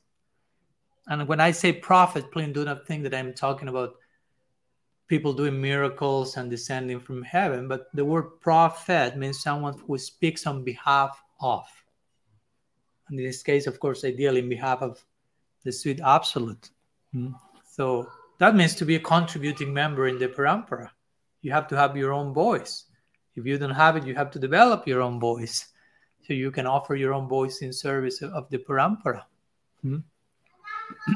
And 1.08 1.28
when 1.28 1.42
I 1.42 1.52
say 1.52 1.74
prophet, 1.74 2.32
please 2.32 2.54
do 2.54 2.64
not 2.64 2.88
think 2.88 3.04
that 3.04 3.14
I'm 3.14 3.34
talking 3.34 3.68
about 3.68 3.96
people 5.08 5.34
doing 5.34 5.62
miracles 5.62 6.38
and 6.38 6.50
descending 6.50 7.00
from 7.00 7.22
heaven, 7.24 7.68
but 7.68 7.88
the 7.94 8.04
word 8.04 8.42
prophet 8.42 9.18
means 9.18 9.42
someone 9.42 9.78
who 9.86 9.98
speaks 9.98 10.48
on 10.48 10.64
behalf 10.64 11.22
of. 11.42 11.66
And 13.10 13.20
in 13.20 13.26
this 13.26 13.44
case, 13.44 13.68
of 13.68 13.80
course, 13.80 14.04
ideally 14.04 14.40
in 14.40 14.50
behalf 14.50 14.82
of 14.82 15.04
the 15.64 15.72
sweet 15.72 16.00
absolute. 16.04 16.70
Mm. 17.14 17.36
So 17.70 18.10
that 18.40 18.56
means 18.56 18.76
to 18.76 18.86
be 18.86 18.96
a 18.96 19.00
contributing 19.00 19.74
member 19.74 20.08
in 20.08 20.18
the 20.18 20.28
parampara. 20.28 20.90
You 21.42 21.52
have 21.52 21.68
to 21.68 21.78
have 21.78 21.96
your 21.96 22.14
own 22.14 22.34
voice. 22.34 22.86
If 23.36 23.46
you 23.46 23.58
don't 23.58 23.70
have 23.72 23.98
it, 23.98 24.06
you 24.06 24.16
have 24.16 24.32
to 24.32 24.40
develop 24.40 24.88
your 24.88 25.02
own 25.02 25.20
voice. 25.20 25.68
So 26.26 26.34
you 26.34 26.50
can 26.50 26.66
offer 26.66 26.96
your 26.96 27.14
own 27.14 27.28
voice 27.28 27.62
in 27.62 27.72
service 27.72 28.24
of 28.24 28.50
the 28.50 28.58
parampara. 28.58 29.24
Mm. 29.86 30.04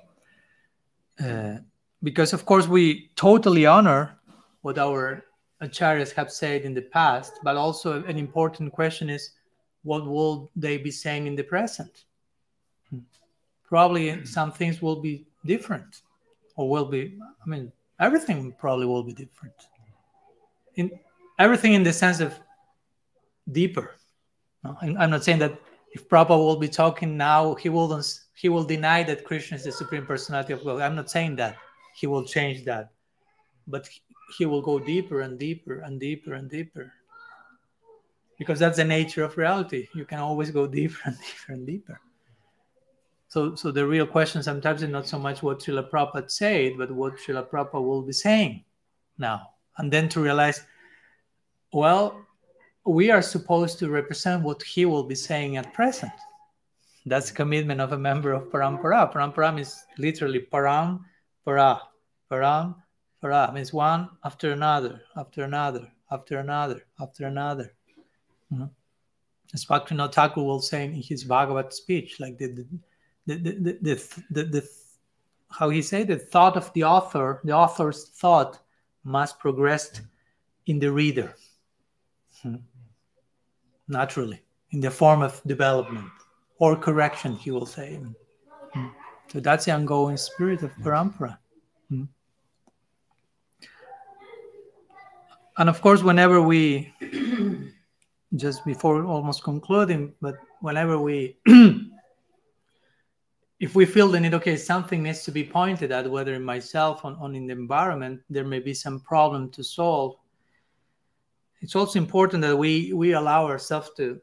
uh, 1.23 1.59
because, 2.05 2.33
of 2.33 2.47
course, 2.47 2.69
we 2.69 3.11
totally 3.17 3.67
honor 3.67 4.17
what 4.63 4.79
our 4.79 5.25
acharyas 5.61 6.13
have 6.13 6.31
said 6.31 6.63
in 6.63 6.75
the 6.75 6.83
past, 6.83 7.33
but 7.43 7.57
also 7.57 8.05
an 8.05 8.17
important 8.17 8.73
question 8.73 9.11
is 9.11 9.31
what 9.83 10.07
will 10.07 10.51
they 10.55 10.77
be 10.79 10.91
saying 10.91 11.27
in 11.27 11.35
the 11.35 11.43
present? 11.43 12.05
Hmm. 12.91 13.01
Probably 13.67 14.25
some 14.25 14.53
things 14.53 14.81
will 14.81 15.01
be 15.01 15.27
different 15.45 16.03
or 16.57 16.69
will 16.69 16.87
be 16.87 17.19
i 17.45 17.49
mean 17.49 17.71
everything 18.01 18.53
probably 18.59 18.87
will 18.87 19.03
be 19.03 19.13
different. 19.13 19.55
In 20.77 20.91
everything 21.39 21.75
in 21.75 21.83
the 21.83 21.93
sense 21.93 22.21
of 22.21 22.35
deeper. 23.53 23.97
I'm 24.81 25.11
not 25.11 25.23
saying 25.23 25.41
that 25.41 25.61
if 25.93 26.09
Prabhupada 26.09 26.39
will 26.39 26.57
be 26.57 26.69
talking 26.69 27.17
now 27.17 27.55
he 27.55 27.69
will 27.69 28.03
he 28.35 28.49
will 28.49 28.65
deny 28.65 29.03
that 29.03 29.25
krishna 29.25 29.57
is 29.57 29.65
the 29.65 29.73
supreme 29.73 30.07
personality 30.07 30.53
of 30.53 30.65
god. 30.65 30.81
I'm 30.81 30.97
not 30.97 31.11
saying 31.11 31.37
that 31.37 31.57
he 31.95 32.07
will 32.07 32.25
change 32.25 32.65
that 32.65 32.91
but 33.67 33.89
he 34.37 34.47
will 34.47 34.63
go 34.63 34.79
deeper 34.79 35.21
and 35.21 35.39
deeper 35.39 35.81
and 35.81 36.01
deeper 36.01 36.35
and 36.35 36.51
deeper 36.51 36.93
because 38.39 38.59
that's 38.59 38.77
the 38.77 38.85
nature 38.85 39.25
of 39.25 39.37
reality 39.37 39.87
you 39.95 40.05
can 40.05 40.19
always 40.19 40.51
go 40.51 40.67
deeper 40.79 40.99
and 41.05 41.17
deeper 41.19 41.53
and 41.53 41.67
deeper 41.67 42.01
so, 43.35 43.57
so 43.57 43.73
the 43.73 43.85
real 43.85 44.07
question 44.07 44.45
sometimes 44.45 44.85
is 44.85 44.91
not 44.91 45.09
so 45.09 45.19
much 45.19 45.43
what 45.43 45.59
Srila 45.59 45.91
Prabhupada 45.91 46.31
said, 46.31 46.75
but 46.79 46.89
what 46.93 47.17
Srila 47.17 47.49
Prabhupada 47.49 47.85
will 47.85 48.03
be 48.03 48.13
saying 48.13 48.63
now. 49.19 49.51
And 49.77 49.93
then 49.93 50.09
to 50.11 50.21
realize, 50.21 50.63
well, 51.73 52.25
we 52.87 53.11
are 53.11 53.21
supposed 53.21 53.81
to 53.81 53.91
represent 53.91 54.45
what 54.45 54.63
he 54.63 54.85
will 54.85 55.03
be 55.03 55.17
saying 55.17 55.57
at 55.57 55.75
present. 55.75 56.13
That's 57.07 57.33
commitment 57.33 57.81
of 57.81 57.91
a 57.91 57.99
member 57.99 58.33
of 58.33 58.53
Parampara. 58.53 59.13
Parampara 59.13 59.59
is 59.59 59.83
literally 59.99 60.47
param, 60.53 61.01
para, 61.45 61.81
param, 62.31 62.75
para. 63.21 63.53
Means 63.53 63.73
one 63.73 64.09
after 64.25 64.53
another, 64.53 65.03
after 65.17 65.45
another, 65.45 65.91
after 66.11 66.39
another, 66.39 66.85
after 67.01 67.27
another. 67.27 67.73
Mm-hmm. 68.53 68.65
As 69.53 69.65
Bhaktivinoda 69.65 70.13
Thakur 70.13 70.43
will 70.43 70.61
say 70.61 70.85
in 70.85 70.95
his 70.95 71.25
Bhagavat 71.25 71.73
speech, 71.73 72.19
like 72.21 72.39
the, 72.39 72.47
the 72.47 72.67
the 73.27 73.37
the, 73.37 73.79
the, 73.81 74.23
the, 74.31 74.45
the 74.45 74.69
how 75.51 75.69
he 75.71 75.83
say 75.83 76.03
the 76.03 76.19
thought 76.19 76.57
of 76.57 76.73
the 76.73 76.85
author 76.85 77.41
the 77.45 77.53
author's 77.53 78.09
thought 78.09 78.59
must 79.05 79.39
progress 79.39 80.01
in 80.67 80.79
the 80.79 80.91
reader 80.91 81.35
hmm. 82.43 82.57
naturally 83.89 84.41
in 84.71 84.81
the 84.81 84.91
form 84.91 85.23
of 85.23 85.41
development 85.47 86.11
or 86.59 86.77
correction 86.77 87.37
he 87.37 87.51
will 87.51 87.67
say. 87.67 88.01
So 89.35 89.41
that's 89.41 89.67
the 89.67 89.73
ongoing 89.73 90.17
spirit 90.17 90.63
of 90.63 90.73
parampara 90.77 91.37
hmm. 91.91 92.05
and 95.59 95.69
of 95.69 95.83
course 95.83 96.03
whenever 96.03 96.41
we 96.41 96.95
just 98.37 98.65
before 98.65 99.05
almost 99.05 99.43
concluding 99.43 100.15
but 100.23 100.37
whenever 100.61 100.99
we 100.99 101.37
if 103.61 103.75
we 103.75 103.87
feel 103.87 104.09
the 104.09 104.21
need, 104.21 104.35
okay, 104.35 104.57
something 104.57 105.03
needs 105.03 105.23
to 105.25 105.31
be 105.31 105.45
pointed 105.45 105.93
at, 105.93 106.11
whether 106.11 106.35
in 106.35 106.45
myself 106.45 107.05
or, 107.05 107.17
or 107.19 107.33
in 107.33 107.47
the 107.47 107.53
environment, 107.53 108.21
there 108.29 108.45
may 108.45 108.59
be 108.59 108.75
some 108.75 109.01
problem 109.01 109.51
to 109.53 109.65
solve. 109.65 110.17
It's 111.63 111.75
also 111.75 111.99
important 111.99 112.43
that 112.43 112.57
we 112.57 112.93
we 112.93 113.13
allow 113.13 113.47
ourselves 113.47 113.91
to 113.97 114.21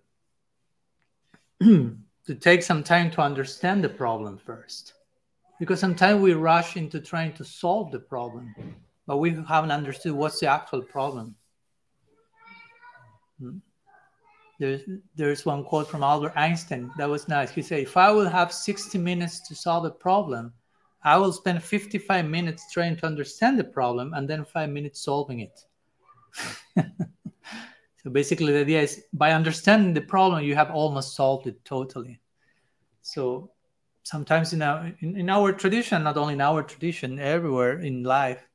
to 2.28 2.36
take 2.40 2.62
some 2.62 2.84
time 2.84 3.10
to 3.12 3.22
understand 3.22 3.84
the 3.84 3.90
problem 3.90 4.38
first, 4.38 4.94
because 5.62 5.80
sometimes 5.80 6.20
we 6.20 6.34
rush 6.34 6.76
into 6.76 7.00
trying 7.00 7.32
to 7.34 7.46
solve 7.46 7.92
the 7.92 8.00
problem, 8.00 8.56
but 9.06 9.18
we 9.18 9.30
haven't 9.48 9.70
understood 9.70 10.12
what's 10.12 10.40
the 10.40 10.48
actual 10.48 10.82
problem. 10.82 11.36
Hmm. 13.40 13.58
There's, 14.60 14.82
there's 15.16 15.46
one 15.46 15.64
quote 15.64 15.88
from 15.88 16.02
Albert 16.02 16.34
Einstein 16.36 16.90
that 16.98 17.08
was 17.08 17.28
nice. 17.28 17.52
He 17.52 17.62
said, 17.62 17.82
If 17.82 17.96
I 17.96 18.10
will 18.10 18.28
have 18.28 18.52
60 18.52 18.98
minutes 18.98 19.48
to 19.50 19.54
solve 19.54 19.86
a 19.86 19.92
problem, 19.92 20.52
I 21.04 21.16
will 21.18 21.32
spend 21.32 21.62
55 21.62 22.26
minutes 22.26 22.72
trying 22.74 22.96
to 22.98 23.06
understand 23.06 23.60
the 23.60 23.64
problem 23.64 24.16
and 24.16 24.28
then 24.28 24.44
five 24.44 24.72
minutes 24.72 25.04
solving 25.04 25.42
it. 25.42 25.64
so 28.04 28.10
basically, 28.12 28.52
the 28.52 28.62
idea 28.62 28.82
is 28.82 29.04
by 29.14 29.34
understanding 29.34 29.94
the 29.94 30.02
problem, 30.02 30.44
you 30.44 30.56
have 30.56 30.72
almost 30.72 31.16
solved 31.16 31.46
it 31.46 31.64
totally. 31.64 32.20
So 33.04 33.52
sometimes 34.04 34.54
in 34.54 34.62
our, 34.62 34.92
in, 35.00 35.18
in 35.18 35.30
our 35.30 35.52
tradition, 35.52 36.04
not 36.04 36.18
only 36.18 36.34
in 36.34 36.42
our 36.42 36.64
tradition, 36.64 37.20
everywhere 37.20 37.80
in 37.80 38.04
life, 38.04 38.48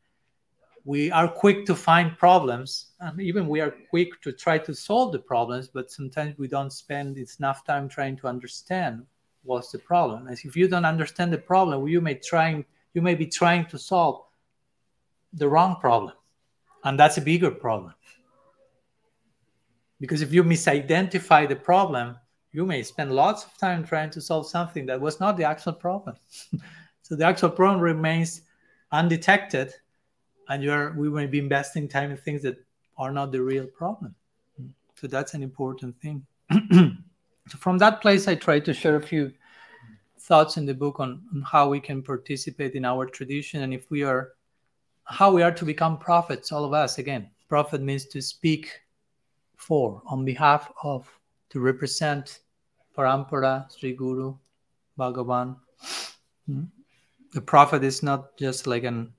we 0.86 1.10
are 1.10 1.26
quick 1.26 1.66
to 1.66 1.74
find 1.74 2.16
problems. 2.16 2.92
And 3.00 3.20
even 3.20 3.48
we 3.48 3.60
are 3.60 3.74
quick 3.90 4.20
to 4.22 4.32
try 4.32 4.58
to 4.58 4.74
solve 4.74 5.12
the 5.12 5.18
problems 5.18 5.68
but 5.68 5.90
sometimes 5.90 6.38
we 6.38 6.46
don't 6.48 6.72
spend 6.72 7.18
enough 7.18 7.64
time 7.64 7.88
trying 7.88 8.16
to 8.18 8.28
understand 8.28 9.04
what's 9.42 9.72
the 9.72 9.78
problem. 9.78 10.28
As 10.28 10.44
if 10.44 10.56
you 10.56 10.68
don't 10.68 10.84
understand 10.84 11.32
the 11.32 11.38
problem 11.38 11.86
you 11.88 12.00
may 12.00 12.14
trying 12.14 12.64
you 12.94 13.02
may 13.02 13.14
be 13.14 13.26
trying 13.26 13.66
to 13.66 13.78
solve 13.78 14.22
the 15.32 15.48
wrong 15.48 15.76
problem. 15.80 16.14
And 16.84 16.98
that's 16.98 17.18
a 17.18 17.20
bigger 17.20 17.50
problem. 17.50 17.94
Because 20.00 20.22
if 20.22 20.32
you 20.32 20.44
misidentify 20.44 21.48
the 21.48 21.56
problem 21.56 22.16
you 22.56 22.64
may 22.64 22.82
spend 22.82 23.12
lots 23.12 23.44
of 23.44 23.54
time 23.58 23.84
trying 23.84 24.08
to 24.08 24.18
solve 24.18 24.48
something 24.48 24.86
that 24.86 24.98
was 24.98 25.20
not 25.20 25.36
the 25.36 25.44
actual 25.44 25.74
problem. 25.74 26.16
So 27.02 27.14
the 27.14 27.24
actual 27.24 27.50
problem 27.50 27.80
remains 27.80 28.40
undetected 28.90 29.72
and 30.48 30.60
you're 30.60 30.92
we 30.94 31.08
may 31.08 31.26
be 31.26 31.38
investing 31.38 31.86
time 31.86 32.10
in 32.10 32.16
things 32.16 32.42
that 32.42 32.56
are 32.98 33.12
not 33.12 33.30
the 33.30 33.40
real 33.40 33.66
problem. 33.66 34.12
So 34.96 35.06
that's 35.06 35.34
an 35.34 35.42
important 35.42 35.94
thing. 36.00 36.26
So 37.48 37.58
from 37.58 37.78
that 37.78 38.00
place 38.02 38.26
i 38.26 38.34
try 38.34 38.58
to 38.58 38.74
share 38.74 38.96
a 38.96 39.06
few 39.12 39.32
thoughts 40.18 40.56
in 40.56 40.66
the 40.66 40.74
book 40.74 40.98
on, 40.98 41.22
on 41.32 41.42
how 41.42 41.68
we 41.68 41.78
can 41.78 42.02
participate 42.02 42.74
in 42.74 42.84
our 42.84 43.06
tradition 43.06 43.62
and 43.62 43.72
if 43.72 43.88
we 43.88 44.02
are 44.02 44.32
how 45.04 45.30
we 45.30 45.42
are 45.42 45.52
to 45.52 45.64
become 45.64 45.96
prophets 45.96 46.50
all 46.50 46.64
of 46.64 46.72
us. 46.72 46.98
Again 46.98 47.30
prophet 47.48 47.80
means 47.82 48.06
to 48.06 48.20
speak 48.20 48.64
for 49.54 50.02
on 50.06 50.24
behalf 50.24 50.72
of 50.82 51.06
to 51.50 51.60
represent 51.60 52.40
parampara 52.96 53.70
sri 53.70 53.92
guru 53.92 54.34
bhagavan 54.98 55.56
hmm? 56.46 56.64
the 57.32 57.40
prophet 57.40 57.84
is 57.84 58.02
not 58.02 58.36
just 58.38 58.66
like 58.66 58.84
an 58.84 59.12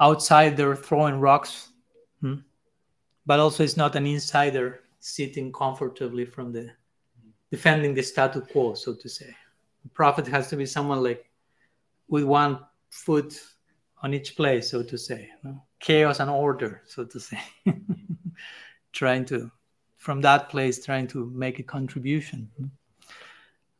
outsider 0.00 0.76
throwing 0.76 1.20
rocks, 1.20 1.70
hmm? 2.20 2.36
but 3.26 3.40
also 3.40 3.62
it's 3.62 3.76
not 3.76 3.96
an 3.96 4.06
insider 4.06 4.80
sitting 5.00 5.52
comfortably 5.52 6.24
from 6.24 6.52
the 6.52 6.70
defending 7.50 7.94
the 7.94 8.02
status 8.02 8.46
quo, 8.52 8.74
so 8.74 8.94
to 8.94 9.08
say. 9.08 9.34
The 9.82 9.90
prophet 9.90 10.26
has 10.26 10.48
to 10.50 10.56
be 10.56 10.66
someone 10.66 11.02
like 11.02 11.30
with 12.08 12.24
one 12.24 12.60
foot 12.90 13.40
on 14.02 14.14
each 14.14 14.36
place, 14.36 14.70
so 14.70 14.82
to 14.82 14.98
say. 14.98 15.30
Chaos 15.80 16.20
and 16.20 16.30
order, 16.30 16.82
so 16.86 17.04
to 17.04 17.20
say. 17.20 17.40
trying 18.92 19.24
to, 19.26 19.50
from 19.98 20.20
that 20.22 20.48
place, 20.48 20.82
trying 20.84 21.06
to 21.08 21.30
make 21.34 21.58
a 21.58 21.62
contribution. 21.62 22.48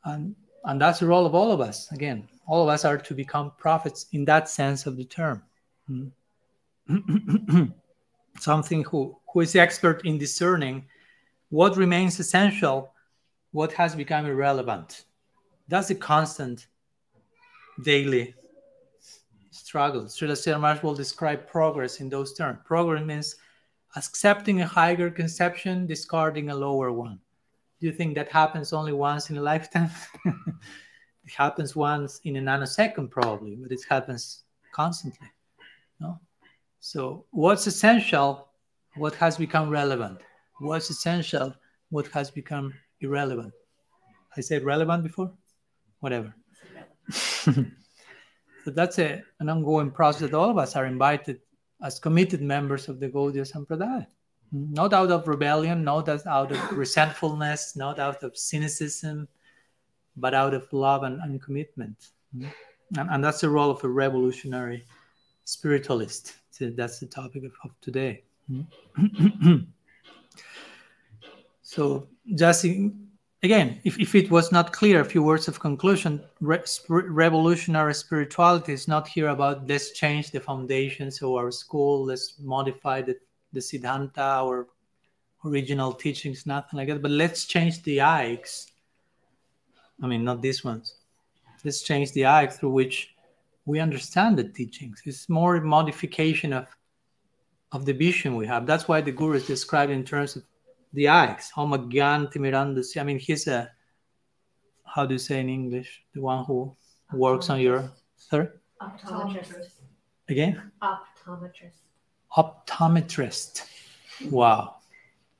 And, 0.05 0.35
and 0.65 0.81
that's 0.81 0.99
the 0.99 1.07
role 1.07 1.25
of 1.25 1.35
all 1.35 1.53
of 1.53 1.61
us. 1.61 1.91
Again, 1.93 2.29
all 2.47 2.63
of 2.63 2.69
us 2.69 2.85
are 2.85 2.99
to 2.99 3.15
become 3.15 3.53
prophets 3.57 4.07
in 4.13 4.25
that 4.27 4.49
sense 4.49 4.87
of 4.87 4.97
the 4.97 5.05
term. 5.05 5.43
Hmm. 5.87 6.09
Something 8.39 8.85
who, 8.85 9.17
who 9.33 9.41
is 9.41 9.57
expert 9.57 10.05
in 10.05 10.19
discerning 10.19 10.85
what 11.51 11.77
remains 11.77 12.19
essential, 12.21 12.93
what 13.53 13.73
has 13.73 13.95
become 13.95 14.27
irrelevant. 14.27 15.05
That's 15.69 15.91
a 15.91 15.95
constant 15.95 16.67
daily 17.83 18.35
struggle. 19.51 20.05
Srila 20.05 20.33
Sridhar 20.33 20.83
will 20.83 20.95
describe 20.95 21.47
progress 21.47 22.01
in 22.01 22.09
those 22.09 22.35
terms. 22.35 22.59
Progress 22.65 23.05
means 23.05 23.37
accepting 23.97 24.61
a 24.61 24.67
higher 24.67 25.11
conception, 25.11 25.87
discarding 25.87 26.51
a 26.51 26.55
lower 26.55 26.93
one. 26.93 27.19
Do 27.81 27.87
you 27.87 27.93
think 27.93 28.15
that 28.15 28.29
happens 28.29 28.73
only 28.73 28.93
once 28.93 29.31
in 29.31 29.37
a 29.37 29.43
lifetime? 29.43 29.91
it 30.25 31.33
happens 31.37 31.77
once 31.77 32.21
in 32.25 32.37
a 32.37 32.41
nanosecond, 32.41 33.11
probably, 33.11 33.57
but 33.57 33.73
it 33.73 33.81
happens 33.89 34.43
constantly. 34.73 35.29
No? 36.01 36.19
So, 36.81 37.25
what's 37.31 37.67
essential? 37.67 38.49
What 38.97 39.15
has 39.15 39.37
become 39.37 39.71
relevant? 39.71 40.21
What's 40.59 40.91
essential? 40.91 41.55
What 41.91 42.09
has 42.09 42.31
become 42.31 42.75
irrelevant? 43.01 43.53
I 44.37 44.41
said 44.41 44.65
relevant 44.65 45.05
before? 45.05 45.33
Whatever. 46.01 46.35
So 48.69 48.73
that's 48.73 48.99
a, 48.99 49.23
an 49.41 49.49
ongoing 49.49 49.91
process 49.91 50.21
that 50.29 50.35
all 50.35 50.51
of 50.51 50.59
us 50.59 50.77
are 50.77 50.85
invited 50.85 51.41
as 51.83 51.99
committed 51.99 52.43
members 52.43 52.89
of 52.89 53.01
the 53.01 53.09
Gaudiya 53.09 53.51
Sampradaya. 53.51 54.07
Not 54.51 54.93
out 54.93 55.11
of 55.11 55.29
rebellion, 55.29 55.85
not 55.85 56.09
out 56.09 56.53
of 56.53 56.73
resentfulness, 56.73 57.77
not 57.77 57.99
out 57.99 58.23
of 58.23 58.37
cynicism, 58.37 59.29
but 60.17 60.35
out 60.35 60.55
of 60.55 60.73
love 60.73 61.03
and, 61.03 61.21
and 61.21 61.43
commitment. 61.43 62.09
And, 62.35 63.11
and, 63.11 63.23
that's 63.23 63.43
the 63.43 63.51
role 63.51 63.71
of 63.71 63.85
a 63.85 63.89
revolutionary 63.89 64.85
spiritualist. 65.45 66.35
So 66.51 66.71
that's 66.71 66.99
the 66.99 67.07
topic 67.07 67.45
of, 67.45 67.53
of 67.65 67.71
today. 67.83 68.25
so, 71.63 72.09
just 72.35 72.65
again, 73.43 73.81
if, 73.85 73.99
if 73.99 74.15
it 74.15 74.31
was 74.31 74.53
not 74.53 74.73
clear, 74.73 75.01
a 75.01 75.05
few 75.05 75.23
words 75.23 75.49
of 75.49 75.61
conclusion 75.61 76.23
re- 76.41 76.63
revolutionary 76.89 77.95
spirituality 77.95 78.73
is 78.73 78.89
not 78.89 79.07
here 79.09 79.29
about 79.29 79.69
let's 79.69 79.93
change 79.93 80.31
the 80.31 80.41
foundations 80.41 81.23
of 81.23 81.31
our 81.31 81.51
school, 81.51 82.05
let's 82.05 82.35
modify 82.41 83.03
the, 83.03 83.17
the 83.53 83.61
Siddhanta 83.61 84.45
or 84.45 84.69
original 85.45 85.93
teachings, 85.93 86.47
nothing 86.47 86.79
like 86.79 86.89
that, 86.89 87.03
but 87.03 87.11
let's 87.11 87.45
change 87.45 87.83
the 87.85 88.01
eyes. 88.01 88.67
I 90.03 90.07
mean, 90.07 90.25
not 90.25 90.43
these 90.43 90.65
ones. 90.65 90.95
Let's 91.65 91.83
change 91.83 92.13
the 92.13 92.27
eye 92.27 92.47
through 92.47 92.71
which 92.71 93.15
we 93.67 93.81
understand 93.81 94.39
the 94.39 94.45
teachings. 94.45 95.03
It's 95.05 95.29
more 95.29 95.57
a 95.57 95.61
modification 95.61 96.53
of, 96.53 96.67
of 97.73 97.85
the 97.85 97.93
vision 97.93 98.37
we 98.37 98.47
have. 98.47 98.67
That's 98.67 98.89
why 98.89 99.01
the 99.01 99.13
Guru 99.13 99.35
is 99.35 99.47
described 99.47 99.93
in 99.93 100.05
terms 100.05 100.37
of 100.37 100.45
the 100.93 101.09
eyes. 101.09 101.51
Homagyan 101.55 102.33
Timirandasi. 102.33 103.01
I 103.01 103.05
mean, 103.05 103.19
he's 103.19 103.47
a, 103.47 103.71
how 104.85 105.07
do 105.07 105.15
you 105.15 105.19
say 105.19 105.41
in 105.41 105.49
English? 105.49 106.03
The 106.15 106.21
one 106.21 106.45
who 106.45 106.75
works 107.13 107.51
on 107.51 107.61
your, 107.61 107.91
sorry? 108.17 108.49
Optometrist. 108.81 109.71
Again? 110.29 110.71
Optometrist. 110.83 111.81
Optometrist. 112.37 113.67
Wow. 114.31 114.77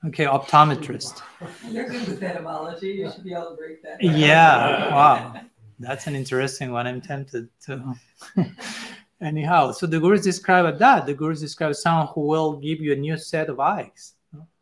Okay, 0.07 0.27
optometrist. 0.27 1.23
You're 1.69 1.89
good 1.89 2.07
with 2.07 2.23
etymology. 2.23 2.89
You 2.89 3.11
should 3.11 3.25
be 3.25 3.33
able 3.33 3.51
to 3.51 3.57
break 3.57 3.83
that. 3.83 4.01
Yeah. 4.01 4.95
Wow. 4.95 5.41
That's 5.81 6.07
an 6.07 6.15
interesting 6.15 6.71
one. 6.71 6.87
I'm 6.87 7.01
tempted 7.01 7.49
to. 7.67 7.95
Anyhow, 9.21 9.73
so 9.73 9.87
the 9.87 9.99
gurus 9.99 10.23
describe 10.23 10.79
that. 10.79 11.07
The 11.07 11.15
gurus 11.15 11.41
describe 11.41 11.75
someone 11.75 12.07
who 12.15 12.21
will 12.21 12.57
give 12.57 12.81
you 12.81 12.93
a 12.93 12.97
new 12.97 13.17
set 13.17 13.49
of 13.49 13.59
eyes 13.59 14.15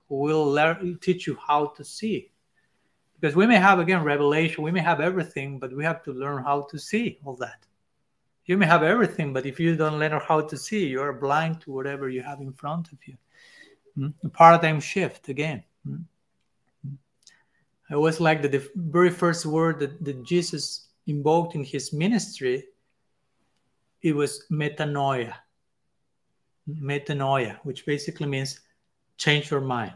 who 0.09 0.17
will 0.17 0.47
learn, 0.47 0.99
teach 1.01 1.27
you 1.27 1.37
how 1.47 1.67
to 1.77 1.85
see. 1.85 2.31
Because 3.19 3.35
we 3.35 3.47
may 3.47 3.57
have, 3.57 3.79
again, 3.79 4.03
revelation, 4.03 4.63
we 4.63 4.71
may 4.71 4.81
have 4.81 5.01
everything, 5.01 5.59
but 5.59 5.75
we 5.75 5.85
have 5.85 6.03
to 6.05 6.13
learn 6.13 6.43
how 6.43 6.63
to 6.71 6.79
see 6.79 7.19
all 7.25 7.37
that. 7.37 7.65
You 8.45 8.57
may 8.57 8.67
have 8.67 8.83
everything, 8.83 9.33
but 9.33 9.47
if 9.47 9.59
you 9.59 9.75
don't 9.75 9.99
learn 9.99 10.21
how 10.21 10.43
to 10.43 10.57
see, 10.57 10.87
you 10.87 11.01
are 11.01 11.13
blind 11.13 11.61
to 11.63 11.73
whatever 11.73 12.09
you 12.09 12.23
have 12.23 12.41
in 12.41 12.53
front 12.53 12.93
of 12.93 12.99
you. 13.07 13.17
Mm-hmm. 13.99 14.29
paradigm 14.29 14.79
shift 14.79 15.31
again. 15.31 15.65
Mm-hmm. 15.89 16.95
I 17.89 17.95
always 17.95 18.21
like 18.21 18.43
that 18.43 18.53
the 18.53 18.69
very 18.75 19.09
first 19.09 19.47
word 19.47 19.79
that, 19.79 20.05
that 20.05 20.23
Jesus 20.23 20.89
invoked 21.07 21.55
in 21.55 21.65
his 21.65 21.95
ministry, 21.95 22.65
it 24.03 24.15
was 24.15 24.45
metanoia. 24.51 25.33
Metanoia, 26.69 27.59
which 27.63 27.87
basically 27.87 28.27
means 28.27 28.61
change 29.17 29.51
your 29.51 29.61
mind. 29.61 29.95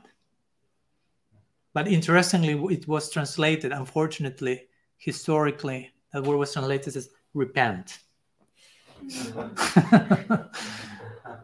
But 1.73 1.89
interestingly, 1.89 2.53
it 2.75 2.89
was 2.89 3.11
translated, 3.11 3.73
unfortunately, 3.73 4.67
historically, 4.99 5.91
that 6.13 6.25
word 6.25 6.37
was 6.37 6.53
translated 6.53 6.97
as 6.97 7.11
repent. 7.35 7.99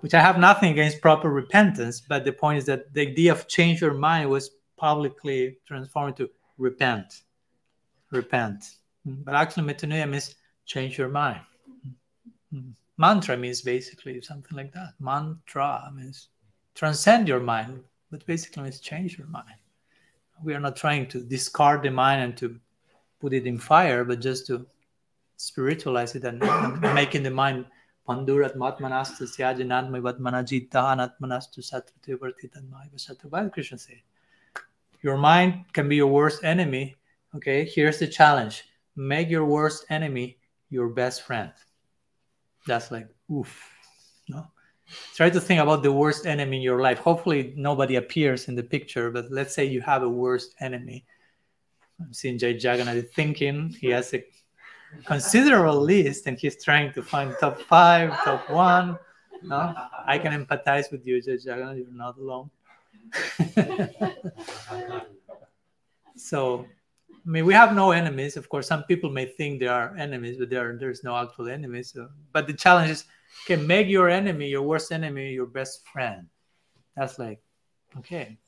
Which 0.01 0.15
I 0.15 0.21
have 0.21 0.39
nothing 0.39 0.73
against 0.73 1.01
proper 1.01 1.31
repentance, 1.31 2.01
but 2.01 2.25
the 2.25 2.33
point 2.33 2.59
is 2.59 2.67
that 2.67 2.93
the 2.93 3.03
idea 3.03 3.33
of 3.33 3.49
change 3.49 3.81
your 3.81 3.95
mind 3.95 4.29
was 4.29 4.51
publicly 4.77 5.59
transformed 5.67 6.17
to 6.17 6.29
repent. 6.59 7.23
Repent. 8.11 8.65
But 9.05 9.35
actually, 9.35 9.73
metanoia 9.73 10.09
means 10.09 10.35
change 10.65 10.99
your 10.99 11.09
mind. 11.09 11.41
Mantra 12.99 13.37
means 13.37 13.63
basically 13.63 14.21
something 14.21 14.57
like 14.57 14.73
that. 14.73 14.95
Mantra 14.99 15.91
means 15.95 16.29
transcend 16.77 17.27
your 17.27 17.41
mind, 17.41 17.83
but 18.11 18.25
basically 18.27 18.69
it's 18.69 18.79
change 18.79 19.19
your 19.19 19.27
mind. 19.27 19.59
We 20.45 20.55
are 20.55 20.61
not 20.61 20.77
trying 20.77 21.09
to 21.09 21.25
discard 21.25 21.83
the 21.83 21.91
mind 21.91 22.23
and 22.23 22.37
to 22.37 22.61
put 23.21 23.33
it 23.33 23.47
in 23.47 23.59
fire, 23.59 24.05
but 24.05 24.21
just 24.21 24.47
to 24.49 24.67
spiritualize 25.39 26.15
it 26.15 26.25
and, 26.25 26.43
and 26.43 26.81
making 26.95 27.23
the 27.23 27.31
mind 27.31 27.65
pandurat 28.07 28.57
matmanastu 28.57 29.25
syajanatma 29.37 30.01
vatmanajita 30.07 30.83
anatmanastu 30.93 31.65
satrati 31.71 32.15
vartitanmaiva 32.23 32.99
satravada 33.07 33.53
Krishna 33.53 33.79
said. 33.79 34.03
Your 35.03 35.17
mind 35.17 35.65
can 35.73 35.89
be 35.89 35.97
your 35.97 36.09
worst 36.09 36.45
enemy. 36.45 36.95
Okay, 37.35 37.65
here's 37.65 37.99
the 37.99 38.07
challenge. 38.07 38.65
Make 38.97 39.31
your 39.31 39.45
worst 39.45 39.87
enemy 39.91 40.39
your 40.71 40.89
best 40.89 41.23
friend. 41.23 41.53
That's 42.67 42.91
like 42.91 43.09
oof. 43.31 43.51
No? 44.29 44.47
Try 45.15 45.31
to 45.31 45.41
think 45.41 45.61
about 45.61 45.83
the 45.83 45.93
worst 45.93 46.27
enemy 46.27 46.59
in 46.59 46.63
your 46.63 46.81
life. 46.81 46.99
Hopefully, 46.99 47.53
nobody 47.57 47.97
appears 47.97 48.49
in 48.49 48.55
the 48.55 48.63
picture, 48.63 49.11
but 49.11 49.31
let's 49.31 49.55
say 49.55 49.65
you 49.65 49.81
have 49.81 50.03
a 50.03 50.09
worst 50.09 50.55
enemy. 50.61 51.05
I'm 52.01 52.13
seeing 52.13 52.39
Jay 52.39 52.53
Jagannath 52.53 53.13
thinking 53.15 53.71
he 53.71 53.89
has 53.89 54.13
a 54.15 54.25
considerable 55.05 55.81
list 55.81 56.27
and 56.27 56.39
he's 56.39 56.63
trying 56.63 56.93
to 56.93 57.03
find 57.03 57.35
top 57.41 57.61
five, 57.61 58.13
top 58.23 58.49
one. 58.51 58.99
No, 59.43 59.75
I 60.07 60.19
can 60.19 60.33
empathize 60.45 60.91
with 60.91 61.07
you, 61.07 61.23
Jay 61.23 61.39
Jagannath. 61.43 61.79
You're 61.79 61.87
not 61.93 62.19
alone. 62.19 62.51
so, 66.17 66.67
I 67.11 67.29
mean, 67.29 67.45
we 67.47 67.55
have 67.55 67.75
no 67.75 67.93
enemies. 67.93 68.37
Of 68.37 68.49
course, 68.49 68.67
some 68.67 68.85
people 68.85 69.11
may 69.11 69.27
think 69.27 69.61
there 69.61 69.73
are 69.73 69.95
enemies, 69.97 70.37
but 70.39 70.51
there 70.51 70.77
there's 70.79 71.05
no 71.05 71.17
actual 71.17 71.49
enemies. 71.49 71.93
So, 71.93 72.09
but 72.33 72.47
the 72.47 72.53
challenge 72.53 72.91
is 72.91 73.05
Okay, 73.45 73.63
make 73.63 73.89
your 73.89 74.09
enemy, 74.09 74.49
your 74.49 74.63
worst 74.63 74.93
enemy, 74.93 75.33
your 75.33 75.47
best 75.47 75.87
friend. 75.87 76.27
That's 76.97 77.19
like, 77.19 77.41
okay. 77.99 78.39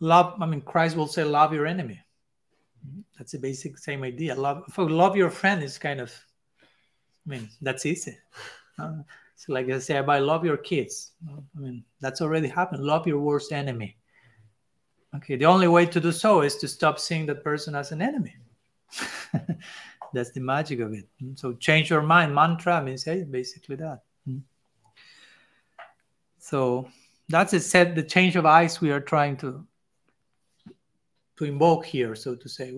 Love, 0.00 0.34
I 0.40 0.46
mean, 0.46 0.60
Christ 0.60 0.96
will 0.96 1.06
say, 1.06 1.24
love 1.24 1.52
your 1.52 1.66
enemy. 1.66 2.00
That's 3.16 3.32
the 3.32 3.38
basic 3.38 3.78
same 3.78 4.02
idea. 4.02 4.34
Love, 4.34 4.64
love 4.76 5.16
your 5.16 5.30
friend 5.30 5.62
is 5.62 5.78
kind 5.78 6.00
of, 6.00 6.12
I 7.26 7.30
mean, 7.30 7.48
that's 7.60 7.86
easy. 7.86 8.18
Uh, 8.78 9.02
so, 9.36 9.52
like 9.52 9.68
I 9.70 9.78
say, 9.78 9.96
I 9.98 10.18
love 10.18 10.44
your 10.44 10.56
kids. 10.56 11.12
I 11.28 11.60
mean, 11.60 11.84
that's 12.00 12.20
already 12.20 12.48
happened. 12.48 12.82
Love 12.82 13.06
your 13.06 13.20
worst 13.20 13.52
enemy. 13.52 13.96
Okay, 15.14 15.36
the 15.36 15.44
only 15.44 15.68
way 15.68 15.86
to 15.86 16.00
do 16.00 16.10
so 16.10 16.40
is 16.40 16.56
to 16.56 16.68
stop 16.68 16.98
seeing 16.98 17.26
that 17.26 17.44
person 17.44 17.74
as 17.74 17.92
an 17.92 18.02
enemy. 18.02 18.34
That's 20.12 20.30
the 20.30 20.40
magic 20.40 20.80
of 20.80 20.92
it. 20.92 21.08
Mm. 21.22 21.38
So 21.38 21.54
change 21.54 21.90
your 21.90 22.02
mind. 22.02 22.34
Mantra 22.34 22.82
means 22.82 23.04
hey, 23.04 23.24
basically 23.24 23.76
that. 23.76 24.02
Mm. 24.28 24.42
So 26.38 26.88
that's 27.28 27.52
a 27.52 27.60
set 27.60 27.94
the 27.94 28.02
change 28.02 28.36
of 28.36 28.44
eyes 28.44 28.80
we 28.80 28.90
are 28.90 29.00
trying 29.00 29.36
to 29.38 29.66
to 31.36 31.44
invoke 31.44 31.86
here, 31.86 32.14
so 32.14 32.34
to 32.34 32.48
say, 32.48 32.72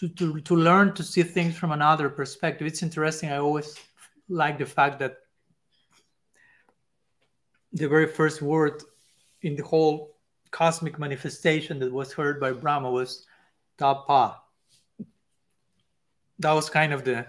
to, 0.00 0.08
to, 0.08 0.40
to 0.40 0.56
learn 0.56 0.94
to 0.94 1.02
see 1.02 1.22
things 1.22 1.56
from 1.56 1.72
another 1.72 2.08
perspective. 2.08 2.66
It's 2.66 2.82
interesting. 2.82 3.30
I 3.30 3.38
always 3.38 3.76
like 4.28 4.56
the 4.56 4.66
fact 4.66 4.98
that 5.00 5.16
the 7.72 7.88
very 7.88 8.06
first 8.06 8.40
word 8.40 8.82
in 9.42 9.56
the 9.56 9.64
whole 9.64 10.16
cosmic 10.50 10.98
manifestation 10.98 11.78
that 11.80 11.92
was 11.92 12.12
heard 12.12 12.40
by 12.40 12.52
Brahma 12.52 12.90
was 12.90 13.26
tapa. 13.78 14.40
That 16.40 16.52
was 16.52 16.70
kind 16.70 16.92
of 16.92 17.04
the 17.04 17.26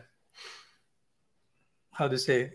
how 1.91 2.07
to 2.07 2.17
say 2.17 2.53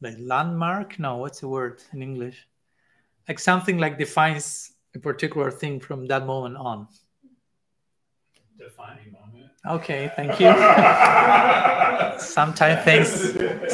like 0.00 0.16
landmark. 0.18 0.98
No, 0.98 1.16
what's 1.16 1.40
the 1.40 1.48
word 1.48 1.82
in 1.92 2.02
English? 2.02 2.46
Like 3.26 3.38
something 3.38 3.78
like 3.78 3.98
defines 3.98 4.72
a 4.94 4.98
particular 4.98 5.50
thing 5.50 5.80
from 5.80 6.06
that 6.06 6.26
moment 6.26 6.56
on. 6.56 6.88
Defining 8.58 9.12
moment. 9.12 9.50
Okay, 9.66 10.10
thank 10.14 10.38
you. 10.40 10.52
sometimes 12.20 12.84
things 12.84 13.08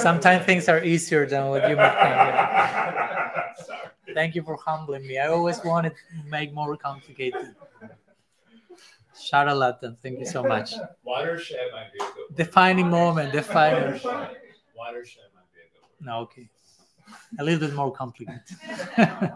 sometimes 0.00 0.44
things 0.44 0.68
are 0.68 0.82
easier 0.82 1.26
than 1.26 1.48
what 1.48 1.68
you 1.68 1.76
might 1.76 1.96
think. 2.02 3.66
Sorry. 3.66 4.14
Thank 4.14 4.34
you 4.34 4.42
for 4.42 4.56
humbling 4.56 5.06
me. 5.06 5.18
I 5.18 5.28
always 5.28 5.62
wanted 5.64 5.92
to 5.92 6.30
make 6.30 6.52
more 6.52 6.76
complicated. 6.76 7.54
Charlatan, 9.20 9.96
thank 10.02 10.18
you 10.18 10.26
so 10.26 10.42
much. 10.42 10.74
Watershed 11.04 11.70
might 11.72 11.92
be 11.92 11.98
a 11.98 12.06
good 12.06 12.16
word. 12.30 12.36
Defining 12.36 12.90
moment, 12.90 13.32
defining. 13.32 13.84
Watershed. 13.84 14.36
Watershed 14.76 15.24
might 15.34 15.52
be 15.52 15.60
a 15.60 15.68
good 15.72 15.82
word. 15.82 16.06
No, 16.06 16.18
okay. 16.20 16.48
A 17.38 17.44
little 17.44 17.60
bit 17.60 17.74
more 17.74 17.92
complicated. 17.92 18.42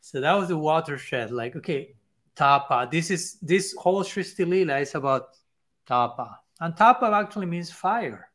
so 0.00 0.20
that 0.20 0.32
was 0.34 0.50
a 0.50 0.56
watershed. 0.56 1.30
Like, 1.30 1.56
okay, 1.56 1.94
tapa. 2.36 2.88
This 2.90 3.10
is 3.10 3.38
this 3.40 3.74
whole 3.78 4.02
Srishti 4.02 4.46
Lila 4.46 4.78
is 4.78 4.94
about 4.94 5.28
tapa. 5.86 6.38
And 6.60 6.76
tapa 6.76 7.06
actually 7.06 7.46
means 7.46 7.70
fire. 7.70 8.28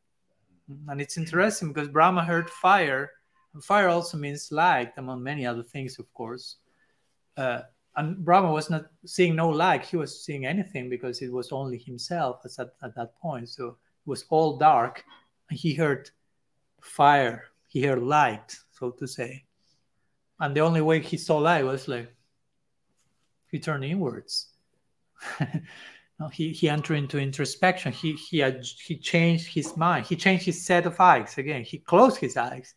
And 0.88 1.00
it's 1.00 1.16
interesting 1.16 1.72
because 1.72 1.88
Brahma 1.88 2.24
heard 2.24 2.50
fire, 2.50 3.10
and 3.54 3.64
fire 3.64 3.88
also 3.88 4.18
means 4.18 4.52
light, 4.52 4.92
among 4.98 5.22
many 5.22 5.46
other 5.46 5.62
things, 5.62 5.98
of 5.98 6.12
course. 6.12 6.56
Uh, 7.36 7.62
and 7.98 8.24
Brahma 8.24 8.52
was 8.52 8.70
not 8.70 8.86
seeing 9.04 9.34
no 9.34 9.48
light, 9.48 9.84
he 9.84 9.96
was 9.96 10.24
seeing 10.24 10.46
anything 10.46 10.88
because 10.88 11.20
it 11.20 11.32
was 11.32 11.50
only 11.50 11.78
himself 11.78 12.42
at, 12.44 12.70
at 12.82 12.94
that 12.94 13.18
point. 13.20 13.48
So 13.48 13.66
it 13.66 13.74
was 14.06 14.24
all 14.30 14.56
dark. 14.56 15.04
And 15.50 15.58
he 15.58 15.74
heard 15.74 16.08
fire, 16.80 17.46
he 17.66 17.82
heard 17.82 18.00
light, 18.00 18.56
so 18.70 18.92
to 18.92 19.08
say. 19.08 19.44
And 20.38 20.54
the 20.54 20.60
only 20.60 20.80
way 20.80 21.00
he 21.00 21.16
saw 21.16 21.38
light 21.38 21.64
was 21.64 21.88
like 21.88 22.14
he 23.50 23.58
turned 23.58 23.84
inwards. 23.84 24.46
no, 26.20 26.28
he, 26.28 26.52
he 26.52 26.68
entered 26.68 26.98
into 26.98 27.18
introspection. 27.18 27.90
He 27.90 28.12
he 28.12 28.38
had, 28.38 28.64
he 28.64 28.96
changed 28.96 29.48
his 29.48 29.76
mind. 29.76 30.06
He 30.06 30.14
changed 30.14 30.44
his 30.44 30.64
set 30.64 30.86
of 30.86 31.00
eyes 31.00 31.36
again. 31.36 31.64
He 31.64 31.78
closed 31.78 32.18
his 32.18 32.36
eyes. 32.36 32.76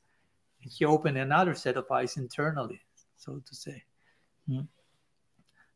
And 0.64 0.72
he 0.72 0.84
opened 0.86 1.20
another 1.20 1.54
set 1.54 1.78
of 1.78 1.86
eyes 1.92 2.18
internally, 2.18 2.82
so 3.18 3.40
to 3.46 3.56
say. 3.56 3.84
Mm. 4.50 4.68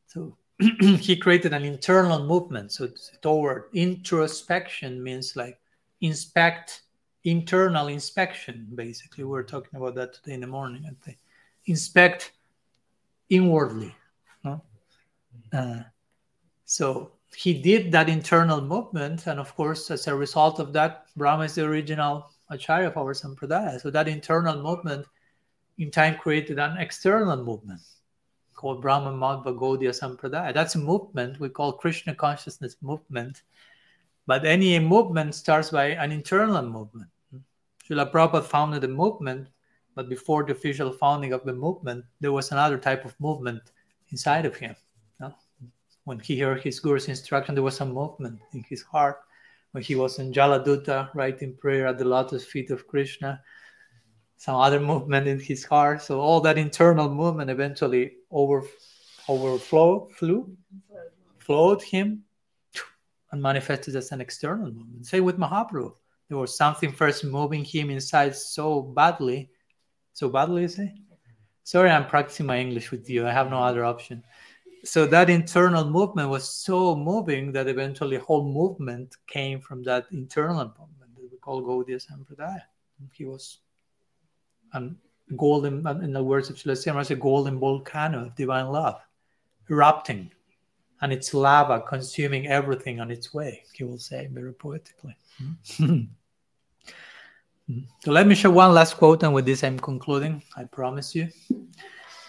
So 0.08 0.38
he 0.60 1.18
created 1.18 1.54
an 1.54 1.64
internal 1.64 2.26
movement. 2.26 2.72
So 2.72 2.90
toward 3.22 3.66
introspection 3.74 5.04
means 5.04 5.36
like 5.36 5.60
inspect, 6.02 6.82
internal 7.24 7.88
inspection. 7.88 8.68
Basically, 8.76 9.24
we 9.24 9.32
we're 9.32 9.44
talking 9.44 9.78
about 9.78 9.96
that 9.96 10.14
today 10.14 10.34
in 10.34 10.42
the 10.42 10.48
morning. 10.48 10.96
Inspect 11.66 12.32
inwardly. 13.30 13.94
No? 14.44 14.62
Uh, 15.52 15.82
so 16.66 17.12
he 17.36 17.62
did 17.62 17.92
that 17.92 18.08
internal 18.08 18.62
movement, 18.62 19.28
and 19.28 19.40
of 19.40 19.56
course, 19.56 19.92
as 19.92 20.08
a 20.08 20.16
result 20.16 20.60
of 20.60 20.72
that, 20.74 21.08
Brahma 21.18 21.44
is 21.44 21.56
the 21.56 21.66
original 21.66 22.32
acharya 22.50 22.88
of 22.88 22.98
our 22.98 23.14
sampradaya. 23.14 23.82
So 23.82 23.90
that 23.90 24.08
internal 24.08 24.62
movement, 24.62 25.06
in 25.78 25.92
time, 25.92 26.16
created 26.16 26.60
an 26.60 26.78
external 26.78 27.44
movement 27.44 27.82
called 28.56 28.82
Brahma 28.82 29.12
Madhva 29.12 29.58
Gaudiya 29.58 29.92
Sampradaya. 29.92 30.54
That's 30.54 30.76
a 30.76 30.80
movement 30.80 31.40
we 31.40 31.50
call 31.50 31.74
Krishna 31.74 32.16
consciousness 32.16 32.78
movement. 32.82 33.44
But 34.28 34.46
any 34.46 34.80
movement 34.80 35.36
starts 35.36 35.70
by 35.70 35.88
an 35.88 36.12
internal 36.12 36.62
movement. 36.64 37.10
Srila 37.88 38.12
Prabhupada 38.12 38.44
founded 38.44 38.82
the 38.82 38.88
movement, 38.88 39.48
but 39.94 40.10
before 40.10 40.44
the 40.44 40.54
official 40.54 40.92
founding 40.92 41.34
of 41.34 41.44
the 41.44 41.54
movement, 41.54 42.06
there 42.20 42.32
was 42.32 42.52
another 42.52 42.78
type 42.78 43.06
of 43.06 43.20
movement 43.20 43.62
inside 44.10 44.46
of 44.46 44.56
him. 44.56 44.76
When 46.06 46.20
he 46.20 46.40
heard 46.40 46.62
his 46.62 46.80
guru's 46.80 47.08
instruction, 47.08 47.56
there 47.56 47.64
was 47.64 47.82
a 47.82 47.86
movement 47.86 48.40
in 48.54 48.64
his 48.70 48.84
heart. 48.84 49.22
When 49.72 49.84
he 49.84 49.96
was 49.96 50.20
in 50.20 50.32
Jaladuta, 50.32 51.10
writing 51.16 51.56
prayer 51.56 51.88
at 51.88 51.98
the 51.98 52.06
lotus 52.06 52.46
feet 52.46 52.70
of 52.70 52.88
Krishna, 52.88 53.42
some 54.38 54.56
other 54.56 54.80
movement 54.80 55.28
in 55.28 55.40
his 55.40 55.66
heart. 55.66 56.04
So 56.04 56.20
all 56.20 56.42
that 56.42 56.60
internal 56.60 57.10
movement 57.10 57.50
eventually 57.50 58.18
over 58.36 58.68
overflow 59.28 60.08
flew, 60.14 60.56
flowed 61.40 61.82
him 61.82 62.24
and 63.32 63.42
manifested 63.42 63.96
as 63.96 64.12
an 64.12 64.22
external 64.22 64.72
movement. 64.72 65.08
Same 65.08 65.24
with 65.24 65.40
Mahaprabhu. 65.40 65.96
There 66.28 66.38
was 66.38 66.56
something 66.56 66.92
first 66.92 67.24
moving 67.24 67.64
him 67.64 67.90
inside 67.90 68.36
so 68.36 68.82
badly. 68.82 69.50
So 70.14 70.30
badly, 70.30 70.64
you 70.64 70.68
say? 70.68 70.94
Sorry, 71.64 71.90
I'm 71.90 72.08
practicing 72.08 72.46
my 72.46 72.60
English 72.60 72.92
with 72.92 73.10
you. 73.10 73.26
I 73.26 73.32
have 73.32 73.50
no 73.50 73.60
other 73.60 73.84
option. 73.86 74.24
So 74.84 75.08
that 75.08 75.30
internal 75.30 75.90
movement 75.90 76.30
was 76.30 76.48
so 76.48 76.96
moving 76.96 77.52
that 77.54 77.68
eventually 77.68 78.18
whole 78.18 78.48
movement 78.48 79.16
came 79.26 79.60
from 79.60 79.82
that 79.84 80.06
internal 80.12 80.66
movement 80.80 81.16
that 81.16 81.32
we 81.32 81.38
call 81.40 81.64
Gaudiya 81.64 82.00
Sampradaya. 82.06 82.62
He 83.14 83.26
was 83.26 83.60
a 84.74 84.90
golden, 85.36 85.86
uh, 85.86 85.98
in 86.00 86.14
the 86.14 86.24
words 86.24 86.50
of 86.50 86.56
Srila 86.56 86.74
Sriram, 86.74 87.10
a 87.10 87.16
golden 87.16 87.60
volcano 87.60 88.26
of 88.26 88.36
divine 88.36 88.68
love, 88.68 89.00
erupting, 89.70 90.32
and 91.02 91.12
its 91.12 91.34
lava 91.34 91.82
consuming 91.82 92.48
everything 92.48 93.00
on 93.00 93.12
its 93.12 93.34
way, 93.34 93.64
he 93.74 93.84
will 93.84 93.98
say 93.98 94.28
very 94.32 94.54
poetically. 94.54 95.16
Hmm. 95.78 96.02
Hmm. 97.68 97.80
so 98.04 98.12
let 98.12 98.28
me 98.28 98.36
show 98.36 98.52
one 98.52 98.76
last 98.76 98.96
quote, 98.96 99.24
and 99.24 99.34
with 99.34 99.48
this 99.48 99.64
I'm 99.64 99.80
concluding, 99.80 100.44
I 100.56 100.66
promise 100.66 101.16
you. 101.16 101.30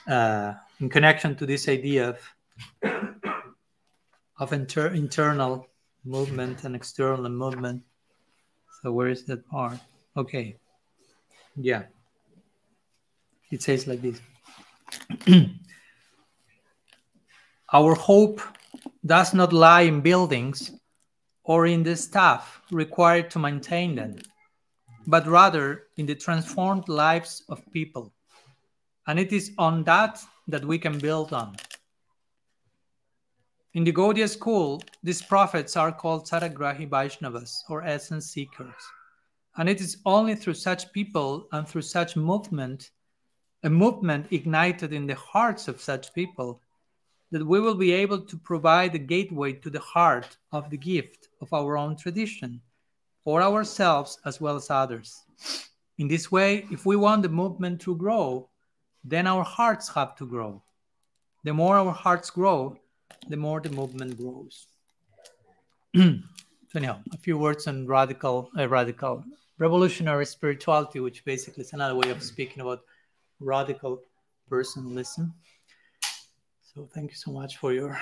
Uh, 0.09 0.55
in 0.81 0.89
connection 0.89 1.37
to 1.37 1.45
this 1.45 1.69
idea 1.69 2.09
of, 2.09 3.29
of 4.39 4.53
inter- 4.55 4.95
internal 4.95 5.67
movement 6.07 6.65
and 6.65 6.75
external 6.75 7.29
movement. 7.29 7.83
So 8.81 8.93
where 8.93 9.09
is 9.09 9.25
that 9.25 9.47
part? 9.49 9.79
Okay. 10.17 10.57
Yeah. 11.57 11.83
It 13.51 13.63
says 13.63 13.87
like 13.87 14.03
this 14.03 14.21
Our 17.73 17.95
hope 17.95 18.41
does 19.05 19.35
not 19.35 19.53
lie 19.53 19.83
in 19.83 20.01
buildings 20.01 20.73
or 21.45 21.67
in 21.67 21.83
the 21.83 21.97
staff 21.97 22.61
required 22.71 23.31
to 23.31 23.39
maintain 23.39 23.95
them, 23.95 24.17
but 25.07 25.27
rather 25.27 25.85
in 25.97 26.07
the 26.07 26.15
transformed 26.15 26.89
lives 26.89 27.45
of 27.49 27.63
people. 27.73 28.13
And 29.07 29.19
it 29.19 29.33
is 29.33 29.53
on 29.59 29.85
that 29.85 30.21
that 30.49 30.65
we 30.65 30.79
can 30.79 30.99
build 30.99 31.33
on. 31.33 31.57
In 33.75 33.85
the 33.85 33.93
Gaudiya 33.93 34.29
school, 34.29 34.83
these 35.03 35.23
prophets 35.23 35.77
are 35.77 35.93
called 35.93 36.27
Saragrahi 36.27 36.89
Vaishnavas 36.89 37.63
or 37.69 37.85
essence 37.85 38.31
seekers. 38.31 38.75
And 39.59 39.69
it 39.69 39.81
is 39.81 39.99
only 40.07 40.35
through 40.35 40.55
such 40.55 40.93
people 40.93 41.47
and 41.53 41.69
through 41.69 41.83
such 41.83 42.17
movement 42.17 42.91
a 43.63 43.71
movement 43.71 44.27
ignited 44.31 44.93
in 44.93 45.07
the 45.07 45.15
hearts 45.15 45.69
of 45.69 45.81
such 45.81 46.15
people, 46.15 46.61
that 47.31 47.45
we 47.45 47.61
will 47.61 47.75
be 47.75 47.93
able 47.93 48.21
to 48.21 48.37
provide 48.39 48.95
a 48.95 48.99
gateway 48.99 49.53
to 49.53 49.71
the 49.71 49.81
heart 49.81 50.37
of 50.53 50.71
the 50.71 50.77
gift 50.77 51.29
of 51.41 51.53
our 51.53 51.77
own 51.77 51.97
tradition 51.97 52.61
for 53.25 53.43
ourselves 53.43 54.19
as 54.25 54.41
well 54.41 54.57
as 54.57 54.71
others. 54.71 55.25
In 55.99 56.09
this 56.09 56.31
way, 56.31 56.67
if 56.71 56.87
we 56.87 56.95
want 56.97 57.23
the 57.23 57.29
movement 57.29 57.81
to 57.83 57.97
grow, 57.97 58.49
then 59.03 59.27
our 59.27 59.43
hearts 59.43 59.89
have 59.95 60.15
to 60.17 60.27
grow. 60.27 60.63
The 61.45 61.53
more 61.53 61.77
our 61.77 61.93
hearts 61.93 62.31
grow, 62.31 62.79
the 63.29 63.37
more 63.37 63.61
the 63.61 63.71
movement 63.71 64.17
grows. 64.19 64.67
so 65.97 66.21
anyhow, 66.75 67.01
a 67.13 67.17
few 67.17 67.39
words 67.39 67.67
on 67.67 67.87
radical, 67.87 68.51
uh, 68.59 68.69
radical 68.69 69.25
revolutionary 69.59 70.27
spirituality, 70.27 71.01
which 71.01 71.25
basically 71.25 71.63
is 71.63 71.73
another 71.73 71.95
way 71.95 72.11
of 72.11 72.23
speaking 72.23 72.61
about 72.61 72.81
radical 73.41 74.03
personalism. 74.49 75.35
So 76.63 76.89
thank 76.95 77.11
you 77.11 77.17
so 77.17 77.31
much 77.33 77.57
for 77.59 77.73
your 77.73 77.99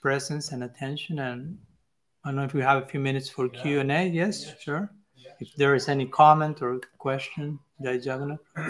presence 0.00 0.52
and 0.52 0.64
attention. 0.64 1.18
And 1.18 1.58
I 2.24 2.28
don't 2.28 2.36
know 2.36 2.44
if 2.44 2.54
we 2.54 2.62
have 2.62 2.82
a 2.82 2.86
few 2.86 3.00
minutes 3.00 3.28
for 3.28 3.46
Yeah. 3.46 3.62
Q 3.62 3.80
and 3.80 3.92
A. 3.92 4.06
Yes, 4.08 4.46
Yeah. 4.46 4.54
sure. 4.60 4.90
if 5.38 5.54
there 5.56 5.74
is 5.74 5.88
any 5.88 6.06
comment 6.06 6.62
or 6.62 6.80
question, 6.98 7.58
Jai 7.82 7.92
Jagannath. 7.94 8.40
I 8.56 8.62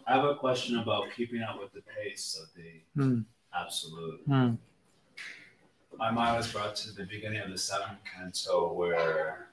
I 0.06 0.14
have 0.14 0.24
a 0.24 0.36
question 0.36 0.78
about 0.78 1.10
keeping 1.16 1.42
up 1.42 1.58
with 1.60 1.72
the 1.72 1.82
pace 1.82 2.38
of 2.40 2.46
the 2.54 2.80
Hmm, 2.94 3.20
absolute. 3.52 4.20
hmm, 4.26 4.54
My 5.96 6.10
mind 6.12 6.36
was 6.36 6.52
brought 6.52 6.76
to 6.76 6.92
the 6.92 7.04
beginning 7.06 7.40
of 7.40 7.50
the 7.50 7.58
seventh 7.58 7.98
canto 8.04 8.72
where 8.72 9.48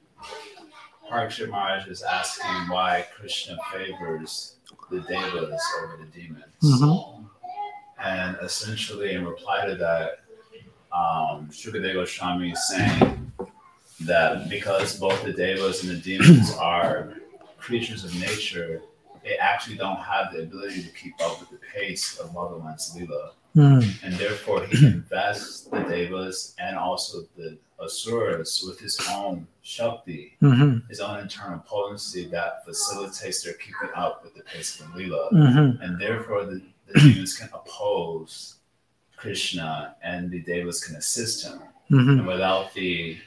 Parikshit 1.10 1.50
Maharaj 1.50 1.88
is 1.88 2.04
asking 2.04 2.68
why 2.70 3.08
Krishna 3.16 3.58
favors 3.72 4.58
the 4.90 5.02
devas 5.02 5.62
over 5.84 5.98
the 5.98 6.06
demons. 6.20 6.46
Mhm. 6.64 7.26
And 8.04 8.38
essentially, 8.42 9.14
in 9.14 9.26
reply 9.26 9.66
to 9.68 9.76
that, 9.76 10.20
um, 10.92 11.48
Shukadeva 11.52 11.94
Goswami 11.94 12.52
is 12.52 12.68
saying 12.68 13.32
that 14.02 14.50
because 14.50 15.00
both 15.00 15.24
the 15.24 15.34
devas 15.34 15.84
and 15.84 15.92
the 15.92 16.02
demons 16.02 16.56
are 16.60 17.14
creatures 17.60 18.04
of 18.04 18.14
nature, 18.20 18.82
they 19.24 19.38
actually 19.38 19.78
don't 19.78 20.00
have 20.00 20.34
the 20.34 20.42
ability 20.44 20.82
to 20.84 20.90
keep 20.90 21.14
up 21.22 21.40
with 21.40 21.50
the 21.52 21.60
pace 21.74 22.18
of 22.20 22.32
Bhagavan's 22.34 22.96
Leela. 22.98 23.32
hmm, 23.54 23.82
And 24.04 24.16
therefore, 24.16 24.66
he 24.66 24.86
invests 24.98 25.66
the 25.66 25.80
devas 25.84 26.56
and 26.58 26.76
also 26.78 27.22
the 27.38 27.58
asuras 27.84 28.64
with 28.68 28.80
his 28.80 29.00
own 29.10 29.48
Shakti, 29.64 30.38
mhm, 30.42 30.88
his 30.90 31.00
own 31.00 31.20
internal 31.20 31.60
potency 31.60 32.26
that 32.30 32.64
facilitates 32.66 33.44
their 33.44 33.54
keeping 33.54 33.90
up 33.96 34.24
with 34.24 34.34
the 34.36 34.44
pace 34.44 34.80
of 34.80 34.92
the 34.94 35.00
Leela 35.04 35.32
mhm, 35.32 35.82
and 35.82 36.00
therefore 36.00 36.46
the, 36.46 36.62
the 36.88 37.00
demons 37.00 37.38
can 37.38 37.50
oppose 37.54 38.56
Krishna 39.18 39.96
and 40.04 40.32
the 40.32 40.42
devas 40.42 40.84
can 40.84 40.96
assist 40.96 41.46
him. 41.46 41.60
mhm, 41.92 42.20
And 42.20 42.28
without 42.28 42.74
the 42.74 43.18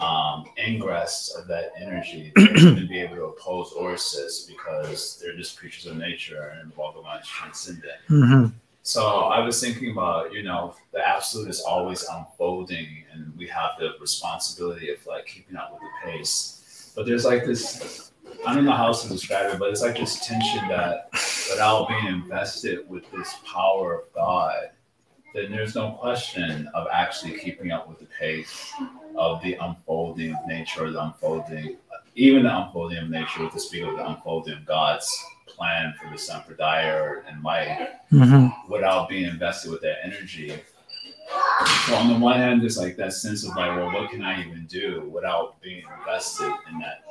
um, 0.00 0.44
ingress 0.58 1.34
of 1.38 1.46
that 1.48 1.70
energy, 1.76 2.32
they 2.36 2.42
wouldn't 2.42 2.88
be 2.88 3.00
able 3.00 3.16
to 3.16 3.24
oppose 3.26 3.72
or 3.72 3.94
assist 3.94 4.48
because 4.48 5.18
they're 5.20 5.36
just 5.36 5.58
creatures 5.58 5.86
of 5.86 5.96
nature 5.96 6.56
and 6.60 6.74
Bhagavan 6.74 7.20
is 7.20 7.26
transcendent. 7.28 8.00
So 8.82 9.06
I 9.06 9.38
was 9.40 9.60
thinking 9.60 9.92
about, 9.92 10.32
you 10.32 10.42
know, 10.42 10.74
the 10.92 11.06
absolute 11.06 11.48
is 11.48 11.60
always 11.60 12.04
unfolding 12.04 13.04
and 13.12 13.32
we 13.36 13.46
have 13.46 13.72
the 13.78 13.92
responsibility 14.00 14.90
of 14.90 15.04
like 15.06 15.26
keeping 15.26 15.56
up 15.56 15.72
with 15.72 15.82
the 15.82 16.10
pace. 16.10 16.92
But 16.96 17.06
there's 17.06 17.24
like 17.24 17.44
this 17.44 18.12
I 18.46 18.54
don't 18.54 18.64
know 18.64 18.72
how 18.72 18.92
to 18.92 19.08
describe 19.08 19.54
it, 19.54 19.58
but 19.58 19.70
it's 19.70 19.82
like 19.82 19.96
this 19.96 20.26
tension 20.26 20.66
that 20.68 21.10
without 21.48 21.88
being 21.88 22.06
invested 22.06 22.88
with 22.88 23.08
this 23.12 23.36
power 23.46 24.00
of 24.00 24.12
God, 24.14 24.70
then 25.32 25.52
there's 25.52 25.76
no 25.76 25.92
question 25.92 26.68
of 26.74 26.88
actually 26.92 27.38
keeping 27.38 27.70
up 27.70 27.88
with 27.88 28.00
the 28.00 28.06
pace 28.06 28.72
of 29.16 29.42
the 29.42 29.54
unfolding 29.54 30.34
of 30.34 30.46
nature, 30.46 30.90
the 30.90 31.02
unfolding, 31.02 31.76
even 32.16 32.42
the 32.42 32.64
unfolding 32.64 32.98
of 32.98 33.10
nature, 33.10 33.48
to 33.48 33.60
speak 33.60 33.84
of 33.84 33.96
the 33.96 34.08
unfolding 34.08 34.54
of 34.54 34.66
God's 34.66 35.08
plan 35.46 35.94
for 36.00 36.08
the 36.10 36.16
Sampradaya 36.16 37.22
and 37.28 37.42
life 37.42 37.88
mhm, 38.12 38.52
without 38.68 39.08
being 39.08 39.24
invested 39.28 39.70
with 39.70 39.80
that 39.82 39.98
energy. 40.04 40.54
So 41.86 41.94
on 41.96 42.08
the 42.12 42.18
one 42.18 42.38
hand, 42.38 42.62
there's 42.62 42.78
like 42.78 42.96
that 42.96 43.12
sense 43.12 43.44
of 43.44 43.50
like, 43.56 43.76
well, 43.76 43.92
what 43.92 44.10
can 44.10 44.22
I 44.22 44.40
even 44.44 44.66
do 44.66 45.08
without 45.12 45.60
being 45.60 45.82
invested 46.00 46.52
in 46.70 46.78
that 46.80 47.02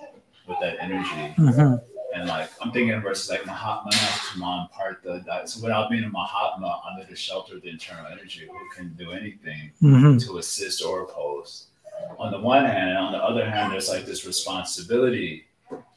with 0.48 0.58
that 0.62 0.78
energy? 0.82 1.34
mhm, 1.38 1.82
And 2.16 2.28
like 2.28 2.50
I'm 2.62 2.72
thinking 2.72 3.00
versus 3.02 3.30
like 3.30 3.42
mahatmanas 3.44 4.34
tu 4.34 4.40
mam 4.40 4.68
partha. 4.70 5.24
That 5.26 5.50
so 5.50 5.62
without 5.64 5.90
being 5.90 6.04
a 6.04 6.10
Mahatma 6.10 6.82
under 6.90 7.06
the 7.10 7.16
shelter 7.16 7.56
of 7.56 7.62
the 7.62 7.70
internal 7.70 8.06
energy, 8.08 8.48
who 8.50 8.70
can 8.76 8.94
do 8.94 9.12
anything 9.12 9.72
mhm, 9.82 10.24
to 10.26 10.38
assist 10.38 10.84
or 10.84 11.04
oppose? 11.04 11.68
On 12.18 12.32
the 12.32 12.40
one 12.40 12.66
hand, 12.66 12.90
and 12.90 12.98
on 12.98 13.12
the 13.12 13.20
other 13.20 13.48
hand, 13.50 13.72
there's 13.74 13.90
like 13.90 14.06
this 14.06 14.26
responsibility 14.26 15.46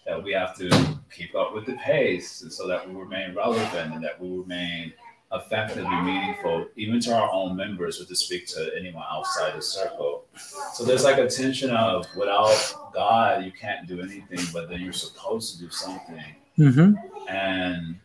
that 0.07 0.23
we 0.23 0.33
have 0.33 0.57
to 0.59 0.69
keep 1.15 1.35
up 1.35 1.55
with 1.55 1.67
the 1.67 1.75
pace 1.75 2.43
and 2.43 2.53
so 2.53 2.67
that 2.67 2.87
we 2.89 2.95
remain 2.95 3.35
relevant 3.35 3.95
and 3.95 4.05
that 4.05 4.21
we 4.21 4.29
remain 4.37 4.93
effectively 5.33 5.97
meaningful, 6.03 6.67
even 6.77 7.01
to 7.01 7.13
our 7.15 7.29
own 7.33 7.57
members, 7.57 8.01
or 8.01 8.05
to 8.05 8.15
speak 8.15 8.47
to 8.47 8.71
anyone 8.79 9.03
outside 9.11 9.57
the 9.57 9.63
circle. 9.63 10.27
So 10.75 10.85
there's 10.85 11.03
like 11.05 11.19
a 11.19 11.29
tension 11.29 11.71
of 11.71 12.07
without 12.17 12.93
God, 12.93 13.45
you 13.45 13.51
can't 13.51 13.87
do 13.89 14.01
anything, 14.01 14.39
but 14.53 14.69
then 14.69 14.81
you're 14.81 14.93
supposed 14.93 15.55
to 15.57 15.65
do 15.65 15.71
something. 15.71 16.23
mhm, 16.59 16.95
And 17.29 17.99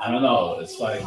I 0.00 0.10
don't 0.10 0.22
know, 0.22 0.58
it's 0.60 0.78
like, 0.78 1.02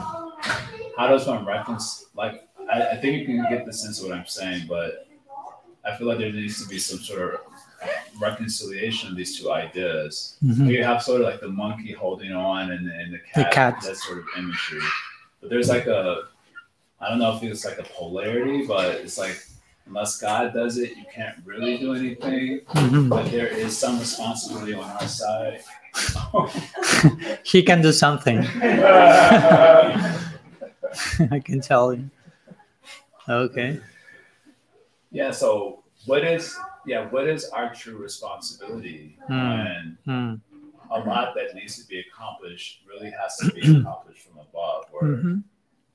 how 0.97 1.07
does 1.07 1.25
one 1.25 1.45
reference? 1.45 2.05
Like, 2.13 2.47
I, 2.71 2.89
I 2.89 2.97
think 2.97 3.17
you 3.19 3.25
can 3.25 3.49
get 3.49 3.65
the 3.65 3.73
sense 3.73 3.99
of 4.01 4.09
what 4.09 4.17
I'm 4.17 4.27
saying, 4.27 4.65
but 4.67 5.07
I 5.85 5.95
feel 5.97 6.07
like 6.07 6.19
there 6.19 6.31
needs 6.31 6.61
to 6.61 6.67
be 6.69 6.77
some 6.77 6.99
sort 6.99 7.33
of 7.35 7.39
reconciliation 8.21 9.09
of 9.09 9.15
these 9.17 9.37
two 9.39 9.51
ideas. 9.51 10.37
mhm. 10.43 10.67
You 10.69 10.83
have 10.83 11.01
sort 11.03 11.21
of 11.21 11.27
like 11.27 11.39
the 11.41 11.47
monkey 11.49 11.91
holding 11.93 12.31
on 12.33 12.71
and, 12.71 12.87
and 12.89 13.13
the 13.13 13.19
The 13.35 13.43
cat, 13.43 13.51
cat. 13.53 13.81
that 13.83 13.97
sort 13.97 14.17
of 14.19 14.25
imagery. 14.37 14.81
But 15.41 15.49
there's 15.49 15.69
like 15.69 15.87
a, 15.87 16.23
I 16.99 17.09
don't 17.09 17.19
know 17.19 17.35
if 17.35 17.43
it's 17.43 17.63
like 17.65 17.79
a 17.79 17.83
polarity, 17.83 18.65
but 18.67 18.95
it's 18.95 19.17
like, 19.17 19.37
unless 19.85 20.19
God 20.19 20.53
does 20.53 20.77
it, 20.77 20.95
you 20.97 21.05
can't 21.13 21.37
really 21.45 21.77
do 21.77 21.93
anything. 21.93 22.61
mhm. 22.67 23.09
But 23.09 23.31
there 23.31 23.47
is 23.47 23.77
some 23.77 23.99
responsibility 23.99 24.73
on 24.73 24.83
our 24.89 25.07
side. 25.07 25.61
He 27.43 27.63
can 27.63 27.81
do 27.81 27.91
something. 27.91 28.39
I 31.31 31.39
can 31.43 31.61
tell 31.61 31.93
you. 31.93 32.09
Okay. 33.27 33.79
Yeah. 35.11 35.31
So 35.31 35.83
what 36.05 36.23
is 36.23 36.55
yeah 36.89 37.01
what 37.13 37.25
is 37.35 37.41
our 37.57 37.67
true 37.81 37.97
responsibility 37.97 39.15
Hmm. 39.27 39.47
when 39.47 39.97
Hmm, 40.09 40.33
a 40.97 40.99
lot 41.11 41.27
that 41.37 41.53
needs 41.57 41.73
to 41.79 41.85
be 41.87 41.97
accomplished 42.05 42.71
really 42.89 43.11
has 43.19 43.31
to 43.37 43.45
be 43.57 43.61
accomplished 43.79 44.23
from 44.25 44.37
above? 44.47 44.85
Or 44.95 45.03
mhm, 45.03 45.43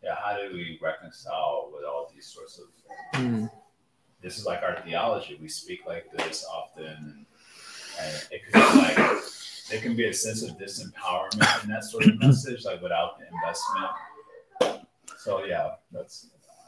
yeah, 0.05 0.15
how 0.23 0.33
do 0.41 0.45
we 0.59 0.79
reconcile 0.91 1.71
with 1.75 1.85
all 1.91 2.05
these 2.15 2.27
sorts 2.37 2.55
of 2.62 2.66
hmm, 3.21 3.47
this 4.23 4.39
is 4.39 4.45
like 4.47 4.62
our 4.62 4.77
theology. 4.85 5.33
We 5.41 5.49
speak 5.49 5.81
like 5.93 6.07
this 6.16 6.47
often, 6.59 7.27
and 8.01 8.15
it 8.31 8.39
could 8.45 8.55
be 8.55 8.79
like 8.85 8.97
there 9.71 9.81
can 9.85 9.95
be 9.97 10.07
a 10.07 10.15
sense 10.15 10.41
of 10.47 10.51
disempowerment 10.65 11.65
in 11.65 11.69
that 11.71 11.85
sort 11.85 12.05
of 12.07 12.19
message, 12.27 12.65
like 12.65 12.81
without 12.87 13.19
the 13.19 13.27
investment. 13.37 14.81
So 15.25 15.45
yeah, 15.45 15.66
that's 15.93 16.16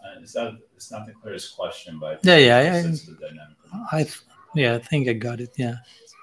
uh, 0.05 0.21
it's 0.21 0.35
not 0.35 0.55
it's 0.75 0.91
not 0.91 1.07
the 1.07 1.13
clearest 1.13 1.57
question, 1.57 1.99
but 1.99 2.21
Yeah, 2.25 2.37
yeah, 2.37 2.63
yeah. 2.63 2.83
sense 2.83 3.09
of 3.09 3.19
the 3.19 3.27
dynamic. 3.27 3.57
I 3.93 4.07
yeah, 4.55 4.75
I 4.75 4.79
think 4.79 5.09
I 5.09 5.13
got 5.13 5.41
it. 5.41 5.53
Yeah, 5.57 5.77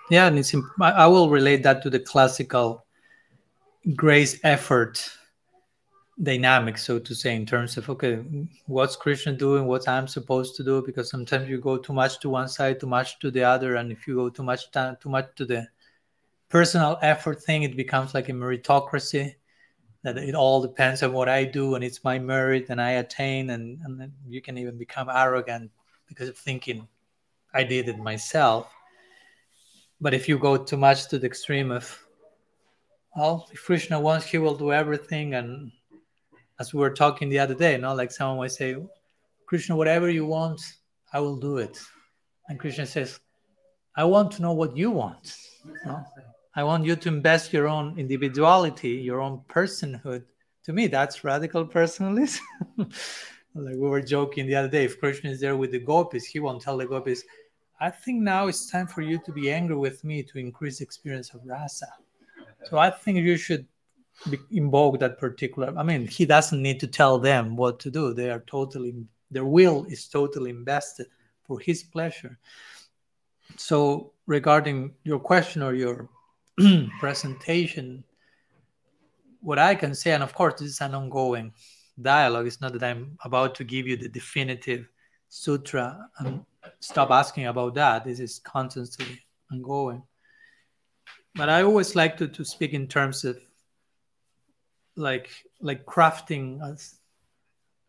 yeah, 0.09 0.27
and 0.27 0.37
it's 0.39 0.53
imp- 0.53 0.79
I, 0.81 0.91
I 0.91 1.07
will 1.07 1.29
relate 1.29 1.63
that 1.63 1.81
to 1.83 1.89
the 1.89 1.99
classical 1.99 2.85
grace 3.95 4.39
effort 4.43 5.09
dynamic, 6.21 6.77
so 6.77 6.99
to 6.99 7.15
say, 7.15 7.35
in 7.35 7.45
terms 7.45 7.77
of 7.77 7.89
okay, 7.89 8.23
what's 8.67 8.95
Krishna 8.95 9.33
doing, 9.33 9.65
what 9.65 9.87
I'm 9.87 10.07
supposed 10.07 10.55
to 10.55 10.63
do, 10.63 10.81
because 10.85 11.09
sometimes 11.09 11.49
you 11.49 11.59
go 11.59 11.77
too 11.77 11.93
much 11.93 12.19
to 12.19 12.29
one 12.29 12.47
side, 12.47 12.79
too 12.79 12.87
much 12.87 13.19
to 13.19 13.31
the 13.31 13.43
other, 13.43 13.75
and 13.75 13.91
if 13.91 14.07
you 14.07 14.15
go 14.15 14.29
too 14.29 14.43
much 14.43 14.71
time, 14.71 14.97
too 15.01 15.09
much 15.09 15.35
to 15.35 15.45
the 15.45 15.67
personal 16.49 16.99
effort 17.01 17.41
thing, 17.43 17.63
it 17.63 17.75
becomes 17.75 18.13
like 18.13 18.29
a 18.29 18.31
meritocracy. 18.31 19.35
That 20.03 20.17
it 20.17 20.35
all 20.35 20.61
depends 20.61 21.01
on 21.01 21.13
what 21.13 21.29
I 21.29 21.45
do, 21.45 21.75
and 21.75 21.83
it's 21.83 22.03
my 22.03 22.19
merit, 22.19 22.65
and 22.69 22.81
I 22.81 22.91
attain, 22.91 23.51
and, 23.51 23.79
and 23.85 24.11
you 24.27 24.41
can 24.41 24.57
even 24.57 24.77
become 24.77 25.09
arrogant 25.09 25.71
because 26.07 26.27
of 26.29 26.37
thinking 26.37 26.87
I 27.53 27.63
did 27.63 27.87
it 27.87 27.97
myself. 27.97 28.73
But 30.01 30.13
if 30.13 30.27
you 30.27 30.37
go 30.37 30.57
too 30.57 30.77
much 30.77 31.07
to 31.09 31.19
the 31.19 31.27
extreme 31.27 31.71
of, 31.71 31.97
well, 33.15 33.47
if 33.51 33.63
Krishna 33.63 33.99
wants, 33.99 34.25
he 34.25 34.37
will 34.37 34.55
do 34.55 34.73
everything. 34.73 35.35
And 35.35 35.71
as 36.59 36.73
we 36.73 36.79
were 36.79 36.89
talking 36.89 37.29
the 37.29 37.39
other 37.39 37.53
day, 37.53 37.73
you 37.73 37.77
know, 37.77 37.93
like 37.93 38.11
someone 38.11 38.39
might 38.39 38.51
say, 38.51 38.75
Krishna, 39.45 39.75
whatever 39.75 40.09
you 40.09 40.25
want, 40.25 40.61
I 41.13 41.19
will 41.19 41.37
do 41.37 41.57
it. 41.57 41.79
And 42.49 42.59
Krishna 42.59 42.85
says, 42.85 43.19
I 43.95 44.03
want 44.03 44.31
to 44.33 44.41
know 44.41 44.53
what 44.53 44.75
you 44.75 44.91
want. 44.91 45.37
you 45.63 45.73
know? 45.85 46.03
I 46.55 46.63
want 46.63 46.85
you 46.85 46.95
to 46.95 47.09
invest 47.09 47.51
your 47.51 47.67
own 47.67 47.97
individuality, 47.97 48.89
your 48.89 49.21
own 49.21 49.41
personhood. 49.49 50.23
To 50.65 50.73
me, 50.73 50.87
that's 50.87 51.23
radical 51.23 51.65
personalism. 51.65 52.41
like 52.77 53.75
we 53.75 53.89
were 53.89 54.01
joking 54.01 54.45
the 54.45 54.55
other 54.55 54.67
day, 54.67 54.85
if 54.85 54.99
Krishna 54.99 55.31
is 55.31 55.39
there 55.39 55.57
with 55.57 55.71
the 55.71 55.79
gopis, 55.79 56.25
he 56.25 56.39
won't 56.39 56.61
tell 56.61 56.77
the 56.77 56.85
gopis, 56.85 57.23
I 57.79 57.89
think 57.89 58.21
now 58.21 58.47
it's 58.47 58.69
time 58.69 58.87
for 58.87 59.01
you 59.01 59.19
to 59.25 59.31
be 59.31 59.51
angry 59.51 59.75
with 59.75 60.03
me 60.03 60.23
to 60.23 60.37
increase 60.37 60.79
experience 60.79 61.33
of 61.33 61.41
rasa. 61.43 61.87
So 62.65 62.77
I 62.77 62.89
think 62.91 63.17
you 63.17 63.35
should 63.35 63.67
invoke 64.51 64.99
that 64.99 65.17
particular. 65.17 65.73
I 65.77 65.83
mean, 65.83 66.07
he 66.07 66.25
doesn't 66.25 66.61
need 66.61 66.79
to 66.79 66.87
tell 66.87 67.19
them 67.19 67.55
what 67.55 67.79
to 67.81 67.91
do. 67.91 68.13
They 68.13 68.29
are 68.29 68.43
totally, 68.47 68.93
their 69.31 69.45
will 69.45 69.85
is 69.85 70.07
totally 70.07 70.51
invested 70.51 71.07
for 71.43 71.59
his 71.59 71.83
pleasure. 71.83 72.37
So 73.57 74.13
regarding 74.27 74.93
your 75.03 75.19
question 75.19 75.61
or 75.61 75.73
your 75.73 76.09
presentation, 76.99 78.03
what 79.41 79.59
I 79.59 79.75
can 79.75 79.95
say, 79.95 80.11
and 80.11 80.23
of 80.23 80.33
course, 80.33 80.59
this 80.59 80.69
is 80.69 80.81
an 80.81 80.95
ongoing 80.95 81.53
dialogue. 82.01 82.47
It's 82.47 82.61
not 82.61 82.73
that 82.73 82.83
I'm 82.83 83.17
about 83.23 83.55
to 83.55 83.63
give 83.63 83.87
you 83.87 83.97
the 83.97 84.09
definitive 84.09 84.87
sutra 85.29 86.07
and 86.19 86.45
stop 86.79 87.11
asking 87.11 87.47
about 87.47 87.75
that. 87.75 88.05
This 88.05 88.19
is 88.19 88.39
constantly 88.39 89.19
ongoing. 89.51 90.03
but 91.35 91.49
I 91.49 91.63
always 91.63 91.95
like 91.95 92.17
to, 92.17 92.27
to 92.27 92.45
speak 92.45 92.73
in 92.73 92.87
terms 92.87 93.23
of 93.23 93.39
like 94.95 95.29
like 95.61 95.85
crafting 95.85 96.61
us 96.61 96.99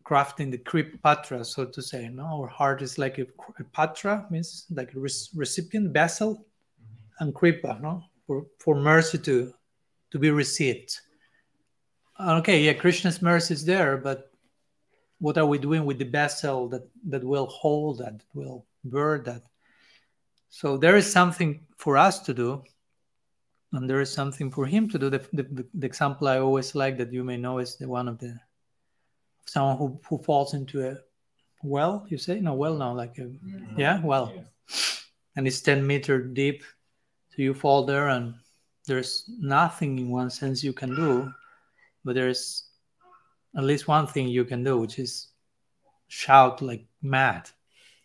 crafting 0.03 0.51
the 0.51 0.57
krip 0.57 1.01
patra, 1.01 1.43
so 1.43 1.65
to 1.65 1.81
say. 1.81 2.09
No, 2.09 2.25
our 2.25 2.47
heart 2.47 2.81
is 2.81 2.97
like 2.97 3.17
a, 3.17 3.25
a 3.59 3.63
patra 3.73 4.25
means 4.29 4.65
like 4.69 4.93
a 4.93 4.99
recipient 4.99 5.93
vessel, 5.93 6.35
mm-hmm. 6.35 7.23
and 7.23 7.33
kripa, 7.33 7.79
no, 7.81 8.03
for 8.25 8.45
for 8.59 8.75
mercy 8.75 9.17
to 9.19 9.53
to 10.11 10.19
be 10.19 10.31
received. 10.31 10.99
Okay, 12.19 12.61
yeah, 12.61 12.73
Krishna's 12.73 13.21
mercy 13.21 13.53
is 13.53 13.65
there, 13.65 13.97
but 13.97 14.31
what 15.19 15.37
are 15.37 15.45
we 15.45 15.57
doing 15.57 15.85
with 15.85 15.99
the 15.99 16.05
vessel 16.05 16.69
that 16.69 16.87
that 17.09 17.23
will 17.23 17.47
hold 17.47 17.99
that, 17.99 18.19
that 18.19 18.25
will 18.33 18.65
bear 18.83 19.19
that? 19.19 19.43
So 20.49 20.77
there 20.77 20.95
is 20.95 21.11
something 21.11 21.65
for 21.77 21.97
us 21.97 22.19
to 22.21 22.33
do, 22.33 22.63
and 23.73 23.89
there 23.89 23.99
is 23.99 24.11
something 24.11 24.51
for 24.51 24.65
him 24.65 24.87
to 24.89 24.97
do. 24.97 25.09
The, 25.09 25.27
the, 25.33 25.65
the 25.73 25.85
example 25.85 26.27
I 26.27 26.39
always 26.39 26.75
like 26.75 26.97
that 26.97 27.11
you 27.11 27.23
may 27.23 27.37
know 27.37 27.59
is 27.59 27.75
the 27.75 27.87
one 27.89 28.07
of 28.07 28.19
the 28.19 28.39
someone 29.45 29.77
who, 29.77 29.99
who 30.07 30.17
falls 30.23 30.53
into 30.53 30.87
a 30.87 30.97
well. 31.61 32.05
You 32.07 32.17
say 32.17 32.39
no 32.39 32.53
well 32.53 32.77
now, 32.77 32.93
like 32.93 33.17
a 33.17 33.23
mm-hmm. 33.23 33.79
yeah, 33.79 33.99
well, 34.01 34.31
yeah. 34.33 34.43
and 35.35 35.47
it's 35.47 35.61
ten 35.61 35.85
meter 35.85 36.21
deep, 36.21 36.63
so 37.35 37.41
you 37.41 37.53
fall 37.53 37.85
there, 37.85 38.09
and 38.09 38.35
there's 38.87 39.29
nothing 39.39 39.99
in 39.99 40.09
one 40.09 40.29
sense 40.29 40.63
you 40.63 40.73
can 40.73 40.95
do, 40.95 41.33
but 42.03 42.15
there's 42.15 42.65
at 43.57 43.63
least 43.63 43.87
one 43.87 44.07
thing 44.07 44.27
you 44.27 44.45
can 44.45 44.63
do, 44.63 44.77
which 44.77 44.99
is 44.99 45.29
shout 46.07 46.61
like 46.61 46.85
mad, 47.01 47.49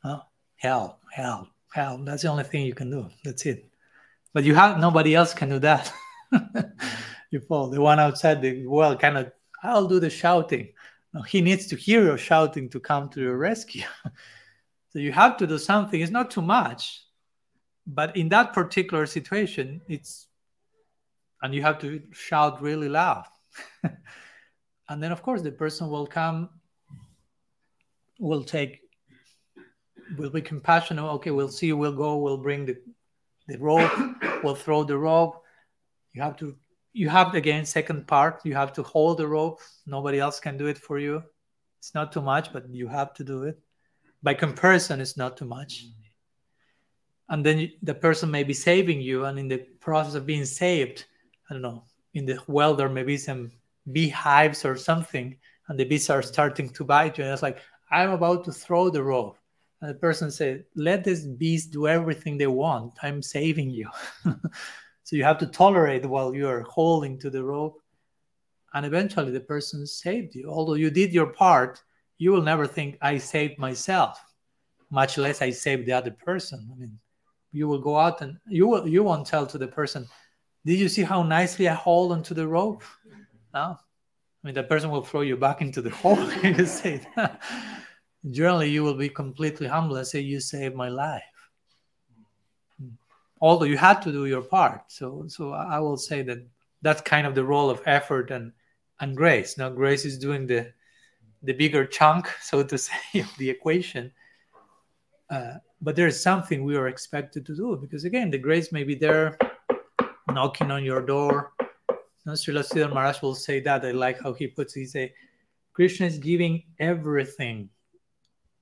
huh? 0.02 0.20
help, 0.56 1.00
help, 1.12 1.48
help. 1.72 2.04
That's 2.04 2.22
the 2.22 2.28
only 2.28 2.44
thing 2.44 2.66
you 2.66 2.74
can 2.74 2.90
do. 2.90 3.08
That's 3.24 3.46
it. 3.46 3.70
But 4.32 4.44
you 4.44 4.54
have 4.54 4.78
nobody 4.78 5.14
else 5.14 5.34
can 5.34 5.48
do 5.48 5.58
that. 5.60 5.92
you 7.30 7.40
fall. 7.40 7.68
The 7.68 7.80
one 7.80 7.98
outside 7.98 8.42
the 8.42 8.66
well 8.66 8.96
kind 8.96 9.18
of 9.18 9.32
I'll 9.62 9.86
do 9.86 10.00
the 10.00 10.10
shouting. 10.10 10.72
No, 11.12 11.22
he 11.22 11.40
needs 11.40 11.66
to 11.68 11.76
hear 11.76 12.04
your 12.04 12.18
shouting 12.18 12.68
to 12.70 12.80
come 12.80 13.08
to 13.10 13.20
your 13.20 13.36
rescue. 13.36 13.82
so 14.90 14.98
you 14.98 15.12
have 15.12 15.36
to 15.38 15.46
do 15.46 15.58
something. 15.58 16.00
It's 16.00 16.12
not 16.12 16.30
too 16.30 16.42
much, 16.42 17.04
but 17.94 18.16
in 18.16 18.28
that 18.28 18.52
particular 18.52 19.04
situation, 19.04 19.80
it's 19.88 20.28
and 21.42 21.54
you 21.54 21.62
have 21.62 21.78
to 21.80 22.02
shout 22.12 22.62
really 22.62 22.88
loud. 22.88 23.24
and 24.88 25.02
then 25.02 25.10
of 25.10 25.22
course 25.22 25.42
the 25.42 25.50
person 25.50 25.88
will 25.88 26.06
come 26.06 26.48
will 28.18 28.44
take 28.44 28.80
will 30.16 30.30
be 30.30 30.40
compassionate. 30.40 31.04
Okay 31.04 31.30
we'll 31.30 31.48
see 31.48 31.72
we'll 31.72 31.96
go 31.96 32.18
we'll 32.18 32.38
bring 32.38 32.66
the, 32.66 32.76
the 33.48 33.58
rope 33.58 33.90
we'll 34.44 34.54
throw 34.54 34.84
the 34.84 34.96
rope. 34.96 35.42
You 36.12 36.22
have 36.22 36.36
to 36.38 36.56
you 36.92 37.08
have 37.08 37.34
again 37.34 37.64
second 37.64 38.06
part 38.06 38.40
you 38.44 38.54
have 38.54 38.72
to 38.74 38.82
hold 38.82 39.18
the 39.18 39.26
rope. 39.26 39.60
Nobody 39.86 40.20
else 40.20 40.38
can 40.38 40.56
do 40.56 40.66
it 40.66 40.78
for 40.78 40.98
you. 40.98 41.22
It's 41.78 41.94
not 41.94 42.12
too 42.12 42.22
much 42.22 42.52
but 42.52 42.68
you 42.70 42.86
have 42.86 43.14
to 43.14 43.24
do 43.24 43.44
it. 43.44 43.58
By 44.22 44.34
comparison 44.34 45.00
it's 45.00 45.16
not 45.16 45.36
too 45.36 45.46
much 45.46 45.86
and 47.30 47.46
then 47.46 47.72
the 47.82 47.94
person 47.94 48.30
may 48.30 48.44
be 48.44 48.52
saving 48.52 49.00
you 49.00 49.24
and 49.24 49.38
in 49.38 49.48
the 49.48 49.58
process 49.80 50.14
of 50.14 50.26
being 50.26 50.44
saved 50.44 51.06
i 51.48 51.54
don't 51.54 51.62
know 51.62 51.84
in 52.14 52.26
the 52.26 52.38
well 52.46 52.74
there 52.74 52.88
may 52.88 53.02
be 53.02 53.16
some 53.16 53.50
beehives 53.92 54.64
or 54.64 54.76
something, 54.76 55.36
and 55.68 55.78
the 55.78 55.84
bees 55.84 56.10
are 56.10 56.22
starting 56.22 56.68
to 56.70 56.84
bite 56.84 57.18
you. 57.18 57.24
And 57.24 57.32
it's 57.32 57.42
like, 57.42 57.58
I'm 57.90 58.10
about 58.10 58.44
to 58.44 58.52
throw 58.52 58.90
the 58.90 59.02
rope. 59.02 59.38
And 59.80 59.90
the 59.90 59.94
person 59.98 60.30
said, 60.30 60.64
Let 60.74 61.04
these 61.04 61.26
bees 61.26 61.66
do 61.66 61.88
everything 61.88 62.36
they 62.36 62.46
want. 62.46 62.94
I'm 63.02 63.22
saving 63.22 63.70
you. 63.70 63.88
so 64.24 65.16
you 65.16 65.24
have 65.24 65.38
to 65.38 65.46
tolerate 65.46 66.04
while 66.04 66.34
you're 66.34 66.62
holding 66.62 67.18
to 67.20 67.30
the 67.30 67.42
rope. 67.42 67.80
And 68.74 68.86
eventually 68.86 69.32
the 69.32 69.40
person 69.40 69.86
saved 69.86 70.34
you. 70.34 70.48
Although 70.48 70.74
you 70.74 70.90
did 70.90 71.12
your 71.12 71.26
part, 71.26 71.82
you 72.18 72.30
will 72.30 72.42
never 72.42 72.66
think, 72.66 72.98
I 73.00 73.18
saved 73.18 73.58
myself, 73.58 74.22
much 74.90 75.16
less 75.18 75.40
I 75.42 75.50
saved 75.50 75.86
the 75.86 75.92
other 75.92 76.10
person. 76.10 76.68
I 76.70 76.78
mean, 76.78 76.98
you 77.52 77.68
will 77.68 77.80
go 77.80 77.96
out 77.96 78.20
and 78.20 78.38
you 78.48 78.66
will 78.66 78.86
you 78.86 79.02
won't 79.02 79.26
tell 79.26 79.46
to 79.46 79.58
the 79.58 79.68
person, 79.68 80.06
Did 80.64 80.78
you 80.78 80.88
see 80.88 81.02
how 81.02 81.22
nicely 81.22 81.68
I 81.68 81.74
hold 81.74 82.12
onto 82.12 82.34
the 82.34 82.46
rope? 82.46 82.82
No, 83.52 83.76
I 84.42 84.46
mean, 84.46 84.54
the 84.54 84.62
person 84.62 84.90
will 84.90 85.02
throw 85.02 85.20
you 85.22 85.36
back 85.36 85.60
into 85.60 85.82
the 85.82 85.90
hole. 86.02 86.32
you 86.42 86.66
say 86.66 87.00
that. 87.16 87.42
Generally, 88.30 88.70
you 88.70 88.84
will 88.84 88.94
be 88.94 89.08
completely 89.08 89.66
humble 89.66 89.96
and 89.96 90.06
say, 90.06 90.20
"You 90.20 90.40
saved 90.40 90.74
my 90.74 90.88
life." 90.88 91.22
Although 93.40 93.64
you 93.64 93.78
had 93.78 94.02
to 94.02 94.12
do 94.12 94.26
your 94.26 94.42
part, 94.42 94.82
so 94.92 95.24
so 95.28 95.52
I 95.52 95.78
will 95.78 95.96
say 95.96 96.22
that 96.22 96.38
that's 96.82 97.00
kind 97.00 97.26
of 97.26 97.34
the 97.34 97.44
role 97.44 97.70
of 97.70 97.82
effort 97.86 98.30
and 98.30 98.52
and 99.00 99.16
grace. 99.16 99.56
Now, 99.56 99.70
grace 99.70 100.04
is 100.04 100.18
doing 100.18 100.46
the 100.46 100.72
the 101.42 101.54
bigger 101.54 101.86
chunk, 101.86 102.28
so 102.42 102.62
to 102.62 102.76
say, 102.78 103.20
of 103.20 103.34
the 103.38 103.48
equation. 103.48 104.12
Uh, 105.30 105.54
but 105.82 105.96
there's 105.96 106.20
something 106.20 106.64
we 106.64 106.76
are 106.76 106.88
expected 106.88 107.46
to 107.46 107.56
do 107.56 107.76
because 107.80 108.04
again, 108.04 108.30
the 108.30 108.38
grace 108.38 108.72
may 108.72 108.84
be 108.84 108.94
there, 108.94 109.38
knocking 110.28 110.70
on 110.70 110.84
your 110.84 111.00
door, 111.00 111.52
Srila 112.26 112.62
Sridhar 112.68 112.90
Maharaj 112.90 113.22
will 113.22 113.34
say 113.34 113.60
that. 113.60 113.84
I 113.84 113.92
like 113.92 114.20
how 114.22 114.32
he 114.32 114.46
puts 114.46 114.76
it. 114.76 114.80
He 114.80 114.86
say, 114.86 115.14
Krishna 115.72 116.06
is 116.06 116.18
giving 116.18 116.64
everything 116.78 117.70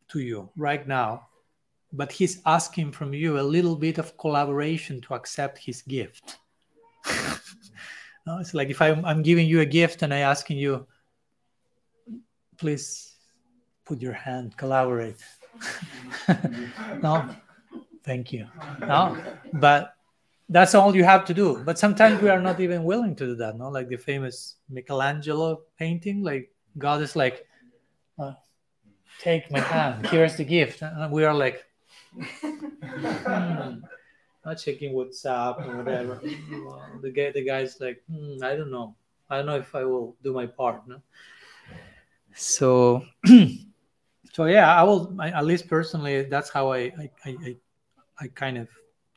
to 0.08 0.20
you 0.20 0.48
right 0.56 0.86
now, 0.86 1.28
but 1.92 2.12
he's 2.12 2.40
asking 2.46 2.92
from 2.92 3.12
you 3.12 3.38
a 3.38 3.42
little 3.42 3.76
bit 3.76 3.98
of 3.98 4.16
collaboration 4.16 5.00
to 5.02 5.14
accept 5.14 5.58
his 5.58 5.82
gift. 5.82 6.38
no, 8.26 8.38
it's 8.38 8.54
like 8.54 8.70
if 8.70 8.80
I'm, 8.80 9.04
I'm 9.04 9.22
giving 9.22 9.46
you 9.46 9.60
a 9.60 9.66
gift 9.66 10.02
and 10.02 10.14
I 10.14 10.18
asking 10.18 10.58
you, 10.58 10.86
please 12.56 13.16
put 13.84 14.00
your 14.00 14.12
hand, 14.12 14.56
collaborate. 14.56 15.22
no, 17.02 17.28
thank 18.04 18.32
you. 18.32 18.46
No, 18.80 19.16
but 19.54 19.94
that's 20.48 20.74
all 20.74 20.96
you 20.96 21.04
have 21.04 21.24
to 21.26 21.34
do. 21.34 21.62
But 21.64 21.78
sometimes 21.78 22.22
we 22.22 22.30
are 22.30 22.40
not 22.40 22.60
even 22.60 22.84
willing 22.84 23.14
to 23.16 23.26
do 23.26 23.34
that. 23.36 23.56
No, 23.58 23.68
like 23.68 23.88
the 23.88 23.96
famous 23.96 24.56
Michelangelo 24.68 25.62
painting. 25.78 26.22
Like 26.22 26.50
God 26.76 27.02
is 27.02 27.16
like, 27.16 27.46
uh, 28.18 28.32
take 29.20 29.50
my 29.50 29.60
hand. 29.60 30.06
Here's 30.06 30.36
the 30.36 30.44
gift, 30.44 30.82
and 30.82 31.12
we 31.12 31.24
are 31.24 31.34
like, 31.34 31.64
hmm, 32.14 33.74
not 34.44 34.58
checking 34.58 34.94
WhatsApp 34.94 35.66
or 35.66 35.76
whatever. 35.78 36.20
the 37.02 37.10
guy, 37.10 37.30
the 37.32 37.44
guy's 37.44 37.80
like, 37.80 38.02
hmm, 38.10 38.42
I 38.42 38.56
don't 38.56 38.70
know. 38.70 38.94
I 39.30 39.36
don't 39.36 39.46
know 39.46 39.56
if 39.56 39.74
I 39.74 39.84
will 39.84 40.16
do 40.22 40.32
my 40.32 40.46
part. 40.46 40.88
No. 40.88 41.02
So, 42.34 43.04
so 44.38 44.44
yeah, 44.44 44.72
I 44.72 44.84
will. 44.84 45.12
I, 45.18 45.30
at 45.30 45.44
least 45.44 45.66
personally, 45.66 46.22
that's 46.22 46.48
how 46.48 46.70
I, 46.70 46.92
I, 46.96 47.10
I, 47.24 47.56
I 48.20 48.28
kind 48.28 48.56
of 48.56 48.68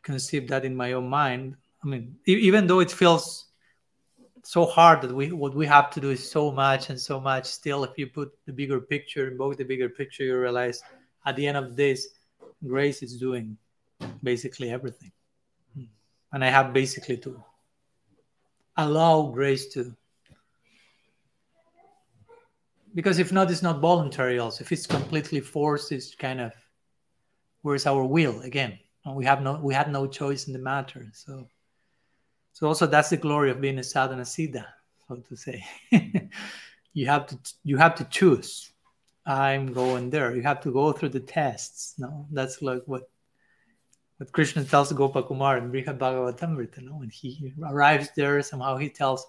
conceive 0.02 0.48
that 0.48 0.66
in 0.66 0.76
my 0.76 0.94
own 0.94 1.08
mind. 1.08 1.58
I 1.84 1.88
mean, 1.88 2.16
even 2.26 2.66
though 2.66 2.80
it 2.80 2.90
feels 2.90 3.46
so 4.42 4.66
hard 4.66 5.04
that 5.04 5.14
we 5.14 5.32
what 5.32 5.54
we 5.54 5.68
have 5.68 5.92
to 5.92 6.02
do 6.02 6.10
is 6.10 6.28
so 6.28 6.52
much 6.52 6.90
and 6.90 7.00
so 7.00 7.20
much, 7.20 7.46
still, 7.46 7.84
if 7.84 8.00
you 8.00 8.08
put 8.08 8.32
the 8.48 8.52
bigger 8.52 8.82
picture, 8.82 9.28
in 9.28 9.38
both 9.38 9.58
the 9.58 9.64
bigger 9.64 9.90
picture, 9.90 10.24
you 10.24 10.36
realize 10.40 10.82
at 11.28 11.36
the 11.36 11.46
end 11.46 11.56
of 11.56 11.76
this, 11.76 12.08
grace 12.66 13.04
is 13.04 13.20
doing 13.20 13.56
basically 14.24 14.72
everything, 14.72 15.12
hmm. 15.76 15.84
and 16.34 16.44
I 16.44 16.50
have 16.50 16.74
basically 16.74 17.18
to 17.18 17.44
allow 18.76 19.30
grace 19.30 19.68
to. 19.76 19.96
Because 22.94 23.20
if 23.20 23.32
not, 23.32 23.50
it's 23.50 23.62
not 23.62 23.80
voluntary. 23.80 24.40
Also, 24.40 24.64
if 24.64 24.72
it's 24.72 24.86
completely 24.86 25.40
forced, 25.40 25.92
it's 25.92 26.16
kind 26.16 26.42
of 26.42 26.54
where's 27.62 27.86
our 27.86 28.04
will 28.06 28.42
again? 28.42 28.80
We 29.06 29.26
have 29.26 29.42
no 29.42 29.60
we 29.62 29.74
had 29.74 29.92
no 29.92 30.08
choice 30.08 30.48
in 30.48 30.54
the 30.54 30.60
matter. 30.60 31.10
So 31.14 31.48
so 32.54 32.68
also 32.68 32.86
that's 32.86 33.10
the 33.10 33.18
glory 33.18 33.50
of 33.50 33.62
being 33.62 33.80
a 33.80 33.84
sadhana 33.84 34.24
siddha 34.24 34.66
so 35.08 35.16
to 35.18 35.36
say. 35.36 35.66
You 36.94 37.06
have 37.08 37.28
to 37.28 37.38
you 37.64 37.78
have 37.78 37.96
to 37.96 38.04
choose. 38.06 38.70
I'm 39.26 39.72
going 39.72 40.10
there. 40.10 40.36
You 40.36 40.42
have 40.42 40.60
to 40.62 40.74
go 40.74 40.92
through 40.92 41.10
the 41.10 41.22
tests 41.22 41.96
no? 41.98 42.28
That's 42.32 42.62
like 42.62 42.84
what 42.86 43.10
what 44.18 44.32
krishna 44.32 44.64
tells 44.64 44.92
gopakumar 44.94 45.58
in 45.58 45.72
brihad 45.72 45.98
bhagavatamrita 45.98 46.84
no? 46.84 46.98
when 46.98 47.10
he 47.10 47.54
arrives 47.64 48.10
there 48.16 48.40
somehow 48.44 48.78
he 48.78 48.88
tells 48.88 49.26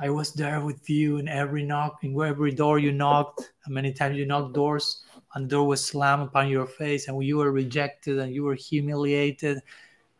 i 0.00 0.08
was 0.08 0.32
there 0.32 0.60
with 0.60 0.88
you 0.88 1.18
in 1.18 1.28
every 1.28 1.62
knock 1.62 2.02
in 2.02 2.20
every 2.20 2.52
door 2.52 2.78
you 2.78 2.92
knocked 2.92 3.52
many 3.68 3.92
times 3.92 4.16
you 4.16 4.26
knocked 4.26 4.54
doors 4.54 5.04
and 5.34 5.44
the 5.44 5.48
door 5.48 5.66
was 5.66 5.84
slammed 5.84 6.22
upon 6.22 6.48
your 6.48 6.66
face 6.66 7.08
and 7.08 7.24
you 7.24 7.36
were 7.36 7.52
rejected 7.52 8.18
and 8.18 8.34
you 8.34 8.42
were 8.42 8.54
humiliated 8.54 9.60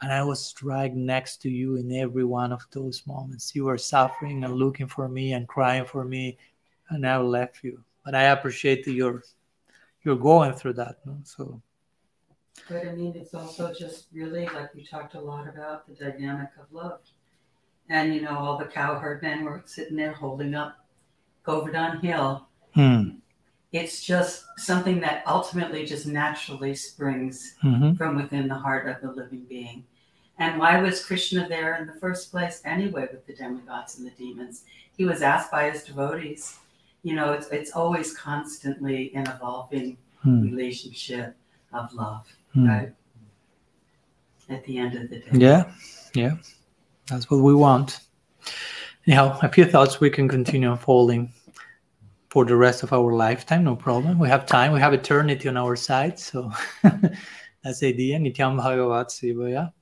and 0.03 0.13
i 0.13 0.23
was 0.23 0.55
right 0.63 0.95
next 0.95 1.39
to 1.39 1.51
you 1.51 1.77
in 1.77 1.91
every 1.93 2.25
one 2.25 2.53
of 2.53 2.65
those 2.73 3.07
moments 3.07 3.55
you 3.55 3.65
were 3.65 3.79
suffering 3.79 4.45
and 4.45 4.55
looking 4.55 4.87
for 4.87 5.09
me 5.09 5.33
and 5.33 5.49
crying 5.49 5.85
for 5.85 6.05
me 6.05 6.39
and 6.91 7.07
i 7.07 7.17
left 7.17 7.63
you 7.65 7.83
but 8.05 8.15
i 8.15 8.25
appreciate 8.25 8.85
that 8.85 8.93
you're 8.93 9.23
you're 10.03 10.17
going 10.17 10.53
through 10.53 10.73
that 10.73 10.99
no? 11.05 11.17
so 11.25 11.61
But 12.69 12.87
I 12.87 12.93
mean, 12.93 13.15
it's 13.17 13.35
also 13.35 13.73
just 13.73 14.07
really 14.13 14.47
like 14.47 14.75
we 14.75 14.85
talked 14.85 15.15
a 15.15 15.21
lot 15.21 15.49
about 15.49 15.87
the 15.87 15.95
dynamic 15.95 16.51
of 16.61 16.71
love. 16.73 17.01
And 17.91 18.15
you 18.15 18.23
know, 18.23 18.39
all 18.39 18.57
the 18.57 18.65
cowherd 18.65 19.21
men 19.21 19.45
were 19.45 19.63
sitting 19.67 19.97
there 19.97 20.13
holding 20.13 20.55
up 20.55 20.79
Govardhan 21.43 21.99
Hill. 22.01 22.47
Hmm. 22.75 23.11
It's 23.73 24.03
just 24.03 24.45
something 24.57 25.01
that 25.01 25.23
ultimately 25.27 25.85
just 25.85 26.07
naturally 26.07 26.75
springs 26.75 27.57
Mhm. 27.63 27.97
from 27.99 28.17
within 28.17 28.49
the 28.49 28.55
heart 28.55 28.89
of 28.89 29.01
the 29.03 29.13
living 29.13 29.45
being. 29.49 29.85
And 30.39 30.59
why 30.59 30.81
was 30.81 31.05
Krishna 31.05 31.49
there 31.49 31.77
in 31.77 31.87
the 31.87 31.93
first 31.95 32.31
place 32.31 32.63
anyway 32.65 33.09
with 33.13 33.27
the 33.27 33.35
demigods 33.35 33.99
and 33.99 34.07
the 34.07 34.13
demons? 34.13 34.65
He 34.97 35.05
was 35.05 35.21
asked 35.23 35.51
by 35.51 35.71
his 35.71 35.83
devotees. 35.85 36.59
You 37.03 37.15
know, 37.15 37.33
it's, 37.33 37.49
it's 37.49 37.73
always 37.73 38.17
constantly 38.17 39.13
an 39.15 39.27
evolving 39.29 39.99
Hmm. 40.23 40.43
relationship 40.43 41.37
of 41.73 41.93
love, 41.95 42.27
Hmm. 42.53 42.69
right? 42.69 42.93
At 44.49 44.65
the 44.65 44.79
end 44.79 44.95
of 44.97 45.11
the 45.11 45.21
day. 45.21 45.31
Yeah, 45.33 45.73
yeah, 46.15 46.37
that's 47.11 47.31
what 47.31 47.41
we 47.41 47.55
want. 47.55 48.01
Anyhow, 49.07 49.39
a 49.43 49.49
few 49.49 49.65
thoughts 49.65 50.01
we 50.01 50.11
can 50.11 50.29
continue 50.29 50.71
unfolding 50.71 51.33
for 52.29 52.45
the 52.45 52.55
rest 52.57 52.83
of 52.83 52.93
our 52.93 53.13
lifetime, 53.13 53.65
no 53.65 53.75
problem. 53.75 54.19
We 54.19 54.29
have 54.29 54.47
time, 54.47 54.73
we 54.73 54.81
have 54.81 54.93
eternity 54.95 55.49
on 55.49 55.57
our 55.57 55.75
side, 55.75 56.19
so 56.19 56.53
that's 57.63 57.81
the 57.81 57.89
idea. 57.89 58.19
Nityam 58.19 58.57
Bhagavat 58.57 59.09
Sevaya. 59.09 59.73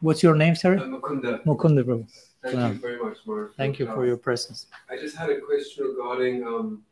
What's 0.00 0.22
your 0.22 0.34
name, 0.34 0.54
sir? 0.54 0.76
Uh, 0.78 0.82
Mukunda, 0.82 1.42
Mukunda 1.44 1.82
Prabhu. 1.84 2.06
thank 2.42 2.56
Wow. 2.56 2.68
you 2.68 2.78
very 2.78 2.98
much, 3.02 3.18
Mark. 3.26 3.56
Thank 3.56 3.78
you 3.78 3.86
for 3.86 4.06
your 4.06 4.16
presence. 4.16 4.66
I 4.90 4.96
just 4.96 5.16
had 5.16 5.30
a 5.30 5.40
question 5.40 5.84
regarding. 5.86 6.44
Um, 6.44 6.82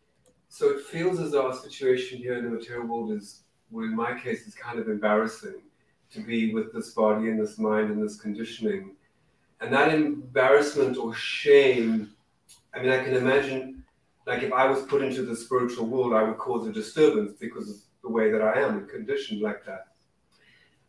so 0.48 0.70
it 0.70 0.80
feels 0.86 1.20
as 1.20 1.32
though 1.32 1.46
our 1.48 1.54
situation 1.54 2.18
here 2.18 2.38
in 2.38 2.44
the 2.44 2.50
material 2.50 2.86
world 2.86 3.12
is, 3.12 3.42
well, 3.70 3.84
in 3.84 3.94
my 3.94 4.18
case, 4.18 4.46
is 4.46 4.54
kind 4.54 4.78
of 4.78 4.88
embarrassing 4.88 5.60
to 6.12 6.20
be 6.20 6.54
with 6.54 6.72
this 6.72 6.92
body 6.94 7.28
and 7.28 7.38
this 7.38 7.58
mind 7.58 7.90
and 7.90 8.02
this 8.02 8.16
conditioning, 8.18 8.96
and 9.60 9.72
that 9.72 9.92
embarrassment 9.92 10.96
or 10.96 11.14
shame. 11.14 12.10
I 12.74 12.80
mean, 12.80 12.90
I 12.90 13.02
can 13.02 13.14
imagine, 13.14 13.84
like 14.26 14.42
if 14.42 14.52
I 14.52 14.66
was 14.66 14.82
put 14.82 15.02
into 15.02 15.22
the 15.24 15.36
spiritual 15.36 15.86
world, 15.86 16.14
I 16.14 16.22
would 16.22 16.38
cause 16.38 16.66
a 16.66 16.72
disturbance 16.72 17.32
because 17.38 17.70
of 17.70 17.76
the 18.02 18.08
way 18.08 18.30
that 18.30 18.42
I 18.42 18.60
am 18.60 18.86
conditioned 18.86 19.40
like 19.40 19.64
that. 19.66 19.88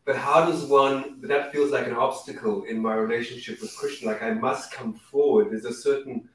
But 0.06 0.16
how 0.16 0.46
does 0.46 0.66
one? 0.66 1.22
That 1.22 1.52
feels 1.52 1.72
like 1.72 1.88
an 1.88 1.96
obstacle 1.96 2.64
in 2.64 2.80
my 2.80 2.96
relationship 2.96 3.62
with 3.62 3.76
Krishna. 3.78 4.08
Like 4.08 4.24
I 4.24 4.32
must 4.32 4.72
come 4.72 4.94
forward. 4.94 5.52
There's 5.52 5.66
a 5.66 5.74
certain 5.74 6.30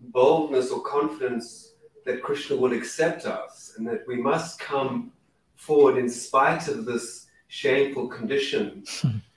boldness 0.00 0.70
or 0.70 0.82
confidence 0.82 1.72
that 2.04 2.22
Krishna 2.22 2.56
will 2.56 2.72
accept 2.72 3.26
us, 3.26 3.74
and 3.76 3.86
that 3.86 4.06
we 4.06 4.16
must 4.16 4.58
come 4.58 5.12
forward 5.56 5.98
in 5.98 6.08
spite 6.08 6.68
of 6.68 6.84
this 6.84 7.26
shameful 7.48 8.08
condition. 8.08 8.84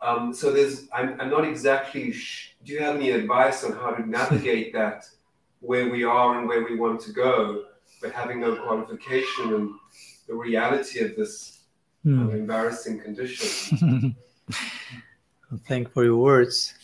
um, 0.00 0.32
so 0.34 0.52
there's. 0.52 0.88
I'm, 0.92 1.20
I'm 1.20 1.30
not 1.30 1.44
exactly. 1.44 2.12
Sh- 2.12 2.54
do 2.64 2.72
you 2.72 2.80
have 2.80 2.96
any 2.96 3.10
advice 3.10 3.64
on 3.64 3.72
how 3.72 3.90
to 3.90 4.08
navigate 4.08 4.72
that, 4.78 5.08
where 5.60 5.88
we 5.88 6.04
are 6.04 6.38
and 6.38 6.48
where 6.48 6.64
we 6.64 6.76
want 6.76 7.00
to 7.02 7.12
go, 7.12 7.64
but 8.00 8.12
having 8.12 8.40
no 8.40 8.56
qualification 8.56 9.54
and 9.54 9.70
the 10.26 10.34
reality 10.34 11.00
of 11.00 11.16
this 11.16 11.54
Hmm. 12.04 12.20
um, 12.20 12.30
embarrassing 12.32 13.00
condition? 13.00 14.14
Thank 15.66 15.92
for 15.92 16.04
your 16.04 16.16
words. 16.18 16.74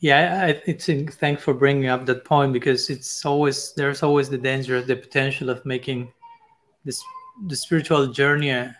Yeah, 0.00 0.46
I, 0.46 0.62
it's 0.66 0.88
in, 0.88 1.06
thanks 1.06 1.44
for 1.44 1.54
bringing 1.54 1.86
up 1.86 2.06
that 2.06 2.24
point 2.24 2.52
because 2.52 2.90
it's 2.90 3.24
always 3.24 3.72
there's 3.74 4.02
always 4.02 4.28
the 4.28 4.38
danger, 4.38 4.76
of 4.76 4.88
the 4.88 4.96
potential 4.96 5.48
of 5.48 5.64
making 5.64 6.12
this 6.84 7.00
the 7.46 7.54
spiritual 7.54 8.08
journey 8.08 8.50
a, 8.50 8.76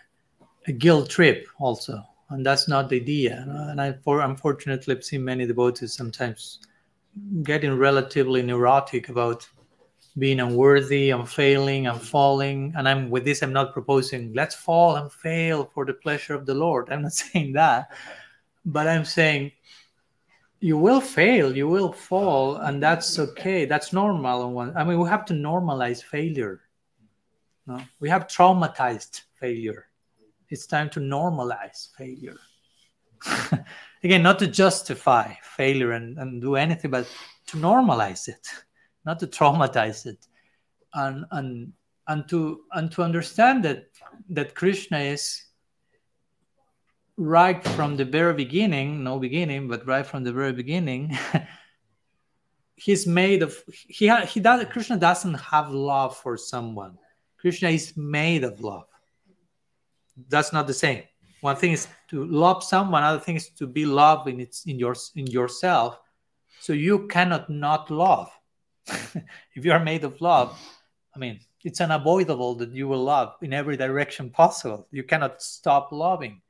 a 0.67 0.73
guilt 0.73 1.09
trip 1.09 1.47
also, 1.59 2.03
and 2.33 2.45
that's 2.45 2.67
not 2.67 2.89
the 2.89 2.97
idea. 2.97 3.45
And 3.47 3.79
I, 3.79 3.93
for 4.03 4.21
unfortunately, 4.21 4.95
I've 4.95 5.03
seen 5.03 5.23
many 5.23 5.45
devotees 5.45 5.93
sometimes 5.93 6.59
getting 7.43 7.77
relatively 7.77 8.41
neurotic 8.41 9.09
about 9.09 9.47
being 10.17 10.39
unworthy, 10.39 11.09
I'm 11.09 11.25
failing, 11.25 11.87
I'm 11.87 11.99
falling. 11.99 12.73
And 12.75 12.87
I'm 12.87 13.09
with 13.09 13.25
this, 13.25 13.41
I'm 13.41 13.53
not 13.53 13.73
proposing 13.73 14.33
let's 14.33 14.55
fall 14.55 14.95
and 14.95 15.11
fail 15.11 15.69
for 15.73 15.85
the 15.85 15.93
pleasure 15.93 16.35
of 16.35 16.45
the 16.45 16.53
Lord. 16.53 16.89
I'm 16.91 17.03
not 17.03 17.13
saying 17.23 17.53
that. 17.53 17.91
But 18.65 18.87
I'm 18.87 19.05
saying 19.05 19.51
you 20.59 20.77
will 20.77 21.01
fail, 21.01 21.55
you 21.55 21.67
will 21.67 21.91
fall, 21.91 22.55
and 22.57 22.81
that's 22.81 23.19
okay. 23.19 23.65
That's 23.65 23.91
normal. 23.91 24.71
I 24.75 24.83
mean, 24.83 24.99
we 24.99 25.09
have 25.09 25.25
to 25.25 25.33
normalize 25.33 26.01
failure. 26.01 26.61
No? 27.67 27.81
We 27.99 28.09
have 28.09 28.27
traumatized 28.27 29.23
failure. 29.39 29.87
It's 30.49 30.67
time 30.67 30.89
to 30.91 30.99
normalize 30.99 31.89
failure. 31.97 32.37
Again, 34.03 34.23
not 34.23 34.39
to 34.39 34.47
justify 34.47 35.33
failure 35.55 35.91
and, 35.91 36.17
and 36.17 36.41
do 36.41 36.55
anything, 36.55 36.91
but 36.91 37.07
to 37.47 37.57
normalize 37.57 38.27
it 38.27 38.45
not 39.05 39.19
to 39.19 39.27
traumatize 39.27 40.05
it. 40.05 40.27
And 40.93 41.25
and 41.31 41.73
and 42.07 42.27
to 42.29 42.61
and 42.73 42.91
to 42.91 43.03
understand 43.03 43.63
that 43.65 43.85
that 44.29 44.53
krishna 44.53 44.99
is 44.99 45.45
right 47.17 47.63
from 47.69 47.95
the 47.95 48.05
very 48.05 48.33
beginning 48.33 49.03
no 49.03 49.19
beginning 49.19 49.67
but 49.67 49.85
right 49.87 50.05
from 50.05 50.23
the 50.23 50.33
very 50.33 50.53
beginning. 50.53 51.17
He's 52.75 53.07
made 53.07 53.43
of 53.43 53.55
he 53.71 54.07
ha, 54.07 54.21
he 54.21 54.39
does 54.39 54.65
krishna 54.65 54.97
doesn't 54.97 55.35
have 55.35 55.71
love 55.71 56.17
for 56.17 56.37
someone. 56.37 56.97
Krishna 57.37 57.69
is 57.69 57.97
made 57.97 58.43
of 58.43 58.61
love 58.61 58.87
that's 60.29 60.53
not 60.53 60.67
the 60.67 60.73
same 60.73 61.03
one 61.41 61.55
thing 61.55 61.71
is 61.71 61.87
to 62.09 62.25
love 62.25 62.63
someone 62.63 63.03
other 63.03 63.19
thing 63.19 63.35
is 63.35 63.49
to 63.49 63.67
be 63.67 63.85
loved 63.85 64.29
in 64.29 64.39
its 64.39 64.65
in 64.65 64.79
your 64.79 64.95
in 65.15 65.27
yourself 65.27 65.99
so 66.59 66.73
you 66.73 67.07
cannot 67.07 67.49
not 67.49 67.89
love 67.89 68.29
if 69.55 69.63
you 69.63 69.71
are 69.71 69.83
made 69.83 70.03
of 70.03 70.19
love, 70.21 70.59
I 71.15 71.19
mean, 71.19 71.39
it's 71.63 71.81
unavoidable 71.81 72.55
that 72.55 72.71
you 72.71 72.87
will 72.87 73.03
love 73.03 73.35
in 73.41 73.53
every 73.53 73.77
direction 73.77 74.29
possible. 74.29 74.87
You 74.91 75.03
cannot 75.03 75.41
stop 75.41 75.91
loving. 75.91 76.41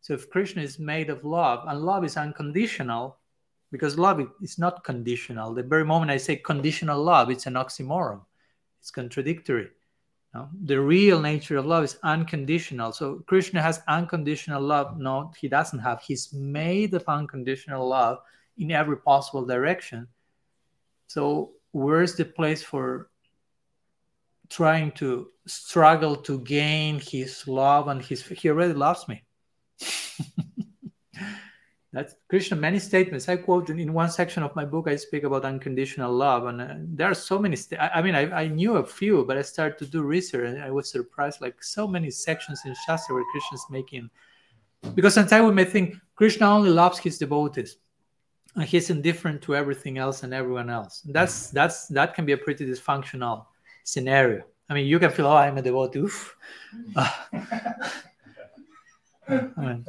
So 0.00 0.14
if 0.14 0.30
Krishna 0.30 0.62
is 0.62 0.78
made 0.78 1.10
of 1.10 1.24
love, 1.24 1.64
and 1.66 1.80
love 1.80 2.04
is 2.04 2.16
unconditional, 2.16 3.18
because 3.70 3.98
love 3.98 4.20
is 4.42 4.58
not 4.58 4.84
conditional. 4.84 5.54
The 5.54 5.62
very 5.62 5.84
moment 5.84 6.10
I 6.10 6.16
say 6.16 6.36
conditional 6.36 7.02
love, 7.02 7.30
it's 7.30 7.46
an 7.46 7.54
oxymoron. 7.54 8.20
It's 8.80 8.90
contradictory. 8.90 9.68
No? 10.34 10.48
The 10.64 10.80
real 10.80 11.20
nature 11.20 11.56
of 11.56 11.66
love 11.66 11.84
is 11.84 11.98
unconditional. 12.02 12.92
So 12.92 13.24
Krishna 13.26 13.62
has 13.62 13.82
unconditional 13.88 14.62
love. 14.62 14.98
No, 14.98 15.32
he 15.38 15.48
doesn't 15.48 15.78
have. 15.78 16.02
He's 16.02 16.32
made 16.32 16.92
of 16.94 17.04
unconditional 17.08 17.88
love 17.88 18.18
in 18.58 18.70
every 18.70 18.98
possible 18.98 19.46
direction. 19.46 20.06
So 21.06 21.52
where's 21.72 22.14
the 22.14 22.24
place 22.24 22.62
for 22.62 23.10
trying 24.50 24.92
to 24.92 25.28
struggle 25.46 26.16
to 26.16 26.40
gain 26.40 27.00
his 27.00 27.46
love 27.46 27.88
and 27.88 28.02
his 28.02 28.22
he 28.26 28.48
already 28.48 28.72
loves 28.72 29.06
me 29.08 29.22
that's 31.92 32.14
krishna 32.28 32.56
many 32.56 32.78
statements 32.78 33.28
i 33.28 33.36
quote 33.36 33.70
in, 33.70 33.92
one 33.92 34.10
section 34.10 34.42
of 34.42 34.54
my 34.54 34.64
book 34.64 34.88
i 34.88 34.96
speak 34.96 35.24
about 35.24 35.44
unconditional 35.44 36.12
love 36.12 36.46
and 36.46 36.60
uh, 36.60 36.74
there 36.78 37.10
are 37.10 37.14
so 37.14 37.38
many 37.38 37.56
st- 37.56 37.80
I, 37.80 37.88
I 37.94 38.02
mean 38.02 38.14
I, 38.14 38.42
I 38.42 38.48
knew 38.48 38.76
a 38.76 38.84
few 38.84 39.24
but 39.24 39.38
i 39.38 39.42
started 39.42 39.78
to 39.78 39.86
do 39.86 40.02
research 40.02 40.48
and 40.48 40.62
i 40.62 40.70
was 40.70 40.90
surprised 40.90 41.40
like 41.40 41.62
so 41.62 41.88
many 41.88 42.10
sections 42.10 42.62
in 42.66 42.74
shastra 42.86 43.14
where 43.14 43.24
krishna's 43.32 43.64
making 43.70 44.10
because 44.94 45.14
sometimes 45.14 45.46
we 45.46 45.54
may 45.54 45.64
think 45.64 45.96
krishna 46.14 46.46
only 46.46 46.70
loves 46.70 46.98
his 46.98 47.18
devotees 47.18 47.78
and 48.58 48.64
he's 48.64 48.90
indifferent 48.90 49.40
to 49.42 49.54
everything 49.54 49.98
else 49.98 50.22
and 50.24 50.34
everyone 50.34 50.68
else. 50.68 51.02
That's 51.06 51.50
that's 51.50 51.86
that 51.88 52.14
can 52.14 52.26
be 52.26 52.32
a 52.32 52.36
pretty 52.36 52.66
dysfunctional 52.66 53.46
scenario. 53.84 54.42
I 54.68 54.74
mean, 54.74 54.86
you 54.86 54.98
can 54.98 55.10
feel, 55.10 55.26
oh, 55.26 55.36
I'm 55.36 55.56
a 55.56 55.62
devotee. 55.62 56.06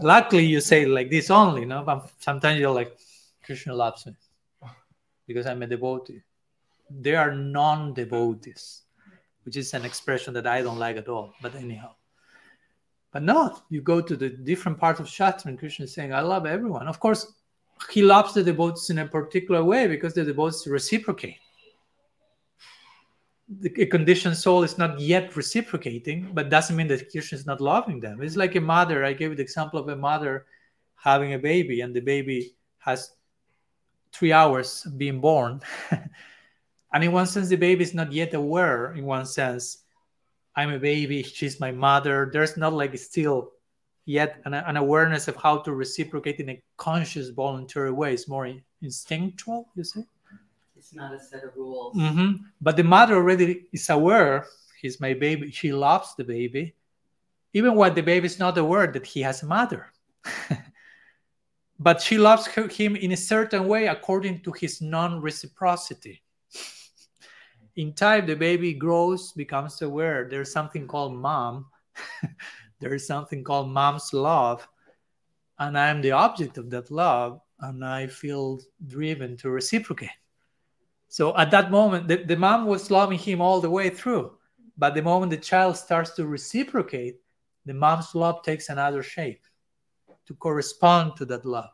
Luckily, 0.01 0.45
you 0.45 0.61
say 0.61 0.85
like 0.85 1.09
this 1.09 1.29
only, 1.29 1.65
no? 1.65 1.83
But 1.83 2.11
sometimes 2.19 2.59
you're 2.59 2.73
like, 2.73 2.97
Krishna 3.45 3.73
loves 3.73 4.05
me 4.05 4.13
because 5.27 5.45
I'm 5.45 5.61
a 5.63 5.67
devotee. 5.67 6.21
There 6.89 7.19
are 7.19 7.33
non-devotees, 7.33 8.81
which 9.43 9.57
is 9.57 9.73
an 9.73 9.85
expression 9.85 10.33
that 10.33 10.47
I 10.47 10.61
don't 10.61 10.79
like 10.79 10.97
at 10.97 11.07
all. 11.07 11.33
But 11.41 11.55
anyhow, 11.55 11.91
but 13.11 13.23
no, 13.23 13.57
you 13.69 13.81
go 13.81 14.01
to 14.01 14.15
the 14.15 14.29
different 14.29 14.79
parts 14.79 14.99
of 14.99 15.07
Shastra, 15.07 15.49
and 15.49 15.59
Krishna 15.59 15.85
is 15.85 15.93
saying, 15.93 16.13
I 16.13 16.21
love 16.21 16.45
everyone. 16.45 16.87
Of 16.87 16.99
course, 16.99 17.33
he 17.89 18.01
loves 18.01 18.33
the 18.33 18.43
devotees 18.43 18.89
in 18.89 18.99
a 18.99 19.07
particular 19.07 19.63
way 19.63 19.87
because 19.87 20.13
the 20.13 20.23
devotees 20.23 20.67
reciprocate. 20.67 21.39
The 23.49 23.87
conditioned 23.87 24.37
soul 24.37 24.63
is 24.63 24.77
not 24.77 24.99
yet 24.99 25.35
reciprocating, 25.35 26.31
but 26.33 26.49
doesn't 26.49 26.75
mean 26.75 26.87
that 26.89 27.09
Krishna 27.09 27.37
is 27.37 27.47
not 27.47 27.61
loving 27.61 27.99
them. 27.99 28.21
It's 28.21 28.35
like 28.35 28.55
a 28.55 28.61
mother. 28.61 29.03
I 29.03 29.13
gave 29.13 29.35
the 29.35 29.41
example 29.41 29.79
of 29.79 29.89
a 29.89 29.95
mother 29.95 30.45
having 30.95 31.33
a 31.33 31.39
baby, 31.39 31.81
and 31.81 31.95
the 31.95 32.01
baby 32.01 32.55
has 32.77 33.13
three 34.11 34.31
hours 34.31 34.85
being 34.97 35.19
born. 35.19 35.61
and 36.93 37.03
in 37.03 37.11
one 37.11 37.25
sense, 37.25 37.49
the 37.49 37.55
baby 37.55 37.83
is 37.83 37.93
not 37.93 38.11
yet 38.11 38.35
aware, 38.35 38.93
in 38.93 39.05
one 39.05 39.25
sense, 39.25 39.79
I'm 40.55 40.73
a 40.73 40.79
baby, 40.79 41.23
she's 41.23 41.59
my 41.59 41.71
mother. 41.71 42.29
There's 42.31 42.57
not 42.57 42.73
like 42.73 42.97
still 42.97 43.51
yet 44.05 44.41
an, 44.45 44.53
an 44.53 44.77
awareness 44.77 45.27
of 45.27 45.35
how 45.35 45.59
to 45.59 45.73
reciprocate 45.73 46.39
in 46.39 46.49
a 46.49 46.61
conscious, 46.77 47.29
voluntary 47.29 47.91
way. 47.91 48.13
It's 48.13 48.27
more 48.27 48.51
instinctual, 48.81 49.69
you 49.75 49.83
see. 49.83 50.03
It's 50.89 50.95
not 50.95 51.13
a 51.13 51.19
set 51.19 51.43
of 51.43 51.55
rules. 51.55 51.93
hmm 51.93 52.31
But 52.59 52.75
the 52.75 52.83
mother 52.83 53.15
already 53.15 53.67
is 53.71 53.87
aware. 53.91 54.47
He's 54.81 54.99
my 54.99 55.13
baby. 55.13 55.51
She 55.51 55.71
loves 55.71 56.15
the 56.15 56.23
baby, 56.23 56.73
even 57.53 57.75
when 57.75 57.93
the 57.93 58.01
baby 58.01 58.25
is 58.25 58.39
not 58.39 58.57
aware 58.57 58.87
that 58.87 59.05
he 59.05 59.21
has 59.21 59.43
a 59.43 59.45
mother. 59.45 59.93
but 61.79 62.01
she 62.01 62.17
loves 62.17 62.47
her, 62.47 62.67
him 62.67 62.95
in 62.95 63.11
a 63.11 63.17
certain 63.17 63.67
way 63.67 63.85
according 63.85 64.41
to 64.41 64.51
his 64.51 64.81
non-reciprocity. 64.81 66.23
In 67.75 67.93
time, 67.93 68.25
the 68.25 68.35
baby 68.35 68.73
grows, 68.73 69.31
becomes 69.33 69.83
aware. 69.83 70.27
There's 70.27 70.51
something 70.51 70.87
called 70.87 71.13
mom. 71.13 71.67
there 72.79 72.95
is 72.95 73.05
something 73.05 73.43
called 73.43 73.69
mom's 73.69 74.11
love, 74.11 74.67
and 75.59 75.77
I'm 75.77 76.01
the 76.01 76.13
object 76.13 76.57
of 76.57 76.71
that 76.71 76.89
love, 76.89 77.41
and 77.59 77.85
I 77.85 78.07
feel 78.07 78.59
driven 78.87 79.37
to 79.37 79.51
reciprocate. 79.51 80.09
So 81.09 81.35
at 81.35 81.49
that 81.51 81.71
moment, 81.71 82.07
the, 82.07 82.17
the 82.17 82.37
mom 82.37 82.67
was 82.67 82.91
loving 82.91 83.17
him 83.17 83.41
all 83.41 83.59
the 83.59 83.69
way 83.69 83.89
through. 83.89 84.37
But 84.77 84.93
the 84.93 85.01
moment 85.01 85.31
the 85.31 85.37
child 85.37 85.75
starts 85.75 86.11
to 86.11 86.25
reciprocate, 86.25 87.17
the 87.65 87.73
mom's 87.73 88.15
love 88.15 88.43
takes 88.43 88.69
another 88.69 89.03
shape 89.03 89.41
to 90.27 90.33
correspond 90.35 91.17
to 91.17 91.25
that 91.25 91.45
love. 91.45 91.69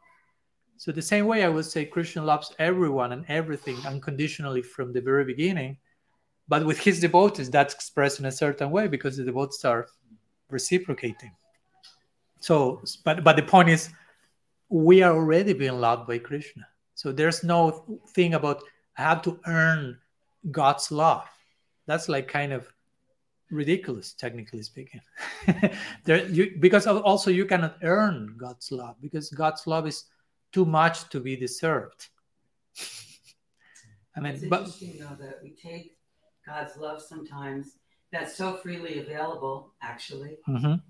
So, 0.77 0.91
the 0.91 1.01
same 1.01 1.25
way 1.25 1.43
I 1.43 1.49
would 1.49 1.65
say 1.65 1.85
Krishna 1.85 2.23
loves 2.23 2.53
everyone 2.59 3.11
and 3.11 3.25
everything 3.27 3.77
unconditionally 3.85 4.61
from 4.61 4.91
the 4.91 5.01
very 5.01 5.23
beginning. 5.23 5.77
But 6.47 6.65
with 6.65 6.79
his 6.79 6.99
devotees, 6.99 7.49
that's 7.49 7.73
expressed 7.73 8.19
in 8.19 8.25
a 8.25 8.31
certain 8.31 8.71
way 8.71 8.87
because 8.87 9.17
the 9.17 9.23
devotees 9.23 9.63
are 9.65 9.87
reciprocating. 10.49 11.31
So, 12.39 12.81
but, 13.03 13.23
but 13.23 13.35
the 13.35 13.43
point 13.43 13.69
is, 13.69 13.89
we 14.69 15.01
are 15.01 15.13
already 15.13 15.53
being 15.53 15.79
loved 15.79 16.07
by 16.07 16.19
Krishna. 16.19 16.67
So, 16.93 17.11
there's 17.11 17.43
no 17.43 17.99
thing 18.09 18.33
about 18.33 18.63
I 18.97 19.01
have 19.03 19.21
to 19.23 19.39
earn 19.45 19.97
God's 20.51 20.91
love. 20.91 21.27
That's 21.85 22.09
like 22.09 22.27
kind 22.27 22.53
of 22.53 22.67
ridiculous, 23.51 24.13
technically 24.13 24.61
speaking. 24.61 25.01
there, 26.03 26.25
you, 26.27 26.55
because 26.59 26.87
also 26.87 27.29
you 27.29 27.45
cannot 27.45 27.77
earn 27.83 28.35
God's 28.37 28.71
love 28.71 28.95
because 29.01 29.29
God's 29.29 29.67
love 29.67 29.87
is 29.87 30.05
too 30.51 30.65
much 30.65 31.09
to 31.09 31.19
be 31.19 31.35
deserved. 31.35 32.09
I 34.15 34.21
mean, 34.21 34.33
it's 34.35 34.45
but 34.45 34.61
interesting 34.61 34.97
though 34.99 35.17
that 35.19 35.39
we 35.43 35.51
take 35.51 35.97
God's 36.45 36.77
love 36.77 37.01
sometimes 37.01 37.77
that's 38.11 38.35
so 38.35 38.55
freely 38.55 38.99
available, 38.99 39.73
actually, 39.81 40.37
Mhm. 40.47 40.81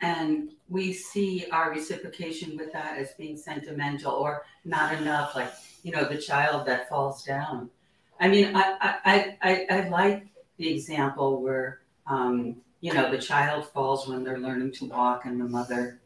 And 0.00 0.50
we 0.68 0.92
see 0.92 1.46
our 1.52 1.70
reciprocation 1.70 2.56
with 2.56 2.72
that 2.72 2.96
as 2.98 3.12
being 3.14 3.36
sentimental 3.36 4.12
or 4.12 4.44
not 4.64 4.94
enough, 4.94 5.34
like 5.34 5.52
you 5.82 5.92
know 5.92 6.04
the 6.04 6.18
child 6.18 6.66
that 6.66 6.88
falls 6.88 7.24
down. 7.24 7.70
I 8.18 8.28
mean, 8.28 8.54
I 8.54 8.76
I 9.04 9.36
I, 9.42 9.66
I, 9.70 9.88
like 9.88 10.26
the 10.56 10.72
example 10.72 11.42
where 11.42 11.80
um, 12.06 12.56
you 12.80 12.92
know 12.94 13.10
the 13.10 13.18
child 13.18 13.66
falls 13.68 14.08
when 14.08 14.24
they're 14.24 14.38
learning 14.38 14.72
to 14.72 14.86
walk, 14.86 15.24
and 15.24 15.40
the 15.40 15.44
mother 15.44 16.00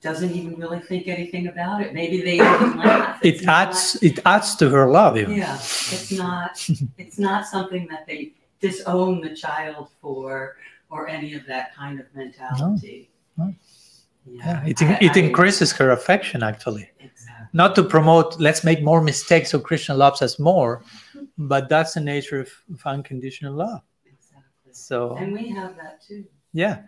doesn't 0.00 0.32
even 0.32 0.54
really 0.56 0.80
think 0.80 1.08
anything 1.08 1.46
about 1.48 1.80
it. 1.80 1.94
Maybe 1.94 2.20
they 2.20 2.34
even 2.34 2.76
laugh. 2.76 3.18
It's 3.22 3.42
it 3.42 3.46
not- 3.46 3.68
adds 3.68 4.02
it 4.02 4.18
adds 4.26 4.54
to 4.56 4.68
her 4.68 4.86
love 4.90 5.16
even. 5.16 5.36
yeah, 5.36 5.54
it's 5.56 6.12
not 6.12 6.68
it's 6.98 7.18
not 7.18 7.46
something 7.46 7.86
that 7.88 8.06
they 8.06 8.32
disown 8.60 9.20
the 9.20 9.34
child 9.34 9.88
for 10.00 10.56
or 10.90 11.08
any 11.08 11.34
of 11.34 11.46
that 11.46 11.74
kind 11.74 11.98
of 12.00 12.06
mentality. 12.14 13.08
No. 13.10 13.13
Yeah, 13.36 13.50
Yeah, 14.26 14.64
it, 14.66 14.82
I- 14.82 14.98
it 15.00 15.16
I- 15.16 15.20
increases 15.20 15.72
her 15.72 15.90
affection 15.90 16.42
actually. 16.42 16.90
Exactly. 17.00 17.46
Not 17.52 17.74
to 17.76 17.84
promote 17.84 18.40
let's 18.40 18.64
make 18.64 18.82
more 18.82 19.00
mistakes 19.02 19.50
so 19.50 19.58
Krishna 19.60 19.94
loves 19.94 20.22
us 20.22 20.38
more, 20.38 20.82
but 21.38 21.68
that's 21.68 21.94
the 21.94 22.00
nature 22.00 22.40
of, 22.40 22.50
of 22.72 22.80
unconditional 22.86 23.54
love. 23.54 23.82
Exactly. 24.06 24.72
So 24.72 25.16
And 25.16 25.32
we 25.32 25.48
have 25.50 25.76
that 25.76 26.02
too. 26.06 26.24
yeah 26.52 26.82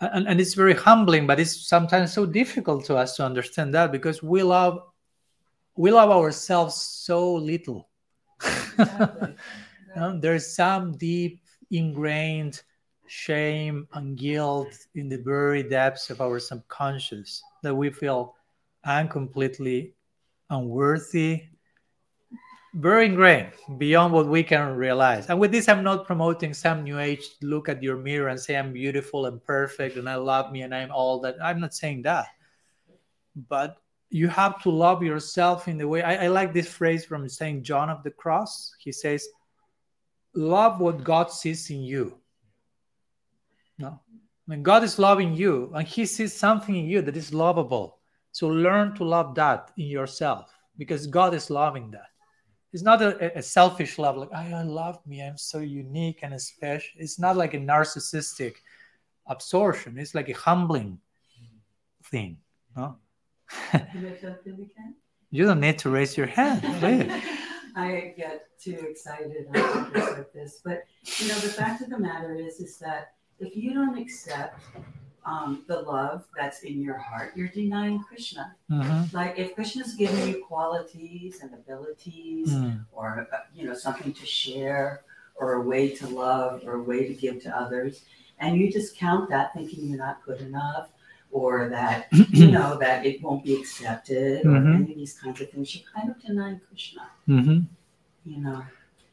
and, 0.00 0.28
and 0.28 0.40
it's 0.40 0.54
very 0.54 0.74
humbling 0.74 1.26
but 1.26 1.40
it's 1.40 1.66
sometimes 1.66 2.12
so 2.12 2.24
difficult 2.24 2.84
to 2.84 2.94
us 2.96 3.16
to 3.16 3.24
understand 3.24 3.74
that 3.74 3.90
because 3.90 4.22
we 4.22 4.42
love 4.44 4.78
we 5.76 5.90
love 5.90 6.10
ourselves 6.10 6.74
so 6.76 7.34
little 7.34 7.88
Exactly. 8.42 9.34
You 9.94 10.00
know, 10.02 10.20
there's 10.20 10.54
some 10.54 10.96
deep 10.96 11.40
ingrained 11.70 12.62
shame 13.08 13.88
and 13.94 14.16
guilt 14.16 14.86
in 14.94 15.08
the 15.08 15.18
very 15.18 15.62
depths 15.62 16.10
of 16.10 16.20
our 16.20 16.38
subconscious 16.38 17.42
that 17.62 17.74
we 17.74 17.90
feel 17.90 18.34
i'm 18.84 19.08
completely 19.08 19.94
unworthy 20.50 21.42
very 22.74 23.06
ingrained 23.06 23.52
beyond 23.78 24.12
what 24.12 24.28
we 24.28 24.42
can 24.42 24.76
realize 24.76 25.28
and 25.30 25.38
with 25.38 25.50
this 25.50 25.68
i'm 25.68 25.82
not 25.82 26.06
promoting 26.06 26.52
some 26.52 26.84
new 26.84 26.98
age 26.98 27.30
look 27.42 27.68
at 27.68 27.82
your 27.82 27.96
mirror 27.96 28.28
and 28.28 28.38
say 28.38 28.56
i'm 28.56 28.72
beautiful 28.72 29.26
and 29.26 29.42
perfect 29.44 29.96
and 29.96 30.08
i 30.08 30.14
love 30.14 30.52
me 30.52 30.62
and 30.62 30.74
i'm 30.74 30.90
all 30.90 31.20
that 31.20 31.36
i'm 31.42 31.60
not 31.60 31.74
saying 31.74 32.02
that 32.02 32.26
but 33.48 33.78
you 34.10 34.28
have 34.28 34.62
to 34.62 34.70
love 34.70 35.02
yourself 35.02 35.68
in 35.68 35.76
the 35.76 35.86
way 35.86 36.02
I, 36.02 36.24
I 36.24 36.28
like 36.28 36.52
this 36.52 36.68
phrase 36.68 37.04
from 37.04 37.28
Saint 37.28 37.62
John 37.62 37.90
of 37.90 38.02
the 38.02 38.10
Cross. 38.10 38.74
He 38.78 38.92
says, 38.92 39.28
Love 40.34 40.80
what 40.80 41.04
God 41.04 41.30
sees 41.30 41.68
in 41.70 41.82
you. 41.82 42.18
No. 43.78 44.00
When 44.46 44.62
God 44.62 44.82
is 44.82 44.98
loving 44.98 45.34
you 45.34 45.70
and 45.74 45.86
He 45.86 46.06
sees 46.06 46.32
something 46.32 46.74
in 46.74 46.86
you 46.86 47.02
that 47.02 47.16
is 47.16 47.32
lovable. 47.32 47.98
So 48.32 48.48
learn 48.48 48.94
to 48.96 49.04
love 49.04 49.34
that 49.36 49.70
in 49.76 49.86
yourself 49.86 50.50
because 50.76 51.06
God 51.06 51.34
is 51.34 51.50
loving 51.50 51.90
that. 51.92 52.06
It's 52.72 52.82
not 52.82 53.00
a, 53.00 53.38
a 53.38 53.42
selfish 53.42 53.98
love, 53.98 54.16
like, 54.16 54.32
I, 54.34 54.52
I 54.52 54.62
love 54.62 54.98
me, 55.06 55.22
I'm 55.22 55.38
so 55.38 55.58
unique 55.58 56.20
and 56.22 56.38
special. 56.40 56.90
It's 56.96 57.18
not 57.18 57.36
like 57.36 57.54
a 57.54 57.58
narcissistic 57.58 58.56
absorption, 59.26 59.98
it's 59.98 60.14
like 60.14 60.28
a 60.28 60.34
humbling 60.34 60.98
thing. 62.04 62.38
No? 62.76 62.96
You 63.72 64.00
make 64.00 64.20
that 64.20 64.44
feel 64.44 64.54
again? 64.54 64.94
You 65.30 65.46
don't 65.46 65.60
need 65.60 65.78
to 65.80 65.90
raise 65.90 66.16
your 66.16 66.26
hand. 66.26 66.62
please. 66.80 67.10
I 67.76 68.14
get 68.16 68.48
too 68.60 68.78
excited 68.90 69.46
on 69.48 69.54
topics 69.54 70.10
like 70.10 70.32
this, 70.32 70.60
but 70.64 70.84
you 71.04 71.28
know 71.28 71.38
the 71.38 71.48
fact 71.48 71.80
of 71.82 71.90
the 71.90 71.98
matter 71.98 72.34
is, 72.34 72.60
is 72.60 72.78
that 72.78 73.12
if 73.40 73.56
you 73.56 73.74
don't 73.74 73.98
accept 73.98 74.60
um, 75.24 75.62
the 75.66 75.80
love 75.82 76.24
that's 76.36 76.62
in 76.62 76.80
your 76.80 76.96
heart, 76.96 77.32
you're 77.36 77.48
denying 77.48 78.02
Krishna. 78.02 78.54
Mhm. 78.70 79.12
Like 79.12 79.38
if 79.38 79.54
Krishna's 79.54 79.94
giving 79.94 80.26
you 80.28 80.44
qualities 80.46 81.40
and 81.42 81.52
abilities, 81.52 82.50
Mm. 82.52 82.84
or 82.92 83.28
uh, 83.32 83.36
you 83.54 83.66
know 83.66 83.74
something 83.74 84.12
to 84.14 84.24
share, 84.26 85.02
or 85.36 85.54
a 85.54 85.60
way 85.60 85.90
to 85.96 86.06
love, 86.08 86.62
or 86.66 86.74
a 86.76 86.82
way 86.82 87.06
to 87.06 87.14
give 87.14 87.42
to 87.42 87.54
others, 87.56 88.04
and 88.38 88.56
you 88.58 88.72
discount 88.72 89.28
that, 89.28 89.52
thinking 89.54 89.86
you're 89.88 89.98
not 89.98 90.22
good 90.24 90.40
enough, 90.40 90.88
or 91.30 91.68
that 91.68 92.06
you 92.30 92.50
know 92.56 92.78
that 92.78 93.04
it 93.04 93.22
won't 93.22 93.44
be 93.44 93.54
accepted, 93.54 94.46
or 94.46 94.50
Mhm. 94.50 94.74
any 94.76 94.92
of 94.92 94.96
these 94.98 95.14
kinds 95.20 95.40
of 95.42 95.50
things, 95.50 95.74
you're 95.76 95.88
kind 95.94 96.08
of 96.10 96.18
denying 96.22 96.60
Krishna. 96.68 97.02
Mhm. 97.28 97.66
You 98.24 98.38
know, 98.40 98.64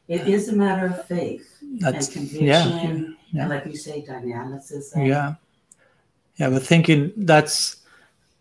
it 0.08 0.28
is 0.30 0.48
a 0.48 0.56
matter 0.56 0.86
of 0.88 1.06
faith 1.06 1.58
That's 1.80 2.08
and 2.08 2.16
conviction, 2.16 2.46
yeah, 2.46 3.14
yeah. 3.36 3.42
and 3.44 3.50
like 3.50 3.66
you 3.66 3.76
say, 3.78 4.04
dynamicism. 4.06 5.06
yeah, 5.06 5.36
yeah. 6.38 6.50
But 6.50 6.64
thinking 6.64 7.12
that's 7.18 7.84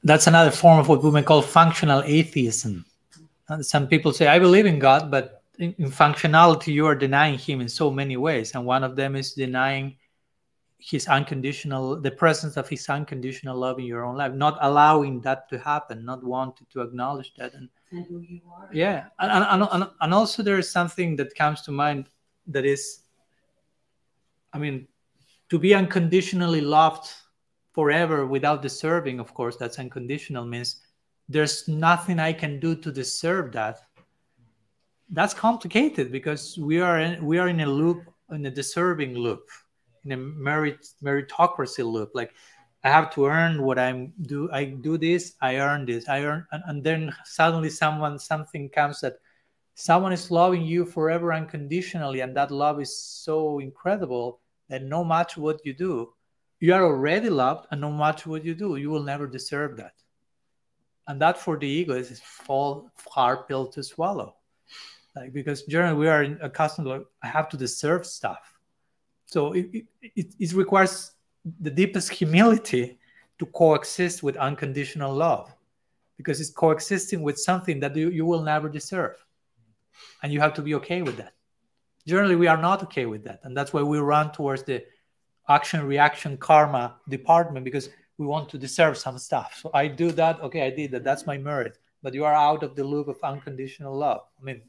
that's 0.03 0.27
another 0.27 0.51
form 0.51 0.79
of 0.79 0.89
what 0.89 1.03
we 1.03 1.11
may 1.11 1.23
call 1.23 1.43
functional 1.43 2.03
atheism. 2.05 2.85
And 3.49 3.65
some 3.65 3.87
people 3.89 4.12
say, 4.12 4.27
"I 4.27 4.39
believe 4.39 4.66
in 4.66 4.79
God," 4.79 5.11
but 5.11 5.43
in, 5.59 5.75
in 5.79 5.91
functionality, 5.91 6.73
you 6.73 6.87
are 6.87 6.95
denying 6.95 7.39
Him 7.39 7.61
in 7.61 7.69
so 7.69 7.91
many 7.91 8.16
ways, 8.16 8.55
and 8.55 8.65
one 8.65 8.85
of 8.85 8.97
them 8.97 9.16
is 9.16 9.35
denying 9.35 9.97
His 10.79 11.07
unconditional, 11.09 12.01
the 12.01 12.11
presence 12.11 12.57
of 12.57 12.69
His 12.69 12.89
unconditional 12.89 13.57
love 13.57 13.79
in 13.79 13.85
your 13.85 14.05
own 14.05 14.16
life, 14.16 14.33
not 14.33 14.59
allowing 14.61 15.21
that 15.23 15.49
to 15.51 15.59
happen, 15.59 16.05
not 16.05 16.25
wanting 16.25 16.66
to 16.73 16.81
acknowledge 16.81 17.33
that, 17.39 17.55
and 17.55 17.69
And 17.93 18.07
who 18.07 18.19
you 18.21 18.41
are. 18.51 18.69
yeah 18.73 19.07
and, 19.21 19.31
and, 19.31 19.69
and, 19.71 19.91
and 20.01 20.15
also 20.15 20.43
there 20.43 20.59
is 20.59 20.69
something 20.71 21.16
that 21.16 21.31
comes 21.35 21.62
to 21.62 21.71
mind 21.71 22.09
that 22.49 22.65
is 22.65 23.03
i 24.55 24.59
mean 24.59 24.86
to 25.51 25.59
be 25.59 25.74
unconditionally 25.74 26.60
loved 26.60 27.12
forever 27.72 28.26
without 28.26 28.62
deserving 28.62 29.20
of 29.20 29.35
course 29.35 29.56
that's 29.56 29.78
unconditional 29.78 30.44
means 30.44 30.81
there's 31.28 31.68
nothing 31.68 32.18
i 32.18 32.32
can 32.32 32.59
do 32.60 32.74
to 32.74 32.90
deserve 32.90 33.52
that 33.52 33.81
that's 35.10 35.35
complicated 35.35 36.10
because 36.10 36.56
we 36.59 36.81
are 36.81 36.98
in, 37.01 37.24
we 37.24 37.39
are 37.39 37.48
in 37.48 37.60
a 37.60 37.66
loop 37.66 38.02
in 38.31 38.47
a 38.47 38.51
deserving 38.51 39.14
loop 39.14 39.48
in 40.05 40.12
a 40.12 40.16
merit 40.16 40.86
meritocracy 41.02 41.85
loop 41.85 42.10
like 42.14 42.32
I 42.85 42.90
have 42.90 43.10
to 43.14 43.24
earn 43.24 43.62
what 43.62 43.78
I'm 43.78 44.12
do. 44.20 44.51
I 44.52 44.64
do 44.66 44.98
this. 44.98 45.36
I 45.40 45.56
earn 45.56 45.86
this. 45.86 46.06
I 46.06 46.22
earn, 46.22 46.47
and, 46.52 46.62
and 46.66 46.85
then 46.85 47.14
suddenly 47.24 47.70
someone 47.70 48.18
something 48.18 48.68
comes 48.68 49.01
that 49.01 49.14
someone 49.74 50.12
is 50.12 50.31
loving 50.31 50.62
you 50.62 50.85
forever 50.85 51.32
unconditionally, 51.32 52.20
and 52.20 52.36
that 52.36 52.51
love 52.51 52.82
is 52.82 52.94
so 52.94 53.59
incredible 53.59 54.40
that 54.69 54.82
no 54.82 55.05
matter 55.05 55.41
what 55.41 55.65
you 55.65 55.74
do, 55.74 56.12
you 56.61 56.73
are 56.73 56.85
already 56.85 57.28
loved, 57.28 57.66
and 57.70 57.81
no 57.81 57.93
matter 57.93 58.31
what 58.31 58.45
you 58.45 58.55
do, 58.55 58.77
you 58.77 58.91
will 58.91 59.03
never 59.03 59.27
deserve 59.27 59.77
that. 59.77 59.95
And 61.07 61.20
that 61.20 61.39
for 61.39 61.59
the 61.59 61.66
ego 61.66 61.95
is 61.95 62.11
a 62.11 62.15
fall 62.16 62.91
hard 63.11 63.47
pill 63.47 63.66
to 63.69 63.82
swallow. 63.82 64.36
Like 65.15 65.32
because 65.32 65.62
generally 65.62 65.99
we 65.99 66.09
are 66.09 66.23
accustomed 66.41 66.86
to 66.86 67.07
I 67.23 67.28
have 67.28 67.49
to 67.51 67.57
deserve 67.57 68.07
stuff. 68.07 68.59
So 69.27 69.53
it, 69.53 69.85
it, 70.03 70.35
it 70.39 70.53
requires 70.55 71.12
the 71.61 71.70
deepest 71.70 72.11
humility 72.11 72.99
to 73.39 73.47
coexist 73.47 74.23
with 74.23 74.36
unconditional 74.36 75.15
love 75.15 75.55
because 76.16 76.41
it's 76.41 76.51
coexisting 76.51 77.23
with 77.23 77.39
something 77.39 77.81
that 77.81 77.95
you, 77.95 78.11
you 78.11 78.24
will 78.24 78.43
never 78.43 78.69
deserve. 78.69 79.16
And 80.23 80.32
you 80.32 80.41
have 80.41 80.55
to 80.55 80.62
be 80.62 80.74
okay 80.77 81.03
with 81.03 81.16
that. 81.19 81.34
Generally, 82.06 82.36
we 82.36 82.47
are 82.47 82.60
not 82.60 82.82
okay 82.82 83.06
with 83.06 83.24
that. 83.24 83.40
And 83.44 83.56
that's 83.56 83.72
why 83.72 83.82
we 83.82 83.98
run 83.98 84.32
towards 84.32 84.62
the 84.62 84.85
action 85.48 85.85
reaction 85.86 86.36
karma 86.36 86.97
department 87.09 87.64
because 87.64 87.90
we 88.18 88.26
want 88.26 88.48
to 88.51 88.59
deserve 88.59 88.97
some 88.97 89.18
stuff. 89.18 89.59
So 89.60 89.70
I 89.74 89.89
do 89.89 90.10
that. 90.12 90.40
Okay, 90.40 90.66
I 90.66 90.70
did 90.70 90.90
that. 90.93 91.05
That's 91.05 91.26
my 91.26 91.39
merit. 91.39 91.78
But 92.02 92.14
you 92.14 92.24
are 92.24 92.35
out 92.35 92.62
of 92.62 92.76
the 92.76 92.85
loop 92.85 93.09
of 93.09 93.18
unconditional 93.22 93.97
love. 93.97 94.20
I 94.40 94.44
mean, 94.44 94.62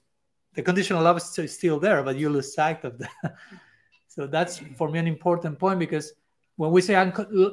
the 0.54 0.62
conditional 0.62 1.04
love 1.04 1.18
is 1.18 1.52
still 1.52 1.80
there, 1.80 2.02
but 2.02 2.16
you 2.16 2.30
lose 2.30 2.54
sight 2.54 2.84
of 2.84 2.98
that. 2.98 3.36
so 4.08 4.26
that's 4.26 4.60
for 4.78 4.90
me 4.90 5.00
an 5.00 5.08
important 5.08 5.60
point 5.60 5.80
because 5.80 6.14
when 6.56 6.72
we 6.72 6.82
say 6.82 7.12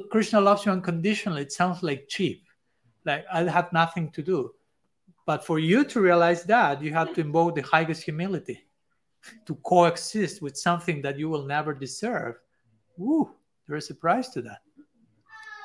Krishna 0.09 0.39
loves 0.39 0.65
you 0.65 0.71
unconditionally, 0.71 1.41
it 1.41 1.51
sounds 1.51 1.83
like 1.83 2.07
cheap, 2.07 2.45
like 3.05 3.25
I 3.31 3.43
have 3.43 3.73
nothing 3.73 4.09
to 4.11 4.21
do. 4.21 4.51
But 5.25 5.45
for 5.45 5.59
you 5.59 5.83
to 5.85 5.99
realize 5.99 6.43
that, 6.45 6.81
you 6.81 6.93
have 6.93 7.13
to 7.15 7.21
invoke 7.21 7.55
the 7.55 7.61
highest 7.61 8.03
humility 8.03 8.65
to 9.45 9.55
coexist 9.55 10.41
with 10.41 10.57
something 10.57 11.01
that 11.01 11.17
you 11.17 11.29
will 11.29 11.45
never 11.45 11.73
deserve. 11.73 12.35
Woo, 12.97 13.31
there 13.67 13.77
is 13.77 13.89
a 13.89 13.95
price 13.95 14.29
to 14.29 14.41
that. 14.41 14.61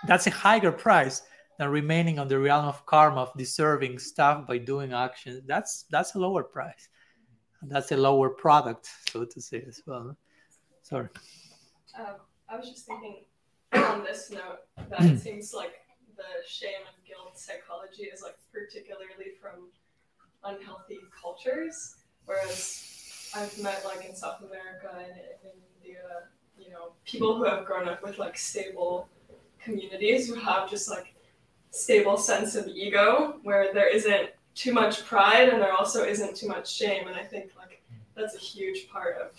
That's 0.07 0.27
a 0.27 0.31
higher 0.31 0.73
price 0.73 1.23
than 1.59 1.69
remaining 1.71 2.19
on 2.19 2.29
the 2.29 2.39
realm 2.39 2.67
of 2.67 2.87
karma 2.87 3.23
of 3.23 3.37
deserving 3.37 3.99
stuff 3.99 4.47
by 4.47 4.59
doing 4.59 4.93
actions. 4.93 5.43
That's 5.47 5.85
that's 5.91 6.15
a 6.15 6.19
lower 6.19 6.45
price. 6.45 6.89
That's 7.63 7.91
a 7.91 7.97
lower 7.97 8.31
product, 8.31 8.89
so 9.11 9.25
to 9.25 9.41
say 9.41 9.65
as 9.67 9.83
well. 9.85 10.17
Sorry. 10.83 11.09
Um, 11.99 12.15
I 12.49 12.57
was 12.57 12.71
just 12.71 12.87
thinking 12.87 13.25
on 13.73 14.05
this 14.05 14.31
note 14.31 14.61
that 14.91 15.03
it 15.03 15.19
seems 15.27 15.53
like 15.53 15.73
the 16.17 16.47
shame 16.47 16.87
and 16.87 17.07
guilt 17.07 17.37
psychology 17.37 18.05
is 18.05 18.23
like 18.23 18.37
particularly 18.53 19.33
from 19.41 19.69
unhealthy 20.45 20.99
cultures, 21.21 21.97
whereas 22.25 22.98
I've 23.35 23.59
met 23.63 23.85
like 23.85 24.05
in 24.09 24.15
South 24.15 24.41
America 24.41 24.91
and 24.97 25.17
in 25.45 25.61
India, 25.83 26.03
you 26.59 26.71
know, 26.71 26.93
people 27.05 27.37
who 27.37 27.45
have 27.45 27.65
grown 27.65 27.89
up 27.89 28.03
with 28.03 28.19
like 28.19 28.37
stable 28.37 29.09
communities 29.63 30.29
who 30.29 30.35
have 30.35 30.69
just 30.71 30.89
like 30.89 31.15
stable 31.71 32.17
sense 32.17 32.55
of 32.55 32.67
ego 32.69 33.39
where 33.43 33.73
there 33.75 33.89
isn't 33.89 34.31
too 34.55 34.73
much 34.73 35.05
pride 35.05 35.49
and 35.49 35.61
there 35.61 35.73
also 35.73 36.05
isn't 36.05 36.35
too 36.35 36.49
much 36.49 36.73
shame 36.73 37.07
and 37.07 37.17
i 37.17 37.23
think 37.23 37.51
like 37.59 37.83
that's 38.17 38.35
a 38.35 38.39
huge 38.39 38.89
part 38.89 39.17
of 39.17 39.31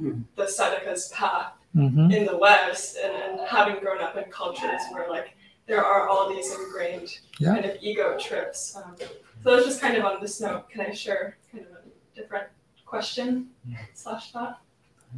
mm. 0.00 0.22
the 0.36 0.46
Sadhaka's 0.46 1.08
path 1.08 1.52
mm-hmm. 1.74 2.10
in 2.10 2.26
the 2.26 2.36
West 2.36 2.98
and, 3.02 3.14
and 3.14 3.48
having 3.48 3.80
grown 3.80 4.00
up 4.00 4.16
in 4.16 4.24
cultures 4.30 4.80
where 4.92 5.08
like 5.08 5.34
there 5.66 5.84
are 5.84 6.08
all 6.08 6.28
these 6.28 6.52
ingrained 6.54 7.18
yeah. 7.38 7.54
kind 7.54 7.64
of 7.64 7.76
ego 7.80 8.16
trips. 8.18 8.76
Um, 8.76 8.94
so 9.42 9.54
that's 9.54 9.66
just 9.66 9.80
kind 9.80 9.96
of 9.96 10.04
on 10.04 10.20
this 10.20 10.40
note. 10.40 10.68
Can 10.70 10.80
I 10.80 10.92
share 10.92 11.36
kind 11.52 11.64
of 11.64 11.72
a 11.72 12.16
different 12.18 12.48
question 12.88 13.48
slash 13.94 14.32
thought? 14.32 14.60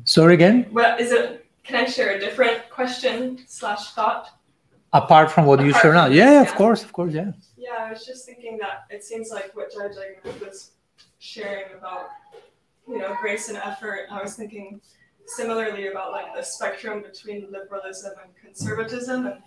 Sorry 0.05 0.35
again. 0.35 0.67
Well, 0.73 0.99
is 0.99 1.13
it? 1.13 1.47
Can 1.63 1.85
I 1.85 1.87
share 1.87 2.17
a 2.17 2.19
different 2.19 2.69
question 2.71 3.39
slash 3.47 3.93
thought? 3.93 4.31
Apart 4.93 5.31
from 5.31 5.47
what 5.47 5.61
Apart 5.61 5.67
you 5.69 5.81
share 5.81 5.95
now, 5.95 6.07
yeah, 6.07 6.33
yeah, 6.33 6.43
of 6.43 6.53
course, 6.55 6.83
of 6.83 6.93
course, 6.93 7.15
yeah. 7.15 7.31
Yeah, 7.57 7.77
I 7.79 7.93
was 7.93 8.05
just 8.05 8.27
thinking 8.27 8.59
that 8.59 8.87
it 8.91 9.05
seems 9.05 9.31
like 9.31 9.55
what 9.55 9.73
Judge 9.73 9.97
was 10.41 10.73
sharing 11.21 11.67
about, 11.79 12.09
you 12.89 12.99
know, 12.99 13.15
grace 13.21 13.49
and 13.49 13.59
effort. 13.59 14.07
I 14.11 14.21
was 14.21 14.35
thinking 14.35 14.81
similarly 15.27 15.87
about 15.89 16.11
like 16.11 16.35
the 16.35 16.43
spectrum 16.43 17.03
between 17.03 17.53
liberalism 17.53 18.15
and 18.23 18.31
conservatism 18.43 19.27
and 19.27 19.39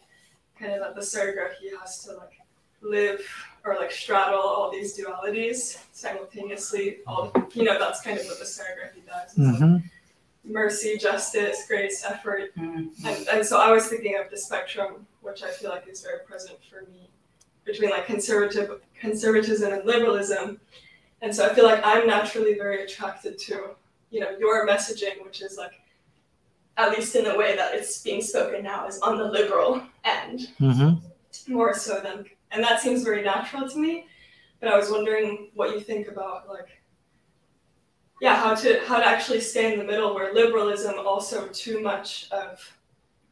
kind 0.58 0.72
of 0.74 0.82
at 0.82 0.96
the 0.96 1.02
Sarga 1.02 1.50
he 1.60 1.72
has 1.78 2.04
to 2.06 2.14
like 2.14 2.40
live 2.82 3.22
or 3.66 3.76
like 3.76 3.92
straddle 3.92 4.40
all 4.40 4.72
these 4.72 4.98
dualities 4.98 5.82
simultaneously. 5.92 6.98
All 7.08 7.32
you 7.54 7.64
know, 7.64 7.80
that's 7.80 8.02
kind 8.02 8.20
of 8.20 8.26
what 8.26 8.40
the 8.40 8.46
Sarga 8.46 8.92
does. 9.06 9.36
Mm-hmm. 9.36 9.74
Like 9.76 9.84
mercy, 10.46 10.98
justice, 10.98 11.66
grace, 11.68 12.04
effort. 12.06 12.56
Mm-hmm. 12.56 13.08
And, 13.08 13.28
and 13.30 13.46
so 13.46 13.60
I 13.60 13.72
was 13.72 13.88
thinking 13.88 14.18
of 14.18 14.30
the 14.30 14.38
spectrum, 14.38 15.08
which 15.22 15.44
I 15.44 15.52
feel 15.52 15.70
like 15.70 15.88
is 15.88 16.02
very 16.02 16.20
present 16.26 16.58
for 16.70 16.82
me 16.92 17.10
between 17.66 17.92
like 17.92 18.06
conservative 18.06 18.82
conservatism 19.00 19.72
and 19.72 19.86
liberalism. 19.86 20.60
And 21.22 21.34
so 21.34 21.50
I 21.50 21.54
feel 21.54 21.64
like 21.64 21.82
I'm 21.86 22.06
naturally 22.06 22.56
very 22.56 22.84
attracted 22.84 23.38
to 23.40 23.70
you 24.12 24.20
know 24.20 24.32
your 24.38 24.68
messaging, 24.68 25.24
which 25.24 25.42
is 25.42 25.58
like 25.58 25.80
at 26.78 26.92
least 26.92 27.16
in 27.16 27.24
the 27.24 27.36
way 27.36 27.56
that 27.56 27.76
it's 27.76 28.02
being 28.02 28.22
spoken 28.22 28.64
now, 28.64 28.88
is 28.88 29.00
on 29.00 29.18
the 29.18 29.26
liberal 29.26 29.82
end 30.04 30.50
mm-hmm. 30.60 31.54
more 31.54 31.74
so 31.74 32.00
than, 32.00 32.26
and 32.54 32.64
that 32.64 32.80
seems 32.80 33.04
very 33.04 33.24
natural 33.24 33.70
to 33.70 33.78
me. 33.78 34.08
But 34.60 34.72
I 34.72 34.78
was 34.78 34.90
wondering 34.90 35.50
what 35.56 35.72
you 35.72 35.82
think 35.82 36.08
about 36.08 36.48
like, 36.48 36.82
yeah, 38.22 38.36
how 38.36 38.56
to 38.56 38.80
how 38.86 39.00
to 39.00 39.06
actually 39.06 39.42
stay 39.42 39.74
in 39.74 39.80
the 39.80 39.86
middle 39.86 40.16
where 40.16 40.34
liberalism 40.34 40.96
also 41.00 41.48
too 41.48 41.82
much 41.82 42.30
of 42.32 42.60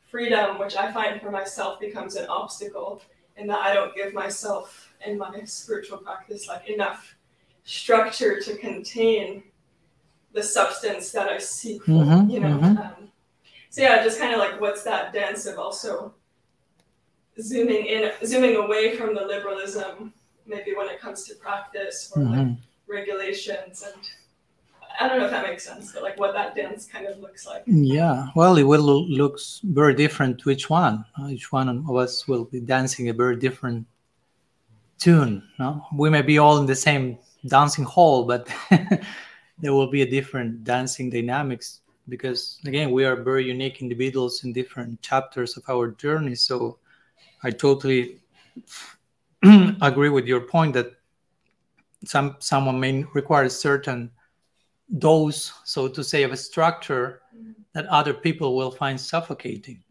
freedom, 0.09 0.59
which 0.59 0.75
I 0.75 0.91
find 0.91 1.21
for 1.21 1.31
myself 1.31 1.79
becomes 1.79 2.15
an 2.15 2.27
obstacle 2.27 3.01
in 3.37 3.47
that 3.47 3.59
I 3.59 3.73
don't 3.73 3.95
give 3.95 4.13
myself 4.13 4.93
in 5.05 5.17
my 5.17 5.43
spiritual 5.45 5.99
practice 5.99 6.47
like 6.47 6.67
enough 6.67 7.15
structure 7.63 8.41
to 8.41 8.57
contain 8.57 9.43
the 10.33 10.43
substance 10.43 11.11
that 11.11 11.29
I 11.29 11.37
seek 11.37 11.83
mm-hmm, 11.83 12.29
you 12.29 12.39
know. 12.39 12.57
Mm-hmm. 12.57 12.77
Um, 12.77 13.11
so 13.69 13.81
yeah, 13.81 14.03
just 14.03 14.19
kind 14.19 14.33
of 14.33 14.39
like 14.39 14.59
what's 14.59 14.83
that 14.83 15.13
dance 15.13 15.45
of 15.45 15.57
also 15.57 16.13
zooming 17.41 17.85
in, 17.85 18.11
zooming 18.25 18.55
away 18.55 18.95
from 18.95 19.15
the 19.15 19.21
liberalism, 19.21 20.13
maybe 20.45 20.73
when 20.75 20.87
it 20.87 20.99
comes 20.99 21.23
to 21.25 21.35
practice 21.35 22.11
or 22.15 22.23
mm-hmm. 22.23 22.49
like 22.49 22.57
regulations 22.87 23.83
and. 23.83 24.01
I 24.99 25.07
don't 25.07 25.19
know 25.19 25.25
if 25.25 25.31
that 25.31 25.47
makes 25.47 25.63
sense, 25.63 25.93
but 25.93 26.03
like 26.03 26.19
what 26.19 26.33
that 26.33 26.53
dance 26.53 26.85
kind 26.85 27.07
of 27.07 27.17
looks 27.19 27.47
like. 27.47 27.63
Yeah, 27.65 28.27
well, 28.35 28.57
it 28.57 28.63
will 28.63 29.07
looks 29.09 29.61
very 29.63 29.95
different 29.95 30.37
to 30.39 30.49
each 30.51 30.69
one. 30.69 31.05
Each 31.29 31.49
one 31.49 31.69
of 31.69 31.95
us 31.95 32.27
will 32.27 32.43
be 32.43 32.59
dancing 32.59 33.07
a 33.07 33.13
very 33.13 33.37
different 33.37 33.87
tune. 34.99 35.41
No, 35.57 35.85
we 35.95 36.09
may 36.09 36.21
be 36.21 36.39
all 36.39 36.57
in 36.57 36.65
the 36.65 36.75
same 36.75 37.17
dancing 37.47 37.85
hall, 37.85 38.25
but 38.25 38.49
there 39.59 39.73
will 39.73 39.89
be 39.89 40.01
a 40.01 40.09
different 40.09 40.63
dancing 40.65 41.09
dynamics 41.09 41.81
because 42.09 42.59
again 42.65 42.91
we 42.91 43.05
are 43.05 43.15
very 43.15 43.45
unique 43.45 43.81
individuals 43.81 44.43
in 44.43 44.51
different 44.51 45.01
chapters 45.01 45.55
of 45.55 45.63
our 45.69 45.91
journey 45.91 46.35
so 46.35 46.77
i 47.43 47.51
totally 47.51 48.19
agree 49.81 50.09
with 50.09 50.25
your 50.25 50.41
point 50.41 50.73
that 50.73 50.91
some 52.05 52.35
someone 52.39 52.79
may 52.79 53.03
require 53.13 53.43
a 53.43 53.49
certain 53.49 54.11
dose 54.97 55.53
so 55.63 55.87
to 55.87 56.03
say 56.03 56.23
of 56.23 56.31
a 56.31 56.37
structure 56.37 57.21
that 57.73 57.85
other 57.87 58.13
people 58.13 58.55
will 58.55 58.71
find 58.71 58.99
suffocating. 58.99 59.83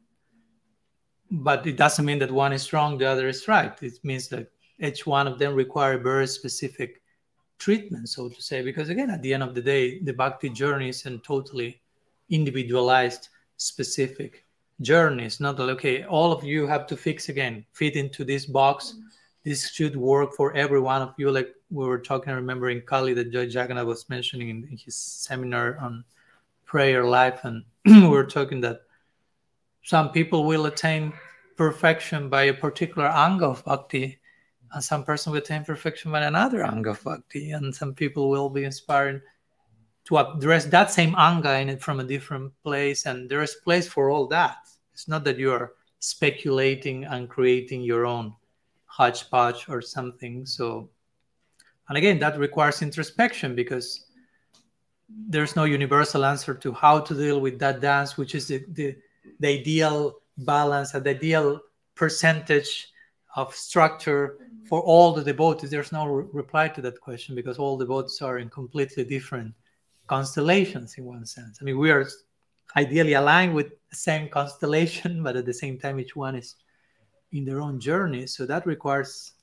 But 1.31 1.67
it 1.67 1.77
doesn't 1.77 2.05
mean 2.05 2.19
that 2.19 2.31
one 2.31 2.53
is 2.53 2.73
wrong 2.73 2.99
the 2.99 3.07
other 3.07 3.29
is 3.29 3.49
right. 3.49 3.73
It 3.83 3.99
means 4.03 4.29
that 4.29 4.51
each 4.79 5.07
one 5.07 5.27
of 5.27 5.39
them 5.39 5.55
require 5.55 5.99
very 5.99 6.27
specific 6.27 7.03
treatment, 7.59 8.09
so 8.09 8.29
to 8.29 8.43
say, 8.43 8.63
because 8.63 8.89
again, 8.89 9.11
at 9.11 9.23
the 9.23 9.35
end 9.35 9.43
of 9.43 9.55
the 9.55 9.61
day, 9.61 10.01
the 10.01 10.13
bhakti 10.13 10.49
journey 10.49 10.89
is 10.89 11.05
a 11.07 11.19
totally 11.19 11.81
individualized, 12.31 13.29
specific 13.57 14.45
journey. 14.81 15.25
It's 15.25 15.41
not 15.41 15.59
like, 15.59 15.71
okay, 15.71 16.05
all 16.05 16.33
of 16.33 16.45
you 16.45 16.67
have 16.67 16.87
to 16.89 16.97
fix 16.97 17.29
again, 17.29 17.65
fit 17.73 17.97
into 17.97 18.25
this 18.25 18.47
box. 18.47 18.95
This 19.45 19.71
should 19.71 19.97
work 19.97 20.35
for 20.35 20.55
every 20.55 20.81
one 20.81 21.03
of 21.03 21.15
you. 21.17 21.31
Like 21.31 21.55
we 21.71 21.87
were 21.87 21.99
talking, 21.99 22.33
remembering 22.33 22.83
Cali 22.83 23.15
that 23.15 23.33
Joy 23.33 23.47
Jagannath 23.47 23.87
was 23.87 24.09
mentioning 24.09 24.49
in 24.51 24.77
his 24.77 24.95
seminar 24.95 25.79
on 25.79 26.05
prayer 26.65 27.05
life. 27.05 27.41
And 27.45 27.65
we 27.85 28.09
were 28.09 28.27
talking 28.27 28.61
that 28.63 28.83
some 29.83 30.11
people 30.11 30.45
will 30.45 30.67
attain 30.67 31.13
perfection 31.57 32.29
by 32.29 32.45
a 32.45 32.55
particular 32.55 33.09
anga 33.09 33.47
of 33.47 33.65
bhakti 33.65 34.21
and 34.73 34.83
some 34.83 35.05
person 35.05 35.33
will 35.33 35.39
attain 35.39 35.65
perfection 35.65 36.13
by 36.13 36.23
another 36.23 36.65
anga 36.65 36.91
of 36.91 37.03
bhakti, 37.03 37.51
and 37.53 37.75
some 37.75 37.95
people 37.95 38.31
will 38.31 38.49
be 38.49 38.65
inspired 38.65 39.23
to 40.11 40.19
address 40.19 40.65
that 40.67 40.91
same 40.91 41.15
anga 41.17 41.61
in 41.61 41.69
it 41.69 41.81
from 41.81 42.01
a 42.01 42.05
different 42.05 42.53
place, 42.65 43.07
and 43.07 43.31
there 43.31 43.43
is 43.43 43.55
place 43.63 43.87
for 43.87 44.11
all 44.11 44.27
that. 44.27 44.57
It's 44.93 45.07
not 45.07 45.23
that 45.23 45.39
you 45.39 45.53
are 45.53 45.75
speculating 46.01 47.05
and 47.05 47.29
creating 47.29 47.83
your 47.83 48.07
own 48.07 48.35
hodgepodge 48.87 49.69
or 49.69 49.81
something. 49.81 50.45
So, 50.45 50.91
and 51.89 51.97
again, 51.97 52.19
that 52.19 52.39
requires 52.41 52.83
introspection 52.83 53.55
because 53.55 54.07
there's 55.09 55.55
no 55.55 55.63
universal 55.63 56.25
answer 56.25 56.55
to 56.55 56.73
how 56.73 56.99
to 56.99 57.15
deal 57.15 57.41
with 57.41 57.61
that 57.61 57.81
dance, 57.81 58.17
which 58.17 58.35
is 58.35 58.49
the, 58.49 58.65
the, 58.71 58.97
the 59.39 59.61
ideal 59.61 60.17
balance, 60.39 60.95
an 60.95 61.07
ideal 61.07 61.61
percentage 61.95 62.89
of 63.37 63.55
structure 63.55 64.39
for 64.69 64.81
all 64.81 65.13
the 65.13 65.23
devotees? 65.23 65.71
There's 65.71 65.93
no 65.93 66.07
re- 66.07 66.27
reply 66.33 66.67
to 66.67 66.81
that 66.81 67.01
question 67.01 67.37
because 67.37 67.59
all 67.59 67.77
the 67.77 67.85
devotees 67.85 68.21
are 68.23 68.39
in 68.39 68.49
completely 68.49 69.05
different 69.05 69.55
constellations 70.11 70.99
in 70.99 71.05
one 71.05 71.25
sense. 71.25 71.59
I 71.61 71.65
mean, 71.65 71.79
we 71.79 71.93
are 71.93 72.05
ideally 72.77 73.13
aligned 73.13 73.55
with 73.55 73.71
the 73.91 73.97
same 73.97 74.29
constellation, 74.29 75.23
but 75.27 75.37
at 75.37 75.47
the 75.47 75.55
same 75.55 75.79
time, 75.79 76.01
each 76.01 76.17
one 76.17 76.35
is 76.35 76.57
in 77.31 77.45
their 77.45 77.61
own 77.61 77.79
journey. 77.79 78.27
So 78.27 78.45
that 78.47 78.67
requires 78.67 79.35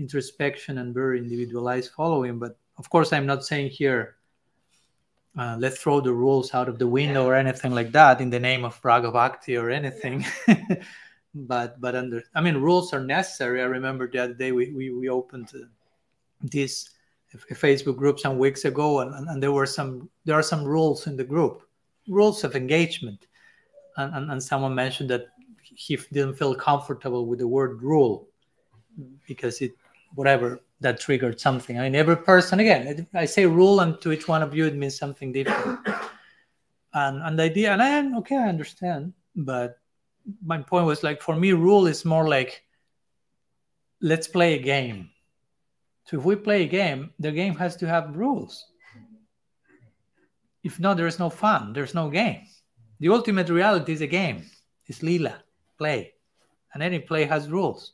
introspection 0.00 0.78
and 0.78 0.92
very 0.92 1.18
individualized 1.18 1.92
following. 1.92 2.40
But 2.40 2.58
of 2.76 2.90
course, 2.90 3.12
I'm 3.12 3.24
not 3.24 3.44
saying 3.44 3.70
here, 3.70 4.16
uh, 5.38 5.56
let's 5.60 5.78
throw 5.80 6.00
the 6.00 6.12
rules 6.12 6.52
out 6.54 6.68
of 6.68 6.80
the 6.80 6.88
window 6.88 7.24
or 7.24 7.36
anything 7.36 7.72
like 7.72 7.92
that 7.92 8.20
in 8.20 8.28
the 8.30 8.40
name 8.40 8.64
of 8.64 8.80
Raga 8.82 9.12
Bhakti 9.12 9.56
or 9.56 9.70
anything. 9.70 10.24
but 11.34 11.80
but 11.80 11.94
under, 11.94 12.24
I 12.34 12.40
mean, 12.40 12.56
rules 12.56 12.92
are 12.92 13.04
necessary. 13.04 13.62
I 13.62 13.66
remember 13.66 14.10
the 14.10 14.24
other 14.24 14.34
day 14.34 14.50
we 14.50 14.72
we, 14.72 14.90
we 14.90 15.08
opened 15.08 15.52
uh, 15.54 15.66
this 16.42 16.95
Facebook 17.34 17.96
group 17.96 18.18
some 18.18 18.38
weeks 18.38 18.64
ago, 18.64 19.00
and, 19.00 19.28
and, 19.28 19.42
there 19.42 19.52
were 19.52 19.66
some 19.66 20.08
there 20.24 20.36
are 20.36 20.42
some 20.42 20.64
rules 20.64 21.06
in 21.06 21.16
the 21.16 21.24
group, 21.24 21.62
rules 22.08 22.44
of 22.44 22.54
engagement, 22.56 23.26
and, 23.96 24.14
and, 24.14 24.30
and 24.30 24.42
someone 24.42 24.74
mentioned 24.74 25.10
that 25.10 25.26
he 25.62 25.96
didn't 26.12 26.34
feel 26.34 26.54
comfortable 26.54 27.26
with 27.26 27.40
the 27.40 27.48
word 27.48 27.82
rule 27.82 28.28
because 29.26 29.60
it 29.60 29.72
whatever 30.14 30.60
that 30.80 31.00
triggered 31.00 31.40
something. 31.40 31.78
I 31.78 31.82
mean, 31.82 31.94
every 31.94 32.16
person 32.16 32.60
again, 32.60 33.06
I 33.14 33.24
say 33.24 33.46
rule, 33.46 33.80
and 33.80 34.00
to 34.00 34.12
each 34.12 34.28
one 34.28 34.42
of 34.42 34.54
you 34.54 34.66
it 34.66 34.74
means 34.74 34.96
something 34.96 35.32
different. 35.32 35.80
and 36.94 37.22
and 37.22 37.38
the 37.38 37.44
idea, 37.44 37.72
and 37.72 37.82
I 37.82 38.18
okay, 38.18 38.36
I 38.36 38.48
understand, 38.48 39.12
but 39.34 39.78
my 40.44 40.58
point 40.58 40.86
was 40.86 41.02
like 41.02 41.22
for 41.22 41.36
me, 41.36 41.52
rule 41.52 41.86
is 41.86 42.04
more 42.04 42.28
like 42.28 42.62
let's 44.00 44.28
play 44.28 44.54
a 44.54 44.62
game. 44.62 45.10
So 46.06 46.18
if 46.18 46.24
we 46.24 46.36
play 46.36 46.62
a 46.62 46.68
game, 46.68 47.10
the 47.18 47.32
game 47.32 47.56
has 47.56 47.76
to 47.76 47.88
have 47.88 48.16
rules. 48.16 48.66
If 50.62 50.80
not, 50.80 50.96
there 50.96 51.06
is 51.06 51.18
no 51.18 51.30
fun. 51.30 51.72
There's 51.72 51.94
no 51.94 52.10
game. 52.10 52.46
The 53.00 53.08
ultimate 53.08 53.48
reality 53.48 53.92
is 53.92 54.00
a 54.00 54.06
game. 54.06 54.44
It's 54.86 55.02
lila, 55.02 55.42
play, 55.78 56.14
and 56.74 56.82
any 56.82 57.00
play 57.00 57.24
has 57.24 57.48
rules. 57.48 57.92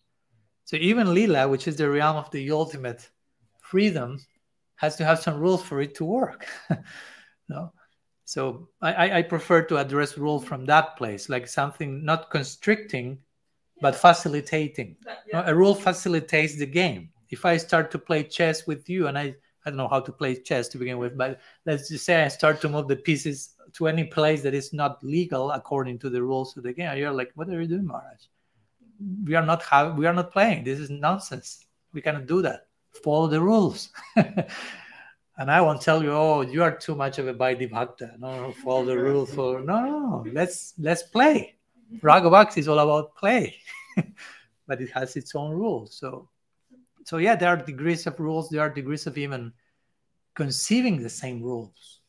So 0.65 0.77
even 0.77 1.15
lila, 1.15 1.49
which 1.49 1.67
is 1.67 1.77
the 1.77 1.91
realm 1.91 2.17
of 2.17 2.31
the 2.31 2.51
ultimate 2.51 3.09
freedom, 3.61 4.19
has 4.77 4.97
to 4.97 5.05
have 5.05 5.21
some 5.21 5.39
rules 5.39 5.63
for 5.63 5.81
it 5.81 5.95
to 5.97 6.05
work. 6.05 6.47
no? 7.49 7.73
So 8.25 8.69
I, 8.81 9.19
I 9.19 9.23
prefer 9.23 9.63
to 9.63 9.79
address 9.79 10.17
rule 10.17 10.41
from 10.41 10.65
that 10.67 10.97
place, 10.97 11.29
like 11.29 11.49
something 11.49 12.05
not 12.05 12.31
constricting, 12.31 13.19
but 13.81 13.95
facilitating. 13.95 14.97
No, 15.05 15.13
yeah. 15.29 15.43
a 15.47 15.55
rule 15.55 15.75
facilitates 15.75 16.57
the 16.57 16.67
game. 16.67 17.12
If 17.33 17.45
I 17.45 17.57
start 17.57 17.91
to 17.91 17.99
play 17.99 18.23
chess 18.23 18.67
with 18.69 18.89
you, 18.89 19.09
and 19.09 19.19
I, 19.19 19.35
I 19.67 19.71
don't 19.71 19.77
know 19.77 19.89
how 19.89 20.01
to 20.01 20.13
play 20.13 20.37
chess 20.37 20.69
to 20.69 20.79
begin 20.79 20.99
with, 20.99 21.19
but 21.19 21.41
let's 21.67 21.89
just 21.89 22.05
say 22.05 22.23
I 22.23 22.29
start 22.29 22.61
to 22.61 22.69
move 22.69 22.87
the 22.87 22.97
pieces 22.97 23.57
to 23.75 23.89
any 23.89 24.05
place 24.05 24.43
that 24.43 24.55
is 24.55 24.73
not 24.73 25.03
legal 25.03 25.51
according 25.51 25.99
to 26.01 26.11
the 26.11 26.23
rules 26.23 26.57
of 26.57 26.63
the 26.63 26.73
game, 26.73 26.97
you're 26.97 27.13
like, 27.13 27.33
what 27.35 27.49
are 27.49 27.61
you 27.61 27.67
doing, 27.67 27.87
Maharaj? 27.87 28.27
We 29.25 29.35
are 29.35 29.45
not 29.45 29.63
have, 29.65 29.97
we 29.97 30.07
are 30.07 30.13
not 30.13 30.31
playing. 30.31 30.65
This 30.65 30.79
is 30.79 30.91
nonsense. 30.91 31.67
We 31.93 32.01
cannot 32.01 32.27
do 32.27 32.43
that. 32.43 32.67
Follow 33.03 33.27
the 33.27 33.41
rules. 33.41 33.91
and 34.17 35.51
I 35.51 35.61
won't 35.61 35.81
tell 35.81 36.03
you, 36.03 36.13
oh, 36.13 36.43
you 36.43 36.63
are 36.63 36.77
too 36.77 36.95
much 36.95 37.19
of 37.19 37.27
a 37.27 37.35
Vaidhi 37.35 37.71
Bhakta. 37.71 38.13
No, 38.19 38.49
no, 38.49 38.53
follow 38.53 38.85
the 38.85 38.99
rules. 38.99 39.35
For 39.35 39.61
no, 39.61 39.81
no. 39.85 40.25
Let's 40.33 40.75
let's 40.79 41.03
play. 41.03 41.57
Raga 42.01 42.31
Bhakti 42.31 42.61
is 42.61 42.69
all 42.69 42.79
about 42.79 43.17
play, 43.17 43.57
but 44.67 44.81
it 44.81 44.91
has 44.91 45.17
its 45.17 45.35
own 45.35 45.53
rules. 45.53 45.97
So 45.97 46.29
so 47.05 47.19
yeah 47.19 47.35
there 47.35 47.49
are 47.49 47.57
degrees 47.57 48.07
of 48.07 48.19
rules 48.19 48.49
there 48.49 48.61
are 48.61 48.71
degrees 48.71 49.07
of 49.07 49.19
even 49.19 49.53
conceiving 50.35 51.03
the 51.03 51.11
same 51.11 51.43
rules. 51.43 52.01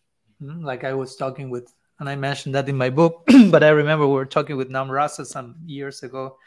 Mm, 0.41 0.63
like 0.63 0.83
i 0.83 0.93
was 0.93 1.15
talking 1.15 1.49
with 1.49 1.73
and 1.99 2.09
i 2.09 2.15
mentioned 2.15 2.55
that 2.55 2.69
in 2.69 2.77
my 2.77 2.89
book 2.89 3.23
but 3.49 3.63
i 3.63 3.69
remember 3.69 4.07
we 4.07 4.13
were 4.13 4.25
talking 4.25 4.57
with 4.57 4.69
namrasa 4.69 5.25
some 5.25 5.55
years 5.65 6.03
ago. 6.03 6.37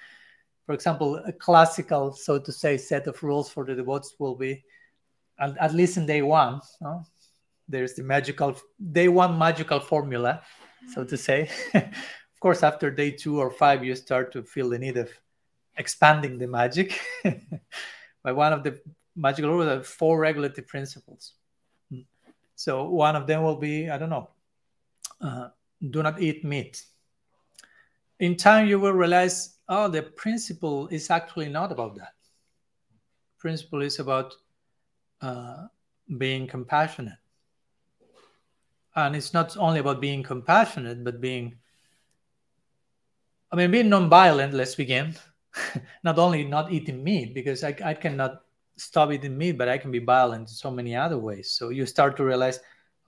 For 0.67 0.75
example 0.75 1.17
a 1.25 1.33
classical 1.33 2.13
so 2.13 2.41
to 2.41 2.53
say 2.53 2.77
set 2.77 3.07
of 3.07 3.23
rules 3.23 3.49
for 3.49 3.65
the 3.65 3.75
devotees 3.75 4.15
will 4.19 4.35
be 4.35 4.65
at, 5.39 5.57
at 5.59 5.75
least 5.75 5.97
in 5.97 6.07
day 6.07 6.23
one 6.23 6.61
no? 6.81 7.05
there's 7.69 7.95
the 7.95 8.03
magical 8.03 8.57
day 8.93 9.09
one 9.09 9.39
magical 9.39 9.81
formula 9.81 10.43
so 10.93 11.05
to 11.05 11.17
say. 11.17 11.51
Of 12.37 12.41
course 12.41 12.63
after 12.63 12.91
day 12.91 13.13
two 13.13 13.41
or 13.41 13.51
five 13.51 13.83
you 13.83 13.95
start 13.95 14.31
to 14.33 14.43
feel 14.43 14.69
the 14.69 14.79
need 14.79 14.99
of 14.99 15.09
expanding 15.79 16.37
the 16.37 16.47
magic 16.47 17.01
by 18.27 18.33
one 18.33 18.53
of 18.53 18.65
the 18.65 18.81
magical 19.15 19.53
rules 19.53 19.69
are 19.69 19.85
four 19.85 20.19
regulative 20.19 20.67
principles. 20.67 21.35
Mm. 21.93 22.05
So 22.57 22.91
one 22.91 23.15
of 23.15 23.29
them 23.29 23.45
will 23.45 23.55
be, 23.55 23.89
I 23.89 23.99
don't 23.99 24.11
know, 24.11 24.31
uh, 25.21 25.51
do 25.91 26.03
not 26.03 26.21
eat 26.21 26.45
meat. 26.45 26.85
In 28.19 28.35
time, 28.35 28.67
you 28.67 28.81
will 28.81 28.95
realize, 28.95 29.59
oh, 29.69 29.87
the 29.87 30.03
principle 30.03 30.89
is 30.89 31.09
actually 31.09 31.49
not 31.51 31.71
about 31.71 31.95
that. 31.99 32.15
Principle 33.39 33.83
is 33.83 34.01
about 34.01 34.35
uh, 35.21 35.69
being 36.19 36.49
compassionate. 36.49 37.21
And 38.97 39.15
it's 39.15 39.35
not 39.35 39.57
only 39.57 39.79
about 39.79 40.01
being 40.01 40.25
compassionate, 40.25 41.05
but 41.05 41.21
being, 41.21 41.59
I 43.53 43.57
mean, 43.57 43.71
being 43.71 43.89
non-violent, 43.89 44.53
let's 44.53 44.75
begin 44.75 45.15
not 46.05 46.19
only 46.19 46.45
not 46.45 46.73
eating 46.73 47.03
meat 47.03 47.35
because 47.35 47.65
I, 47.65 47.75
I 47.85 47.95
cannot 47.95 48.43
stop 48.77 49.11
eating 49.11 49.37
meat 49.39 49.57
but 49.57 49.69
i 49.69 49.79
can 49.79 49.91
be 49.91 49.99
violent 49.99 50.43
in 50.43 50.55
so 50.55 50.71
many 50.71 50.95
other 50.95 51.19
ways. 51.19 51.51
So 51.51 51.71
you 51.71 51.87
start 51.87 52.17
to 52.17 52.25
realize 52.25 52.61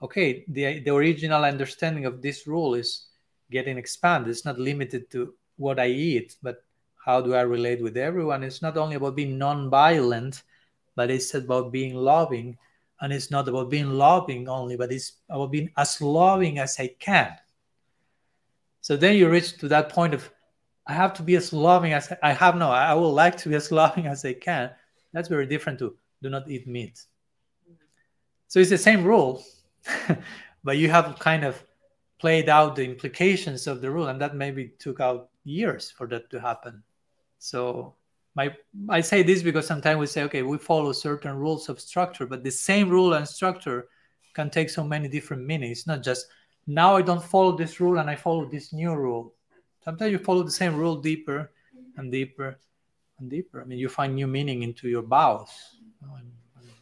okay 0.02 0.44
the, 0.48 0.80
the 0.80 0.94
original 0.94 1.44
understanding 1.44 2.06
of 2.06 2.22
this 2.22 2.46
rule 2.46 2.74
is 2.74 3.06
getting 3.50 3.78
expanded. 3.78 4.30
It's 4.30 4.44
not 4.44 4.58
limited 4.58 5.10
to 5.10 5.34
what 5.56 5.78
i 5.78 5.86
eat 5.86 6.36
but 6.42 6.64
how 7.04 7.20
do 7.20 7.34
i 7.34 7.40
relate 7.40 7.82
with 7.82 7.96
everyone? 7.96 8.42
It's 8.42 8.62
not 8.62 8.76
only 8.76 8.96
about 8.96 9.16
being 9.16 9.38
non-violent 9.38 10.42
but 10.96 11.10
it's 11.10 11.34
about 11.34 11.72
being 11.72 11.94
loving. 11.94 12.58
And 13.00 13.12
it's 13.12 13.30
not 13.30 13.46
about 13.46 13.70
being 13.70 13.90
loving 13.90 14.48
only 14.48 14.76
but 14.76 14.92
it's 14.92 15.12
about 15.30 15.52
being 15.52 15.70
as 15.76 16.00
loving 16.00 16.58
as 16.58 16.78
i 16.80 16.88
can. 16.98 17.32
So 18.80 18.96
then 18.96 19.16
you 19.16 19.28
reach 19.28 19.58
to 19.58 19.68
that 19.68 19.90
point 19.90 20.14
of 20.14 20.30
I 20.89 20.94
have 20.94 21.12
to 21.15 21.23
be 21.23 21.36
as 21.36 21.52
loving 21.52 21.93
as 21.93 22.10
I 22.23 22.32
have 22.32 22.56
no. 22.56 22.70
I 22.70 22.94
would 22.94 23.09
like 23.09 23.36
to 23.39 23.51
be 23.51 23.55
as 23.55 23.70
loving 23.82 24.06
as 24.06 24.24
I 24.24 24.32
can. 24.32 24.70
That's 25.12 25.28
very 25.28 25.47
different 25.47 25.78
to 25.81 25.97
do 26.23 26.31
not 26.31 26.51
eat 26.51 26.66
meat. 26.66 27.05
So 28.48 28.59
it's 28.59 28.70
the 28.70 28.78
same 28.78 29.05
rule, 29.05 29.44
but 30.65 30.78
you 30.78 30.89
have 30.89 31.19
kind 31.19 31.44
of 31.44 31.62
played 32.19 32.48
out 32.48 32.74
the 32.74 32.85
implications 32.85 33.66
of 33.66 33.82
the 33.82 33.90
rule, 33.90 34.09
and 34.09 34.20
that 34.20 34.35
maybe 34.35 34.73
took 34.78 35.01
out 35.01 35.28
years 35.44 35.90
for 35.90 36.06
that 36.09 36.31
to 36.31 36.40
happen. 36.40 36.82
So 37.39 37.94
my 38.35 38.56
I 38.89 39.02
say 39.02 39.23
this 39.23 39.43
because 39.43 39.66
sometimes 39.66 40.01
we 40.01 40.06
say, 40.06 40.23
okay, 40.23 40.43
we 40.43 40.56
follow 40.56 40.93
certain 40.93 41.36
rules 41.36 41.69
of 41.69 41.81
structure, 41.81 42.27
but 42.27 42.43
the 42.43 42.51
same 42.51 42.89
rule 42.89 43.12
and 43.12 43.28
structure 43.28 43.89
can 44.32 44.48
take 44.48 44.70
so 44.70 44.82
many 44.82 45.09
different 45.09 45.44
meanings. 45.44 45.78
It's 45.78 45.86
not 45.86 46.02
just 46.02 46.27
now 46.66 46.97
I 46.97 47.02
don't 47.02 47.23
follow 47.23 47.56
this 47.56 47.78
rule 47.78 47.98
and 47.98 48.09
I 48.09 48.16
follow 48.16 48.47
this 48.47 48.73
new 48.73 48.94
rule 48.94 49.35
sometimes 49.89 50.12
you 50.12 50.19
follow 50.19 50.43
the 50.43 50.51
same 50.51 50.77
rule 50.77 50.97
deeper 50.97 51.51
and 51.97 52.12
deeper 52.12 52.59
and 53.19 53.31
deeper. 53.31 53.62
I 53.62 53.65
mean, 53.65 53.78
you 53.78 53.89
find 53.89 54.15
new 54.15 54.27
meaning 54.27 54.62
into 54.62 54.86
your 54.86 55.01
vows. 55.01 55.48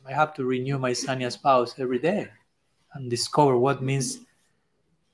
I 0.05 0.13
have 0.13 0.35
to 0.35 0.45
renew 0.45 0.77
my 0.77 0.91
sannyas 0.91 1.41
vows 1.41 1.77
every 1.79 2.01
day 2.01 2.27
and 2.95 3.09
discover 3.09 3.57
what 3.59 3.81
means 3.81 4.19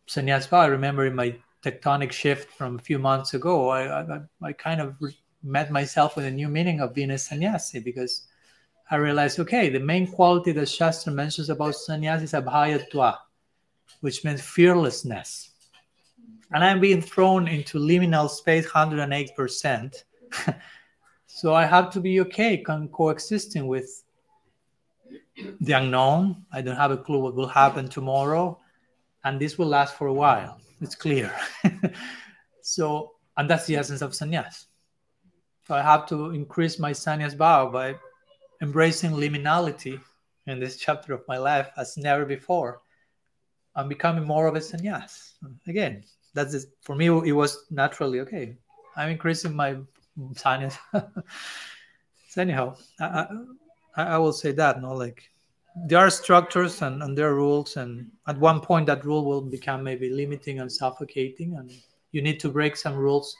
sannyas 0.08 0.48
vow. 0.48 0.60
I 0.60 0.68
remember 0.68 1.04
in 1.04 1.14
my 1.14 1.36
tectonic 1.62 2.12
shift 2.12 2.50
from 2.50 2.76
a 2.76 2.78
few 2.78 2.98
months 2.98 3.34
ago, 3.34 3.68
I, 3.68 3.82
I, 4.00 4.20
I 4.42 4.52
kind 4.54 4.80
of 4.80 4.96
met 5.42 5.70
myself 5.70 6.16
with 6.16 6.24
a 6.24 6.30
new 6.30 6.48
meaning 6.48 6.80
of 6.80 6.94
being 6.94 7.10
a 7.10 7.18
sannyasi 7.18 7.80
because 7.80 8.22
I 8.90 8.96
realized, 8.96 9.38
okay, 9.38 9.68
the 9.68 9.80
main 9.80 10.06
quality 10.10 10.52
that 10.52 10.70
Shastra 10.70 11.12
mentions 11.12 11.50
about 11.50 11.74
sannyas 11.74 12.22
is 12.22 12.32
abhayatva, 12.32 13.18
which 14.00 14.24
means 14.24 14.40
fearlessness 14.40 15.51
and 16.52 16.64
I'm 16.64 16.80
being 16.80 17.00
thrown 17.00 17.48
into 17.48 17.78
liminal 17.78 18.28
space 18.28 18.66
108%. 18.66 20.04
so 21.26 21.54
I 21.54 21.64
have 21.64 21.90
to 21.90 22.00
be 22.00 22.20
okay 22.20 22.58
con- 22.58 22.88
coexisting 22.88 23.66
with 23.66 24.04
the 25.60 25.72
unknown. 25.72 26.44
I 26.52 26.60
don't 26.60 26.76
have 26.76 26.90
a 26.90 26.96
clue 26.96 27.20
what 27.20 27.34
will 27.34 27.48
happen 27.48 27.88
tomorrow, 27.88 28.58
and 29.24 29.40
this 29.40 29.58
will 29.58 29.66
last 29.66 29.96
for 29.96 30.08
a 30.08 30.12
while. 30.12 30.60
It's 30.80 30.94
clear. 30.94 31.32
so, 32.62 33.12
and 33.36 33.48
that's 33.48 33.66
the 33.66 33.76
essence 33.76 34.02
of 34.02 34.12
sannyas. 34.12 34.66
So 35.66 35.74
I 35.74 35.82
have 35.82 36.06
to 36.08 36.30
increase 36.30 36.78
my 36.78 36.90
sannyas 36.90 37.36
vow 37.36 37.70
by 37.70 37.94
embracing 38.60 39.12
liminality 39.12 40.00
in 40.46 40.58
this 40.58 40.76
chapter 40.76 41.14
of 41.14 41.22
my 41.28 41.38
life 41.38 41.70
as 41.76 41.96
never 41.96 42.24
before. 42.24 42.82
I'm 43.74 43.88
becoming 43.88 44.24
more 44.24 44.46
of 44.48 44.56
a 44.56 44.60
sannyas. 44.60 45.32
Again, 45.66 46.04
that's 46.34 46.52
just, 46.52 46.68
for 46.80 46.94
me 46.94 47.06
it 47.06 47.32
was 47.32 47.66
naturally 47.70 48.20
okay 48.20 48.56
I'm 48.96 49.10
increasing 49.10 49.54
my 49.54 49.76
sinus. 50.36 50.76
so 52.28 52.42
anyhow, 52.42 52.76
I, 53.00 53.26
I, 53.96 54.02
I 54.02 54.18
will 54.18 54.32
say 54.32 54.52
that 54.52 54.82
no, 54.82 54.92
like 54.92 55.30
there 55.86 55.98
are 55.98 56.10
structures 56.10 56.82
and, 56.82 57.02
and 57.02 57.16
there 57.16 57.28
are 57.28 57.34
rules, 57.34 57.76
and 57.76 58.10
at 58.26 58.38
one 58.38 58.60
point 58.60 58.86
that 58.86 59.04
rule 59.04 59.24
will 59.24 59.40
become 59.40 59.82
maybe 59.82 60.10
limiting 60.10 60.60
and 60.60 60.70
suffocating, 60.70 61.56
and 61.56 61.70
you 62.12 62.22
need 62.22 62.40
to 62.40 62.48
break 62.48 62.76
some 62.76 62.94
rules 62.94 63.36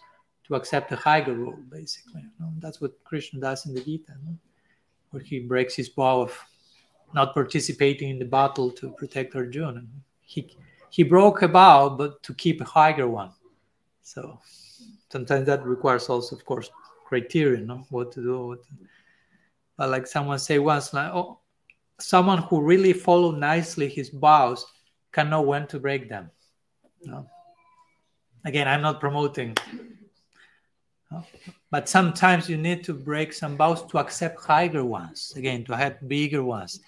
to 0.47 0.55
accept 0.55 0.93
a 0.93 0.97
higher 0.97 1.33
rule. 1.33 1.59
Basically, 1.71 2.23
you 2.23 2.31
know? 2.41 2.53
that's 2.59 2.81
what 2.81 2.93
Krishna 3.05 3.41
does 3.41 3.67
in 3.67 3.75
the 3.75 3.81
Gita, 3.81 4.13
no? 4.25 4.37
where 5.11 5.23
he 5.23 5.41
breaks 5.41 5.75
his 5.75 5.89
vow 5.89 6.23
of 6.23 6.39
not 7.15 7.35
participating 7.35 8.09
in 8.09 8.19
the 8.19 8.25
battle 8.25 8.71
to 8.71 8.91
protect 8.93 9.37
Arjuna. 9.37 9.83
He 10.23 10.57
he 10.93 11.03
broke 11.03 11.41
a 11.41 11.49
vow, 11.49 11.89
but 11.89 12.23
to 12.23 12.35
keep 12.35 12.61
a 12.61 12.65
higher 12.65 13.09
one. 13.09 13.31
So 14.03 14.39
sometimes 15.11 15.47
that 15.47 15.65
requires 15.65 16.11
also, 16.11 16.37
of 16.37 16.45
course, 16.45 16.71
criteria, 17.07 17.63
no? 17.63 17.87
what 17.89 18.13
to 18.13 18.23
do. 18.23 18.47
What 18.49 18.63
to... 18.65 18.69
But 19.79 19.89
like 19.89 20.07
someone 20.07 20.39
say 20.39 20.59
once, 20.59 20.93
like, 20.93 21.11
oh, 21.11 21.39
someone 21.99 22.43
who 22.43 22.61
really 22.61 22.93
follow 22.93 23.31
nicely 23.31 23.89
his 23.89 24.11
vows 24.11 24.67
can 25.13 25.31
know 25.31 25.41
when 25.41 25.67
to 25.69 25.81
break 25.81 26.11
them. 26.11 26.31
No? 27.03 27.27
Again, 28.45 28.69
I'm 28.69 28.83
not 28.83 29.01
promoting, 29.01 29.57
but 31.71 31.89
sometimes 31.89 32.51
you 32.51 32.59
need 32.59 32.85
to 32.85 32.93
break 32.93 33.33
some 33.33 33.57
vows 33.57 33.87
to 33.87 33.99
accept 33.99 34.45
higher 34.45 34.85
ones. 34.85 35.33
Again, 35.37 35.65
to 35.65 35.75
have 35.75 36.07
bigger 36.07 36.45
ones. 36.45 36.81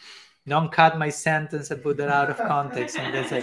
Don't 0.47 0.71
cut 0.71 0.99
my 0.99 1.09
sentence 1.09 1.71
and 1.71 1.83
put 1.83 1.97
that 1.97 2.11
out 2.11 2.29
of 2.29 2.37
context 2.37 2.99
and 2.99 3.15
then 3.15 3.27
say, 3.27 3.43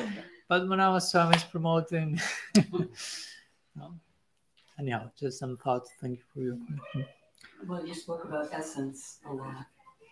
but 0.52 0.68
when 0.68 0.82
I 0.82 0.90
was 0.90 1.10
Swami 1.10 1.38
is 1.38 1.46
promoting. 1.46 2.20
no? 3.78 3.96
Anyhow, 4.78 5.10
just 5.18 5.40
some 5.40 5.56
thoughts. 5.56 5.92
Thank 6.02 6.18
you 6.18 6.24
for 6.34 6.40
your 6.42 6.58
question. 6.68 7.06
Well, 7.70 7.88
you 7.88 7.94
spoke 7.94 8.26
about 8.26 8.50
essence 8.52 9.20
a 9.30 9.32
lot, 9.32 9.66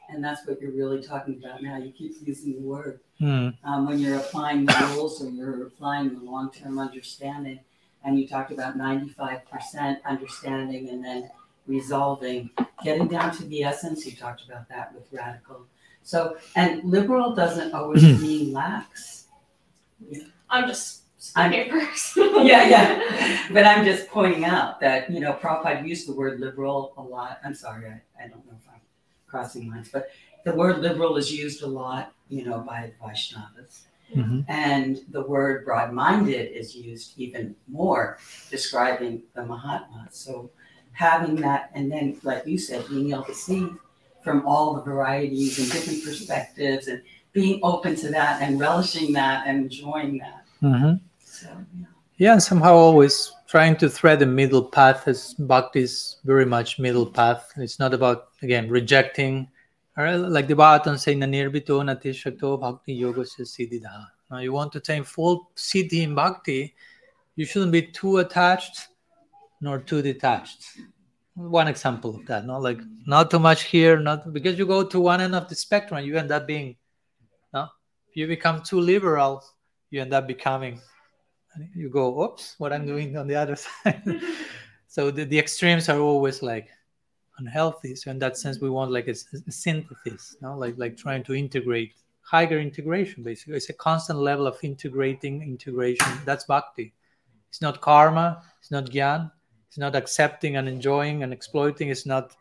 and 0.07 0.23
that's 0.23 0.47
what 0.47 0.61
you're 0.61 0.71
really 0.71 1.03
talking 1.03 1.41
about 1.43 1.61
now. 1.61 1.75
You 1.75 1.91
keep 1.91 2.25
using 2.25 2.53
the 2.53 2.61
word. 2.61 3.01
Hmm. 3.17 3.49
Um, 3.65 3.85
when 3.85 3.99
you're 3.99 4.15
applying 4.15 4.65
the 4.65 4.93
rules 4.93 5.21
or 5.21 5.29
you're 5.29 5.63
applying 5.63 6.17
the 6.17 6.23
long 6.23 6.51
term 6.51 6.79
understanding, 6.79 7.59
and 8.05 8.17
you 8.17 8.25
talked 8.25 8.53
about 8.53 8.77
95% 8.77 10.01
understanding 10.05 10.87
and 10.87 11.03
then 11.03 11.29
resolving, 11.67 12.49
getting 12.81 13.09
down 13.09 13.35
to 13.35 13.43
the 13.43 13.65
essence, 13.65 14.05
you 14.05 14.13
talked 14.13 14.45
about 14.45 14.69
that 14.69 14.95
with 14.95 15.03
radical. 15.11 15.65
So, 16.03 16.37
and 16.55 16.81
liberal 16.85 17.35
doesn't 17.35 17.73
always 17.73 18.03
mean 18.21 18.53
lax. 18.53 19.18
I'm 20.49 20.67
just 20.67 21.03
I'm- 21.35 21.51
speaking 21.51 21.71
first. 21.71 22.15
yeah, 22.17 22.67
yeah. 22.67 23.47
But 23.51 23.65
I'm 23.65 23.83
just 23.85 24.07
pointing 24.09 24.45
out 24.45 24.79
that, 24.79 25.09
you 25.11 25.19
know, 25.19 25.33
Prabhupada 25.33 25.85
used 25.87 26.07
the 26.07 26.13
word 26.13 26.39
liberal 26.39 26.93
a 26.97 27.01
lot. 27.01 27.39
I'm 27.43 27.53
sorry, 27.55 27.87
I, 27.87 28.01
I 28.23 28.27
don't 28.27 28.45
know 28.45 28.53
if 28.57 28.67
I'm 28.73 28.81
crossing 29.27 29.69
lines, 29.69 29.89
but 29.91 30.09
the 30.45 30.53
word 30.55 30.79
liberal 30.79 31.17
is 31.17 31.31
used 31.31 31.61
a 31.63 31.67
lot, 31.67 32.13
you 32.29 32.45
know, 32.45 32.59
by 32.59 32.93
Vaishnavas. 33.01 33.81
Mhm. 34.15 34.43
And 34.47 35.01
the 35.11 35.21
word 35.21 35.65
broad 35.65 35.93
minded 35.93 36.51
is 36.57 36.75
used 36.75 37.13
even 37.19 37.55
more, 37.67 38.17
describing 38.49 39.21
the 39.35 39.45
Mahatma. 39.45 40.07
So 40.09 40.49
having 40.93 41.35
that, 41.37 41.69
and 41.75 41.91
then, 41.91 42.17
like 42.23 42.47
you 42.47 42.57
said, 42.57 42.87
being 42.89 43.11
able 43.11 43.25
to 43.25 43.35
see 43.35 43.67
from 44.23 44.45
all 44.47 44.73
the 44.73 44.81
varieties 44.81 45.59
and 45.59 45.71
different 45.71 46.03
perspectives 46.03 46.87
and 46.87 47.01
being 47.33 47.59
open 47.63 47.95
to 47.95 48.09
that 48.09 48.41
and 48.41 48.59
relishing 48.59 49.13
that 49.13 49.45
and 49.47 49.63
enjoying 49.63 50.17
that. 50.17 50.45
Mhm. 50.61 50.99
So, 51.23 51.47
yeah. 51.77 51.85
Yeah, 52.17 52.33
and 52.33 52.43
somehow 52.43 52.73
always 52.73 53.31
trying 53.47 53.77
to 53.77 53.89
thread 53.89 54.21
a 54.21 54.25
middle 54.25 54.63
path 54.63 55.07
as 55.07 55.35
bhakti 55.35 55.81
is 55.81 56.17
very 56.25 56.45
much 56.45 56.79
middle 56.79 57.05
path. 57.05 57.53
It's 57.57 57.79
not 57.79 57.93
about 57.93 58.29
again 58.41 58.69
rejecting, 58.69 59.47
like 59.95 60.47
the 60.47 60.55
Bhagavatam 60.55 60.97
saying 60.99 61.19
"Nanirbito 61.19 61.81
natishakto 61.81 62.59
bhakti 62.59 62.93
yoga 62.93 63.21
siddhidha." 63.21 64.07
Now 64.29 64.39
you 64.39 64.51
want 64.53 64.71
to 64.73 64.79
attain 64.79 65.03
full 65.03 65.49
siddhi 65.55 66.03
in 66.03 66.13
bhakti, 66.13 66.75
you 67.35 67.45
shouldn't 67.45 67.71
be 67.71 67.83
too 67.83 68.17
attached 68.17 68.89
nor 69.61 69.79
too 69.79 70.01
detached. 70.01 70.77
One 71.35 71.67
example 71.69 72.15
of 72.15 72.25
that, 72.25 72.45
no, 72.45 72.59
like 72.59 72.81
not 73.05 73.31
too 73.31 73.39
much 73.39 73.63
here, 73.63 73.97
not 73.97 74.33
because 74.33 74.59
you 74.59 74.65
go 74.65 74.83
to 74.83 74.99
one 74.99 75.21
end 75.21 75.35
of 75.35 75.47
the 75.47 75.55
spectrum, 75.55 76.03
you 76.03 76.17
end 76.17 76.31
up 76.31 76.45
being, 76.45 76.75
you 78.19 78.27
become 78.27 78.61
too 78.61 78.79
liberal, 78.79 79.43
you 79.89 80.01
end 80.01 80.13
up 80.13 80.27
becoming 80.27 80.79
you 81.75 81.89
go, 81.89 82.23
oops, 82.23 82.55
what 82.57 82.73
I'm 82.73 82.85
doing 82.85 83.17
on 83.17 83.27
the 83.27 83.35
other 83.35 83.55
side. 83.83 84.03
so 84.87 85.11
the, 85.11 85.25
the 85.25 85.39
extremes 85.39 85.89
are 85.89 85.99
always 85.99 86.41
like 86.41 86.69
unhealthy. 87.37 87.95
So 87.95 88.11
in 88.11 88.19
that 88.19 88.37
sense, 88.37 88.59
we 88.59 88.69
want 88.69 88.91
like 88.91 89.07
a 89.07 89.15
synthesis, 89.15 90.37
no? 90.41 90.57
like 90.57 90.75
like 90.77 90.97
trying 90.97 91.23
to 91.23 91.33
integrate 91.33 91.93
higher 92.21 92.59
integration. 92.59 93.23
Basically, 93.23 93.55
it's 93.55 93.69
a 93.69 93.73
constant 93.73 94.19
level 94.19 94.47
of 94.47 94.57
integrating 94.63 95.41
integration. 95.41 96.07
That's 96.25 96.45
bhakti. 96.45 96.93
It's 97.49 97.61
not 97.61 97.81
karma. 97.81 98.43
It's 98.59 98.71
not 98.71 98.85
gyan. 98.85 99.31
It's 99.67 99.77
not 99.77 99.95
accepting 99.95 100.55
and 100.57 100.67
enjoying 100.67 101.23
and 101.23 101.33
exploiting. 101.33 101.89
It's 101.89 102.05
not 102.05 102.35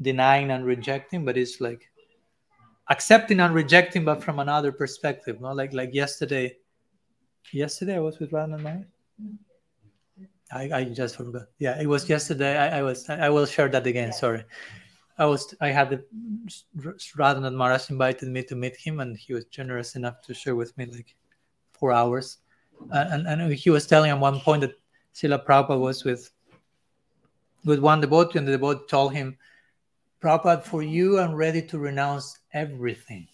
denying 0.00 0.50
and 0.50 0.64
rejecting, 0.64 1.24
but 1.24 1.36
it's 1.36 1.60
like 1.60 1.88
accepting 2.88 3.40
and 3.40 3.54
rejecting, 3.54 4.04
but 4.04 4.22
from 4.22 4.38
another 4.38 4.72
perspective. 4.72 5.40
No, 5.40 5.52
like 5.52 5.72
like 5.72 5.94
yesterday 5.94 6.56
yesterday 7.52 7.96
I 7.96 8.00
was 8.00 8.18
with 8.18 8.30
Radhanath 8.30 8.62
Maharaj. 8.62 8.84
I, 10.52 10.70
I 10.80 10.84
just 10.84 11.16
forgot. 11.16 11.46
Yeah, 11.58 11.80
it 11.80 11.86
was 11.86 12.08
yesterday. 12.08 12.56
I, 12.58 12.80
I 12.80 12.82
was. 12.82 13.08
I 13.08 13.30
will 13.30 13.46
share 13.46 13.68
that 13.68 13.86
again. 13.86 14.12
Sorry. 14.12 14.44
I 15.18 15.24
was. 15.24 15.54
I 15.60 15.68
had 15.68 15.90
the 15.90 16.04
Radhanath 17.16 17.54
Maharaj 17.54 17.90
invited 17.90 18.28
me 18.28 18.42
to 18.44 18.54
meet 18.54 18.76
him, 18.76 19.00
and 19.00 19.16
he 19.16 19.32
was 19.32 19.46
generous 19.46 19.96
enough 19.96 20.20
to 20.22 20.34
share 20.34 20.54
with 20.54 20.76
me 20.76 20.86
like 20.86 21.14
four 21.72 21.92
hours. 21.92 22.38
And 22.90 23.26
and 23.26 23.52
he 23.52 23.70
was 23.70 23.86
telling 23.86 24.10
at 24.10 24.18
one 24.18 24.40
point 24.40 24.62
that 24.62 24.74
Srila 25.14 25.44
Prabhupada 25.44 25.80
was 25.80 26.04
with 26.04 26.30
with 27.64 27.78
one 27.78 28.00
devotee, 28.00 28.38
and 28.38 28.46
the 28.46 28.52
devotee 28.52 28.84
told 28.88 29.14
him, 29.14 29.38
Prabhupada, 30.22 30.62
for 30.62 30.82
you, 30.82 31.18
I'm 31.18 31.34
ready 31.34 31.62
to 31.62 31.78
renounce 31.78 32.38
everything. 32.52 33.26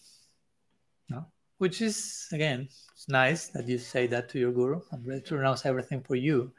No, 1.11 1.27
which 1.59 1.83
is 1.83 2.27
again 2.33 2.69
it's 2.93 3.09
nice 3.09 3.49
that 3.49 3.69
you 3.69 3.79
say 3.79 4.07
that 4.07 4.29
to 4.31 4.39
your 4.39 4.53
guru. 4.53 4.81
I'm 4.93 5.05
ready 5.05 5.21
to 5.23 5.37
renounce 5.37 5.67
everything 5.67 6.03
for 6.03 6.17
you. 6.17 6.51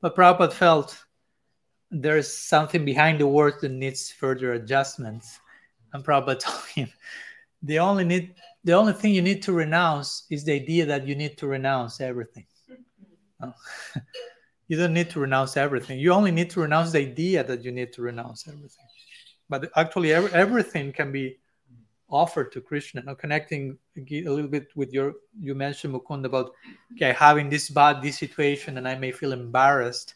But 0.00 0.16
Prabhupada 0.16 0.52
felt 0.52 1.04
there's 1.90 2.32
something 2.32 2.84
behind 2.84 3.20
the 3.20 3.26
words 3.26 3.60
that 3.60 3.72
needs 3.72 4.10
further 4.10 4.54
adjustments. 4.54 5.38
And 5.92 6.04
Prabhupada 6.04 6.38
told 6.38 6.66
him, 6.66 6.88
the 7.62 7.78
only 7.78 8.04
need 8.04 8.34
the 8.64 8.72
only 8.72 8.92
thing 8.92 9.14
you 9.14 9.22
need 9.22 9.42
to 9.42 9.52
renounce 9.52 10.26
is 10.30 10.44
the 10.44 10.52
idea 10.52 10.86
that 10.86 11.06
you 11.06 11.14
need 11.16 11.36
to 11.38 11.46
renounce 11.48 12.00
everything. 12.00 12.46
No. 13.40 13.52
you 14.68 14.76
don't 14.76 14.94
need 14.94 15.10
to 15.10 15.20
renounce 15.20 15.56
everything. 15.56 15.98
You 15.98 16.12
only 16.12 16.30
need 16.30 16.50
to 16.50 16.60
renounce 16.60 16.92
the 16.92 17.00
idea 17.00 17.42
that 17.44 17.64
you 17.64 17.72
need 17.72 17.92
to 17.94 18.02
renounce 18.02 18.46
everything. 18.46 18.86
But 19.52 19.70
actually, 19.76 20.14
every, 20.14 20.32
everything 20.32 20.94
can 20.94 21.12
be 21.12 21.36
offered 22.08 22.50
to 22.52 22.60
Krishna. 22.62 23.02
Now, 23.02 23.12
connecting 23.12 23.76
a 23.98 24.32
little 24.32 24.48
bit 24.48 24.68
with 24.74 24.94
your, 24.94 25.16
you 25.38 25.54
mentioned 25.54 25.92
Mukund 25.92 26.24
about 26.24 26.52
okay, 26.94 27.12
having 27.12 27.50
this 27.50 27.68
bad 27.68 28.00
this 28.00 28.16
situation, 28.16 28.78
and 28.78 28.88
I 28.88 28.94
may 28.94 29.12
feel 29.12 29.32
embarrassed. 29.32 30.14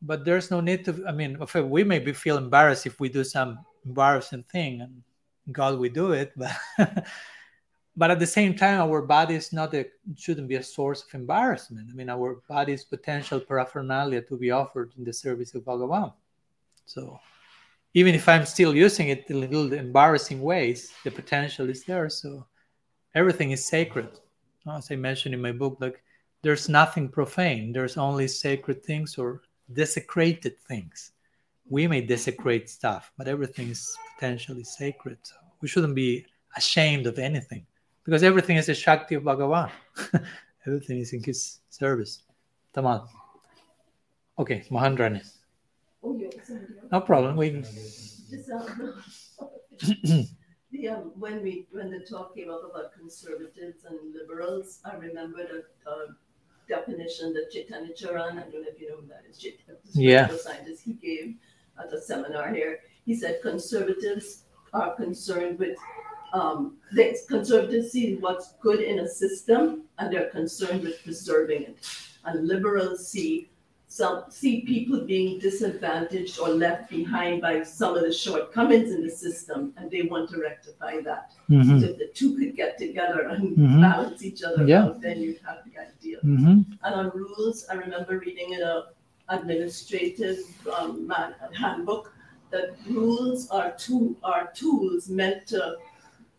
But 0.00 0.24
there's 0.24 0.50
no 0.50 0.62
need 0.62 0.86
to. 0.86 1.04
I 1.06 1.12
mean, 1.12 1.36
we 1.68 1.84
may 1.84 1.98
be 1.98 2.14
feel 2.14 2.38
embarrassed 2.38 2.86
if 2.86 2.98
we 3.00 3.10
do 3.10 3.22
some 3.22 3.58
embarrassing 3.84 4.44
thing, 4.44 4.80
and 4.80 5.02
God 5.52 5.78
we 5.78 5.90
do 5.90 6.12
it. 6.12 6.32
But 6.34 6.56
but 7.96 8.10
at 8.10 8.18
the 8.18 8.26
same 8.26 8.56
time, 8.56 8.80
our 8.80 9.02
body 9.02 9.34
is 9.34 9.52
not 9.52 9.74
a 9.74 9.84
shouldn't 10.16 10.48
be 10.48 10.56
a 10.56 10.62
source 10.62 11.04
of 11.04 11.14
embarrassment. 11.14 11.90
I 11.90 11.94
mean, 11.94 12.08
our 12.08 12.40
body 12.48 12.72
is 12.72 12.82
potential 12.82 13.40
paraphernalia 13.40 14.22
to 14.22 14.38
be 14.38 14.50
offered 14.50 14.94
in 14.96 15.04
the 15.04 15.12
service 15.12 15.54
of 15.54 15.64
Bhagavan. 15.64 16.14
So 16.86 17.20
even 17.94 18.14
if 18.14 18.28
I'm 18.28 18.44
still 18.44 18.74
using 18.74 19.08
it 19.08 19.24
in 19.30 19.40
little 19.40 19.72
embarrassing 19.72 20.42
ways, 20.42 20.92
the 21.04 21.10
potential 21.12 21.70
is 21.70 21.84
there. 21.84 22.08
So 22.08 22.44
everything 23.14 23.52
is 23.52 23.64
sacred. 23.64 24.08
As 24.70 24.90
I 24.90 24.96
mentioned 24.96 25.34
in 25.34 25.40
my 25.40 25.52
book, 25.52 25.76
like 25.80 26.02
there's 26.42 26.68
nothing 26.68 27.08
profane. 27.08 27.72
There's 27.72 27.96
only 27.96 28.26
sacred 28.26 28.84
things 28.84 29.16
or 29.16 29.42
desecrated 29.72 30.58
things. 30.68 31.12
We 31.70 31.86
may 31.86 32.00
desecrate 32.00 32.68
stuff, 32.68 33.12
but 33.16 33.28
everything 33.28 33.68
is 33.70 33.96
potentially 34.14 34.64
sacred. 34.64 35.18
So 35.22 35.36
we 35.60 35.68
shouldn't 35.68 35.94
be 35.94 36.26
ashamed 36.56 37.06
of 37.06 37.18
anything 37.18 37.64
because 38.04 38.22
everything 38.22 38.56
is 38.56 38.68
a 38.68 38.74
Shakti 38.74 39.14
of 39.14 39.22
Bhagavan. 39.22 39.70
everything 40.66 40.98
is 40.98 41.12
in 41.12 41.22
his 41.22 41.60
service. 41.70 42.22
Tamal. 42.74 43.08
Okay, 44.38 44.64
Mahandrani. 44.70 45.22
Oh, 46.02 46.20
else. 46.20 46.50
No 46.94 47.00
problem. 47.00 47.34
We 47.34 47.50
Just, 47.50 48.50
um, 48.52 49.02
the, 50.70 50.88
um, 50.88 51.10
when 51.18 51.42
we 51.42 51.66
when 51.72 51.90
the 51.90 51.98
talk 52.08 52.36
came 52.36 52.50
up 52.52 52.62
about 52.70 52.92
conservatives 52.92 53.84
and 53.84 53.98
liberals, 54.14 54.78
I 54.84 54.94
remember 54.94 55.38
that 55.38 55.64
uh, 55.90 56.12
definition 56.68 57.32
that 57.32 57.50
Chaitanya 57.50 57.92
Charan, 57.94 58.38
I 58.38 58.42
don't 58.42 58.62
know 58.62 58.68
if 58.72 58.80
you 58.80 58.90
know 58.90 58.98
who 58.98 59.08
that 59.08 59.24
is, 59.28 59.40
Chait- 59.42 59.66
the 59.66 60.00
Yeah. 60.00 60.28
scientist, 60.36 60.84
he 60.84 60.92
gave 60.92 61.34
at 61.80 61.92
a 61.92 62.00
seminar 62.00 62.54
here. 62.54 62.78
He 63.04 63.16
said 63.16 63.42
conservatives 63.42 64.44
are 64.72 64.94
concerned 64.94 65.58
with, 65.58 65.76
um, 66.32 66.76
they, 66.94 67.16
conservatives 67.28 67.90
see 67.90 68.14
what's 68.24 68.52
good 68.66 68.80
in 68.80 69.00
a 69.00 69.08
system 69.08 69.82
and 69.98 70.12
they're 70.12 70.30
concerned 70.30 70.82
with 70.84 71.02
preserving 71.02 71.62
it. 71.64 71.78
And 72.24 72.46
liberals 72.46 73.08
see 73.08 73.50
some, 73.94 74.24
see 74.28 74.62
people 74.62 75.00
being 75.06 75.38
disadvantaged 75.38 76.40
or 76.40 76.48
left 76.48 76.90
behind 76.90 77.40
by 77.40 77.62
some 77.62 77.96
of 77.96 78.02
the 78.02 78.12
shortcomings 78.12 78.90
in 78.90 79.00
the 79.06 79.08
system 79.24 79.72
and 79.76 79.88
they 79.88 80.02
want 80.02 80.28
to 80.30 80.40
rectify 80.40 81.00
that. 81.02 81.30
Mhm. 81.48 81.80
So 81.80 81.86
if 81.90 81.98
the 81.98 82.08
two 82.18 82.30
could 82.36 82.56
get 82.56 82.76
together 82.76 83.20
and 83.28 83.56
Mhm. 83.56 83.80
balance 83.80 84.24
each 84.28 84.42
other 84.42 84.66
Yeah. 84.66 84.82
out, 84.82 85.00
then 85.00 85.22
you'd 85.22 85.38
have 85.48 85.60
the 85.66 85.74
ideal. 85.88 86.20
Mhm. 86.24 86.56
And 86.82 86.92
on 87.00 87.06
rules, 87.14 87.56
I 87.70 87.74
remember 87.74 88.18
reading 88.18 88.50
in 88.56 88.62
a 88.62 88.76
administrative 89.28 90.38
um, 90.76 91.06
man, 91.06 91.30
handbook 91.52 92.12
that 92.50 92.66
rules 92.88 93.48
are 93.56 93.70
tool 93.84 94.16
are 94.24 94.44
tools 94.60 95.08
meant 95.08 95.46
to 95.52 95.60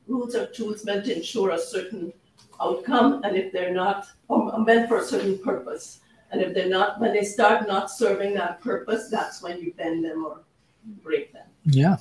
rules 0.08 0.36
are 0.36 0.48
tools 0.58 0.80
meant 0.88 1.06
to 1.06 1.16
ensure 1.20 1.50
a 1.52 1.62
certain 1.74 2.12
outcome, 2.60 3.10
and 3.24 3.38
if 3.42 3.48
they're 3.54 3.74
not, 3.84 4.00
are 4.30 4.60
meant 4.70 4.88
for 4.90 4.98
a 4.98 5.06
certain 5.14 5.38
purpose, 5.50 6.02
and 6.32 6.42
if 6.42 6.54
they're 6.54 6.70
not, 6.70 7.00
when 7.00 7.14
they 7.14 7.24
start 7.24 7.68
not 7.68 7.92
serving 7.92 8.34
that 8.36 8.62
purpose, 8.62 9.10
that's 9.10 9.42
when 9.42 9.60
you 9.60 9.74
bend 9.74 10.04
them 10.04 10.26
or 10.26 10.42
break 11.04 11.34
them. 11.34 11.48
Yeah, 11.66 11.98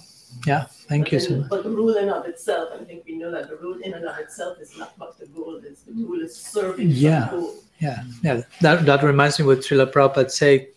yeah. 0.46 0.64
Thank 0.88 1.06
But 1.06 1.12
you 1.12 1.18
then- 1.20 1.28
so 1.28 1.36
much. 1.36 1.51
But 1.51 1.62
the 1.64 1.70
rule 1.70 1.96
in 1.96 2.09
of 2.09 2.26
itself, 2.26 2.70
I 2.78 2.84
think 2.84 3.05
we 3.06 3.16
know 3.16 3.30
that 3.30 3.48
the 3.48 3.56
rule 3.56 3.80
in 3.80 3.94
and 3.94 4.05
of 4.05 4.18
itself 4.18 4.59
is 4.60 4.76
not 4.76 4.92
what 4.98 5.18
the 5.18 5.26
goal 5.26 5.56
is. 5.56 5.82
The 5.82 5.92
rule 5.92 6.20
is 6.20 6.34
serving 6.34 6.88
Yeah. 6.90 7.28
goal. 7.30 7.55
Yeah, 7.78 8.02
yeah. 8.22 8.42
That 8.60 8.86
that 8.86 9.02
reminds 9.02 9.38
me 9.38 9.46
what 9.46 9.59
Srila 9.59 9.92
Prabhupada 9.92 10.30
said 10.30 10.68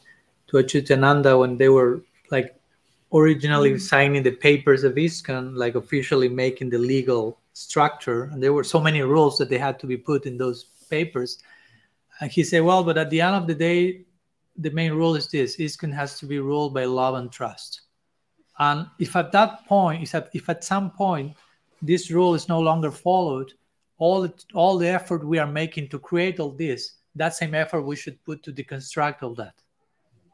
to 0.48 0.58
Achyutananda 0.58 1.40
when 1.40 1.58
they 1.58 1.70
were 1.70 2.02
like 2.32 2.56
originally 3.14 3.72
mm-hmm. 3.72 3.80
signing 3.80 4.24
the 4.24 4.32
papers 4.32 4.84
of 4.84 4.96
ISKCON, 4.96 5.56
like 5.56 5.76
officially 5.76 6.28
making 6.28 6.70
the 6.70 6.78
legal 6.78 7.40
structure, 7.54 8.26
and 8.26 8.42
there 8.42 8.54
were 8.54 8.64
so 8.64 8.80
many 8.80 9.02
rules 9.02 9.38
that 9.38 9.50
they 9.50 9.58
had 9.58 9.80
to 9.80 9.88
be 9.88 9.98
put 9.98 10.26
in 10.26 10.38
those 10.38 10.66
papers. 10.90 11.40
And 12.20 12.32
he 12.32 12.44
said, 12.44 12.64
"Well, 12.64 12.84
but 12.84 12.98
at 12.98 13.10
the 13.10 13.22
end 13.22 13.36
of 13.36 13.48
the 13.48 13.56
day, 13.56 14.06
the 14.58 14.72
main 14.72 14.94
rule 14.94 15.16
is 15.16 15.28
this: 15.28 15.58
ISKCON 15.58 15.94
has 15.94 16.20
to 16.20 16.26
be 16.26 16.40
ruled 16.40 16.74
by 16.74 16.86
love 16.86 17.16
and 17.16 17.32
trust. 17.32 17.82
And 18.60 18.88
if 19.00 19.16
at 19.16 19.32
that 19.34 19.68
point, 19.68 20.04
if 20.04 20.16
at, 20.16 20.30
if 20.34 20.50
at 20.50 20.64
some 20.64 20.92
point 20.92 21.36
this 21.82 22.10
rule 22.10 22.34
is 22.34 22.50
no 22.50 22.60
longer 22.60 22.90
followed, 22.92 23.54
all 24.00 24.22
the, 24.22 24.34
all 24.54 24.78
the 24.78 24.88
effort 24.88 25.26
we 25.26 25.38
are 25.38 25.48
making 25.48 25.90
to 25.90 26.00
create 26.00 26.40
all 26.40 26.52
this, 26.52 26.94
that 27.16 27.36
same 27.36 27.54
effort 27.54 27.84
we 27.84 27.96
should 27.96 28.24
put 28.26 28.42
to 28.44 28.52
deconstruct 28.52 29.22
all 29.22 29.36
that. 29.36 29.54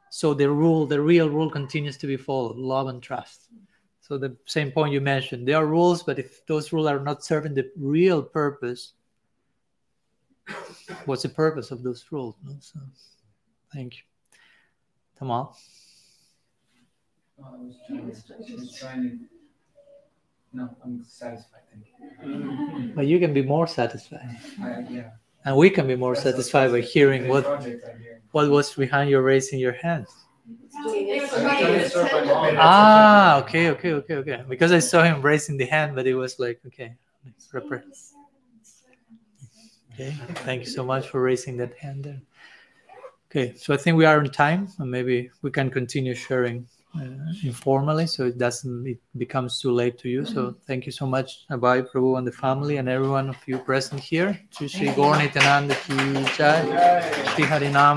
So 0.09 0.33
the 0.33 0.49
rule, 0.49 0.85
the 0.85 1.01
real 1.01 1.29
rule 1.29 1.49
continues 1.49 1.97
to 1.97 2.07
be 2.07 2.17
followed, 2.17 2.55
love 2.55 2.87
and 2.87 3.01
trust. 3.01 3.49
So 3.99 4.17
the 4.17 4.37
same 4.45 4.71
point 4.71 4.93
you 4.93 5.01
mentioned, 5.01 5.47
there 5.47 5.57
are 5.57 5.65
rules, 5.65 6.03
but 6.03 6.19
if 6.19 6.45
those 6.45 6.71
rules 6.71 6.87
are 6.87 6.99
not 6.99 7.23
serving 7.23 7.55
the 7.55 7.71
real 7.77 8.21
purpose, 8.21 8.93
what's 11.05 11.23
the 11.23 11.29
purpose 11.29 11.71
of 11.71 11.83
those 11.83 12.05
rules? 12.11 12.35
no? 12.43 12.55
So, 12.59 12.79
thank 13.73 13.95
you. 13.95 14.03
Tamal. 15.19 15.55
Oh, 17.39 17.45
I 17.45 17.57
was 17.57 17.75
trying, 17.87 18.01
I 18.01 18.55
was 18.55 18.77
trying 18.77 19.03
to. 19.03 19.17
No, 20.55 20.69
I'm 20.83 21.03
satisfied. 21.03 21.61
Thank 21.71 21.85
you. 21.87 22.93
But 22.95 23.07
you 23.07 23.19
can 23.19 23.33
be 23.33 23.41
more 23.41 23.65
satisfied. 23.65 24.37
I, 24.61 24.85
yeah. 24.89 25.09
And 25.45 25.57
we 25.57 25.69
can 25.69 25.87
be 25.87 25.95
more 25.95 26.13
That's 26.13 26.23
satisfied 26.23 26.71
by 26.71 26.81
hearing 26.81 27.27
what, 27.27 27.43
hearing. 27.63 27.81
what 28.31 28.49
was 28.49 28.73
behind 28.75 29.09
your 29.09 29.23
raising 29.23 29.59
your 29.59 29.73
hand. 29.73 30.05
Doing 30.85 31.09
it 31.09 31.21
was 31.21 31.31
for 31.31 31.39
trying 31.39 31.73
me. 31.73 31.79
to 31.79 31.89
serve 31.89 32.11
my 32.11 32.23
mom. 32.23 32.55
Ah, 32.59 33.39
okay, 33.41 33.69
okay, 33.71 33.93
okay, 33.93 34.15
okay. 34.15 34.43
Because 34.47 34.71
I 34.71 34.79
saw 34.79 35.03
him 35.03 35.21
raising 35.21 35.57
the 35.57 35.65
hand, 35.65 35.95
but 35.95 36.05
it 36.05 36.15
was 36.15 36.39
like, 36.39 36.59
okay. 36.67 36.95
Okay, 39.93 40.11
thank 40.45 40.61
you 40.61 40.69
so 40.69 40.83
much 40.83 41.07
for 41.07 41.21
raising 41.21 41.57
that 41.57 41.73
hand 41.77 42.03
there. 42.05 42.21
Okay, 43.29 43.53
so 43.55 43.73
I 43.73 43.77
think 43.77 43.97
we 43.97 44.05
are 44.05 44.17
on 44.17 44.25
time, 44.25 44.67
and 44.79 44.89
maybe 44.89 45.29
we 45.41 45.51
can 45.51 45.69
continue 45.69 46.15
sharing 46.15 46.67
uh, 46.95 47.05
informally, 47.43 48.07
so 48.07 48.25
it 48.25 48.37
doesn't 48.37 48.87
it 48.87 48.99
becomes 49.17 49.59
too 49.59 49.71
late 49.71 49.97
to 49.99 50.09
you. 50.09 50.25
So 50.25 50.55
thank 50.67 50.85
you 50.85 50.91
so 50.91 51.05
much, 51.05 51.45
Abai 51.49 51.87
Prabhu 51.87 52.17
and 52.17 52.25
the 52.25 52.31
family, 52.31 52.77
and 52.77 52.89
everyone 52.89 53.29
of 53.29 53.37
you 53.47 53.57
present 53.59 54.01
here. 54.01 54.39
Gaur 54.95 55.17
Nityananda 55.17 55.75
ki 55.75 55.95
jai, 56.37 56.61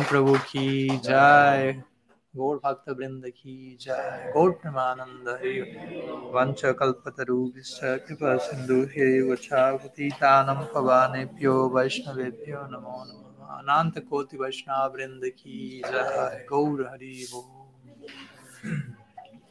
Prabhu 0.04 0.36
ki 0.46 0.98
jai. 1.02 1.82
गौर 2.36 2.56
भक्त 2.64 2.88
वृंद 2.90 3.28
की 3.28 3.54
जय। 3.80 4.32
गौर 4.34 4.50
प्रेमानंद 4.62 5.28
वंश 6.34 6.62
कल्पतरुभ्यश्च 6.80 7.80
कृपा 8.06 8.36
सिंधु 8.38 8.80
वचावतीतानं 9.30 10.64
पवानेभ्यो 10.74 11.54
वैष्णवेभ्यो 11.68 12.66
नमो 12.66 12.98
नमः। 13.04 13.54
अनंत 13.56 13.98
कोटि 14.10 14.36
वैष्णव 14.36 14.92
वृंद 14.94 15.22
की 15.38 15.82
जय। 15.86 16.46
गौर 16.50 16.86
हरि 16.90 17.26
बोल। 17.32 18.95